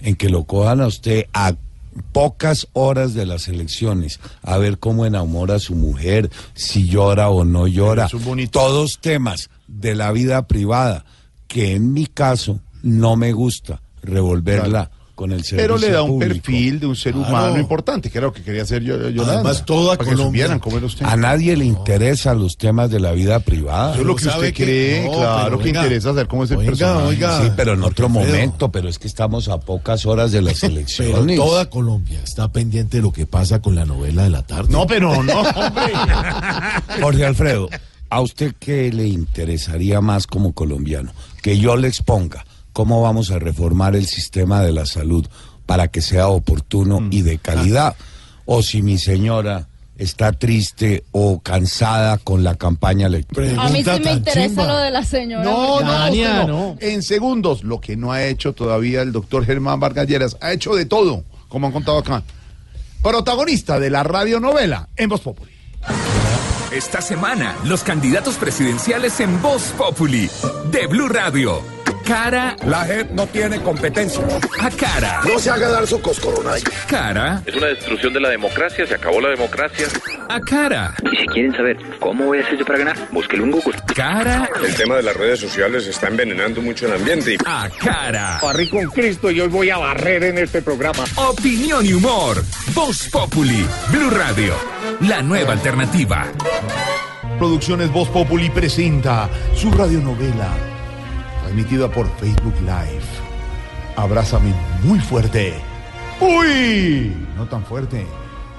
en 0.00 0.16
que 0.16 0.28
lo 0.28 0.44
cojan 0.44 0.80
a 0.80 0.86
usted 0.86 1.26
a 1.32 1.54
pocas 2.12 2.68
horas 2.72 3.14
de 3.14 3.26
las 3.26 3.48
elecciones, 3.48 4.20
a 4.42 4.58
ver 4.58 4.78
cómo 4.78 5.06
enamora 5.06 5.56
a 5.56 5.60
su 5.60 5.74
mujer, 5.74 6.30
si 6.54 6.88
llora 6.88 7.30
o 7.30 7.44
no 7.44 7.66
llora, 7.66 8.08
todos 8.50 8.98
temas 9.00 9.50
de 9.68 9.94
la 9.94 10.12
vida 10.12 10.46
privada 10.46 11.04
que 11.46 11.74
en 11.74 11.92
mi 11.92 12.06
caso 12.06 12.60
no 12.82 13.16
me 13.16 13.32
gusta 13.32 13.80
revolverla 14.02 14.90
con 15.14 15.30
el 15.32 15.44
servicio 15.44 15.56
Pero 15.58 15.78
le 15.78 15.90
da 15.90 16.02
un 16.02 16.10
público. 16.18 16.34
perfil 16.34 16.80
de 16.80 16.86
un 16.86 16.96
ser 16.96 17.12
Claro. 17.12 17.28
humano 17.28 17.58
importante, 17.60 18.10
que 18.10 18.18
era 18.18 18.26
lo 18.26 18.32
que 18.32 18.42
quería 18.42 18.62
hacer 18.62 18.82
yo. 18.82 18.94
Además, 18.96 19.64
toda 19.64 19.96
Colombia- 19.96 20.24
supieran 20.26 20.58
cómo 20.58 20.76
era 20.78 20.86
usted. 20.86 21.04
A 21.06 21.16
nadie 21.16 21.56
le 21.56 21.64
interesan 21.64 22.38
los 22.40 22.56
temas 22.56 22.90
de 22.90 22.98
la 23.00 23.12
vida 23.12 23.38
privada. 23.40 23.92
Eso 23.92 24.00
es 24.00 24.06
lo 24.06 24.16
que 24.16 24.26
usted 24.28 24.52
que- 24.52 24.64
cree, 24.64 25.04
no, 25.04 25.12
claro 25.12 25.58
que 25.58 25.64
oiga, 25.66 25.82
interesa 25.82 26.08
saber 26.08 26.26
cómo 26.26 26.44
es 26.44 26.50
el 26.50 26.58
oiga, 26.58 26.70
personaje. 26.70 27.06
oiga. 27.06 27.42
Sí, 27.42 27.50
pero 27.56 27.72
en 27.74 27.82
otro 27.84 28.06
Alfredo. 28.06 28.26
momento, 28.26 28.72
pero 28.72 28.88
es 28.88 28.98
que 28.98 29.06
estamos 29.06 29.48
a 29.48 29.60
pocas 29.60 30.04
horas 30.06 30.32
de 30.32 30.42
las 30.42 30.58
Pero 30.60 30.72
elecciones. 30.72 31.36
toda 31.36 31.70
Colombia 31.70 32.20
está 32.22 32.50
pendiente 32.50 32.96
de 32.98 33.02
lo 33.04 33.12
que 33.12 33.26
pasa 33.26 33.60
con 33.60 33.74
la 33.74 33.84
novela 33.84 34.24
de 34.24 34.30
la 34.30 34.42
tarde. 34.42 34.70
No, 34.72 34.86
pero 34.86 35.22
no, 35.22 35.40
hombre. 35.42 35.92
Jorge 37.00 37.24
Alfredo, 37.24 37.68
¿a 38.10 38.20
usted 38.20 38.54
qué 38.58 38.92
le 38.92 39.06
interesaría 39.06 40.00
más 40.00 40.26
como 40.26 40.52
colombiano? 40.52 41.12
Que 41.42 41.58
yo 41.58 41.76
le 41.76 41.88
exponga 41.88 42.44
cómo 42.74 43.00
vamos 43.00 43.30
a 43.30 43.38
reformar 43.38 43.96
el 43.96 44.04
sistema 44.04 44.60
de 44.60 44.72
la 44.72 44.84
salud 44.84 45.26
para 45.64 45.88
que 45.88 46.02
sea 46.02 46.28
oportuno 46.28 47.08
y 47.10 47.22
de 47.22 47.38
calidad. 47.38 47.96
O 48.44 48.62
si 48.62 48.82
mi 48.82 48.98
señora 48.98 49.68
está 49.96 50.32
triste 50.32 51.04
o 51.12 51.40
cansada 51.40 52.18
con 52.18 52.42
la 52.42 52.56
campaña 52.56 53.06
electoral. 53.06 53.58
A 53.58 53.68
mí 53.68 53.84
sí 53.84 53.90
me 54.04 54.12
interesa 54.12 54.48
chimba. 54.48 54.66
lo 54.66 54.78
de 54.78 54.90
la 54.90 55.04
señora. 55.04 55.44
No, 55.44 55.80
no, 55.80 56.10
no. 56.10 56.46
no. 56.46 56.76
En 56.80 57.02
segundos, 57.02 57.62
lo 57.62 57.80
que 57.80 57.96
no 57.96 58.12
ha 58.12 58.24
hecho 58.24 58.52
todavía 58.52 59.02
el 59.02 59.12
doctor 59.12 59.46
Germán 59.46 59.78
Vargas 59.78 60.08
Lleras, 60.08 60.36
ha 60.40 60.52
hecho 60.52 60.74
de 60.74 60.84
todo, 60.84 61.22
como 61.48 61.68
han 61.68 61.72
contado 61.72 61.98
acá. 61.98 62.24
Protagonista 63.02 63.78
de 63.78 63.90
la 63.90 64.02
radionovela 64.02 64.88
en 64.96 65.08
Voz 65.08 65.20
Populi. 65.20 65.52
Esta 66.72 67.00
semana, 67.00 67.56
los 67.64 67.84
candidatos 67.84 68.34
presidenciales 68.34 69.20
en 69.20 69.40
Voz 69.40 69.72
Populi 69.78 70.28
de 70.72 70.86
Blue 70.88 71.08
Radio. 71.08 71.73
Cara 72.04 72.54
La 72.66 72.84
JEP 72.84 73.10
no 73.12 73.26
tiene 73.26 73.60
competencia. 73.60 74.22
a 74.60 74.70
cara. 74.70 75.20
No 75.26 75.38
se 75.38 75.50
haga 75.50 75.68
dar 75.70 75.86
su 75.86 76.00
coscorona. 76.00 76.52
Cara 76.88 77.42
Es 77.46 77.54
una 77.54 77.68
destrucción 77.68 78.12
de 78.12 78.20
la 78.20 78.28
democracia, 78.28 78.86
se 78.86 78.94
acabó 78.94 79.20
la 79.20 79.30
democracia. 79.30 79.86
a 80.28 80.40
cara. 80.40 80.94
Y 81.10 81.16
si 81.16 81.26
quieren 81.26 81.52
saber 81.56 81.76
cómo 82.00 82.26
voy 82.26 82.38
a 82.38 82.42
hacer 82.42 82.58
yo 82.58 82.64
para 82.64 82.78
ganar, 82.80 82.96
búsquelo 83.10 83.44
en 83.44 83.50
Google. 83.52 83.74
Cara 83.94 84.48
El 84.64 84.74
tema 84.74 84.96
de 84.96 85.02
las 85.02 85.16
redes 85.16 85.40
sociales 85.40 85.86
está 85.86 86.08
envenenando 86.08 86.60
mucho 86.60 86.86
el 86.86 86.92
ambiente. 86.94 87.38
a 87.46 87.68
cara. 87.82 88.38
Barrí 88.42 88.68
con 88.68 88.84
Cristo 88.90 89.30
y 89.30 89.40
hoy 89.40 89.48
voy 89.48 89.70
a 89.70 89.78
barrer 89.78 90.24
en 90.24 90.38
este 90.38 90.60
programa. 90.62 91.04
Opinión 91.16 91.84
y 91.86 91.94
humor. 91.94 92.42
Voz 92.74 93.08
Populi. 93.10 93.66
Blue 93.90 94.10
Radio. 94.10 94.54
La 95.00 95.22
nueva 95.22 95.52
alternativa. 95.52 96.26
Producciones 97.38 97.90
Voz 97.90 98.08
Populi 98.10 98.48
presenta 98.50 99.28
su 99.54 99.70
radionovela, 99.70 100.48
transmitida 101.54 101.88
por 101.88 102.08
Facebook 102.18 102.54
Live. 102.62 103.04
Abrázame 103.94 104.52
muy 104.82 104.98
fuerte. 104.98 105.54
¡Uy! 106.20 107.14
No 107.36 107.46
tan 107.46 107.64
fuerte. 107.64 108.04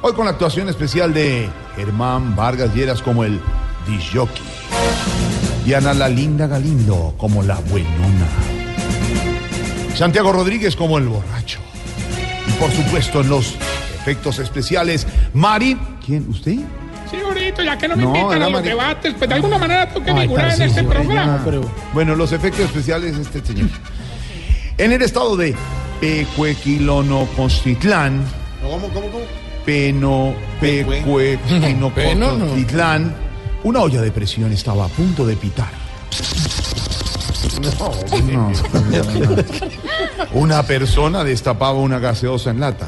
Hoy 0.01 0.13
con 0.13 0.23
la 0.25 0.31
actuación 0.31 0.69
especial 0.69 1.13
de 1.13 1.49
Germán 1.75 2.37
Vargas 2.37 2.73
Lleras 2.73 3.01
como 3.01 3.25
el 3.25 3.41
Disjockey. 3.85 4.43
Y 5.65 5.73
Ana 5.73 5.93
la 5.93 6.07
Linda 6.07 6.47
Galindo 6.47 7.15
como 7.17 7.43
la 7.43 7.55
buenona. 7.69 8.27
Santiago 9.93 10.31
Rodríguez 10.31 10.77
como 10.77 10.97
el 10.97 11.09
borracho. 11.09 11.59
Y 12.47 12.51
por 12.53 12.71
supuesto 12.71 13.19
en 13.19 13.29
los 13.29 13.55
efectos 13.99 14.39
especiales, 14.39 15.05
Marín. 15.33 15.79
¿Quién? 16.05 16.29
¿Usted? 16.29 16.59
Sí, 17.11 17.17
ahorita, 17.23 17.63
ya 17.63 17.77
que 17.77 17.87
no 17.87 17.95
me 17.95 18.03
No, 18.03 18.09
invitan 18.09 18.37
era 18.37 18.45
a 18.45 18.49
los 18.49 18.59
Mari- 18.61 18.69
debates, 18.69 19.13
pues 19.17 19.29
de 19.29 19.35
alguna 19.35 19.57
manera 19.57 19.87
tengo 19.89 20.05
que 20.05 20.11
Ay, 20.11 20.21
figurar 20.21 20.51
en 20.51 20.57
Tarcisio, 20.57 20.81
este 20.81 20.91
programa. 20.93 21.41
pero- 21.45 21.71
Bueno, 21.93 22.15
los 22.15 22.31
efectos 22.31 22.61
especiales 22.65 23.15
este 23.17 23.45
señor. 23.45 23.69
En 24.77 24.91
el 24.91 25.01
estado 25.01 25.35
de 25.37 25.55
Pecuequilonocontitlán, 26.01 28.23
¿Cómo, 28.61 28.87
cómo, 28.89 29.07
cómo? 29.11 29.23
Peno, 29.65 30.33
Pecuequinocontitlán, 30.59 33.15
una 33.63 33.79
olla 33.81 34.01
de 34.01 34.11
presión 34.11 34.51
estaba 34.51 34.85
a 34.85 34.89
punto 34.89 35.25
de 35.25 35.35
pitar. 35.35 35.69
No, 37.61 37.69
no, 38.31 38.41
no. 38.41 38.51
Una 40.33 40.63
persona 40.63 41.23
destapaba 41.23 41.77
una 41.79 41.99
gaseosa 41.99 42.49
en 42.49 42.59
lata. 42.59 42.87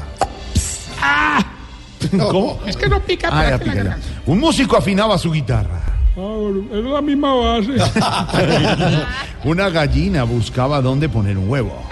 ¿Cómo? 2.17 2.59
Es 2.65 2.75
que 2.77 2.88
no 2.89 2.99
pica, 3.01 3.29
Ah, 3.31 3.49
ya 3.51 3.57
pero 3.57 3.71
pica 3.71 3.84
ya. 3.84 3.97
Un 4.25 4.39
músico 4.39 4.77
afinaba 4.77 5.17
su 5.17 5.31
guitarra. 5.31 5.81
Ah, 6.17 6.49
es 6.73 6.84
la 6.84 7.01
misma 7.01 7.34
base. 7.35 7.71
Una 9.43 9.69
gallina 9.69 10.23
buscaba 10.23 10.81
dónde 10.81 11.07
poner 11.09 11.38
un 11.38 11.49
huevo. 11.49 11.84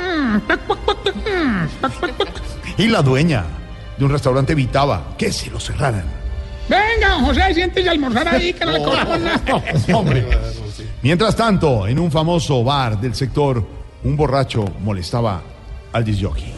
Y 2.77 2.87
la 2.87 3.01
dueña 3.01 3.43
de 3.97 4.05
un 4.05 4.11
restaurante 4.11 4.53
evitaba 4.53 5.15
que 5.17 5.31
se 5.31 5.49
lo 5.49 5.59
cerraran. 5.59 6.03
Venga, 6.67 7.09
don 7.11 7.25
José, 7.25 7.53
siéntese 7.53 7.87
a 7.87 7.91
almorzar 7.91 8.27
ahí, 8.27 8.51
que 8.51 8.65
no 8.65 8.71
le 8.71 8.83
cobramos 8.83 9.19
nada. 9.19 9.41
Hombre. 9.93 10.25
Mientras 11.03 11.35
tanto, 11.35 11.87
en 11.87 11.99
un 11.99 12.11
famoso 12.11 12.63
bar 12.63 12.99
del 12.99 13.13
sector, 13.13 13.63
un 14.03 14.17
borracho 14.17 14.65
molestaba 14.83 15.41
al 15.93 16.03
disjockey. 16.03 16.51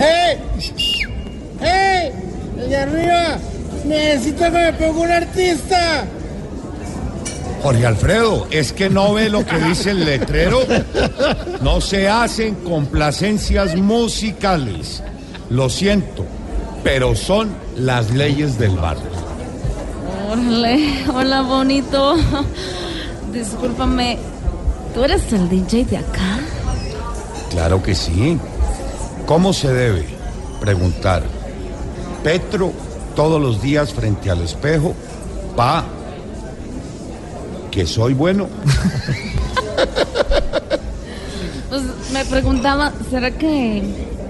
¡Hey! 0.00 0.38
¡Hey! 2.72 2.78
¡El 2.84 2.92
de 2.92 3.00
arriba! 3.00 3.38
¡Necesito 3.84 4.44
que 4.44 4.50
me 4.50 4.72
ponga 4.72 5.00
un 5.00 5.10
artista! 5.10 6.04
Jorge 7.62 7.86
Alfredo, 7.86 8.48
es 8.50 8.72
que 8.72 8.90
no 8.90 9.14
ve 9.14 9.28
lo 9.28 9.46
que 9.46 9.56
dice 9.58 9.90
el 9.90 10.04
letrero. 10.04 10.60
No 11.60 11.80
se 11.80 12.08
hacen 12.08 12.56
complacencias 12.56 13.76
musicales. 13.76 15.02
Lo 15.48 15.68
siento, 15.68 16.24
pero 16.82 17.14
son 17.14 17.50
las 17.76 18.10
leyes 18.10 18.58
del 18.58 18.76
bar. 18.76 18.96
Hola, 20.30 20.76
hola, 21.14 21.42
bonito. 21.42 22.16
Discúlpame, 23.32 24.18
¿tú 24.94 25.04
eres 25.04 25.32
el 25.32 25.48
DJ 25.48 25.84
de 25.84 25.98
acá? 25.98 26.40
Claro 27.50 27.80
que 27.82 27.94
sí. 27.94 28.38
¿Cómo 29.26 29.52
se 29.52 29.72
debe 29.72 30.04
preguntar? 30.60 31.22
Petro 32.22 32.72
todos 33.14 33.40
los 33.40 33.60
días 33.60 33.92
frente 33.92 34.30
al 34.30 34.42
espejo, 34.42 34.94
pa, 35.56 35.84
que 37.70 37.86
soy 37.86 38.14
bueno. 38.14 38.48
Pues 41.68 41.84
me 42.12 42.22
preguntaba, 42.26 42.92
¿será 43.08 43.30
que... 43.30 43.82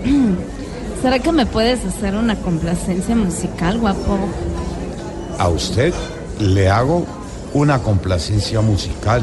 ¿Será 1.02 1.18
que 1.18 1.32
me 1.32 1.44
puedes 1.44 1.84
hacer 1.84 2.14
una 2.14 2.36
complacencia 2.36 3.16
musical, 3.16 3.78
guapo? 3.80 4.16
A 5.36 5.48
usted 5.48 5.92
le 6.38 6.70
hago 6.70 7.04
una 7.52 7.80
complacencia 7.80 8.60
musical 8.60 9.22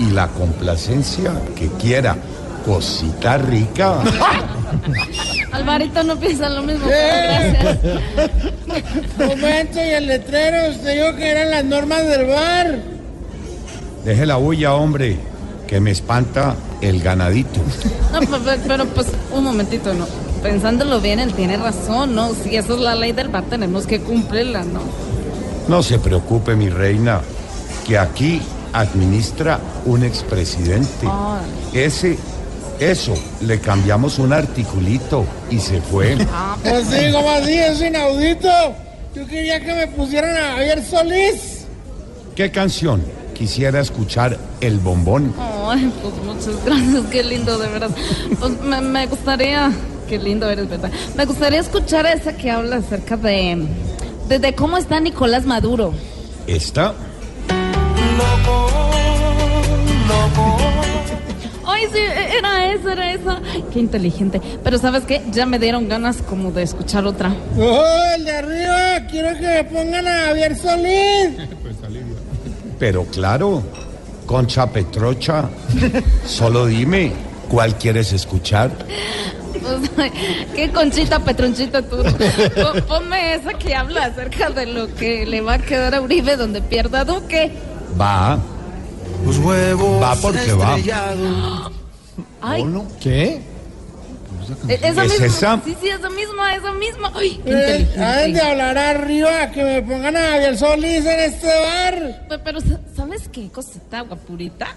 y 0.00 0.06
la 0.10 0.26
complacencia 0.26 1.32
que 1.54 1.68
quiera, 1.68 2.16
Cosita 2.64 3.38
rica. 3.38 4.02
Alvarito 5.52 6.02
no 6.02 6.16
piensa 6.16 6.48
lo 6.48 6.62
mismo. 6.62 6.86
Eh. 6.90 7.56
Gracias. 7.60 9.18
Momento, 9.18 9.78
y 9.78 9.88
el 9.88 10.06
letrero, 10.06 10.70
usted 10.70 10.94
dijo 10.94 11.16
que 11.16 11.30
eran 11.30 11.50
las 11.50 11.64
normas 11.64 12.06
del 12.06 12.26
bar. 12.26 12.78
Deje 14.04 14.26
la 14.26 14.36
bulla, 14.36 14.74
hombre, 14.74 15.16
que 15.66 15.80
me 15.80 15.90
espanta 15.90 16.54
el 16.80 17.02
ganadito. 17.02 17.60
No, 18.12 18.20
pero 18.66 18.86
pues 18.86 19.08
un 19.32 19.44
momentito, 19.44 19.92
¿no? 19.94 20.06
Pensándolo 20.42 21.00
bien, 21.00 21.20
él 21.20 21.34
tiene 21.34 21.56
razón, 21.56 22.14
¿no? 22.14 22.32
Si 22.32 22.56
esa 22.56 22.74
es 22.74 22.80
la 22.80 22.94
ley 22.94 23.12
del 23.12 23.28
bar, 23.28 23.44
tenemos 23.44 23.86
que 23.86 24.00
cumplirla, 24.00 24.64
¿no? 24.64 24.80
No 25.68 25.82
se 25.82 25.98
preocupe, 25.98 26.56
mi 26.56 26.70
reina, 26.70 27.20
que 27.86 27.98
aquí 27.98 28.40
administra 28.72 29.60
un 29.84 30.04
expresidente. 30.04 31.06
Ay. 31.06 31.80
Ese, 31.84 32.18
eso, 32.80 33.14
le 33.42 33.60
cambiamos 33.60 34.18
un 34.18 34.32
articulito 34.32 35.24
y 35.50 35.58
se 35.58 35.80
fue. 35.80 36.16
Pues 36.62 36.86
sí, 36.88 37.12
como 37.12 37.30
así, 37.30 37.52
es 37.52 37.80
inaudito. 37.80 38.48
Yo 39.14 39.26
quería 39.26 39.60
que 39.60 39.72
me 39.74 39.86
pusieran 39.88 40.36
a 40.36 40.52
Javier 40.52 40.84
Solís. 40.84 41.66
¿Qué 42.34 42.50
canción? 42.50 43.02
Quisiera 43.34 43.80
escuchar 43.80 44.38
el 44.60 44.78
bombón. 44.78 45.34
Ay, 45.38 45.92
pues 46.02 46.14
muchas 46.24 46.64
gracias, 46.64 47.04
qué 47.10 47.22
lindo, 47.24 47.58
de 47.58 47.68
verdad. 47.68 47.90
Pues 48.38 48.60
me, 48.60 48.80
me 48.80 49.06
gustaría, 49.06 49.72
qué 50.08 50.18
lindo 50.18 50.48
eres, 50.48 50.68
¿verdad? 50.68 50.90
Me 51.16 51.24
gustaría 51.24 51.60
escuchar 51.60 52.06
esa 52.06 52.36
que 52.36 52.50
habla 52.50 52.76
acerca 52.76 53.16
de, 53.16 53.66
de, 54.28 54.38
de 54.38 54.54
cómo 54.54 54.76
está 54.76 55.00
Nicolás 55.00 55.46
Maduro. 55.46 55.92
¿Esta? 56.46 56.94
Ay, 61.80 61.86
sí, 61.92 61.98
era 62.38 62.72
esa, 62.72 62.92
era 62.92 63.12
esa. 63.12 63.40
Qué 63.72 63.78
inteligente. 63.80 64.40
Pero 64.62 64.78
¿sabes 64.78 65.04
qué? 65.04 65.22
Ya 65.32 65.46
me 65.46 65.58
dieron 65.58 65.88
ganas 65.88 66.18
como 66.22 66.50
de 66.52 66.62
escuchar 66.62 67.06
otra. 67.06 67.34
Oh, 67.58 67.84
el 68.16 68.24
de 68.24 68.32
arriba, 68.36 69.06
quiero 69.10 69.34
que 69.38 69.46
me 69.46 69.64
pongan 69.64 70.06
a 70.06 70.26
Javier 70.26 70.56
Solís. 70.56 71.30
Pero 72.78 73.04
claro, 73.06 73.62
Concha 74.26 74.66
Petrocha, 74.70 75.48
solo 76.26 76.66
dime, 76.66 77.12
¿cuál 77.48 77.76
quieres 77.76 78.12
escuchar? 78.12 78.70
Pues, 79.52 79.90
qué 80.54 80.70
conchita 80.70 81.18
petronchita 81.18 81.82
tú. 81.82 81.96
Po- 82.02 82.80
Ponme 82.86 83.34
esa 83.34 83.52
que 83.54 83.74
habla 83.74 84.06
acerca 84.06 84.48
de 84.50 84.64
lo 84.66 84.94
que 84.94 85.26
le 85.26 85.40
va 85.42 85.54
a 85.54 85.58
quedar 85.58 85.94
a 85.94 86.00
Uribe 86.00 86.36
donde 86.36 86.62
pierda 86.62 87.04
Duque. 87.04 87.50
Va. 88.00 88.38
Los 89.24 89.38
huevos 89.38 90.02
Va 90.02 90.14
porque 90.16 90.52
va. 90.52 90.76
Ay, 92.42 92.64
¿Qué? 93.00 93.40
esa 94.68 94.88
¿Es 95.04 95.10
misma. 95.12 95.26
esa? 95.26 95.60
Sí, 95.64 95.76
sí, 95.80 95.88
esa 95.88 96.10
misma, 96.10 96.54
esa 96.56 96.72
misma. 96.72 97.12
Ay, 97.14 97.40
qué 97.44 97.52
Eh, 97.96 98.32
de 98.32 98.40
hablar 98.40 98.76
arriba, 98.78 99.50
que 99.52 99.62
me 99.62 99.82
pongan 99.82 100.16
a 100.16 100.20
Javier 100.30 100.58
Solís 100.58 101.04
en 101.06 101.20
este 101.20 101.46
bar. 101.46 102.26
Pe- 102.28 102.38
Pero, 102.38 102.60
sa- 102.60 102.80
¿sabes 102.96 103.28
qué 103.28 103.48
cosita, 103.50 104.00
guapurita? 104.00 104.68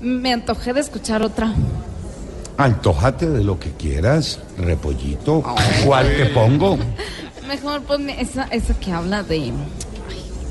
Me 0.00 0.32
antojé 0.32 0.72
de 0.72 0.80
escuchar 0.80 1.22
otra. 1.22 1.52
Antojate 2.56 3.28
de 3.28 3.44
lo 3.44 3.58
que 3.60 3.70
quieras, 3.72 4.40
repollito. 4.58 5.42
¿Cuál 5.84 6.06
te 6.16 6.26
pongo? 6.26 6.78
Mejor 7.48 7.82
ponme 7.82 8.20
esa, 8.20 8.44
esa 8.44 8.74
que 8.74 8.90
habla 8.92 9.22
de. 9.22 9.52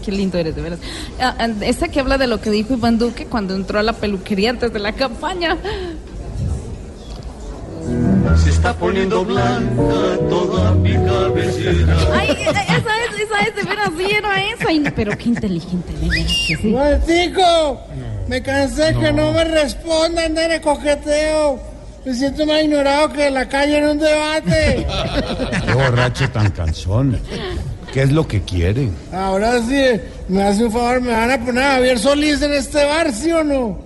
Qué 0.03 0.11
lindo 0.11 0.37
eres, 0.37 0.55
de 0.55 0.61
veras. 0.61 0.79
Ah, 1.19 1.35
ah, 1.37 1.49
esa 1.61 1.87
que 1.87 1.99
habla 1.99 2.17
de 2.17 2.27
lo 2.27 2.41
que 2.41 2.49
dijo 2.49 2.73
Iván 2.73 2.97
Duque 2.97 3.25
cuando 3.25 3.55
entró 3.55 3.79
a 3.79 3.83
la 3.83 3.93
peluquería 3.93 4.49
antes 4.49 4.73
de 4.73 4.79
la 4.79 4.93
campaña. 4.93 5.57
Se 8.43 8.49
está 8.49 8.73
poniendo 8.73 9.25
blanca 9.25 10.17
toda 10.29 10.71
mi 10.75 10.93
cabellera. 10.93 11.97
Ay, 12.13 12.29
e- 12.29 12.49
esa 12.49 12.61
es, 12.61 12.69
esa 13.19 13.39
es, 13.41 13.55
de 13.55 13.63
veras, 13.63 13.89
sí 13.97 14.05
era 14.15 14.43
esa. 14.43 14.67
Ay, 14.69 14.83
pero 14.95 15.17
qué 15.17 15.29
inteligente, 15.29 15.93
de 15.93 16.07
veras 16.09 16.43
que 16.47 16.55
sí. 16.57 16.67
Momentico, 16.67 17.81
me 18.27 18.41
cansé 18.41 18.95
que 18.99 19.11
no 19.11 19.31
me 19.33 19.43
respondan 19.43 20.33
de 20.35 20.61
coqueteo. 20.61 21.59
Me 22.05 22.15
siento 22.15 22.45
más 22.47 22.63
ignorado 22.63 23.13
que 23.13 23.27
en 23.27 23.33
la 23.35 23.47
calle 23.47 23.77
en 23.77 23.89
un 23.89 23.99
debate. 23.99 24.87
Qué 25.67 25.73
borracho 25.73 26.27
tan 26.31 26.49
cansón. 26.49 27.19
¿Qué 27.93 28.03
es 28.03 28.11
lo 28.11 28.27
que 28.27 28.41
quieren? 28.41 28.93
Ahora 29.13 29.61
sí, 29.61 29.83
me 30.29 30.43
hace 30.43 30.65
un 30.65 30.71
favor, 30.71 31.01
me 31.01 31.11
van 31.11 31.31
a 31.31 31.45
poner 31.45 31.63
a 31.63 31.71
Javier 31.73 31.99
Solís 31.99 32.41
en 32.41 32.53
este 32.53 32.85
bar, 32.85 33.11
¿sí 33.13 33.31
o 33.31 33.43
no? 33.43 33.79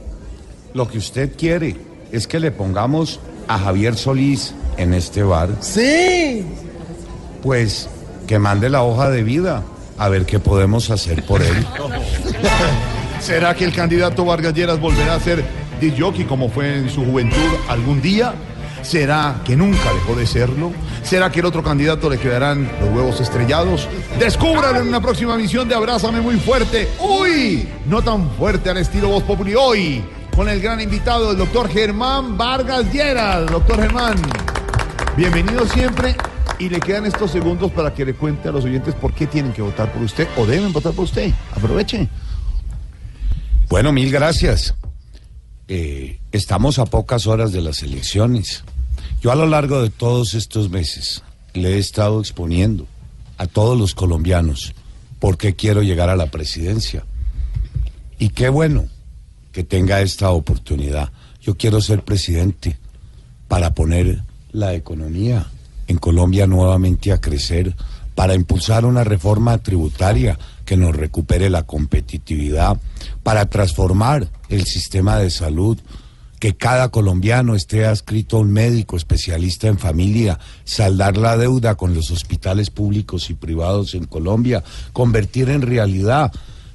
Lo 0.74 0.88
que 0.88 1.00
usted 1.00 1.32
quiere 1.36 1.76
es 2.12 2.28
que 2.28 2.40
le 2.40 2.52
pongamos 2.52 3.20
a 3.48 3.58
Javier 3.58 3.96
Solís 3.96 4.54
en 4.78 4.94
este 4.94 5.24
bar. 5.24 5.50
Sí. 5.60 6.46
Pues 7.42 7.90
que 8.28 8.38
mande 8.38 8.70
la 8.70 8.84
hoja 8.84 9.10
de 9.10 9.24
vida 9.24 9.64
a 9.98 10.10
ver 10.10 10.26
qué 10.26 10.40
podemos 10.40 10.92
hacer 10.92 11.24
por 11.24 11.42
él. 11.42 11.56
¿Será 13.20 13.56
que 13.56 13.66
el 13.66 13.74
candidato 13.74 14.26
Vargas 14.26 14.54
Lleras 14.54 14.80
volverá 14.80 15.16
a 15.16 15.20
ser 15.20 15.44
jockey 16.00 16.26
como 16.26 16.50
fue 16.50 16.78
en 16.78 16.90
su 16.90 17.04
juventud 17.06 17.38
algún 17.68 18.02
día? 18.02 18.34
¿Será 18.86 19.42
que 19.44 19.56
nunca 19.56 19.92
dejó 19.94 20.16
de 20.16 20.28
serlo? 20.28 20.72
¿Será 21.02 21.32
que 21.32 21.40
el 21.40 21.48
otro 21.48 21.64
candidato 21.64 22.08
le 22.08 22.20
quedarán 22.20 22.70
los 22.80 22.90
huevos 22.92 23.20
estrellados? 23.20 23.90
Descúbralo 24.20 24.80
en 24.80 24.88
una 24.88 25.02
próxima 25.02 25.36
misión 25.36 25.68
de 25.68 25.74
Abrázame 25.74 26.22
muy 26.22 26.36
fuerte. 26.36 26.88
¡Uy! 27.00 27.68
No 27.88 28.04
tan 28.04 28.30
fuerte 28.36 28.70
al 28.70 28.78
estilo 28.78 29.10
Voz 29.10 29.24
Populi 29.24 29.56
hoy, 29.56 30.04
con 30.36 30.48
el 30.50 30.62
gran 30.62 30.80
invitado, 30.80 31.32
el 31.32 31.38
doctor 31.38 31.68
Germán 31.68 32.38
Vargas 32.38 32.94
Lleras. 32.94 33.48
Doctor 33.48 33.82
Germán, 33.82 34.18
bienvenido 35.18 35.66
siempre. 35.66 36.16
Y 36.60 36.70
le 36.70 36.80
quedan 36.80 37.08
estos 37.08 37.32
segundos 37.32 37.72
para 37.72 37.92
que 37.92 38.06
le 38.06 38.14
cuente 38.14 38.50
a 38.50 38.52
los 38.52 38.66
oyentes 38.66 38.94
por 38.94 39.14
qué 39.14 39.26
tienen 39.26 39.52
que 39.52 39.64
votar 39.64 39.92
por 39.92 40.04
usted 40.04 40.28
o 40.38 40.46
deben 40.46 40.72
votar 40.72 40.94
por 40.94 41.06
usted. 41.06 41.34
Aproveche. 41.56 42.08
Bueno, 43.68 43.92
mil 43.92 44.12
gracias. 44.12 44.76
Eh, 45.68 46.20
estamos 46.32 46.78
a 46.78 46.86
pocas 46.86 47.26
horas 47.26 47.52
de 47.52 47.62
las 47.62 47.82
elecciones. 47.82 48.64
Yo 49.26 49.32
a 49.32 49.36
lo 49.36 49.48
largo 49.48 49.82
de 49.82 49.90
todos 49.90 50.36
estos 50.36 50.70
meses 50.70 51.24
le 51.56 51.74
he 51.74 51.78
estado 51.80 52.20
exponiendo 52.20 52.86
a 53.40 53.48
todos 53.48 53.76
los 53.76 53.96
colombianos 53.96 54.76
por 55.18 55.36
qué 55.40 55.56
quiero 55.56 55.82
llegar 55.82 56.12
a 56.12 56.16
la 56.16 56.28
presidencia. 56.28 57.06
Y 58.20 58.30
qué 58.30 58.50
bueno 58.50 58.86
que 59.52 59.64
tenga 59.64 60.02
esta 60.02 60.30
oportunidad. 60.30 61.12
Yo 61.42 61.58
quiero 61.58 61.82
ser 61.82 62.04
presidente 62.04 62.78
para 63.48 63.74
poner 63.74 64.22
la 64.52 64.76
economía 64.76 65.48
en 65.88 65.98
Colombia 65.98 66.46
nuevamente 66.46 67.12
a 67.12 67.20
crecer, 67.20 67.76
para 68.14 68.36
impulsar 68.36 68.86
una 68.86 69.04
reforma 69.04 69.58
tributaria 69.58 70.38
que 70.66 70.78
nos 70.78 70.96
recupere 70.96 71.50
la 71.50 71.64
competitividad, 71.64 72.78
para 73.24 73.48
transformar 73.48 74.30
el 74.50 74.66
sistema 74.66 75.18
de 75.18 75.32
salud, 75.32 75.80
que 76.46 76.56
cada 76.56 76.90
colombiano 76.90 77.56
esté 77.56 77.88
adscrito 77.88 78.38
a 78.38 78.42
un 78.42 78.52
médico 78.52 78.98
especialista 78.98 79.68
en 79.68 79.80
familia, 79.80 80.38
saldar 80.64 81.18
la 81.18 81.38
deuda 81.38 81.74
con 81.74 81.96
los 81.96 82.12
hospitales 82.12 82.70
públicos 82.70 83.32
y 83.32 83.34
privados 83.34 83.96
en 83.96 84.06
Colombia, 84.06 84.64
convertir 84.94 85.50
en 85.50 85.64
realidad 85.64 86.32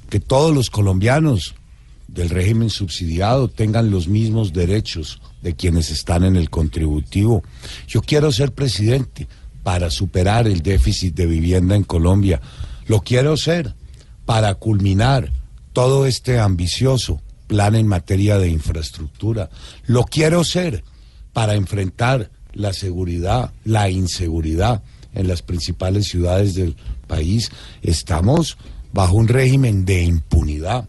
que 0.09 0.19
todos 0.19 0.53
los 0.53 0.69
colombianos 0.69 1.55
del 2.09 2.29
régimen 2.29 2.69
subsidiado 2.69 3.47
tengan 3.47 3.91
los 3.91 4.09
mismos 4.09 4.51
derechos 4.51 5.21
de 5.41 5.55
quienes 5.55 5.89
están 5.89 6.25
en 6.25 6.35
el 6.35 6.49
contributivo. 6.49 7.41
Yo 7.87 8.01
quiero 8.01 8.33
ser 8.33 8.51
presidente 8.51 9.29
para 9.63 9.89
superar 9.89 10.49
el 10.49 10.63
déficit 10.63 11.15
de 11.15 11.27
vivienda 11.27 11.77
en 11.77 11.85
Colombia. 11.85 12.41
Lo 12.87 12.99
quiero 12.99 13.37
ser 13.37 13.73
para 14.25 14.53
culminar 14.55 15.31
todo 15.71 16.05
este 16.05 16.41
ambicioso 16.41 17.21
plan 17.51 17.75
en 17.75 17.85
materia 17.85 18.37
de 18.37 18.47
infraestructura. 18.47 19.49
Lo 19.85 20.05
quiero 20.05 20.45
ser 20.45 20.85
para 21.33 21.55
enfrentar 21.55 22.31
la 22.53 22.71
seguridad, 22.71 23.51
la 23.65 23.89
inseguridad 23.89 24.83
en 25.13 25.27
las 25.27 25.41
principales 25.41 26.07
ciudades 26.07 26.55
del 26.55 26.77
país. 27.07 27.51
Estamos 27.81 28.57
bajo 28.93 29.15
un 29.17 29.27
régimen 29.27 29.83
de 29.83 30.03
impunidad. 30.03 30.87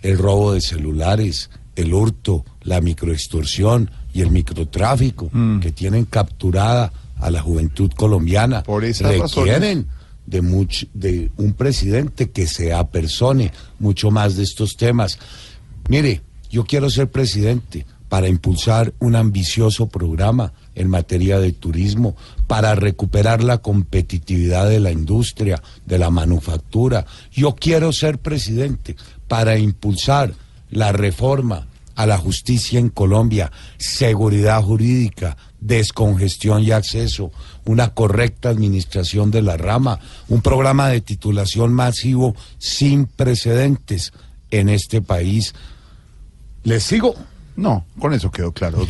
El 0.00 0.16
robo 0.18 0.52
de 0.52 0.60
celulares, 0.60 1.50
el 1.74 1.92
hurto, 1.92 2.44
la 2.62 2.80
microextorsión 2.80 3.90
y 4.14 4.20
el 4.20 4.30
microtráfico 4.30 5.28
que 5.60 5.72
tienen 5.72 6.04
capturada 6.04 6.92
a 7.18 7.30
la 7.32 7.40
juventud 7.42 7.90
colombiana 7.96 8.62
esas 8.84 9.10
requieren 9.42 9.88
de, 10.24 10.40
much- 10.42 10.88
de 10.94 11.32
un 11.36 11.52
presidente 11.54 12.30
que 12.30 12.46
se 12.46 12.72
apersone 12.72 13.50
mucho 13.80 14.12
más 14.12 14.36
de 14.36 14.44
estos 14.44 14.76
temas. 14.76 15.18
Mire, 15.88 16.22
yo 16.50 16.64
quiero 16.64 16.90
ser 16.90 17.10
presidente 17.10 17.86
para 18.08 18.28
impulsar 18.28 18.92
un 18.98 19.16
ambicioso 19.16 19.88
programa 19.88 20.52
en 20.74 20.88
materia 20.88 21.40
de 21.40 21.52
turismo, 21.52 22.16
para 22.46 22.74
recuperar 22.74 23.42
la 23.42 23.58
competitividad 23.58 24.68
de 24.68 24.80
la 24.80 24.92
industria, 24.92 25.62
de 25.86 25.98
la 25.98 26.10
manufactura. 26.10 27.06
Yo 27.32 27.54
quiero 27.54 27.92
ser 27.92 28.18
presidente 28.18 28.96
para 29.26 29.58
impulsar 29.58 30.34
la 30.70 30.92
reforma 30.92 31.66
a 31.96 32.06
la 32.06 32.18
justicia 32.18 32.78
en 32.78 32.90
Colombia, 32.90 33.50
seguridad 33.78 34.62
jurídica, 34.62 35.36
descongestión 35.60 36.62
y 36.62 36.70
acceso, 36.70 37.32
una 37.64 37.94
correcta 37.94 38.50
administración 38.50 39.30
de 39.30 39.42
la 39.42 39.56
rama, 39.56 39.98
un 40.28 40.42
programa 40.42 40.88
de 40.88 41.00
titulación 41.00 41.72
masivo 41.72 42.36
sin 42.58 43.06
precedentes 43.06 44.12
en 44.50 44.68
este 44.68 45.00
país. 45.00 45.54
¿Les 46.66 46.82
sigo? 46.82 47.14
No, 47.54 47.86
con 48.00 48.12
eso 48.12 48.30
quedó 48.30 48.52
claro. 48.52 48.86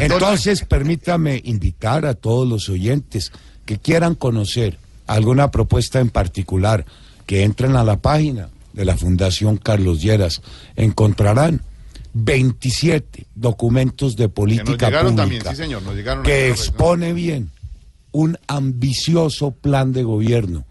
entonces 0.00 0.64
permítame 0.64 1.42
invitar 1.44 2.06
a 2.06 2.14
todos 2.14 2.48
los 2.48 2.68
oyentes 2.68 3.32
que 3.66 3.78
quieran 3.78 4.14
conocer 4.14 4.78
alguna 5.08 5.50
propuesta 5.50 5.98
en 5.98 6.10
particular, 6.10 6.86
que 7.26 7.42
entren 7.42 7.74
a 7.74 7.82
la 7.82 7.96
página 7.96 8.50
de 8.72 8.84
la 8.84 8.96
Fundación 8.96 9.56
Carlos 9.56 10.00
Lleras. 10.00 10.42
Encontrarán 10.76 11.60
27 12.14 13.26
documentos 13.34 14.16
de 14.16 14.24
Que 14.24 14.28
política 14.28 14.86
llegaron 14.86 15.16
pública 15.16 15.22
también, 15.22 15.42
sí 15.44 15.56
señor, 15.56 15.82
nos 15.82 15.96
llegaron. 15.96 16.22
que 16.22 16.50
expone 16.50 17.12
bien 17.12 17.50
un 18.12 18.38
ambicioso 18.46 19.50
plan 19.50 19.92
de 19.92 20.04
gobierno, 20.04 20.64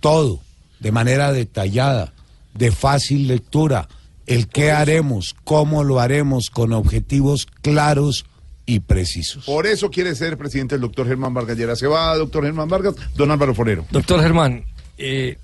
todo 0.00 0.40
de 0.80 0.90
manera 0.90 1.32
detallada, 1.32 2.14
de 2.54 2.72
fácil 2.72 3.28
lectura, 3.28 3.88
el 4.28 4.46
qué 4.46 4.70
haremos, 4.70 5.34
cómo 5.42 5.82
lo 5.82 6.00
haremos, 6.00 6.50
con 6.50 6.72
objetivos 6.72 7.46
claros 7.62 8.26
y 8.66 8.80
precisos. 8.80 9.46
Por 9.46 9.66
eso 9.66 9.90
quiere 9.90 10.14
ser 10.14 10.36
presidente 10.36 10.74
el 10.74 10.82
doctor 10.82 11.08
Germán 11.08 11.32
Vargas 11.32 11.56
Lleras. 11.56 11.78
Se 11.78 11.86
va, 11.86 12.14
doctor 12.16 12.44
Germán 12.44 12.68
Vargas, 12.68 12.94
don 13.16 13.30
Álvaro 13.30 13.54
Forero. 13.54 13.86
Doctor 13.90 14.20
Germán, 14.20 14.64
eh, 14.98 15.38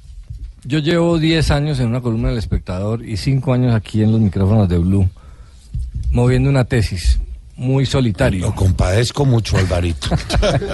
yo 0.64 0.78
llevo 0.80 1.18
10 1.18 1.50
años 1.50 1.80
en 1.80 1.88
una 1.88 2.02
columna 2.02 2.28
del 2.28 2.38
espectador 2.38 3.04
y 3.04 3.16
5 3.16 3.54
años 3.54 3.74
aquí 3.74 4.02
en 4.02 4.12
los 4.12 4.20
micrófonos 4.20 4.68
de 4.68 4.76
Blue, 4.76 5.08
moviendo 6.10 6.50
una 6.50 6.64
tesis 6.64 7.18
muy 7.56 7.86
solitario. 7.86 8.46
Lo 8.46 8.54
compadezco 8.54 9.24
mucho, 9.24 9.56
Alvarito. 9.56 10.08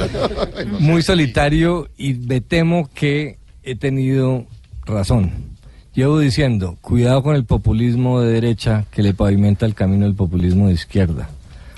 muy 0.81 1.03
solitario 1.03 1.89
y 1.97 2.15
me 2.15 2.41
temo 2.41 2.91
que 2.93 3.39
he 3.63 3.77
tenido 3.77 4.47
razón. 4.85 5.50
Llevo 5.95 6.21
diciendo, 6.21 6.77
cuidado 6.81 7.23
con 7.23 7.35
el 7.35 7.45
populismo 7.45 8.21
de 8.21 8.33
derecha 8.33 8.85
que 8.93 9.03
le 9.03 9.13
pavimenta 9.13 9.67
el 9.67 9.75
camino 9.75 10.05
del 10.05 10.15
populismo 10.15 10.69
de 10.69 10.75
izquierda. 10.75 11.29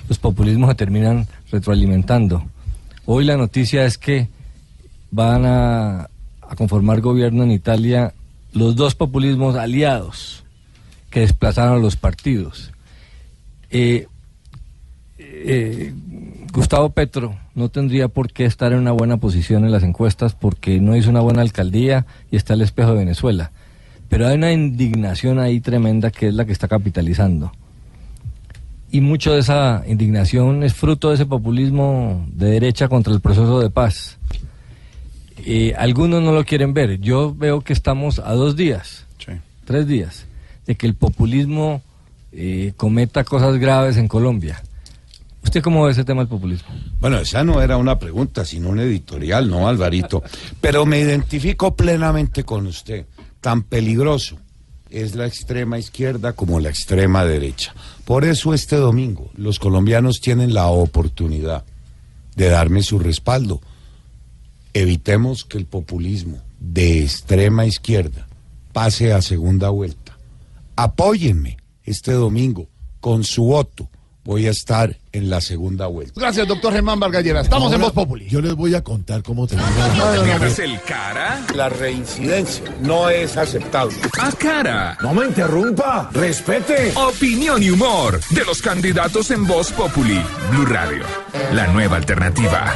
Los 0.06 0.18
populismos 0.18 0.68
se 0.68 0.74
terminan 0.74 1.26
retroalimentando. 1.50 2.44
Hoy 3.06 3.24
la 3.24 3.38
noticia 3.38 3.86
es 3.86 3.96
que 3.96 4.28
van 5.10 5.46
a, 5.46 6.08
conformar 6.58 7.00
gobierno 7.00 7.44
en 7.44 7.50
Italia 7.50 8.12
los 8.52 8.76
dos 8.76 8.94
populismos 8.94 9.56
aliados 9.56 10.44
que 11.08 11.20
desplazaron 11.20 11.78
a 11.78 11.82
los 11.82 11.96
partidos. 11.96 12.72
Eh, 13.70 14.06
eh, 15.16 15.94
Gustavo 16.52 16.90
Petro 16.90 17.34
no 17.54 17.70
tendría 17.70 18.08
por 18.08 18.30
qué 18.30 18.44
estar 18.44 18.72
en 18.72 18.80
una 18.80 18.92
buena 18.92 19.16
posición 19.16 19.64
en 19.64 19.72
las 19.72 19.82
encuestas 19.82 20.34
porque 20.34 20.80
no 20.80 20.94
hizo 20.94 21.08
una 21.08 21.20
buena 21.20 21.40
alcaldía 21.40 22.04
y 22.30 22.36
está 22.36 22.52
el 22.52 22.60
espejo 22.60 22.90
de 22.90 22.98
Venezuela. 22.98 23.52
Pero 24.12 24.28
hay 24.28 24.34
una 24.34 24.52
indignación 24.52 25.38
ahí 25.38 25.62
tremenda 25.62 26.10
que 26.10 26.28
es 26.28 26.34
la 26.34 26.44
que 26.44 26.52
está 26.52 26.68
capitalizando. 26.68 27.50
Y 28.90 29.00
mucho 29.00 29.32
de 29.32 29.40
esa 29.40 29.84
indignación 29.86 30.62
es 30.64 30.74
fruto 30.74 31.08
de 31.08 31.14
ese 31.14 31.24
populismo 31.24 32.26
de 32.30 32.50
derecha 32.50 32.88
contra 32.88 33.14
el 33.14 33.22
proceso 33.22 33.58
de 33.60 33.70
paz. 33.70 34.18
Eh, 35.46 35.72
algunos 35.78 36.22
no 36.22 36.32
lo 36.32 36.44
quieren 36.44 36.74
ver. 36.74 37.00
Yo 37.00 37.34
veo 37.34 37.62
que 37.62 37.72
estamos 37.72 38.18
a 38.18 38.34
dos 38.34 38.54
días, 38.54 39.06
tres 39.64 39.86
días, 39.86 40.26
de 40.66 40.74
que 40.74 40.86
el 40.86 40.94
populismo 40.94 41.80
eh, 42.32 42.74
cometa 42.76 43.24
cosas 43.24 43.56
graves 43.56 43.96
en 43.96 44.08
Colombia. 44.08 44.62
¿Usted 45.42 45.62
cómo 45.62 45.86
ve 45.86 45.92
ese 45.92 46.04
tema 46.04 46.20
del 46.20 46.28
populismo? 46.28 46.68
Bueno, 47.00 47.16
esa 47.16 47.44
no 47.44 47.62
era 47.62 47.78
una 47.78 47.98
pregunta, 47.98 48.44
sino 48.44 48.68
un 48.68 48.80
editorial, 48.80 49.48
¿no, 49.48 49.66
Alvarito? 49.66 50.22
Pero 50.60 50.84
me 50.84 51.00
identifico 51.00 51.74
plenamente 51.74 52.44
con 52.44 52.66
usted. 52.66 53.06
Tan 53.42 53.64
peligroso 53.64 54.38
es 54.88 55.16
la 55.16 55.26
extrema 55.26 55.76
izquierda 55.76 56.32
como 56.32 56.60
la 56.60 56.68
extrema 56.68 57.24
derecha. 57.24 57.74
Por 58.04 58.24
eso 58.24 58.54
este 58.54 58.76
domingo 58.76 59.32
los 59.34 59.58
colombianos 59.58 60.20
tienen 60.20 60.54
la 60.54 60.68
oportunidad 60.68 61.64
de 62.36 62.48
darme 62.48 62.84
su 62.84 63.00
respaldo. 63.00 63.60
Evitemos 64.74 65.44
que 65.44 65.58
el 65.58 65.66
populismo 65.66 66.38
de 66.60 67.02
extrema 67.02 67.66
izquierda 67.66 68.28
pase 68.72 69.12
a 69.12 69.20
segunda 69.20 69.70
vuelta. 69.70 70.16
Apóyenme 70.76 71.56
este 71.82 72.12
domingo 72.12 72.68
con 73.00 73.24
su 73.24 73.42
voto. 73.42 73.90
Voy 74.24 74.46
a 74.46 74.50
estar 74.50 74.96
en 75.10 75.30
la 75.30 75.40
segunda 75.40 75.88
vuelta. 75.88 76.20
Gracias, 76.20 76.46
doctor 76.46 76.72
Germán 76.72 77.00
Vargas 77.00 77.24
Lleras. 77.24 77.44
Estamos 77.44 77.72
en 77.72 77.80
Voz 77.80 77.92
Populi. 77.92 78.28
Yo 78.28 78.40
les 78.40 78.54
voy 78.54 78.72
a 78.74 78.84
contar 78.84 79.20
cómo 79.24 79.48
termina. 79.48 80.22
¿Tienes 80.22 80.58
el 80.60 80.80
cara? 80.82 81.44
La 81.56 81.68
reincidencia 81.68 82.64
no 82.82 83.10
es 83.10 83.36
aceptable. 83.36 83.96
A 84.20 84.30
cara. 84.32 84.96
No 85.02 85.12
me 85.12 85.26
interrumpa. 85.26 86.08
Respete. 86.12 86.92
Opinión 86.94 87.62
y 87.64 87.70
humor 87.70 88.20
de 88.30 88.44
los 88.44 88.62
candidatos 88.62 89.32
en 89.32 89.44
Voz 89.44 89.72
Populi. 89.72 90.22
Blue 90.50 90.66
Radio. 90.66 91.02
La 91.52 91.66
nueva 91.66 91.96
alternativa. 91.96 92.72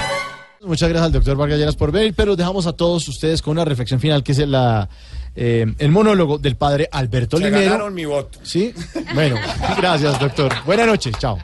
Muchas 0.62 0.88
gracias 0.88 1.06
al 1.06 1.12
doctor 1.12 1.36
Vargas 1.36 1.58
Lleras 1.58 1.76
por 1.76 1.92
venir, 1.92 2.12
pero 2.16 2.34
dejamos 2.34 2.66
a 2.66 2.72
todos 2.72 3.06
ustedes 3.06 3.40
con 3.40 3.52
una 3.52 3.64
reflexión 3.64 4.00
final 4.00 4.24
que 4.24 4.32
es 4.32 4.38
la, 4.38 4.88
eh, 5.36 5.66
el 5.78 5.90
monólogo 5.90 6.38
del 6.38 6.56
padre 6.56 6.88
Alberto 6.90 7.36
Se 7.38 7.44
Linero. 7.44 7.64
ganaron 7.72 7.94
mi 7.94 8.04
voto. 8.04 8.38
Sí, 8.42 8.72
bueno, 9.14 9.36
gracias 9.76 10.18
doctor. 10.18 10.52
Buenas 10.64 10.86
noches, 10.86 11.14
chao. 11.18 11.38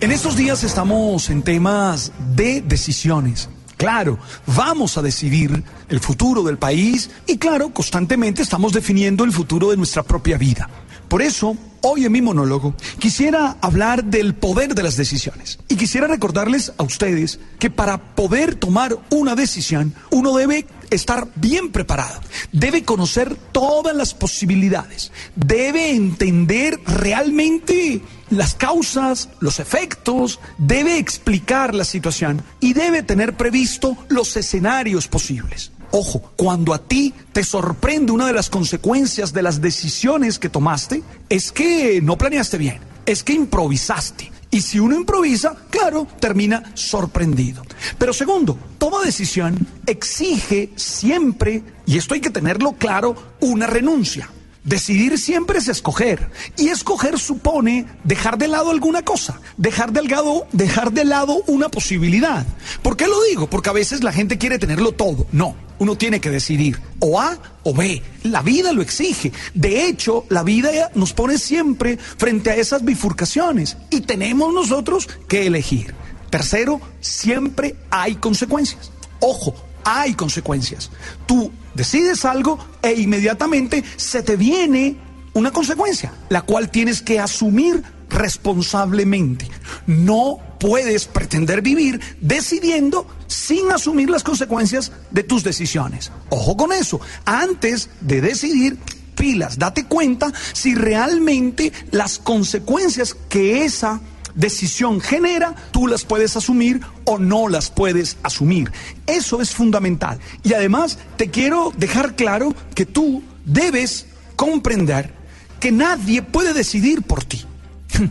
En 0.00 0.12
estos 0.12 0.36
días 0.36 0.62
estamos 0.64 1.30
en 1.30 1.42
temas 1.42 2.12
de 2.34 2.60
decisiones. 2.60 3.48
Claro, 3.76 4.18
vamos 4.46 4.96
a 4.98 5.02
decidir 5.02 5.62
el 5.88 6.00
futuro 6.00 6.42
del 6.42 6.58
país 6.58 7.10
y 7.26 7.38
claro, 7.38 7.70
constantemente 7.70 8.42
estamos 8.42 8.72
definiendo 8.72 9.24
el 9.24 9.32
futuro 9.32 9.70
de 9.70 9.76
nuestra 9.76 10.02
propia 10.02 10.38
vida. 10.38 10.68
Por 11.14 11.22
eso, 11.22 11.56
hoy 11.82 12.06
en 12.06 12.10
mi 12.10 12.20
monólogo 12.20 12.74
quisiera 12.98 13.56
hablar 13.60 14.02
del 14.02 14.34
poder 14.34 14.74
de 14.74 14.82
las 14.82 14.96
decisiones. 14.96 15.60
Y 15.68 15.76
quisiera 15.76 16.08
recordarles 16.08 16.72
a 16.76 16.82
ustedes 16.82 17.38
que 17.60 17.70
para 17.70 18.16
poder 18.16 18.56
tomar 18.56 18.98
una 19.10 19.36
decisión, 19.36 19.94
uno 20.10 20.34
debe 20.34 20.66
estar 20.90 21.28
bien 21.36 21.70
preparado, 21.70 22.20
debe 22.50 22.82
conocer 22.82 23.36
todas 23.52 23.94
las 23.94 24.12
posibilidades, 24.12 25.12
debe 25.36 25.92
entender 25.92 26.80
realmente 26.84 28.02
las 28.30 28.56
causas, 28.56 29.28
los 29.38 29.60
efectos, 29.60 30.40
debe 30.58 30.98
explicar 30.98 31.76
la 31.76 31.84
situación 31.84 32.42
y 32.58 32.72
debe 32.72 33.04
tener 33.04 33.36
previsto 33.36 33.96
los 34.08 34.36
escenarios 34.36 35.06
posibles. 35.06 35.70
Ojo, 35.96 36.32
cuando 36.34 36.74
a 36.74 36.78
ti 36.78 37.14
te 37.32 37.44
sorprende 37.44 38.10
una 38.10 38.26
de 38.26 38.32
las 38.32 38.50
consecuencias 38.50 39.32
de 39.32 39.42
las 39.42 39.60
decisiones 39.60 40.40
que 40.40 40.48
tomaste, 40.48 41.04
es 41.28 41.52
que 41.52 42.00
no 42.02 42.18
planeaste 42.18 42.58
bien, 42.58 42.80
es 43.06 43.22
que 43.22 43.32
improvisaste. 43.32 44.32
Y 44.50 44.62
si 44.62 44.80
uno 44.80 44.96
improvisa, 44.96 45.54
claro, 45.70 46.08
termina 46.18 46.64
sorprendido. 46.74 47.62
Pero 47.96 48.12
segundo, 48.12 48.58
toda 48.76 49.04
decisión 49.04 49.68
exige 49.86 50.70
siempre, 50.74 51.62
y 51.86 51.96
esto 51.96 52.14
hay 52.14 52.20
que 52.20 52.30
tenerlo 52.30 52.72
claro, 52.72 53.14
una 53.38 53.68
renuncia. 53.68 54.28
Decidir 54.64 55.16
siempre 55.16 55.58
es 55.58 55.68
escoger. 55.68 56.28
Y 56.56 56.70
escoger 56.70 57.20
supone 57.20 57.86
dejar 58.02 58.36
de 58.36 58.48
lado 58.48 58.70
alguna 58.70 59.02
cosa, 59.02 59.40
dejar 59.58 59.92
de 59.92 60.02
lado, 60.02 60.48
dejar 60.50 60.90
de 60.92 61.04
lado 61.04 61.42
una 61.46 61.68
posibilidad. 61.68 62.44
¿Por 62.82 62.96
qué 62.96 63.06
lo 63.06 63.22
digo? 63.22 63.48
Porque 63.48 63.70
a 63.70 63.74
veces 63.74 64.02
la 64.02 64.10
gente 64.10 64.38
quiere 64.38 64.58
tenerlo 64.58 64.92
todo. 64.92 65.26
No, 65.30 65.54
uno 65.78 65.96
tiene 65.96 66.20
que 66.20 66.30
decidir 66.30 66.80
o 67.00 67.20
A 67.20 67.38
o 67.62 67.74
B. 67.74 68.02
La 68.24 68.42
vida 68.42 68.72
lo 68.72 68.82
exige. 68.82 69.32
De 69.54 69.86
hecho, 69.86 70.26
la 70.28 70.42
vida 70.42 70.90
nos 70.94 71.12
pone 71.12 71.38
siempre 71.38 71.96
frente 71.96 72.50
a 72.50 72.56
esas 72.56 72.84
bifurcaciones 72.84 73.76
y 73.90 74.02
tenemos 74.02 74.52
nosotros 74.52 75.08
que 75.28 75.46
elegir. 75.46 75.94
Tercero, 76.30 76.80
siempre 77.00 77.76
hay 77.90 78.16
consecuencias. 78.16 78.90
Ojo, 79.20 79.54
hay 79.84 80.14
consecuencias. 80.14 80.90
Tú 81.26 81.52
decides 81.74 82.24
algo 82.24 82.58
e 82.82 82.92
inmediatamente 82.92 83.84
se 83.96 84.22
te 84.22 84.36
viene 84.36 84.96
una 85.34 85.50
consecuencia, 85.50 86.12
la 86.28 86.42
cual 86.42 86.70
tienes 86.70 87.02
que 87.02 87.20
asumir 87.20 87.82
responsablemente. 88.08 89.48
No 89.86 90.40
puedes 90.58 91.06
pretender 91.06 91.62
vivir 91.62 92.00
decidiendo 92.20 93.06
sin 93.26 93.70
asumir 93.70 94.10
las 94.10 94.22
consecuencias 94.22 94.92
de 95.10 95.22
tus 95.22 95.44
decisiones. 95.44 96.12
Ojo 96.30 96.56
con 96.56 96.72
eso. 96.72 97.00
Antes 97.24 97.90
de 98.00 98.20
decidir, 98.20 98.78
pilas, 99.14 99.58
date 99.58 99.86
cuenta 99.86 100.32
si 100.52 100.74
realmente 100.74 101.72
las 101.90 102.18
consecuencias 102.18 103.16
que 103.28 103.64
esa 103.64 104.00
decisión 104.34 105.00
genera, 105.00 105.54
tú 105.70 105.86
las 105.86 106.04
puedes 106.04 106.36
asumir 106.36 106.80
o 107.04 107.18
no 107.18 107.48
las 107.48 107.70
puedes 107.70 108.16
asumir. 108.22 108.72
Eso 109.06 109.40
es 109.40 109.50
fundamental. 109.50 110.18
Y 110.42 110.54
además 110.54 110.98
te 111.16 111.30
quiero 111.30 111.72
dejar 111.76 112.16
claro 112.16 112.54
que 112.74 112.86
tú 112.86 113.22
debes 113.44 114.06
comprender 114.36 115.24
porque 115.64 115.72
nadie 115.72 116.20
puede 116.20 116.52
decidir 116.52 117.00
por 117.00 117.24
ti. 117.24 117.42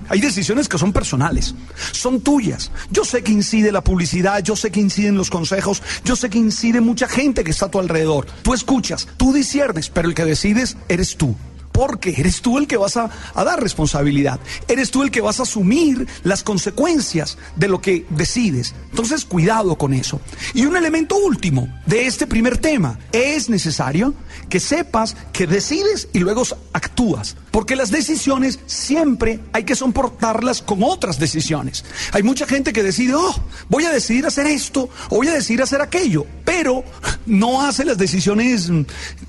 Hay 0.09 0.21
decisiones 0.21 0.69
que 0.69 0.77
son 0.77 0.93
personales, 0.93 1.55
son 1.91 2.21
tuyas. 2.21 2.71
Yo 2.91 3.05
sé 3.05 3.23
que 3.23 3.31
incide 3.31 3.71
la 3.71 3.83
publicidad, 3.83 4.43
yo 4.43 4.55
sé 4.55 4.71
que 4.71 4.79
inciden 4.79 5.17
los 5.17 5.29
consejos, 5.29 5.81
yo 6.03 6.15
sé 6.15 6.29
que 6.29 6.37
incide 6.37 6.81
mucha 6.81 7.07
gente 7.07 7.43
que 7.43 7.51
está 7.51 7.65
a 7.65 7.71
tu 7.71 7.79
alrededor. 7.79 8.27
Tú 8.43 8.53
escuchas, 8.53 9.07
tú 9.17 9.33
disiernes, 9.33 9.89
pero 9.89 10.07
el 10.07 10.15
que 10.15 10.25
decides 10.25 10.77
eres 10.89 11.17
tú. 11.17 11.35
Porque 11.73 12.13
eres 12.17 12.41
tú 12.41 12.57
el 12.57 12.67
que 12.67 12.77
vas 12.77 12.95
a, 12.95 13.09
dar 13.35 13.61
responsabilidad. 13.61 14.39
Eres 14.67 14.91
tú 14.91 15.03
el 15.03 15.11
que 15.11 15.19
vas 15.19 15.39
a 15.39 15.43
asumir 15.43 16.07
las 16.23 16.43
consecuencias 16.43 17.37
de 17.57 17.67
lo 17.67 17.81
que 17.81 18.05
decides. 18.09 18.73
Entonces, 18.91 19.25
cuidado 19.25 19.77
con 19.77 19.93
eso. 19.93 20.21
Y 20.53 20.65
un 20.65 20.77
elemento 20.77 21.17
último 21.17 21.67
de 21.85 22.05
este 22.07 22.27
primer 22.27 22.57
tema. 22.59 22.99
Es 23.11 23.49
necesario 23.49 24.13
que 24.49 24.59
sepas 24.59 25.17
que 25.33 25.47
decides 25.47 26.07
y 26.13 26.19
luego 26.19 26.43
actúas. 26.71 27.35
Porque 27.51 27.75
las 27.75 27.91
decisiones 27.91 28.59
siempre 28.65 29.39
hay 29.51 29.63
que 29.63 29.75
soportarlas 29.75 30.61
con 30.61 30.83
otras 30.83 31.19
decisiones. 31.19 31.83
Hay 32.11 32.23
mucha 32.23 32.45
gente 32.45 32.73
que 32.73 32.83
decide, 32.83 33.13
oh, 33.15 33.35
voy 33.69 33.85
a 33.85 33.91
decidir 33.91 34.25
hacer 34.25 34.47
esto 34.47 34.89
o 35.09 35.17
voy 35.17 35.27
a 35.27 35.33
decidir 35.33 35.61
hacer 35.61 35.81
aquello, 35.81 36.25
pero 36.45 36.83
no 37.25 37.61
hace 37.61 37.85
las 37.85 37.97
decisiones 37.97 38.69
mm, 38.69 38.81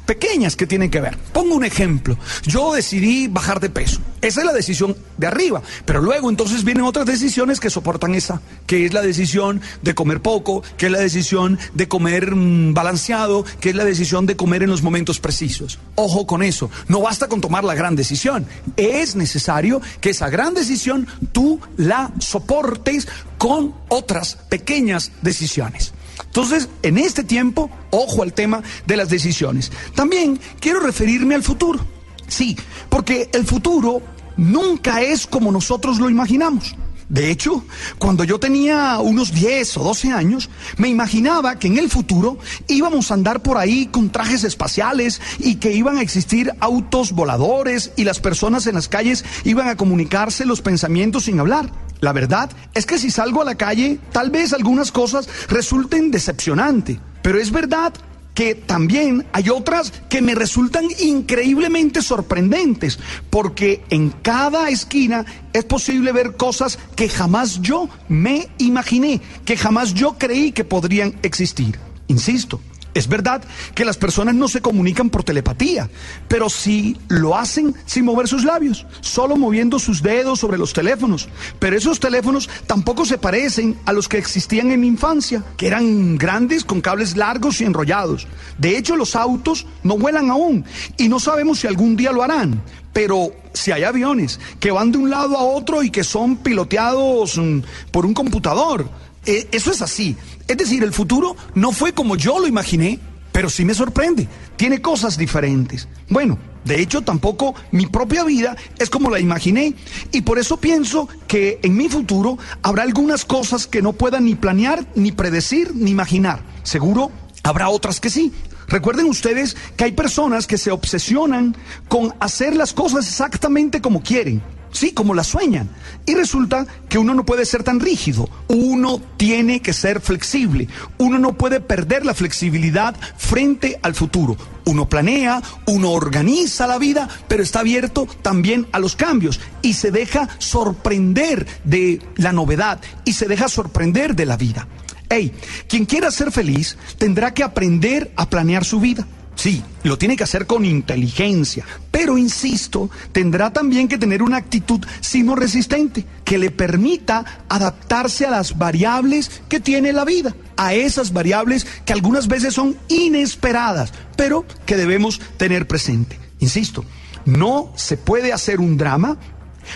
pequeñas 0.06 0.56
que 0.56 0.66
tienen 0.66 0.90
que 0.90 1.00
ver. 1.00 1.18
Pongo 1.32 1.54
un 1.54 1.64
ejemplo. 1.64 2.16
Yo 2.42 2.72
decidí 2.72 3.28
bajar 3.28 3.60
de 3.60 3.70
peso. 3.70 4.00
Esa 4.20 4.40
es 4.40 4.46
la 4.46 4.52
decisión 4.52 4.96
de 5.18 5.26
arriba. 5.26 5.62
Pero 5.84 6.00
luego 6.00 6.30
entonces 6.30 6.64
vienen 6.64 6.84
otras 6.84 7.06
decisiones 7.06 7.60
que 7.60 7.70
soportan 7.70 8.14
esa, 8.14 8.40
que 8.66 8.86
es 8.86 8.92
la 8.92 9.02
decisión 9.02 9.60
de 9.82 9.94
comer 9.94 10.20
poco, 10.20 10.62
que 10.76 10.86
es 10.86 10.92
la 10.92 11.00
decisión 11.00 11.58
de 11.74 11.88
comer 11.88 12.34
mm, 12.34 12.74
balanceado, 12.74 13.44
que 13.60 13.70
es 13.70 13.76
la 13.76 13.84
decisión 13.84 14.26
de 14.26 14.36
comer 14.36 14.62
en 14.62 14.70
los 14.70 14.82
momentos 14.82 15.20
precisos. 15.20 15.78
Ojo 15.94 16.26
con 16.26 16.42
eso. 16.42 16.70
No 16.88 17.00
basta 17.00 17.28
con 17.28 17.40
tomar 17.40 17.64
la 17.64 17.74
gran 17.74 17.96
decisión. 17.96 18.46
Es 18.76 19.16
necesario 19.16 19.80
que 20.00 20.10
esa 20.10 20.30
gran 20.30 20.54
decisión 20.54 21.06
tú 21.32 21.60
la 21.76 22.12
soportes 22.18 23.08
con 23.38 23.74
otras 23.88 24.36
pequeñas 24.48 25.12
decisiones. 25.22 25.92
Entonces, 26.24 26.68
en 26.82 26.98
este 26.98 27.24
tiempo, 27.24 27.70
ojo 27.90 28.22
al 28.22 28.32
tema 28.32 28.62
de 28.86 28.96
las 28.96 29.08
decisiones. 29.08 29.70
También 29.94 30.40
quiero 30.60 30.80
referirme 30.80 31.34
al 31.34 31.42
futuro. 31.42 31.84
Sí, 32.28 32.56
porque 32.88 33.30
el 33.32 33.44
futuro 33.44 34.02
nunca 34.36 35.02
es 35.02 35.26
como 35.26 35.52
nosotros 35.52 35.98
lo 35.98 36.10
imaginamos. 36.10 36.74
De 37.08 37.30
hecho, 37.30 37.64
cuando 37.98 38.24
yo 38.24 38.40
tenía 38.40 38.98
unos 38.98 39.32
10 39.32 39.76
o 39.76 39.84
12 39.84 40.12
años, 40.12 40.48
me 40.78 40.88
imaginaba 40.88 41.58
que 41.58 41.66
en 41.66 41.78
el 41.78 41.90
futuro 41.90 42.38
íbamos 42.66 43.10
a 43.10 43.14
andar 43.14 43.42
por 43.42 43.58
ahí 43.58 43.86
con 43.86 44.10
trajes 44.10 44.42
espaciales 44.42 45.20
y 45.38 45.56
que 45.56 45.72
iban 45.72 45.98
a 45.98 46.02
existir 46.02 46.52
autos 46.60 47.12
voladores 47.12 47.92
y 47.96 48.04
las 48.04 48.20
personas 48.20 48.66
en 48.66 48.74
las 48.74 48.88
calles 48.88 49.24
iban 49.44 49.68
a 49.68 49.76
comunicarse 49.76 50.46
los 50.46 50.62
pensamientos 50.62 51.24
sin 51.24 51.38
hablar. 51.40 51.70
La 52.00 52.12
verdad 52.12 52.50
es 52.74 52.86
que 52.86 52.98
si 52.98 53.10
salgo 53.10 53.42
a 53.42 53.46
la 53.46 53.54
calle, 53.54 53.98
tal 54.10 54.30
vez 54.30 54.52
algunas 54.52 54.90
cosas 54.90 55.28
resulten 55.48 56.10
decepcionantes, 56.10 56.98
pero 57.22 57.38
es 57.38 57.50
verdad 57.50 57.92
que 58.34 58.54
también 58.54 59.26
hay 59.32 59.48
otras 59.48 59.92
que 60.08 60.20
me 60.20 60.34
resultan 60.34 60.86
increíblemente 60.98 62.02
sorprendentes, 62.02 62.98
porque 63.30 63.84
en 63.90 64.10
cada 64.10 64.68
esquina 64.68 65.24
es 65.52 65.64
posible 65.64 66.12
ver 66.12 66.36
cosas 66.36 66.78
que 66.96 67.08
jamás 67.08 67.60
yo 67.62 67.88
me 68.08 68.48
imaginé, 68.58 69.20
que 69.44 69.56
jamás 69.56 69.94
yo 69.94 70.18
creí 70.18 70.52
que 70.52 70.64
podrían 70.64 71.14
existir. 71.22 71.78
Insisto, 72.08 72.60
es 72.94 73.08
verdad 73.08 73.42
que 73.74 73.84
las 73.84 73.96
personas 73.96 74.34
no 74.34 74.48
se 74.48 74.60
comunican 74.60 75.10
por 75.10 75.24
telepatía, 75.24 75.90
pero 76.28 76.48
sí 76.48 76.96
lo 77.08 77.36
hacen 77.36 77.74
sin 77.86 78.04
mover 78.04 78.28
sus 78.28 78.44
labios, 78.44 78.86
solo 79.00 79.36
moviendo 79.36 79.78
sus 79.78 80.02
dedos 80.02 80.38
sobre 80.38 80.58
los 80.58 80.72
teléfonos. 80.72 81.28
Pero 81.58 81.76
esos 81.76 82.00
teléfonos 82.00 82.48
tampoco 82.66 83.04
se 83.04 83.18
parecen 83.18 83.76
a 83.84 83.92
los 83.92 84.08
que 84.08 84.18
existían 84.18 84.70
en 84.70 84.80
mi 84.80 84.86
infancia, 84.86 85.42
que 85.56 85.66
eran 85.66 86.16
grandes 86.16 86.64
con 86.64 86.80
cables 86.80 87.16
largos 87.16 87.60
y 87.60 87.64
enrollados. 87.64 88.26
De 88.58 88.78
hecho, 88.78 88.96
los 88.96 89.16
autos 89.16 89.66
no 89.82 89.98
vuelan 89.98 90.30
aún 90.30 90.64
y 90.96 91.08
no 91.08 91.18
sabemos 91.18 91.58
si 91.58 91.66
algún 91.66 91.96
día 91.96 92.12
lo 92.12 92.22
harán. 92.22 92.62
Pero 92.92 93.32
si 93.52 93.72
hay 93.72 93.82
aviones 93.82 94.38
que 94.60 94.70
van 94.70 94.92
de 94.92 94.98
un 94.98 95.10
lado 95.10 95.36
a 95.36 95.42
otro 95.42 95.82
y 95.82 95.90
que 95.90 96.04
son 96.04 96.36
piloteados 96.36 97.36
mm, 97.38 97.58
por 97.90 98.06
un 98.06 98.14
computador, 98.14 98.88
eh, 99.26 99.48
eso 99.52 99.72
es 99.72 99.82
así. 99.82 100.16
Es 100.48 100.56
decir, 100.56 100.82
el 100.82 100.92
futuro 100.92 101.36
no 101.54 101.72
fue 101.72 101.92
como 101.92 102.16
yo 102.16 102.38
lo 102.38 102.46
imaginé, 102.46 102.98
pero 103.32 103.50
sí 103.50 103.64
me 103.64 103.74
sorprende. 103.74 104.28
Tiene 104.56 104.80
cosas 104.80 105.18
diferentes. 105.18 105.88
Bueno, 106.08 106.38
de 106.64 106.80
hecho, 106.80 107.02
tampoco 107.02 107.54
mi 107.72 107.86
propia 107.86 108.24
vida 108.24 108.56
es 108.78 108.90
como 108.90 109.10
la 109.10 109.20
imaginé. 109.20 109.74
Y 110.12 110.22
por 110.22 110.38
eso 110.38 110.56
pienso 110.58 111.08
que 111.26 111.58
en 111.62 111.76
mi 111.76 111.88
futuro 111.88 112.38
habrá 112.62 112.84
algunas 112.84 113.24
cosas 113.24 113.66
que 113.66 113.82
no 113.82 113.92
pueda 113.92 114.20
ni 114.20 114.34
planear, 114.34 114.86
ni 114.94 115.12
predecir, 115.12 115.74
ni 115.74 115.90
imaginar. 115.90 116.42
Seguro 116.62 117.10
habrá 117.42 117.68
otras 117.68 118.00
que 118.00 118.10
sí. 118.10 118.32
Recuerden 118.68 119.06
ustedes 119.06 119.56
que 119.76 119.84
hay 119.84 119.92
personas 119.92 120.46
que 120.46 120.56
se 120.56 120.70
obsesionan 120.70 121.56
con 121.88 122.14
hacer 122.20 122.56
las 122.56 122.72
cosas 122.72 123.06
exactamente 123.06 123.80
como 123.80 124.02
quieren. 124.02 124.42
Sí, 124.74 124.90
como 124.90 125.14
las 125.14 125.28
sueñan. 125.28 125.70
Y 126.04 126.14
resulta 126.14 126.66
que 126.88 126.98
uno 126.98 127.14
no 127.14 127.24
puede 127.24 127.46
ser 127.46 127.62
tan 127.62 127.78
rígido, 127.78 128.28
uno 128.48 129.00
tiene 129.16 129.62
que 129.62 129.72
ser 129.72 130.00
flexible, 130.00 130.66
uno 130.98 131.16
no 131.20 131.34
puede 131.34 131.60
perder 131.60 132.04
la 132.04 132.12
flexibilidad 132.12 132.96
frente 133.16 133.78
al 133.82 133.94
futuro. 133.94 134.36
Uno 134.64 134.88
planea, 134.88 135.40
uno 135.66 135.92
organiza 135.92 136.66
la 136.66 136.78
vida, 136.78 137.08
pero 137.28 137.44
está 137.44 137.60
abierto 137.60 138.08
también 138.20 138.66
a 138.72 138.80
los 138.80 138.96
cambios 138.96 139.38
y 139.62 139.74
se 139.74 139.92
deja 139.92 140.28
sorprender 140.38 141.46
de 141.62 142.02
la 142.16 142.32
novedad 142.32 142.80
y 143.04 143.12
se 143.12 143.28
deja 143.28 143.46
sorprender 143.46 144.16
de 144.16 144.26
la 144.26 144.36
vida. 144.36 144.66
Hey, 145.08 145.32
quien 145.68 145.86
quiera 145.86 146.10
ser 146.10 146.32
feliz 146.32 146.76
tendrá 146.98 147.32
que 147.32 147.44
aprender 147.44 148.12
a 148.16 148.28
planear 148.28 148.64
su 148.64 148.80
vida. 148.80 149.06
Sí, 149.34 149.62
lo 149.82 149.98
tiene 149.98 150.16
que 150.16 150.24
hacer 150.24 150.46
con 150.46 150.64
inteligencia, 150.64 151.64
pero 151.90 152.16
insisto, 152.16 152.88
tendrá 153.12 153.52
también 153.52 153.88
que 153.88 153.98
tener 153.98 154.22
una 154.22 154.36
actitud 154.36 154.80
sino 155.00 155.34
resistente 155.34 156.06
que 156.24 156.38
le 156.38 156.50
permita 156.50 157.44
adaptarse 157.48 158.26
a 158.26 158.30
las 158.30 158.56
variables 158.56 159.42
que 159.48 159.60
tiene 159.60 159.92
la 159.92 160.04
vida, 160.04 160.34
a 160.56 160.74
esas 160.74 161.12
variables 161.12 161.66
que 161.84 161.92
algunas 161.92 162.28
veces 162.28 162.54
son 162.54 162.76
inesperadas, 162.88 163.92
pero 164.16 164.46
que 164.66 164.76
debemos 164.76 165.20
tener 165.36 165.66
presente. 165.66 166.18
Insisto, 166.38 166.84
no 167.24 167.72
se 167.74 167.96
puede 167.96 168.32
hacer 168.32 168.60
un 168.60 168.76
drama 168.76 169.18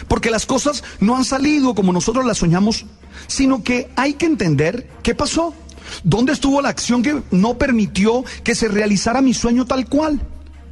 porque 0.07 0.31
las 0.31 0.47
cosas 0.47 0.85
no 1.01 1.17
han 1.17 1.25
salido 1.25 1.75
como 1.75 1.93
nosotros 1.93 2.25
las 2.25 2.39
soñamos, 2.39 2.87
sino 3.27 3.63
que 3.63 3.91
hay 3.97 4.15
que 4.15 4.27
entender 4.27 4.89
qué 5.03 5.15
pasó. 5.15 5.55
¿Dónde 6.05 6.33
estuvo 6.33 6.61
la 6.61 6.69
acción 6.69 7.03
que 7.03 7.23
no 7.31 7.59
permitió 7.59 8.25
que 8.45 8.55
se 8.55 8.69
realizara 8.69 9.23
mi 9.23 9.35
sueño 9.35 9.67
tal 9.67 9.89
cual? 9.89 10.21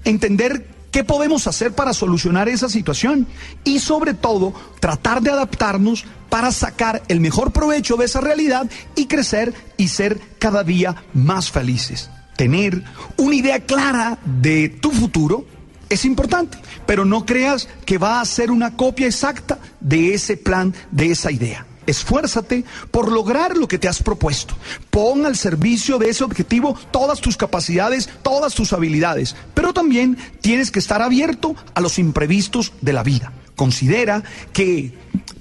Entender 0.05 0.69
qué 0.91 1.05
podemos 1.05 1.47
hacer 1.47 1.73
para 1.73 1.93
solucionar 1.93 2.49
esa 2.49 2.69
situación 2.69 3.27
y 3.65 3.81
sobre 3.81 4.15
todo 4.15 4.55
tratar 4.81 5.21
de 5.21 5.31
adaptarnos 5.31 6.05
para 6.31 6.51
sacar 6.53 7.03
el 7.09 7.21
mejor 7.21 7.53
provecho 7.53 7.97
de 7.97 8.07
esa 8.07 8.21
realidad 8.21 8.71
y 8.95 9.07
crecer 9.07 9.53
y 9.77 9.89
ser 9.89 10.19
cada 10.39 10.65
día 10.65 10.97
más 11.13 11.51
felices. 11.51 12.11
Tener 12.37 12.83
una 13.17 13.35
idea 13.35 13.61
clara 13.61 14.19
de 14.25 14.69
tu 14.69 14.91
futuro 14.91 15.47
es 15.89 16.05
importante, 16.05 16.59
pero 16.87 17.05
no 17.05 17.25
creas 17.25 17.69
que 17.85 17.99
va 17.99 18.21
a 18.21 18.25
ser 18.25 18.51
una 18.51 18.77
copia 18.77 19.07
exacta 19.07 19.59
de 19.81 20.15
ese 20.15 20.37
plan, 20.37 20.75
de 20.91 21.11
esa 21.11 21.31
idea. 21.31 21.67
Esfuérzate 21.87 22.65
por 22.91 23.11
lograr 23.11 23.57
lo 23.57 23.69
que 23.69 23.79
te 23.79 23.89
has 23.89 24.03
propuesto. 24.03 24.55
Pon 24.91 25.27
al 25.27 25.37
servicio 25.37 25.99
de 25.99 26.11
ese 26.11 26.25
objetivo 26.25 26.77
todas 26.91 27.21
tus 27.21 27.37
capacidades, 27.37 28.09
todas 28.23 28.55
tus 28.55 28.73
habilidades, 28.73 29.37
pero 29.55 29.73
también 29.73 30.17
tienes 30.41 30.71
que 30.71 30.79
estar 30.79 31.03
abierto 31.03 31.55
a 31.75 31.81
los 31.81 31.99
imprevistos 31.99 32.73
de 32.81 32.93
la 32.93 33.03
vida. 33.03 33.33
Considera 33.55 34.23
que 34.53 34.93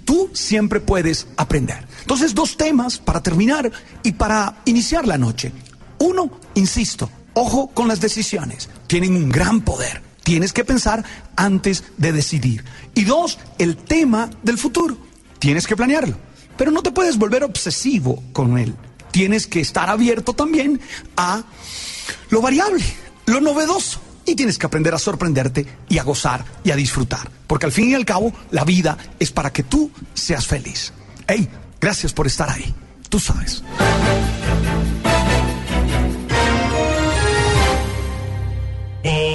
tú 0.06 0.30
siempre 0.34 0.80
puedes 0.80 1.28
aprender. 1.36 1.86
Entonces, 2.02 2.34
dos 2.34 2.56
temas 2.56 2.98
para 2.98 3.22
terminar 3.22 3.72
y 4.04 4.14
para 4.14 4.62
iniciar 4.66 5.08
la 5.08 5.18
noche. 5.18 5.52
Uno, 6.00 6.32
insisto, 6.54 7.10
ojo 7.34 7.68
con 7.68 7.88
las 7.88 8.00
decisiones. 8.00 8.70
Tienen 8.88 9.16
un 9.16 9.30
gran 9.30 9.62
poder. 9.62 10.02
Tienes 10.24 10.54
que 10.54 10.66
pensar 10.66 11.04
antes 11.36 11.84
de 11.98 12.12
decidir. 12.12 12.64
Y 12.96 13.04
dos, 13.04 13.38
el 13.58 13.76
tema 13.78 14.30
del 14.44 14.58
futuro. 14.58 14.98
Tienes 15.40 15.68
que 15.68 15.76
planearlo. 15.76 16.18
Pero 16.58 16.72
no 16.72 16.82
te 16.82 16.92
puedes 16.92 17.18
volver 17.18 17.44
obsesivo 17.44 18.24
con 18.34 18.58
él. 18.58 18.76
Tienes 19.12 19.48
que 19.48 19.62
estar 19.62 19.90
abierto 19.90 20.34
también 20.34 20.80
a 21.16 21.44
lo 22.30 22.42
variable, 22.42 22.84
lo 23.26 23.42
novedoso. 23.42 24.02
Y 24.26 24.36
tienes 24.36 24.58
que 24.58 24.66
aprender 24.66 24.94
a 24.94 25.00
sorprenderte 25.00 25.66
y 25.88 26.00
a 26.00 26.04
gozar 26.04 26.44
y 26.64 26.72
a 26.72 26.76
disfrutar. 26.76 27.30
Porque 27.46 27.68
al 27.68 27.72
fin 27.72 27.92
y 27.92 27.94
al 27.94 28.06
cabo, 28.06 28.34
la 28.52 28.64
vida 28.64 28.98
es 29.20 29.32
para 29.32 29.54
que 29.54 29.64
tú 29.64 29.92
seas 30.14 30.48
feliz. 30.48 30.92
Hey, 31.28 31.48
gracias 31.80 32.12
por 32.12 32.26
estar 32.26 32.50
ahí. 32.50 32.74
Tú 33.08 33.20
sabes. 33.20 33.64
Voz 39.04 39.35